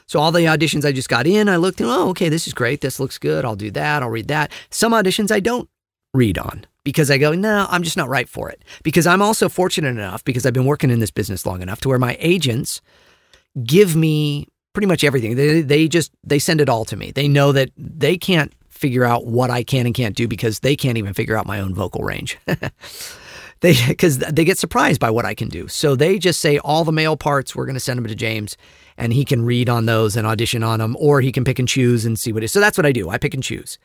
So 0.07 0.21
all 0.21 0.31
the 0.31 0.41
auditions 0.41 0.85
I 0.85 0.93
just 0.93 1.09
got 1.09 1.27
in, 1.27 1.49
I 1.49 1.57
looked 1.57 1.81
and, 1.81 1.91
oh, 1.91 2.11
okay, 2.11 2.29
this 2.29 2.47
is 2.47 2.55
great. 2.55 2.81
This 2.81 3.01
looks 3.01 3.19
good. 3.19 3.45
I'll 3.45 3.57
do 3.57 3.71
that. 3.73 4.03
I'll 4.03 4.11
read 4.11 4.29
that. 4.29 4.53
Some 4.71 4.93
auditions 4.93 5.33
I 5.33 5.41
don't 5.41 5.69
read 6.15 6.39
on 6.39 6.65
because 6.85 7.11
I 7.11 7.19
go, 7.19 7.33
no, 7.33 7.67
I'm 7.69 7.83
just 7.83 7.97
not 7.97 8.09
right 8.09 8.29
for 8.29 8.49
it. 8.49 8.63
Because 8.85 9.07
I'm 9.07 9.21
also 9.21 9.49
fortunate 9.49 9.89
enough, 9.89 10.25
because 10.25 10.47
I've 10.47 10.53
been 10.53 10.65
working 10.65 10.91
in 10.91 11.01
this 11.01 11.11
business 11.11 11.45
long 11.45 11.61
enough 11.61 11.81
to 11.81 11.89
where 11.89 11.99
my 11.99 12.17
agents 12.21 12.81
give 13.65 13.97
me 13.97 14.47
pretty 14.77 14.87
much 14.87 15.05
everything. 15.05 15.37
They, 15.37 15.63
they 15.63 15.89
just, 15.89 16.13
they 16.23 16.39
send 16.39 16.61
it 16.61 16.69
all 16.69 16.85
to 16.85 16.99
me. 16.99 17.11
They 17.11 17.29
know 17.29 17.51
that 17.51 17.71
they 17.79 18.19
can't 18.19 18.53
figure 18.69 19.05
out 19.05 19.25
what 19.25 19.49
I 19.49 19.65
can 19.65 19.87
and 19.87 19.95
can't 19.95 20.15
do 20.15 20.29
because 20.29 20.61
they 20.61 20.77
can't 20.77 20.99
even 20.99 21.15
figure 21.15 21.35
out 21.35 21.47
my 21.47 21.61
own 21.61 21.75
vocal 21.75 22.05
range. 22.05 22.37
they 23.61 23.75
because 23.89 24.19
they 24.19 24.45
get 24.45 24.59
surprised 24.59 25.01
by 25.01 25.09
what 25.09 25.25
I 25.25 25.35
can 25.35 25.49
do. 25.49 25.67
So 25.67 25.97
they 25.97 26.19
just 26.19 26.43
say 26.43 26.59
all 26.59 26.85
the 26.85 26.93
male 26.93 27.17
parts 27.17 27.57
we're 27.57 27.65
going 27.65 27.73
to 27.73 27.81
send 27.81 27.97
them 27.97 28.07
to 28.07 28.15
James 28.15 28.59
and 28.99 29.15
he 29.15 29.25
can 29.25 29.47
read 29.47 29.71
on 29.71 29.87
those 29.87 30.15
and 30.15 30.27
audition 30.27 30.63
on 30.63 30.81
them 30.81 30.95
or 31.01 31.23
he 31.23 31.33
can 31.33 31.43
pick 31.43 31.59
and 31.59 31.67
choose 31.67 32.05
and 32.05 32.19
see 32.19 32.31
what 32.31 32.43
it 32.43 32.45
is. 32.45 32.53
So 32.53 32.61
that's 32.61 32.77
what 32.77 32.85
I 32.85 32.93
do. 32.93 33.09
I 33.09 33.17
pick 33.17 33.33
and 33.33 33.43
choose. 33.43 33.79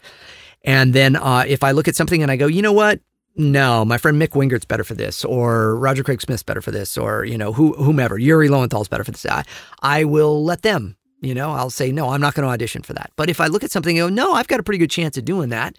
And 0.66 0.92
then 0.92 1.16
uh, 1.16 1.46
if 1.48 1.64
I 1.64 1.72
look 1.72 1.88
at 1.88 1.96
something 1.96 2.22
and 2.22 2.30
I 2.30 2.36
go, 2.36 2.48
"You 2.48 2.62
know 2.62 2.74
what? 2.74 3.00
No, 3.36 3.86
my 3.86 3.98
friend 3.98 4.22
Mick 4.22 4.30
Wingert's 4.30 4.66
better 4.66 4.84
for 4.84 4.94
this, 4.94 5.24
or 5.24 5.78
Roger 5.78 6.04
Craig 6.04 6.22
Smith's 6.22 6.44
better 6.44 6.62
for 6.62 6.72
this, 6.72 6.98
or 6.98 7.24
you 7.24 7.38
know, 7.38 7.54
who, 7.54 7.74
whomever, 7.74 8.18
Yuri 8.18 8.50
Lowenthal's 8.50 8.90
better 8.90 9.04
for 9.04 9.12
this. 9.12 9.26
I, 9.26 9.44
I 9.82 10.04
will 10.04 10.44
let 10.44 10.64
them 10.64 10.98
you 11.22 11.36
know, 11.36 11.52
I'll 11.52 11.70
say, 11.70 11.92
no, 11.92 12.10
I'm 12.10 12.20
not 12.20 12.34
going 12.34 12.46
to 12.46 12.52
audition 12.52 12.82
for 12.82 12.94
that. 12.94 13.12
But 13.16 13.30
if 13.30 13.40
I 13.40 13.46
look 13.46 13.64
at 13.64 13.72
something 13.72 13.98
and 13.98 14.10
go, 14.10 14.14
no, 14.14 14.34
I've 14.34 14.48
got 14.48 14.60
a 14.60 14.64
pretty 14.64 14.80
good 14.80 14.90
chance 14.90 15.18
of 15.18 15.26
doing 15.26 15.50
that, 15.50 15.78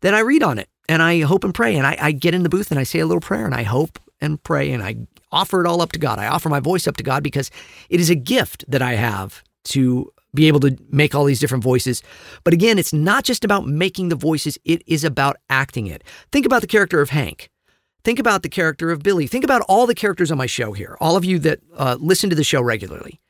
then 0.00 0.14
I 0.14 0.20
read 0.20 0.42
on 0.42 0.58
it 0.58 0.68
and 0.88 1.02
I 1.02 1.20
hope 1.20 1.44
and 1.44 1.54
pray. 1.54 1.76
And 1.76 1.86
I, 1.86 1.96
I 2.00 2.12
get 2.12 2.34
in 2.34 2.42
the 2.42 2.48
booth 2.48 2.70
and 2.70 2.80
I 2.80 2.84
say 2.84 2.98
a 2.98 3.06
little 3.06 3.20
prayer 3.20 3.44
and 3.44 3.54
I 3.54 3.62
hope 3.62 3.98
and 4.22 4.42
pray 4.42 4.72
and 4.72 4.82
I 4.82 4.96
offer 5.30 5.60
it 5.62 5.66
all 5.66 5.82
up 5.82 5.92
to 5.92 5.98
God. 5.98 6.18
I 6.18 6.28
offer 6.28 6.48
my 6.48 6.60
voice 6.60 6.88
up 6.88 6.96
to 6.96 7.04
God 7.04 7.22
because 7.22 7.50
it 7.90 8.00
is 8.00 8.08
a 8.08 8.14
gift 8.14 8.64
that 8.68 8.80
I 8.80 8.94
have 8.94 9.44
to 9.64 10.10
be 10.34 10.48
able 10.48 10.60
to 10.60 10.76
make 10.90 11.14
all 11.14 11.24
these 11.24 11.40
different 11.40 11.64
voices. 11.64 12.02
But 12.44 12.54
again, 12.54 12.78
it's 12.78 12.92
not 12.92 13.24
just 13.24 13.44
about 13.44 13.66
making 13.66 14.08
the 14.08 14.16
voices, 14.16 14.58
it 14.64 14.82
is 14.86 15.04
about 15.04 15.36
acting 15.48 15.86
it. 15.86 16.04
Think 16.32 16.46
about 16.46 16.60
the 16.60 16.66
character 16.66 17.00
of 17.00 17.10
Hank. 17.10 17.50
Think 18.02 18.18
about 18.18 18.42
the 18.42 18.48
character 18.48 18.90
of 18.90 19.02
Billy. 19.02 19.26
Think 19.26 19.44
about 19.44 19.62
all 19.68 19.86
the 19.86 19.94
characters 19.94 20.30
on 20.30 20.38
my 20.38 20.46
show 20.46 20.72
here, 20.72 20.96
all 21.00 21.16
of 21.16 21.24
you 21.24 21.38
that 21.40 21.60
uh, 21.76 21.96
listen 22.00 22.30
to 22.30 22.36
the 22.36 22.44
show 22.44 22.62
regularly. 22.62 23.20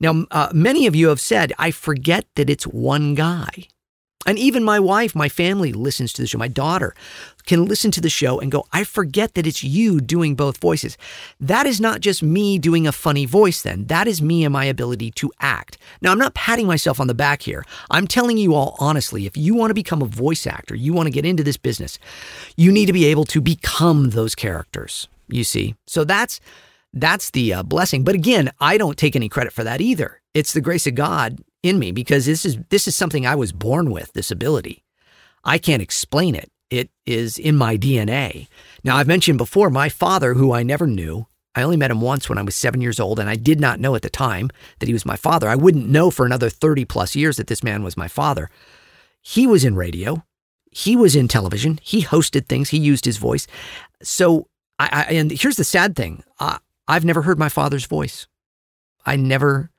Now, 0.00 0.26
uh, 0.30 0.50
many 0.52 0.86
of 0.86 0.96
you 0.96 1.08
have 1.08 1.20
said, 1.20 1.52
I 1.58 1.70
forget 1.70 2.26
that 2.34 2.50
it's 2.50 2.66
one 2.66 3.14
guy. 3.14 3.68
And 4.24 4.38
even 4.38 4.64
my 4.64 4.80
wife, 4.80 5.14
my 5.14 5.28
family 5.28 5.72
listens 5.72 6.12
to 6.14 6.22
the 6.22 6.26
show. 6.26 6.38
My 6.38 6.48
daughter 6.48 6.94
can 7.44 7.66
listen 7.66 7.92
to 7.92 8.00
the 8.00 8.10
show 8.10 8.40
and 8.40 8.50
go, 8.50 8.66
I 8.72 8.82
forget 8.82 9.34
that 9.34 9.46
it's 9.46 9.62
you 9.62 10.00
doing 10.00 10.34
both 10.34 10.58
voices. 10.58 10.98
That 11.38 11.64
is 11.64 11.80
not 11.80 12.00
just 12.00 12.22
me 12.24 12.58
doing 12.58 12.86
a 12.88 12.92
funny 12.92 13.24
voice, 13.24 13.62
then. 13.62 13.86
That 13.86 14.08
is 14.08 14.20
me 14.20 14.44
and 14.44 14.52
my 14.52 14.64
ability 14.64 15.12
to 15.12 15.30
act. 15.40 15.78
Now, 16.00 16.10
I'm 16.10 16.18
not 16.18 16.34
patting 16.34 16.66
myself 16.66 16.98
on 16.98 17.06
the 17.06 17.14
back 17.14 17.42
here. 17.42 17.64
I'm 17.88 18.08
telling 18.08 18.36
you 18.36 18.54
all 18.54 18.76
honestly, 18.80 19.26
if 19.26 19.36
you 19.36 19.54
want 19.54 19.70
to 19.70 19.74
become 19.74 20.02
a 20.02 20.06
voice 20.06 20.44
actor, 20.46 20.74
you 20.74 20.92
want 20.92 21.06
to 21.06 21.12
get 21.12 21.24
into 21.24 21.44
this 21.44 21.56
business, 21.56 21.98
you 22.56 22.72
need 22.72 22.86
to 22.86 22.92
be 22.92 23.04
able 23.04 23.26
to 23.26 23.40
become 23.40 24.10
those 24.10 24.34
characters, 24.34 25.06
you 25.28 25.44
see. 25.44 25.76
So 25.86 26.02
that's 26.02 26.40
that's 26.92 27.30
the 27.30 27.52
uh, 27.52 27.62
blessing. 27.62 28.04
But 28.04 28.14
again, 28.14 28.50
I 28.58 28.78
don't 28.78 28.96
take 28.96 29.14
any 29.14 29.28
credit 29.28 29.52
for 29.52 29.62
that 29.64 29.80
either. 29.80 30.22
It's 30.34 30.52
the 30.52 30.62
grace 30.62 30.86
of 30.86 30.94
God 30.94 31.38
in 31.66 31.78
me 31.78 31.92
because 31.92 32.26
this 32.26 32.44
is 32.44 32.58
this 32.70 32.88
is 32.88 32.96
something 32.96 33.26
I 33.26 33.34
was 33.34 33.52
born 33.52 33.90
with, 33.90 34.12
this 34.12 34.30
ability. 34.30 34.84
I 35.44 35.58
can't 35.58 35.82
explain 35.82 36.34
it. 36.34 36.50
It 36.70 36.90
is 37.06 37.38
in 37.38 37.56
my 37.56 37.76
DNA. 37.76 38.48
Now, 38.82 38.96
I've 38.96 39.06
mentioned 39.06 39.38
before 39.38 39.70
my 39.70 39.88
father, 39.88 40.34
who 40.34 40.52
I 40.52 40.64
never 40.64 40.86
knew, 40.86 41.26
I 41.54 41.62
only 41.62 41.76
met 41.76 41.90
him 41.90 42.00
once 42.00 42.28
when 42.28 42.38
I 42.38 42.42
was 42.42 42.56
seven 42.56 42.80
years 42.80 43.00
old, 43.00 43.18
and 43.18 43.30
I 43.30 43.36
did 43.36 43.60
not 43.60 43.80
know 43.80 43.94
at 43.94 44.02
the 44.02 44.10
time 44.10 44.50
that 44.80 44.86
he 44.86 44.92
was 44.92 45.06
my 45.06 45.16
father. 45.16 45.48
I 45.48 45.54
wouldn't 45.54 45.88
know 45.88 46.10
for 46.10 46.26
another 46.26 46.50
30 46.50 46.84
plus 46.84 47.14
years 47.14 47.36
that 47.36 47.46
this 47.46 47.62
man 47.62 47.82
was 47.82 47.96
my 47.96 48.08
father. 48.08 48.50
He 49.22 49.46
was 49.46 49.64
in 49.64 49.74
radio, 49.74 50.24
he 50.70 50.96
was 50.96 51.16
in 51.16 51.28
television, 51.28 51.78
he 51.82 52.02
hosted 52.02 52.46
things, 52.46 52.70
he 52.70 52.78
used 52.78 53.06
his 53.06 53.16
voice. 53.16 53.46
So, 54.02 54.48
I, 54.78 54.88
I 55.08 55.14
and 55.14 55.30
here's 55.30 55.56
the 55.56 55.64
sad 55.64 55.96
thing 55.96 56.22
I've 56.88 57.04
never 57.04 57.22
heard 57.22 57.38
my 57.38 57.48
father's 57.48 57.86
voice. 57.86 58.26
I 59.06 59.16
never, 59.16 59.70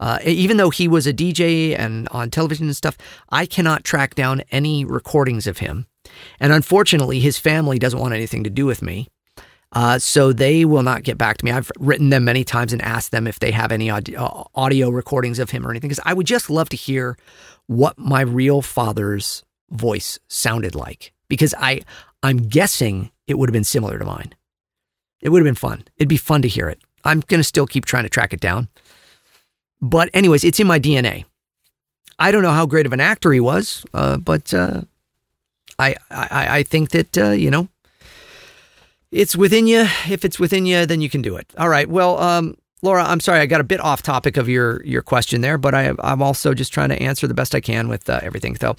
uh, 0.00 0.18
even 0.24 0.56
though 0.56 0.70
he 0.70 0.88
was 0.88 1.06
a 1.06 1.12
DJ 1.12 1.78
and 1.78 2.08
on 2.08 2.30
television 2.30 2.66
and 2.66 2.76
stuff, 2.76 2.96
I 3.28 3.46
cannot 3.46 3.84
track 3.84 4.14
down 4.14 4.42
any 4.50 4.84
recordings 4.84 5.46
of 5.46 5.58
him. 5.58 5.86
And 6.40 6.52
unfortunately, 6.52 7.20
his 7.20 7.38
family 7.38 7.78
doesn't 7.78 7.98
want 7.98 8.14
anything 8.14 8.42
to 8.44 8.50
do 8.50 8.66
with 8.66 8.82
me. 8.82 9.08
Uh, 9.72 9.98
so 10.00 10.32
they 10.32 10.64
will 10.64 10.82
not 10.82 11.04
get 11.04 11.16
back 11.16 11.36
to 11.36 11.44
me. 11.44 11.52
I've 11.52 11.70
written 11.78 12.08
them 12.08 12.24
many 12.24 12.42
times 12.42 12.72
and 12.72 12.82
asked 12.82 13.12
them 13.12 13.28
if 13.28 13.38
they 13.38 13.52
have 13.52 13.70
any 13.70 13.88
audio, 13.88 14.20
uh, 14.20 14.44
audio 14.54 14.90
recordings 14.90 15.38
of 15.38 15.50
him 15.50 15.64
or 15.64 15.70
anything, 15.70 15.88
because 15.88 16.02
I 16.04 16.14
would 16.14 16.26
just 16.26 16.50
love 16.50 16.68
to 16.70 16.76
hear 16.76 17.16
what 17.66 17.96
my 17.96 18.22
real 18.22 18.62
father's 18.62 19.44
voice 19.70 20.18
sounded 20.26 20.74
like. 20.74 21.12
Because 21.28 21.54
I, 21.58 21.82
I'm 22.24 22.38
guessing 22.38 23.12
it 23.28 23.38
would 23.38 23.48
have 23.48 23.52
been 23.52 23.62
similar 23.62 23.98
to 23.98 24.04
mine. 24.04 24.34
It 25.20 25.28
would 25.28 25.40
have 25.40 25.46
been 25.46 25.54
fun. 25.54 25.84
It'd 25.96 26.08
be 26.08 26.16
fun 26.16 26.42
to 26.42 26.48
hear 26.48 26.68
it. 26.68 26.80
I'm 27.04 27.20
going 27.20 27.38
to 27.38 27.44
still 27.44 27.66
keep 27.66 27.84
trying 27.84 28.02
to 28.02 28.08
track 28.08 28.32
it 28.32 28.40
down. 28.40 28.68
But, 29.80 30.10
anyways, 30.12 30.44
it's 30.44 30.60
in 30.60 30.66
my 30.66 30.78
DNA. 30.78 31.24
I 32.18 32.30
don't 32.30 32.42
know 32.42 32.52
how 32.52 32.66
great 32.66 32.86
of 32.86 32.92
an 32.92 33.00
actor 33.00 33.32
he 33.32 33.40
was, 33.40 33.84
uh, 33.94 34.18
but 34.18 34.52
uh, 34.52 34.82
I, 35.78 35.96
I, 36.10 36.58
I 36.58 36.62
think 36.62 36.90
that, 36.90 37.16
uh, 37.16 37.30
you 37.30 37.50
know, 37.50 37.68
it's 39.10 39.34
within 39.34 39.66
you. 39.66 39.86
If 40.08 40.24
it's 40.24 40.38
within 40.38 40.66
you, 40.66 40.86
then 40.86 41.00
you 41.00 41.08
can 41.08 41.22
do 41.22 41.36
it. 41.36 41.46
All 41.58 41.68
right. 41.68 41.88
Well, 41.88 42.18
um, 42.20 42.56
Laura, 42.82 43.04
I'm 43.04 43.20
sorry 43.20 43.40
I 43.40 43.46
got 43.46 43.60
a 43.60 43.64
bit 43.64 43.80
off 43.80 44.02
topic 44.02 44.36
of 44.36 44.48
your 44.48 44.82
your 44.84 45.02
question 45.02 45.40
there, 45.40 45.58
but 45.58 45.74
I, 45.74 45.92
I'm 45.98 46.22
also 46.22 46.54
just 46.54 46.72
trying 46.72 46.90
to 46.90 47.02
answer 47.02 47.26
the 47.26 47.34
best 47.34 47.54
I 47.54 47.60
can 47.60 47.88
with 47.88 48.08
uh, 48.08 48.20
everything. 48.22 48.56
So, 48.56 48.76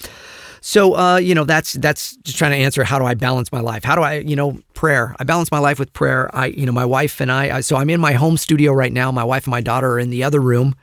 so, 0.61 0.95
uh, 0.95 1.17
you 1.17 1.33
know, 1.33 1.43
that's 1.43 1.73
that's 1.73 2.15
just 2.17 2.37
trying 2.37 2.51
to 2.51 2.57
answer 2.57 2.83
how 2.83 2.99
do 2.99 3.05
I 3.05 3.15
balance 3.15 3.51
my 3.51 3.61
life? 3.61 3.83
How 3.83 3.95
do 3.95 4.03
I, 4.03 4.19
you 4.19 4.35
know, 4.35 4.59
prayer? 4.75 5.15
I 5.19 5.23
balance 5.23 5.51
my 5.51 5.57
life 5.57 5.79
with 5.79 5.91
prayer. 5.91 6.29
I, 6.35 6.47
you 6.47 6.67
know, 6.67 6.71
my 6.71 6.85
wife 6.85 7.19
and 7.19 7.31
I, 7.31 7.57
I 7.57 7.61
so 7.61 7.77
I'm 7.77 7.89
in 7.89 7.99
my 7.99 8.13
home 8.13 8.37
studio 8.37 8.71
right 8.71 8.93
now. 8.93 9.11
My 9.11 9.23
wife 9.23 9.45
and 9.45 9.51
my 9.51 9.61
daughter 9.61 9.93
are 9.93 9.99
in 9.99 10.11
the 10.11 10.23
other 10.23 10.39
room 10.39 10.75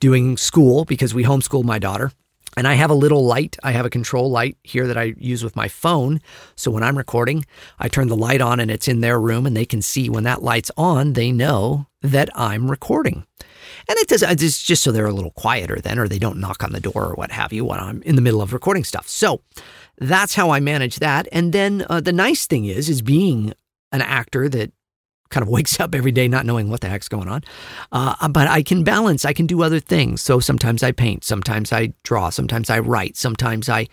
doing 0.00 0.36
school 0.36 0.84
because 0.84 1.14
we 1.14 1.22
homeschooled 1.22 1.64
my 1.64 1.78
daughter. 1.78 2.10
And 2.56 2.66
I 2.66 2.74
have 2.74 2.90
a 2.90 2.94
little 2.94 3.24
light. 3.24 3.56
I 3.62 3.70
have 3.70 3.86
a 3.86 3.90
control 3.90 4.28
light 4.28 4.56
here 4.64 4.88
that 4.88 4.98
I 4.98 5.14
use 5.16 5.44
with 5.44 5.54
my 5.54 5.68
phone. 5.68 6.20
So 6.56 6.72
when 6.72 6.82
I'm 6.82 6.98
recording, 6.98 7.44
I 7.78 7.86
turn 7.86 8.08
the 8.08 8.16
light 8.16 8.40
on 8.40 8.58
and 8.58 8.72
it's 8.72 8.88
in 8.88 9.00
their 9.00 9.20
room 9.20 9.46
and 9.46 9.56
they 9.56 9.64
can 9.64 9.80
see 9.80 10.10
when 10.10 10.24
that 10.24 10.42
light's 10.42 10.72
on, 10.76 11.12
they 11.12 11.30
know 11.30 11.86
that 12.02 12.28
I'm 12.34 12.68
recording. 12.68 13.24
And 13.88 13.98
it 13.98 14.08
does, 14.08 14.22
it's 14.22 14.62
just 14.62 14.82
so 14.82 14.92
they're 14.92 15.06
a 15.06 15.12
little 15.12 15.32
quieter 15.32 15.80
then, 15.80 15.98
or 15.98 16.08
they 16.08 16.18
don't 16.18 16.38
knock 16.38 16.62
on 16.62 16.72
the 16.72 16.80
door 16.80 17.06
or 17.06 17.14
what 17.14 17.30
have 17.30 17.52
you 17.52 17.64
when 17.64 17.80
I'm 17.80 18.02
in 18.02 18.16
the 18.16 18.22
middle 18.22 18.42
of 18.42 18.52
recording 18.52 18.84
stuff. 18.84 19.08
So 19.08 19.42
that's 19.98 20.34
how 20.34 20.50
I 20.50 20.60
manage 20.60 20.96
that. 20.96 21.28
And 21.32 21.52
then 21.52 21.84
uh, 21.88 22.00
the 22.00 22.12
nice 22.12 22.46
thing 22.46 22.64
is, 22.64 22.88
is 22.88 23.02
being 23.02 23.52
an 23.92 24.02
actor 24.02 24.48
that 24.48 24.72
kind 25.30 25.42
of 25.42 25.48
wakes 25.56 25.80
up 25.80 25.94
every 25.94 26.12
day 26.12 26.28
not 26.28 26.46
knowing 26.46 26.70
what 26.70 26.80
the 26.80 26.88
heck's 26.88 27.08
going 27.08 27.28
on. 27.28 27.42
Uh, 27.92 28.28
but 28.28 28.48
I 28.48 28.62
can 28.62 28.84
balance, 28.84 29.24
I 29.24 29.32
can 29.32 29.46
do 29.46 29.62
other 29.62 29.80
things. 29.80 30.22
So 30.22 30.40
sometimes 30.40 30.82
I 30.82 30.92
paint, 30.92 31.24
sometimes 31.24 31.72
I 31.72 31.92
draw, 32.02 32.30
sometimes 32.30 32.70
I 32.70 32.80
write, 32.80 33.16
sometimes 33.16 33.68
I 33.68 33.86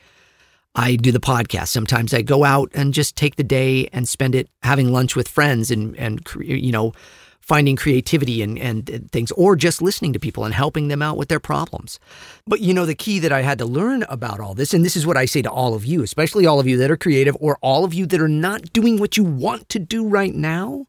I 0.77 0.95
do 0.95 1.11
the 1.11 1.19
podcast. 1.19 1.69
Sometimes 1.69 2.13
I 2.13 2.21
go 2.21 2.43
out 2.43 2.69
and 2.75 2.93
just 2.93 3.15
take 3.15 3.35
the 3.35 3.43
day 3.43 3.89
and 3.91 4.07
spend 4.07 4.35
it 4.35 4.47
having 4.61 4.91
lunch 4.91 5.15
with 5.15 5.27
friends 5.27 5.71
and 5.71 5.97
and 5.97 6.21
you 6.39 6.71
know 6.71 6.93
finding 7.47 7.77
creativity 7.77 8.41
and, 8.41 8.57
and 8.57 9.09
things, 9.11 9.31
or 9.31 9.55
just 9.55 9.81
listening 9.81 10.11
to 10.11 10.19
people 10.19 10.43
and 10.43 10.53
helping 10.53 10.89
them 10.89 11.01
out 11.01 11.15
with 11.15 11.29
their 11.29 11.39
problems. 11.39 11.99
But 12.45 12.59
you 12.59 12.73
know, 12.73 12.85
the 12.85 12.93
key 12.93 13.19
that 13.19 13.31
I 13.31 13.41
had 13.41 13.57
to 13.59 13.65
learn 13.65 14.03
about 14.09 14.41
all 14.41 14.53
this, 14.53 14.73
and 14.73 14.83
this 14.83 14.97
is 14.97 15.07
what 15.07 15.15
I 15.15 15.25
say 15.25 15.41
to 15.41 15.49
all 15.49 15.73
of 15.73 15.85
you, 15.85 16.03
especially 16.03 16.45
all 16.45 16.59
of 16.59 16.67
you 16.67 16.77
that 16.77 16.91
are 16.91 16.97
creative 16.97 17.37
or 17.39 17.57
all 17.61 17.85
of 17.85 17.93
you 17.93 18.05
that 18.07 18.21
are 18.21 18.27
not 18.27 18.73
doing 18.73 18.99
what 18.99 19.15
you 19.15 19.23
want 19.23 19.69
to 19.69 19.79
do 19.79 20.05
right 20.05 20.35
now 20.35 20.85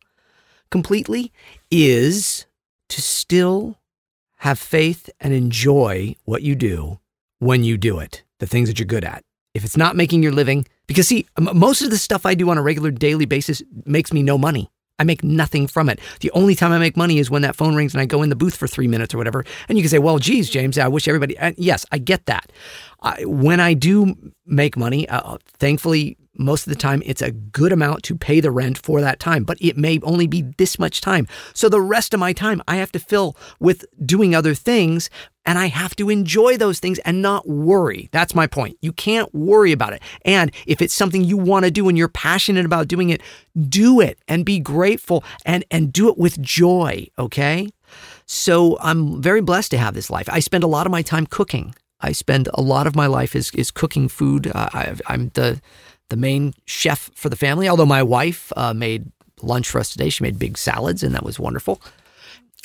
completely, 0.70 1.32
is 1.70 2.46
to 2.88 3.00
still 3.00 3.78
have 4.38 4.58
faith 4.58 5.08
and 5.20 5.32
enjoy 5.32 6.16
what 6.24 6.42
you 6.42 6.54
do 6.54 6.98
when 7.38 7.62
you 7.62 7.76
do 7.76 8.00
it, 8.00 8.24
the 8.40 8.46
things 8.46 8.68
that 8.68 8.78
you're 8.78 8.86
good 8.86 9.04
at 9.04 9.22
if 9.54 9.64
it's 9.64 9.76
not 9.76 9.96
making 9.96 10.22
your 10.22 10.32
living, 10.32 10.66
because 10.86 11.08
see, 11.08 11.26
most 11.38 11.82
of 11.82 11.90
the 11.90 11.98
stuff 11.98 12.24
I 12.24 12.34
do 12.34 12.48
on 12.50 12.58
a 12.58 12.62
regular 12.62 12.90
daily 12.90 13.26
basis 13.26 13.62
makes 13.84 14.12
me 14.12 14.22
no 14.22 14.38
money. 14.38 14.70
I 14.98 15.04
make 15.04 15.22
nothing 15.22 15.66
from 15.68 15.88
it. 15.88 16.00
The 16.20 16.30
only 16.32 16.54
time 16.54 16.72
I 16.72 16.78
make 16.78 16.96
money 16.96 17.18
is 17.18 17.30
when 17.30 17.42
that 17.42 17.54
phone 17.54 17.76
rings 17.76 17.94
and 17.94 18.00
I 18.00 18.06
go 18.06 18.22
in 18.22 18.30
the 18.30 18.36
booth 18.36 18.56
for 18.56 18.66
three 18.66 18.88
minutes 18.88 19.14
or 19.14 19.18
whatever. 19.18 19.44
And 19.68 19.78
you 19.78 19.82
can 19.82 19.90
say, 19.90 19.98
well, 19.98 20.18
geez, 20.18 20.50
James, 20.50 20.76
I 20.76 20.88
wish 20.88 21.06
everybody, 21.06 21.36
yes, 21.56 21.86
I 21.92 21.98
get 21.98 22.26
that. 22.26 22.50
I, 23.02 23.24
when 23.24 23.60
I 23.60 23.74
do 23.74 24.16
make 24.44 24.76
money, 24.76 25.08
uh, 25.08 25.38
thankfully, 25.58 26.16
most 26.38 26.66
of 26.66 26.72
the 26.72 26.78
time 26.78 27.02
it's 27.04 27.22
a 27.22 27.32
good 27.32 27.72
amount 27.72 28.02
to 28.04 28.16
pay 28.16 28.40
the 28.40 28.50
rent 28.50 28.78
for 28.78 29.00
that 29.00 29.20
time, 29.20 29.44
but 29.44 29.58
it 29.60 29.76
may 29.76 30.00
only 30.02 30.26
be 30.26 30.42
this 30.56 30.78
much 30.78 31.00
time. 31.00 31.26
So 31.52 31.68
the 31.68 31.80
rest 31.80 32.14
of 32.14 32.20
my 32.20 32.32
time 32.32 32.62
I 32.68 32.76
have 32.76 32.92
to 32.92 32.98
fill 32.98 33.36
with 33.60 33.84
doing 34.04 34.34
other 34.34 34.54
things 34.54 35.10
and 35.44 35.58
I 35.58 35.66
have 35.68 35.96
to 35.96 36.10
enjoy 36.10 36.58
those 36.58 36.78
things 36.78 36.98
and 37.00 37.22
not 37.22 37.48
worry. 37.48 38.10
That's 38.12 38.34
my 38.34 38.46
point. 38.46 38.76
You 38.82 38.92
can't 38.92 39.34
worry 39.34 39.72
about 39.72 39.94
it. 39.94 40.02
And 40.22 40.52
if 40.66 40.82
it's 40.82 40.92
something 40.92 41.24
you 41.24 41.38
want 41.38 41.64
to 41.64 41.70
do 41.70 41.88
and 41.88 41.96
you're 41.96 42.08
passionate 42.08 42.66
about 42.66 42.86
doing 42.86 43.08
it, 43.08 43.22
do 43.68 44.00
it 44.00 44.18
and 44.28 44.44
be 44.44 44.60
grateful 44.60 45.24
and 45.46 45.64
and 45.70 45.92
do 45.92 46.08
it 46.08 46.18
with 46.18 46.40
joy, 46.42 47.08
okay? 47.18 47.68
So 48.26 48.76
I'm 48.80 49.22
very 49.22 49.40
blessed 49.40 49.70
to 49.70 49.78
have 49.78 49.94
this 49.94 50.10
life. 50.10 50.28
I 50.30 50.40
spend 50.40 50.64
a 50.64 50.68
lot 50.68 50.86
of 50.86 50.92
my 50.92 51.00
time 51.00 51.26
cooking. 51.26 51.74
I 52.00 52.12
spend 52.12 52.48
a 52.54 52.60
lot 52.60 52.86
of 52.86 52.94
my 52.94 53.06
life 53.06 53.34
is 53.34 53.50
is 53.52 53.70
cooking 53.70 54.08
food. 54.08 54.48
Uh, 54.48 54.68
I, 54.72 54.94
I'm 55.06 55.30
the 55.30 55.60
the 56.08 56.16
main 56.16 56.54
chef 56.64 57.10
for 57.14 57.28
the 57.28 57.36
family. 57.36 57.68
Although 57.68 57.86
my 57.86 58.02
wife 58.02 58.52
uh, 58.56 58.74
made 58.74 59.10
lunch 59.42 59.68
for 59.68 59.78
us 59.78 59.90
today, 59.90 60.08
she 60.08 60.24
made 60.24 60.38
big 60.38 60.58
salads, 60.58 61.02
and 61.02 61.14
that 61.14 61.24
was 61.24 61.38
wonderful. 61.38 61.80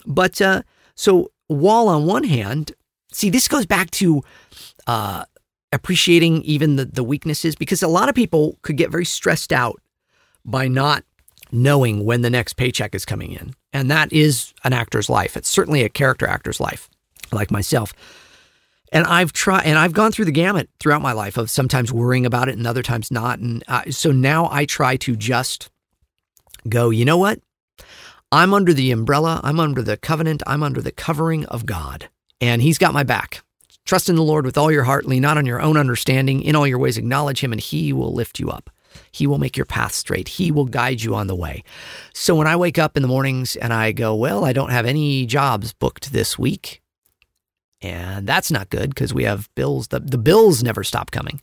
But 0.06 0.42
uh, 0.42 0.64
so, 0.96 1.32
while 1.48 1.88
on 1.88 2.06
one 2.06 2.24
hand, 2.24 2.74
see, 3.12 3.30
this 3.30 3.48
goes 3.48 3.66
back 3.66 3.92
to 3.92 4.24
uh, 4.88 5.26
appreciating 5.72 6.44
even 6.44 6.76
the, 6.76 6.86
the 6.86 7.04
weaknesses, 7.04 7.56
because 7.56 7.84
a 7.84 7.88
lot 7.88 8.10
of 8.10 8.16
people 8.16 8.58
could 8.62 8.78
get 8.78 8.92
very 8.92 9.06
stressed 9.06 9.54
out 9.54 9.82
by 10.46 10.68
not 10.68 11.04
knowing 11.52 12.04
when 12.04 12.22
the 12.22 12.30
next 12.30 12.54
paycheck 12.54 12.96
is 12.96 13.06
coming 13.06 13.32
in. 13.32 13.54
And 13.72 13.90
that 13.92 14.12
is 14.12 14.54
an 14.64 14.74
actor's 14.74 15.10
life. 15.10 15.38
It's 15.38 15.50
certainly 15.50 15.84
a 15.84 15.90
character 15.90 16.28
actor's 16.28 16.60
life, 16.60 16.90
like 17.32 17.52
myself. 17.52 17.94
And 18.94 19.08
I've 19.08 19.34
tried, 19.34 19.64
and 19.64 19.78
I've 19.78 19.94
gone 19.94 20.12
through 20.12 20.26
the 20.26 20.32
gamut 20.32 20.70
throughout 20.80 21.02
my 21.02 21.14
life 21.14 21.36
of 21.36 21.50
sometimes 21.50 21.92
worrying 21.92 22.28
about 22.28 22.48
it 22.48 22.58
and 22.58 22.68
other 22.68 22.84
times 22.84 23.10
not. 23.10 23.40
And 23.40 23.64
uh, 23.68 23.90
so 23.90 24.12
now 24.12 24.48
I 24.52 24.66
try 24.66 24.98
to 24.98 25.16
just 25.16 25.70
go, 26.70 26.92
you 26.92 27.04
know 27.04 27.18
what? 27.18 27.40
I'm 28.32 28.54
under 28.54 28.74
the 28.74 28.92
umbrella, 28.92 29.42
I'm 29.44 29.60
under 29.60 29.82
the 29.82 29.98
covenant, 29.98 30.42
I'm 30.48 30.64
under 30.64 30.82
the 30.82 30.92
covering 30.92 31.46
of 31.46 31.66
God, 31.66 32.10
and 32.40 32.62
He's 32.62 32.78
got 32.78 32.94
my 32.94 33.04
back. 33.04 33.44
Trust 33.86 34.10
in 34.10 34.16
the 34.16 34.24
Lord 34.24 34.46
with 34.46 34.58
all 34.58 34.72
your 34.72 34.84
heart, 34.84 35.06
lean 35.06 35.24
not 35.24 35.38
on 35.38 35.46
your 35.46 35.62
own 35.62 35.76
understanding. 35.76 36.42
In 36.42 36.56
all 36.56 36.66
your 36.66 36.80
ways, 36.80 36.98
acknowledge 36.98 37.42
Him, 37.42 37.52
and 37.52 37.60
He 37.60 37.94
will 37.94 38.14
lift 38.14 38.40
you 38.40 38.50
up. 38.50 38.70
He 39.12 39.26
will 39.26 39.40
make 39.40 39.58
your 39.58 39.66
path 39.66 39.94
straight. 39.94 40.28
He 40.28 40.52
will 40.52 40.66
guide 40.66 41.02
you 41.02 41.16
on 41.16 41.28
the 41.28 41.36
way. 41.36 41.64
So 42.14 42.36
when 42.36 42.48
I 42.48 42.56
wake 42.56 42.78
up 42.78 42.96
in 42.96 43.02
the 43.02 43.08
mornings 43.08 43.56
and 43.56 43.74
I 43.74 43.92
go, 43.92 44.14
Well, 44.16 44.46
I 44.46 44.54
don't 44.54 44.70
have 44.70 44.86
any 44.86 45.26
jobs 45.26 45.74
booked 45.74 46.14
this 46.14 46.38
week, 46.38 46.83
and 47.84 48.26
that's 48.26 48.50
not 48.50 48.70
good 48.70 48.90
because 48.90 49.14
we 49.14 49.26
have 49.26 49.50
bills. 49.56 49.90
The, 49.90 50.00
the 50.00 50.18
bills 50.18 50.64
never 50.64 50.84
stop 50.84 51.12
coming. 51.12 51.42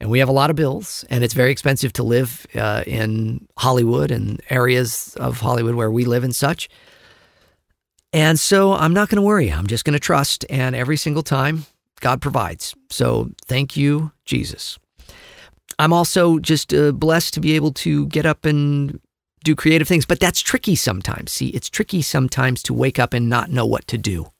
And 0.00 0.10
we 0.10 0.20
have 0.20 0.28
a 0.28 0.32
lot 0.32 0.48
of 0.48 0.54
bills, 0.54 1.04
and 1.10 1.24
it's 1.24 1.34
very 1.34 1.50
expensive 1.50 1.92
to 1.94 2.04
live 2.04 2.46
uh, 2.54 2.84
in 2.86 3.48
Hollywood 3.58 4.12
and 4.12 4.40
areas 4.48 5.16
of 5.16 5.40
Hollywood 5.40 5.74
where 5.74 5.90
we 5.90 6.04
live 6.04 6.22
and 6.22 6.34
such. 6.34 6.68
And 8.12 8.38
so 8.38 8.72
I'm 8.72 8.94
not 8.94 9.08
going 9.08 9.16
to 9.16 9.26
worry. 9.26 9.52
I'm 9.52 9.66
just 9.66 9.84
going 9.84 9.94
to 9.94 10.00
trust. 10.00 10.46
And 10.48 10.76
every 10.76 10.96
single 10.96 11.24
time, 11.24 11.66
God 12.00 12.20
provides. 12.20 12.76
So 12.90 13.30
thank 13.46 13.76
you, 13.76 14.12
Jesus. 14.24 14.78
I'm 15.80 15.92
also 15.92 16.38
just 16.38 16.72
uh, 16.72 16.92
blessed 16.92 17.34
to 17.34 17.40
be 17.40 17.54
able 17.56 17.72
to 17.72 18.06
get 18.06 18.24
up 18.24 18.44
and 18.44 19.00
do 19.44 19.54
creative 19.54 19.88
things, 19.88 20.06
but 20.06 20.20
that's 20.20 20.40
tricky 20.40 20.76
sometimes. 20.76 21.32
See, 21.32 21.48
it's 21.48 21.68
tricky 21.68 22.02
sometimes 22.02 22.62
to 22.64 22.74
wake 22.74 22.98
up 22.98 23.14
and 23.14 23.28
not 23.28 23.50
know 23.50 23.66
what 23.66 23.86
to 23.88 23.98
do. 23.98 24.30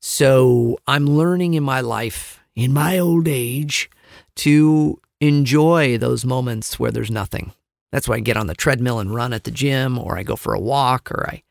So 0.00 0.78
I'm 0.86 1.06
learning 1.06 1.54
in 1.54 1.62
my 1.62 1.80
life, 1.80 2.40
in 2.54 2.72
my 2.72 2.98
old 2.98 3.28
age, 3.28 3.90
to 4.36 4.98
enjoy 5.20 5.98
those 5.98 6.24
moments 6.24 6.78
where 6.78 6.90
there's 6.90 7.10
nothing. 7.10 7.52
That's 7.92 8.08
why 8.08 8.16
I 8.16 8.20
get 8.20 8.36
on 8.36 8.46
the 8.46 8.54
treadmill 8.54 8.98
and 8.98 9.14
run 9.14 9.32
at 9.32 9.44
the 9.44 9.50
gym, 9.50 9.98
or 9.98 10.16
I 10.16 10.22
go 10.22 10.36
for 10.36 10.54
a 10.54 10.60
walk, 10.60 11.10
or 11.10 11.28
I 11.28 11.42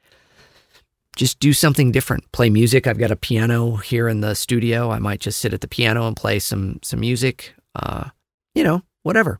just 1.15 1.39
do 1.39 1.53
something 1.53 1.91
different. 1.91 2.31
Play 2.31 2.49
music. 2.49 2.88
I've 2.88 2.97
got 2.97 3.11
a 3.11 3.15
piano 3.15 3.76
here 3.76 4.07
in 4.07 4.21
the 4.21 4.34
studio. 4.35 4.89
I 4.89 4.99
might 4.99 5.19
just 5.19 5.39
sit 5.39 5.53
at 5.53 5.61
the 5.61 5.67
piano 5.67 6.07
and 6.07 6.15
play 6.15 6.39
some 6.39 6.80
some 6.81 7.01
music. 7.01 7.53
Uh, 7.76 8.09
you 8.55 8.63
know, 8.63 8.81
whatever. 9.03 9.39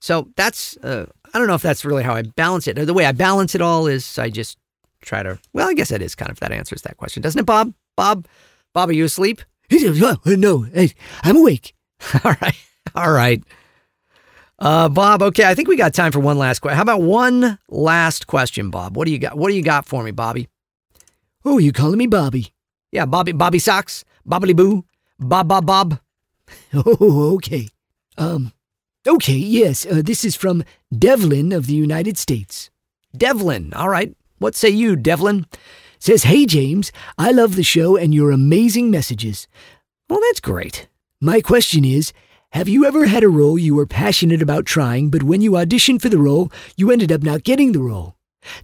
So 0.00 0.28
that's 0.36 0.76
uh, 0.78 1.06
I 1.34 1.38
don't 1.38 1.48
know 1.48 1.54
if 1.54 1.62
that's 1.62 1.84
really 1.84 2.04
how 2.04 2.14
I 2.14 2.22
balance 2.22 2.68
it. 2.68 2.76
The 2.76 2.94
way 2.94 3.06
I 3.06 3.12
balance 3.12 3.54
it 3.54 3.60
all 3.60 3.86
is 3.86 4.18
I 4.18 4.30
just 4.30 4.56
try 5.02 5.22
to. 5.22 5.38
Well, 5.52 5.68
I 5.68 5.74
guess 5.74 5.90
it 5.90 6.00
is 6.00 6.14
kind 6.14 6.30
of 6.30 6.38
that 6.40 6.52
answers 6.52 6.82
that 6.82 6.96
question, 6.96 7.22
doesn't 7.22 7.40
it, 7.40 7.46
Bob? 7.46 7.74
Bob, 7.96 8.26
Bob, 8.74 8.90
are 8.90 8.94
you 8.94 9.04
asleep? 9.04 9.42
No, 9.70 10.66
I'm 11.22 11.36
awake. 11.36 11.74
All 12.24 12.34
right. 12.40 12.56
All 12.94 13.10
right. 13.10 13.42
Uh, 14.58 14.88
Bob, 14.88 15.22
okay, 15.22 15.44
I 15.44 15.54
think 15.54 15.68
we 15.68 15.76
got 15.76 15.92
time 15.92 16.12
for 16.12 16.20
one 16.20 16.38
last 16.38 16.60
question. 16.60 16.76
How 16.76 16.82
about 16.82 17.02
one 17.02 17.58
last 17.68 18.26
question, 18.26 18.70
Bob? 18.70 18.96
What 18.96 19.06
do 19.06 19.12
you 19.12 19.18
got? 19.18 19.36
What 19.36 19.48
do 19.50 19.54
you 19.56 19.62
got 19.62 19.86
for 19.86 20.02
me, 20.02 20.12
Bobby? 20.12 20.48
Oh, 21.44 21.58
you 21.58 21.72
calling 21.72 21.98
me 21.98 22.06
Bobby? 22.06 22.52
Yeah, 22.92 23.06
Bobby, 23.06 23.32
Bobby 23.32 23.58
Socks, 23.58 24.04
Bobbly 24.26 24.54
Boo, 24.54 24.84
Bob, 25.18 25.48
Bob, 25.48 25.66
Bob. 25.66 26.00
Oh, 26.74 27.34
okay. 27.34 27.68
Um, 28.16 28.52
okay, 29.06 29.34
yes. 29.34 29.84
Uh, 29.84 30.00
this 30.02 30.24
is 30.24 30.36
from 30.36 30.62
Devlin 30.96 31.52
of 31.52 31.66
the 31.66 31.74
United 31.74 32.16
States. 32.16 32.70
Devlin, 33.16 33.72
all 33.74 33.88
right. 33.88 34.14
What 34.38 34.54
say 34.54 34.68
you, 34.70 34.94
Devlin? 34.96 35.46
Says, 36.06 36.22
Hey, 36.22 36.46
James, 36.46 36.92
I 37.18 37.32
love 37.32 37.56
the 37.56 37.64
show 37.64 37.96
and 37.96 38.14
your 38.14 38.30
amazing 38.30 38.92
messages. 38.92 39.48
Well, 40.08 40.20
that's 40.20 40.38
great. 40.38 40.86
My 41.20 41.40
question 41.40 41.84
is 41.84 42.12
Have 42.52 42.68
you 42.68 42.84
ever 42.84 43.06
had 43.06 43.24
a 43.24 43.28
role 43.28 43.58
you 43.58 43.74
were 43.74 43.86
passionate 43.86 44.40
about 44.40 44.66
trying, 44.66 45.10
but 45.10 45.24
when 45.24 45.40
you 45.40 45.50
auditioned 45.50 46.00
for 46.00 46.08
the 46.08 46.20
role, 46.20 46.52
you 46.76 46.92
ended 46.92 47.10
up 47.10 47.24
not 47.24 47.42
getting 47.42 47.72
the 47.72 47.80
role? 47.80 48.14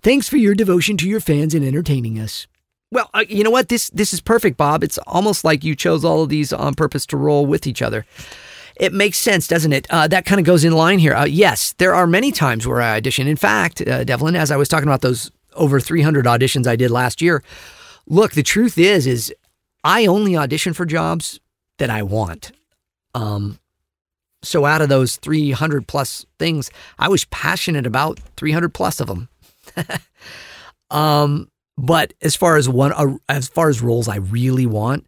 Thanks 0.02 0.28
for 0.28 0.36
your 0.36 0.54
devotion 0.54 0.96
to 0.98 1.08
your 1.08 1.18
fans 1.18 1.52
and 1.52 1.64
entertaining 1.64 2.16
us. 2.16 2.46
Well, 2.92 3.10
uh, 3.12 3.24
you 3.28 3.42
know 3.42 3.50
what? 3.50 3.68
This 3.68 3.90
this 3.90 4.12
is 4.12 4.20
perfect, 4.20 4.56
Bob. 4.56 4.84
It's 4.84 4.98
almost 4.98 5.42
like 5.42 5.64
you 5.64 5.74
chose 5.74 6.04
all 6.04 6.22
of 6.22 6.28
these 6.28 6.52
on 6.52 6.74
purpose 6.74 7.06
to 7.06 7.16
roll 7.16 7.44
with 7.44 7.66
each 7.66 7.82
other. 7.82 8.06
It 8.76 8.92
makes 8.92 9.18
sense, 9.18 9.48
doesn't 9.48 9.72
it? 9.72 9.88
Uh, 9.90 10.06
that 10.06 10.26
kind 10.26 10.38
of 10.38 10.46
goes 10.46 10.62
in 10.62 10.74
line 10.74 11.00
here. 11.00 11.14
Uh, 11.14 11.24
yes, 11.24 11.72
there 11.78 11.92
are 11.92 12.06
many 12.06 12.30
times 12.30 12.68
where 12.68 12.80
I 12.80 12.94
audition. 12.98 13.26
In 13.26 13.36
fact, 13.36 13.80
uh, 13.80 14.04
Devlin, 14.04 14.36
as 14.36 14.52
I 14.52 14.56
was 14.56 14.68
talking 14.68 14.86
about 14.86 15.00
those 15.00 15.32
over 15.54 15.80
300 15.80 16.24
auditions 16.26 16.66
I 16.66 16.76
did 16.76 16.90
last 16.90 17.20
year. 17.22 17.42
Look, 18.06 18.32
the 18.32 18.42
truth 18.42 18.78
is, 18.78 19.06
is 19.06 19.32
I 19.84 20.06
only 20.06 20.36
audition 20.36 20.72
for 20.72 20.84
jobs 20.86 21.40
that 21.78 21.90
I 21.90 22.02
want. 22.02 22.52
Um, 23.14 23.58
so 24.42 24.64
out 24.64 24.82
of 24.82 24.88
those 24.88 25.16
300 25.16 25.86
plus 25.86 26.26
things, 26.38 26.70
I 26.98 27.08
was 27.08 27.24
passionate 27.26 27.86
about 27.86 28.18
300 28.36 28.74
plus 28.74 29.00
of 29.00 29.06
them. 29.06 29.28
um, 30.90 31.48
but 31.78 32.12
as 32.22 32.36
far 32.36 32.56
as 32.56 32.68
one, 32.68 32.92
uh, 32.92 33.16
as 33.28 33.48
far 33.48 33.68
as 33.68 33.80
roles 33.80 34.08
I 34.08 34.16
really 34.16 34.66
want, 34.66 35.06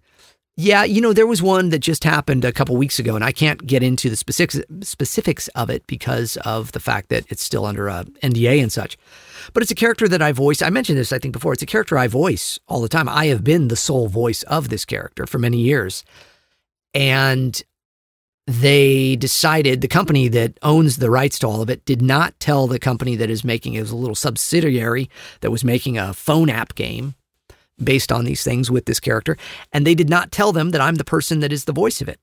Yeah, 0.57 0.85
you 0.85 1.01
know, 1.01 1.13
there 1.13 1.27
was 1.27 1.43
one 1.43 1.71
that 1.71 1.81
just 1.81 2.05
happened 2.05 2.45
a 2.45 2.53
couple 2.53 2.77
weeks 2.77 3.01
ago, 3.01 3.17
and 3.17 3.25
I 3.25 3.33
can't 3.33 3.67
get 3.67 3.83
into 3.83 4.09
the 4.09 4.17
specifics 4.17 4.61
specifics 4.83 5.49
of 5.49 5.69
it 5.69 5.85
because 5.89 6.37
of 6.45 6.71
the 6.73 6.81
fact 6.81 7.09
that 7.09 7.25
it's 7.29 7.43
still 7.43 7.67
under 7.67 7.89
a 7.89 8.05
NDA 8.23 8.63
and 8.63 8.71
such. 8.73 8.97
But 9.53 9.63
it's 9.63 9.73
a 9.73 9.77
character 9.77 10.09
that 10.09 10.23
I 10.23 10.33
voice. 10.33 10.63
I 10.63 10.71
mentioned 10.71 10.99
this, 10.99 11.13
I 11.13 11.19
think, 11.19 11.33
before. 11.33 11.53
It's 11.53 11.63
a 11.63 11.67
character 11.67 11.99
I 11.99 12.07
voice 12.07 12.59
all 12.69 12.81
the 12.81 12.89
time. 12.89 13.09
I 13.09 13.27
have 13.27 13.45
been 13.45 13.69
the 13.69 13.77
sole 13.77 14.09
voice 14.09 14.43
of 14.45 14.69
this 14.69 14.85
character 14.85 15.27
for 15.27 15.39
many 15.39 15.59
years, 15.59 16.05
and 16.93 17.63
they 18.47 19.17
decided 19.17 19.81
the 19.81 19.89
company 19.89 20.29
that 20.29 20.59
owns 20.63 20.99
the 20.99 21.11
rights 21.11 21.39
to 21.39 21.47
all 21.47 21.63
of 21.63 21.71
it 21.71 21.85
did 21.87 22.03
not 22.03 22.39
tell 22.41 22.67
the 22.67 22.79
company 22.79 23.17
that 23.17 23.31
is 23.31 23.43
making 23.43 23.75
it 23.75 23.81
was 23.81 23.91
a 23.91 23.97
little 23.97 24.15
subsidiary 24.15 25.09
that 25.41 25.51
was 25.51 25.65
making 25.65 25.97
a 25.97 26.13
phone 26.13 26.51
app 26.51 26.75
game 26.75 27.15
based 27.83 28.13
on 28.13 28.25
these 28.25 28.45
things 28.45 28.71
with 28.71 28.85
this 28.85 29.01
character. 29.01 29.37
And 29.73 29.87
they 29.87 29.95
did 29.95 30.11
not 30.11 30.31
tell 30.31 30.53
them 30.53 30.71
that 30.71 30.81
I'm 30.81 30.97
the 30.97 31.05
person 31.05 31.41
that 31.41 31.53
is 31.53 31.65
the 31.65 31.73
voice 31.73 32.03
of 32.03 32.09
it. 32.09 32.21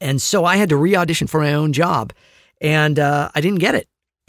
And 0.00 0.22
so 0.22 0.44
I 0.44 0.56
had 0.56 0.70
to 0.70 0.76
re 0.76 0.96
audition 0.96 1.26
for 1.26 1.40
my 1.40 1.52
own 1.52 1.72
job 1.72 2.12
and 2.60 2.98
uh, 2.98 3.30
I 3.34 3.40
didn't 3.40 3.60
get 3.60 3.74
it. 3.74 3.88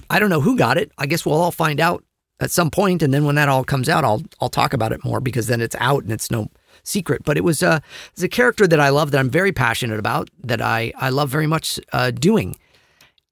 I 0.09 0.19
don't 0.19 0.29
know 0.29 0.41
who 0.41 0.57
got 0.57 0.77
it. 0.77 0.91
I 0.97 1.05
guess 1.05 1.25
we'll 1.25 1.39
all 1.39 1.51
find 1.51 1.79
out 1.79 2.03
at 2.39 2.51
some 2.51 2.71
point, 2.71 3.01
and 3.01 3.13
then 3.13 3.25
when 3.25 3.35
that 3.35 3.49
all 3.49 3.63
comes 3.63 3.89
out, 3.89 4.03
I'll 4.03 4.21
I'll 4.39 4.49
talk 4.49 4.73
about 4.73 4.91
it 4.91 5.03
more 5.03 5.19
because 5.19 5.47
then 5.47 5.61
it's 5.61 5.75
out 5.79 6.03
and 6.03 6.11
it's 6.11 6.31
no 6.31 6.49
secret. 6.83 7.23
But 7.23 7.37
it 7.37 7.43
was 7.43 7.61
uh, 7.61 7.79
it's 8.13 8.23
a 8.23 8.29
character 8.29 8.67
that 8.67 8.79
I 8.79 8.89
love 8.89 9.11
that 9.11 9.19
I'm 9.19 9.29
very 9.29 9.51
passionate 9.51 9.99
about 9.99 10.29
that 10.43 10.61
I 10.61 10.93
I 10.97 11.09
love 11.09 11.29
very 11.29 11.47
much 11.47 11.79
uh, 11.93 12.11
doing, 12.11 12.55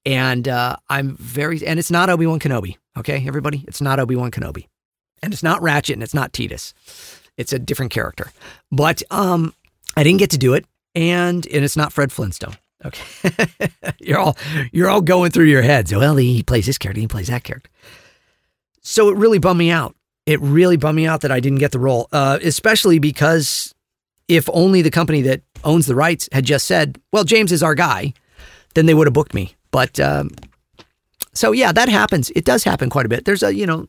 and 0.04 0.48
uh, 0.48 0.76
I'm 0.88 1.16
very 1.16 1.64
and 1.66 1.78
it's 1.78 1.90
not 1.90 2.10
Obi 2.10 2.26
Wan 2.26 2.40
Kenobi. 2.40 2.76
Okay, 2.96 3.24
everybody, 3.26 3.64
it's 3.68 3.80
not 3.80 4.00
Obi 4.00 4.16
Wan 4.16 4.30
Kenobi, 4.30 4.66
and 5.22 5.32
it's 5.32 5.42
not 5.42 5.62
Ratchet 5.62 5.94
and 5.94 6.02
it's 6.02 6.14
not 6.14 6.32
Tidus. 6.32 6.74
It's 7.36 7.52
a 7.52 7.58
different 7.58 7.92
character. 7.92 8.32
But 8.72 9.02
um, 9.10 9.54
I 9.96 10.02
didn't 10.02 10.18
get 10.18 10.30
to 10.30 10.38
do 10.38 10.54
it, 10.54 10.66
and 10.94 11.46
and 11.46 11.64
it's 11.64 11.76
not 11.76 11.92
Fred 11.92 12.12
Flintstone. 12.12 12.56
Okay, 12.84 13.40
you're 14.00 14.18
all 14.18 14.36
you're 14.70 14.88
all 14.88 15.00
going 15.00 15.30
through 15.30 15.46
your 15.46 15.62
heads. 15.62 15.94
Well, 15.94 16.16
he 16.16 16.42
plays 16.42 16.66
this 16.66 16.78
character, 16.78 17.00
he 17.00 17.08
plays 17.08 17.28
that 17.28 17.44
character. 17.44 17.70
So 18.90 19.10
it 19.10 19.18
really 19.18 19.38
bummed 19.38 19.58
me 19.58 19.70
out. 19.70 19.94
It 20.24 20.40
really 20.40 20.78
bummed 20.78 20.96
me 20.96 21.06
out 21.06 21.20
that 21.20 21.30
I 21.30 21.40
didn't 21.40 21.58
get 21.58 21.72
the 21.72 21.78
role, 21.78 22.08
uh, 22.10 22.38
especially 22.42 22.98
because 22.98 23.74
if 24.28 24.48
only 24.50 24.80
the 24.80 24.90
company 24.90 25.20
that 25.22 25.42
owns 25.62 25.84
the 25.84 25.94
rights 25.94 26.26
had 26.32 26.46
just 26.46 26.66
said, 26.66 26.98
"Well, 27.12 27.24
James 27.24 27.52
is 27.52 27.62
our 27.62 27.74
guy," 27.74 28.14
then 28.74 28.86
they 28.86 28.94
would 28.94 29.06
have 29.06 29.12
booked 29.12 29.34
me. 29.34 29.54
But 29.72 30.00
um, 30.00 30.30
so 31.34 31.52
yeah, 31.52 31.70
that 31.70 31.90
happens. 31.90 32.30
It 32.30 32.46
does 32.46 32.64
happen 32.64 32.88
quite 32.88 33.04
a 33.04 33.10
bit. 33.10 33.26
There's 33.26 33.42
a 33.42 33.54
you 33.54 33.66
know, 33.66 33.88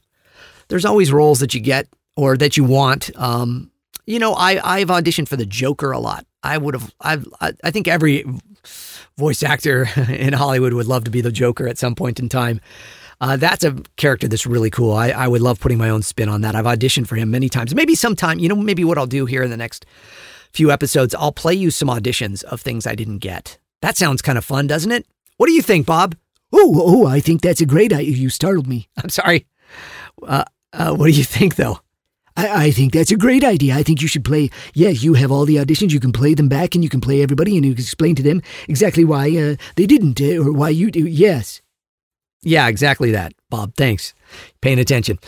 there's 0.68 0.84
always 0.84 1.14
roles 1.14 1.40
that 1.40 1.54
you 1.54 1.62
get 1.62 1.88
or 2.18 2.36
that 2.36 2.58
you 2.58 2.66
want. 2.66 3.10
Um, 3.16 3.72
you 4.06 4.20
know, 4.20 4.34
I 4.34 4.80
I've 4.80 4.90
auditioned 4.90 5.30
for 5.30 5.38
the 5.38 5.46
Joker 5.46 5.94
a 5.94 6.00
lot. 6.00 6.26
I 6.44 6.58
would 6.58 6.74
have. 6.74 6.94
I've. 7.00 7.26
I, 7.40 7.54
I 7.64 7.72
think 7.72 7.88
every 7.88 8.26
voice 9.18 9.44
actor 9.44 9.88
in 10.10 10.34
Hollywood 10.34 10.74
would 10.74 10.88
love 10.88 11.06
to 11.06 11.12
be 11.12 11.22
the 11.22 11.32
Joker 11.32 11.70
at 11.70 11.78
some 11.78 11.96
point 11.96 12.20
in 12.20 12.28
time. 12.28 12.60
Uh, 13.22 13.36
that's 13.36 13.66
a 13.66 13.74
character 13.98 14.28
that's 14.28 14.46
really 14.46 14.70
cool. 14.70 14.94
I, 14.94 15.10
I 15.10 15.28
would 15.28 15.42
love 15.42 15.60
putting 15.60 15.78
my 15.78 15.90
own 15.90 16.04
spin 16.04 16.30
on 16.30 16.42
that. 16.42 16.56
I've 16.56 16.66
auditioned 16.66 17.08
for 17.08 17.16
him 17.16 17.32
many 17.32 17.50
times. 17.50 17.76
Maybe 17.76 17.96
sometime, 17.96 18.40
you 18.40 18.48
know, 18.48 18.56
maybe 18.56 18.84
what 18.84 18.98
I'll 18.98 19.08
do 19.08 19.26
here 19.26 19.44
in 19.44 19.50
the 19.50 19.58
next 19.58 19.86
few 20.54 20.72
episodes, 20.72 21.14
I'll 21.16 21.32
play 21.32 21.54
you 21.54 21.70
some 21.70 21.90
auditions 21.90 22.44
of 22.46 22.62
things 22.62 22.88
I 22.88 22.96
didn't 22.96 23.20
get. 23.20 23.58
That 23.82 23.98
sounds 23.98 24.22
kind 24.22 24.38
of 24.38 24.46
fun, 24.46 24.68
doesn't 24.68 24.92
it? 24.92 25.06
What 25.38 25.48
do 25.48 25.54
you 25.54 25.62
think, 25.62 25.86
Bob? 25.86 26.16
Oh, 26.52 26.74
oh, 26.76 27.06
I 27.08 27.20
think 27.20 27.42
that's 27.42 27.62
a 27.62 27.66
great 27.66 27.94
idea. 27.94 28.12
You 28.12 28.30
startled 28.30 28.68
me. 28.68 28.90
I'm 29.04 29.10
sorry. 29.10 29.48
Uh, 30.26 30.46
uh, 30.74 30.96
what 30.96 31.06
do 31.06 31.12
you 31.12 31.24
think, 31.24 31.56
though? 31.56 31.80
I, 32.36 32.66
I 32.66 32.72
think 32.72 32.94
that's 32.94 33.12
a 33.12 33.18
great 33.18 33.44
idea. 33.44 33.76
I 33.76 33.84
think 33.84 34.02
you 34.02 34.08
should 34.08 34.26
play. 34.26 34.50
Yeah, 34.74 34.90
you 34.90 35.14
have 35.16 35.32
all 35.32 35.46
the 35.46 35.58
auditions. 35.58 35.92
You 35.92 36.00
can 36.00 36.12
play 36.12 36.34
them 36.34 36.50
back, 36.50 36.74
and 36.74 36.84
you 36.84 36.90
can 36.90 37.02
play 37.02 37.22
everybody, 37.22 37.58
and 37.58 37.66
you 37.66 37.74
can 37.74 37.84
explain 37.84 38.16
to 38.16 38.24
them 38.24 38.42
exactly 38.68 39.04
why 39.04 39.30
uh, 39.38 39.56
they 39.76 39.86
didn't 39.86 40.22
uh, 40.22 40.42
or 40.42 40.52
why 40.52 40.70
you 40.70 40.90
do. 40.90 41.06
Yes. 41.06 41.62
Yeah, 42.42 42.68
exactly 42.68 43.12
that, 43.12 43.34
Bob. 43.50 43.76
Thanks. 43.76 44.14
Paying 44.62 44.80
attention. 44.80 45.20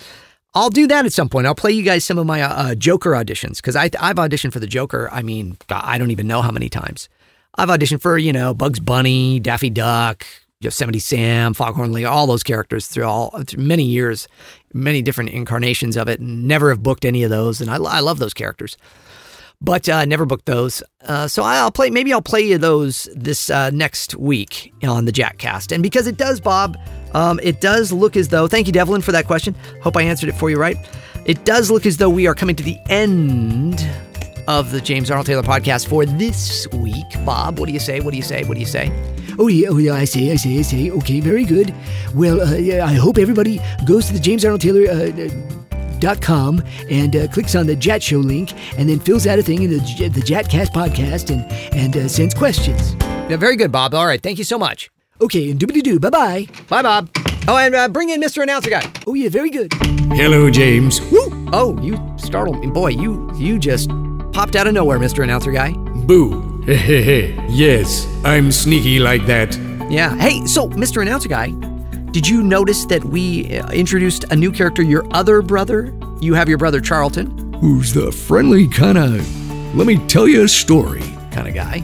I'll 0.53 0.69
do 0.69 0.87
that 0.87 1.05
at 1.05 1.13
some 1.13 1.29
point. 1.29 1.47
I'll 1.47 1.55
play 1.55 1.71
you 1.71 1.83
guys 1.83 2.03
some 2.03 2.17
of 2.17 2.25
my 2.25 2.41
uh, 2.41 2.75
Joker 2.75 3.11
auditions 3.11 3.57
because 3.57 3.75
I've 3.75 3.91
auditioned 3.91 4.51
for 4.51 4.59
the 4.59 4.67
Joker. 4.67 5.09
I 5.11 5.21
mean, 5.21 5.57
I 5.69 5.97
don't 5.97 6.11
even 6.11 6.27
know 6.27 6.41
how 6.41 6.51
many 6.51 6.67
times. 6.67 7.07
I've 7.55 7.69
auditioned 7.69 8.01
for, 8.01 8.17
you 8.17 8.33
know, 8.33 8.53
Bugs 8.53 8.79
Bunny, 8.79 9.39
Daffy 9.39 9.69
Duck, 9.69 10.25
Yosemite 10.61 10.99
Sam, 10.99 11.53
Foghorn 11.53 11.91
Lee, 11.91 12.05
all 12.05 12.27
those 12.27 12.43
characters 12.43 12.87
through 12.87 13.05
all 13.05 13.31
through 13.43 13.63
many 13.63 13.83
years, 13.83 14.27
many 14.73 15.01
different 15.01 15.31
incarnations 15.31 15.97
of 15.97 16.07
it. 16.07 16.21
Never 16.21 16.69
have 16.69 16.83
booked 16.83 17.03
any 17.03 17.23
of 17.23 17.29
those, 17.29 17.61
and 17.61 17.69
I, 17.69 17.75
I 17.75 17.99
love 17.99 18.19
those 18.19 18.33
characters, 18.33 18.77
but 19.59 19.89
uh, 19.89 20.05
never 20.05 20.25
booked 20.25 20.45
those. 20.45 20.83
Uh, 21.01 21.27
so 21.27 21.43
I'll 21.43 21.71
play. 21.71 21.89
Maybe 21.89 22.13
I'll 22.13 22.21
play 22.21 22.41
you 22.41 22.57
those 22.57 23.09
this 23.15 23.49
uh, 23.49 23.71
next 23.71 24.15
week 24.15 24.71
on 24.83 25.05
the 25.05 25.11
Jatcast, 25.11 25.71
and 25.71 25.81
because 25.81 26.07
it 26.07 26.17
does, 26.17 26.39
Bob, 26.39 26.77
um, 27.13 27.39
it 27.41 27.61
does 27.61 27.91
look 27.91 28.15
as 28.15 28.27
though. 28.27 28.47
Thank 28.47 28.67
you, 28.67 28.73
Devlin, 28.73 29.01
for 29.01 29.11
that 29.11 29.25
question. 29.25 29.55
Hope 29.81 29.97
I 29.97 30.03
answered 30.03 30.29
it 30.29 30.35
for 30.35 30.49
you 30.49 30.57
right. 30.57 30.77
It 31.25 31.45
does 31.45 31.69
look 31.69 31.85
as 31.85 31.97
though 31.97 32.09
we 32.09 32.27
are 32.27 32.35
coming 32.35 32.55
to 32.55 32.63
the 32.63 32.77
end 32.89 33.87
of 34.47 34.71
the 34.71 34.81
James 34.81 35.11
Arnold 35.11 35.27
Taylor 35.27 35.43
podcast 35.43 35.87
for 35.87 36.05
this 36.05 36.67
week. 36.73 37.05
Bob, 37.25 37.59
what 37.59 37.67
do 37.67 37.73
you 37.73 37.79
say? 37.79 37.99
What 37.99 38.11
do 38.11 38.17
you 38.17 38.23
say? 38.23 38.43
What 38.43 38.55
do 38.55 38.59
you 38.59 38.65
say? 38.65 38.91
Oh 39.39 39.47
yeah, 39.47 39.69
oh 39.69 39.77
yeah, 39.77 39.93
I 39.93 40.05
say, 40.05 40.31
I 40.31 40.35
say, 40.35 40.59
I 40.59 40.61
say. 40.61 40.91
Okay, 40.91 41.19
very 41.19 41.45
good. 41.45 41.73
Well, 42.15 42.41
uh, 42.41 42.55
yeah, 42.55 42.85
I 42.85 42.93
hope 42.93 43.17
everybody 43.17 43.61
goes 43.85 44.07
to 44.07 44.13
the 44.13 44.19
James 44.19 44.43
Arnold 44.43 44.61
Taylor. 44.61 44.89
Uh, 44.89 45.29
Dot 45.99 46.19
com 46.19 46.63
and 46.89 47.15
uh, 47.15 47.27
clicks 47.27 47.53
on 47.53 47.67
the 47.67 47.75
Jat 47.75 48.01
Show 48.01 48.17
link 48.17 48.53
and 48.79 48.89
then 48.89 48.99
fills 48.99 49.27
out 49.27 49.37
a 49.37 49.43
thing 49.43 49.61
in 49.61 49.69
the, 49.69 49.77
the 50.09 50.21
Jatcast 50.21 50.69
podcast 50.69 51.29
and 51.29 51.45
and 51.75 51.95
uh, 51.95 52.07
sends 52.07 52.33
questions. 52.33 52.95
Yeah, 53.29 53.37
very 53.37 53.55
good, 53.55 53.71
Bob. 53.71 53.93
All 53.93 54.07
right, 54.07 54.19
thank 54.19 54.39
you 54.39 54.43
so 54.43 54.57
much. 54.57 54.90
Okay, 55.21 55.51
and 55.51 55.59
doobly 55.59 55.81
doo. 55.83 55.99
Bye 55.99 56.09
bye. 56.09 56.47
Bye, 56.67 56.81
Bob. 56.81 57.09
Oh, 57.47 57.57
and 57.57 57.73
uh, 57.75 57.87
bring 57.87 58.09
in 58.09 58.21
Mr. 58.21 58.41
Announcer 58.43 58.69
Guy. 58.69 58.91
Oh 59.07 59.13
yeah, 59.13 59.29
very 59.29 59.49
good. 59.49 59.71
Hello, 60.13 60.49
James. 60.49 60.99
Woo! 61.11 61.49
Oh, 61.53 61.77
you 61.81 61.97
startled 62.17 62.59
me, 62.59 62.67
boy. 62.67 62.89
You 62.89 63.31
you 63.35 63.59
just 63.59 63.89
popped 64.33 64.55
out 64.55 64.67
of 64.67 64.73
nowhere, 64.73 64.99
Mr. 64.99 65.23
Announcer 65.23 65.51
Guy. 65.51 65.73
Boo. 66.05 66.61
He-he-he. 66.65 67.35
Yes, 67.49 68.07
I'm 68.23 68.51
sneaky 68.51 68.99
like 68.99 69.25
that. 69.25 69.57
Yeah. 69.89 70.15
Hey, 70.17 70.45
so 70.45 70.69
Mr. 70.69 71.01
Announcer 71.01 71.29
Guy, 71.29 71.49
did 72.11 72.27
you 72.27 72.43
notice 72.43 72.85
that 72.85 73.03
we 73.03 73.57
uh, 73.57 73.71
introduced 73.71 74.25
a 74.31 74.35
new 74.35 74.51
character, 74.51 74.81
your 74.83 75.05
other 75.11 75.41
brother? 75.41 75.91
You 76.19 76.35
have 76.35 76.47
your 76.47 76.59
brother 76.59 76.79
Charlton, 76.79 77.53
Who's 77.61 77.93
the 77.93 78.11
friendly 78.11 78.67
kind 78.67 78.97
of, 78.97 79.75
let 79.75 79.87
me 79.87 79.97
tell 80.07 80.27
you 80.27 80.43
a 80.43 80.47
story. 80.47 81.01
kind 81.31 81.47
of 81.47 81.53
guy, 81.55 81.83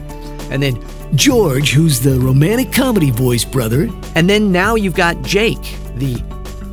and 0.50 0.62
then 0.62 0.76
George, 1.14 1.72
who's 1.72 2.00
the 2.00 2.18
romantic 2.20 2.72
comedy 2.72 3.10
voice 3.10 3.44
brother. 3.44 3.88
and 4.14 4.28
then 4.28 4.52
now 4.52 4.74
you've 4.74 4.94
got 4.94 5.20
Jake, 5.22 5.62
the 5.96 6.22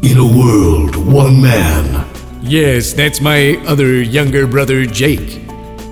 In 0.04 0.18
a 0.18 0.26
world, 0.38 0.96
one 0.96 1.42
man. 1.42 2.08
Yes, 2.42 2.94
that's 2.94 3.22
my 3.22 3.56
other 3.66 4.02
younger 4.02 4.46
brother, 4.46 4.86
Jake. 4.86 5.42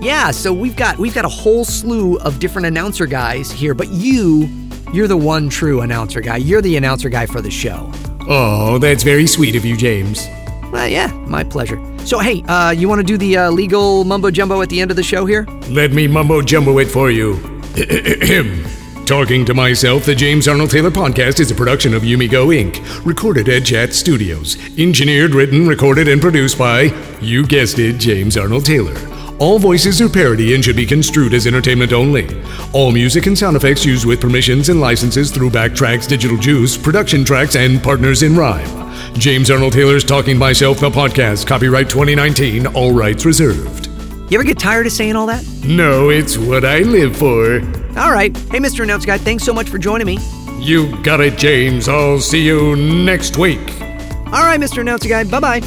Yeah, 0.02 0.32
so 0.32 0.52
we've 0.53 0.76
got 0.76 0.98
we've 0.98 1.15
got 1.15 1.26
a 1.26 1.30
whole 1.30 1.64
slew 1.65 2.18
of 2.20 2.38
different 2.40 2.68
announcer 2.68 3.06
guys 3.06 3.49
here, 3.52 3.74
but 3.74 3.88
you 3.90 4.49
you're 4.94 5.07
the 5.07 5.18
one 5.18 5.49
true 5.49 5.82
announcer 5.82 6.20
guy. 6.22 6.38
You're 6.38 6.61
the 6.61 6.76
announcer 6.76 7.10
guy 7.10 7.26
for 7.26 7.41
the 7.41 7.49
show. 7.49 7.90
Oh, 8.30 8.78
that's 8.78 9.03
very 9.03 9.26
sweet 9.26 9.56
of 9.56 9.65
you, 9.65 9.76
James. 9.78 10.28
Well, 10.72 10.88
yeah, 10.88 11.07
my 11.28 11.44
pleasure. 11.44 11.80
So 12.06 12.20
hey, 12.20 12.44
uh, 12.44 12.72
you 12.72 12.90
want 12.90 12.99
to 12.99 13.06
do 13.06 13.18
the 13.18 13.38
uh, 13.38 13.49
legal 13.52 14.03
mumbo 14.03 14.30
jumbo 14.30 14.61
at 14.61 14.70
the 14.70 14.82
end 14.82 14.91
of 14.91 14.98
the 14.98 15.03
show 15.03 15.26
here? 15.26 15.45
Let 15.70 15.91
me 15.94 16.07
mumbo 16.07 16.41
jumbo 16.41 16.78
it 16.80 16.90
for 16.90 17.10
you. 17.10 17.53
Talking 19.08 19.45
to 19.45 19.56
myself, 19.56 20.06
the 20.06 20.14
James 20.14 20.48
Arnold 20.48 20.70
Taylor 20.70 20.91
podcast 20.91 21.40
is 21.40 21.50
a 21.50 21.56
production 21.56 21.95
of 21.95 22.04
Yumigo 22.04 22.54
Inc., 22.54 23.04
recorded 23.04 23.50
at 23.50 23.64
Jat 23.64 23.94
Studios. 23.94 24.58
Engineered, 24.78 25.34
written, 25.34 25.68
recorded, 25.68 26.08
and 26.08 26.22
produced 26.22 26.60
by, 26.60 26.84
you 27.20 27.48
guessed 27.48 27.80
it, 27.80 27.98
James 27.98 28.38
Arnold 28.38 28.68
Taylor. 28.68 28.95
All 29.40 29.58
voices 29.58 30.00
are 30.02 30.08
parody 30.08 30.54
and 30.54 30.64
should 30.64 30.76
be 30.76 30.86
construed 30.86 31.34
as 31.34 31.48
entertainment 31.48 31.94
only. 31.94 32.30
All 32.74 32.91
music 32.91 33.26
and 33.26 33.36
sound 33.36 33.58
effects 33.58 33.84
used 33.84 34.06
with 34.06 34.22
permissions 34.22 34.70
and 34.70 34.80
licenses 34.80 35.32
through 35.32 35.50
Backtracks 35.50 36.08
Digital 36.08 36.38
Juice, 36.38 36.78
Production 36.78 37.26
Tracks, 37.26 37.56
and 37.56 37.82
Partners 37.82 38.22
in 38.22 38.36
Rhyme. 38.36 39.16
James 39.16 39.50
Arnold 39.50 39.74
Taylor's 39.74 40.04
Talking 40.04 40.38
Myself, 40.38 40.80
the 40.80 40.91
podcast, 40.91 41.48
copyright 41.48 41.90
2019, 41.90 42.68
all 42.68 42.94
rights 42.94 43.26
reserved. 43.26 43.93
You 44.34 44.39
ever 44.39 44.47
get 44.47 44.57
tired 44.57 44.88
of 44.88 44.91
saying 44.91 45.15
all 45.15 45.27
that? 45.27 45.45
No, 45.64 46.10
it's 46.10 46.39
what 46.39 46.65
I 46.65 46.80
live 46.80 47.15
for. 47.15 47.60
All 47.99 48.11
right. 48.11 48.35
Hey, 48.35 48.57
Mr. 48.57 48.81
Announcer 48.81 49.05
Guy, 49.05 49.19
thanks 49.19 49.43
so 49.43 49.53
much 49.53 49.69
for 49.69 49.77
joining 49.77 50.07
me. 50.07 50.18
You 50.57 50.99
got 51.03 51.22
it, 51.22 51.38
James. 51.38 51.88
I'll 51.88 52.19
see 52.19 52.43
you 52.43 52.76
next 52.76 53.38
week. 53.38 53.60
All 53.80 54.41
right, 54.41 54.60
Mr. 54.60 54.81
Announcer 54.81 55.07
Guy, 55.07 55.23
bye 55.26 55.39
bye. 55.39 55.61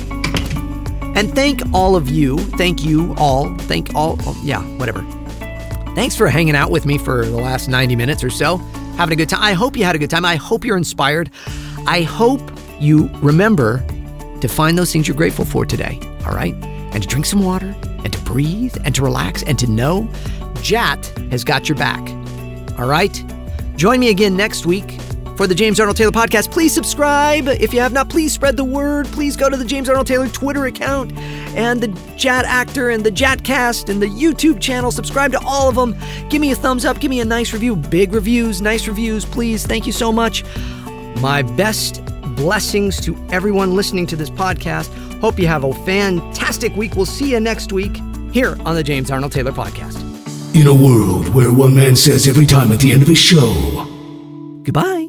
And 1.14 1.32
thank 1.32 1.62
all 1.72 1.94
of 1.94 2.08
you. 2.08 2.38
Thank 2.58 2.84
you 2.84 3.14
all. 3.18 3.56
Thank 3.56 3.94
all. 3.94 4.16
oh, 4.22 4.36
yeah, 4.42 4.62
whatever. 4.78 5.02
Thanks 5.94 6.16
for 6.16 6.26
hanging 6.26 6.56
out 6.56 6.72
with 6.72 6.86
me 6.86 6.98
for 6.98 7.24
the 7.24 7.36
last 7.36 7.68
90 7.68 7.94
minutes 7.94 8.24
or 8.24 8.30
so. 8.30 8.56
Having 8.96 9.12
a 9.12 9.16
good 9.16 9.28
time. 9.28 9.44
I 9.44 9.52
hope 9.52 9.76
you 9.76 9.84
had 9.84 9.94
a 9.94 10.00
good 10.00 10.10
time. 10.10 10.24
I 10.24 10.34
hope 10.34 10.64
you're 10.64 10.76
inspired. 10.76 11.30
I 11.86 12.02
hope 12.02 12.40
you 12.80 13.10
remember 13.22 13.86
to 14.40 14.48
find 14.48 14.76
those 14.76 14.92
things 14.92 15.06
you're 15.06 15.16
grateful 15.16 15.44
for 15.44 15.64
today. 15.64 16.00
All 16.26 16.32
right? 16.32 16.54
And 16.64 17.00
to 17.00 17.08
drink 17.08 17.26
some 17.26 17.44
water 17.44 17.72
and 18.06 18.12
to 18.12 18.20
breathe 18.20 18.76
and 18.84 18.94
to 18.94 19.02
relax 19.02 19.42
and 19.42 19.58
to 19.58 19.66
know 19.66 20.08
Jat 20.62 21.04
has 21.32 21.42
got 21.42 21.68
your 21.68 21.76
back. 21.76 22.08
All 22.78 22.86
right? 22.86 23.24
Join 23.74 23.98
me 23.98 24.10
again 24.10 24.36
next 24.36 24.64
week 24.64 25.00
for 25.36 25.48
the 25.48 25.56
James 25.56 25.80
Arnold 25.80 25.96
Taylor 25.96 26.12
podcast. 26.12 26.52
Please 26.52 26.72
subscribe. 26.72 27.48
If 27.48 27.74
you 27.74 27.80
have 27.80 27.92
not, 27.92 28.08
please 28.08 28.32
spread 28.32 28.56
the 28.56 28.62
word. 28.62 29.06
Please 29.06 29.36
go 29.36 29.50
to 29.50 29.56
the 29.56 29.64
James 29.64 29.88
Arnold 29.88 30.06
Taylor 30.06 30.28
Twitter 30.28 30.66
account 30.66 31.12
and 31.56 31.80
the 31.80 31.88
Jat 32.16 32.44
Actor 32.44 32.90
and 32.90 33.02
the 33.02 33.10
Jatcast 33.10 33.88
and 33.88 34.00
the 34.00 34.06
YouTube 34.06 34.60
channel. 34.60 34.92
Subscribe 34.92 35.32
to 35.32 35.40
all 35.44 35.68
of 35.68 35.74
them. 35.74 35.96
Give 36.28 36.40
me 36.40 36.52
a 36.52 36.54
thumbs 36.54 36.84
up. 36.84 37.00
Give 37.00 37.10
me 37.10 37.18
a 37.18 37.24
nice 37.24 37.52
review. 37.52 37.74
Big 37.74 38.14
reviews, 38.14 38.62
nice 38.62 38.86
reviews, 38.86 39.24
please. 39.24 39.66
Thank 39.66 39.84
you 39.84 39.92
so 39.92 40.12
much. 40.12 40.44
My 41.20 41.42
best 41.42 42.04
blessings 42.36 43.00
to 43.00 43.16
everyone 43.32 43.74
listening 43.74 44.06
to 44.06 44.14
this 44.14 44.30
podcast. 44.30 45.05
Hope 45.20 45.38
you 45.38 45.46
have 45.46 45.64
a 45.64 45.72
fantastic 45.84 46.74
week. 46.76 46.94
We'll 46.96 47.06
see 47.06 47.30
you 47.32 47.40
next 47.40 47.72
week 47.72 47.96
here 48.32 48.56
on 48.64 48.74
the 48.74 48.82
James 48.82 49.10
Arnold 49.10 49.32
Taylor 49.32 49.52
podcast. 49.52 50.02
In 50.54 50.66
a 50.66 50.74
world 50.74 51.28
where 51.34 51.52
one 51.52 51.74
man 51.74 51.96
says 51.96 52.26
every 52.28 52.46
time 52.46 52.72
at 52.72 52.80
the 52.80 52.92
end 52.92 53.02
of 53.02 53.08
a 53.08 53.14
show, 53.14 53.86
Goodbye. 54.62 55.05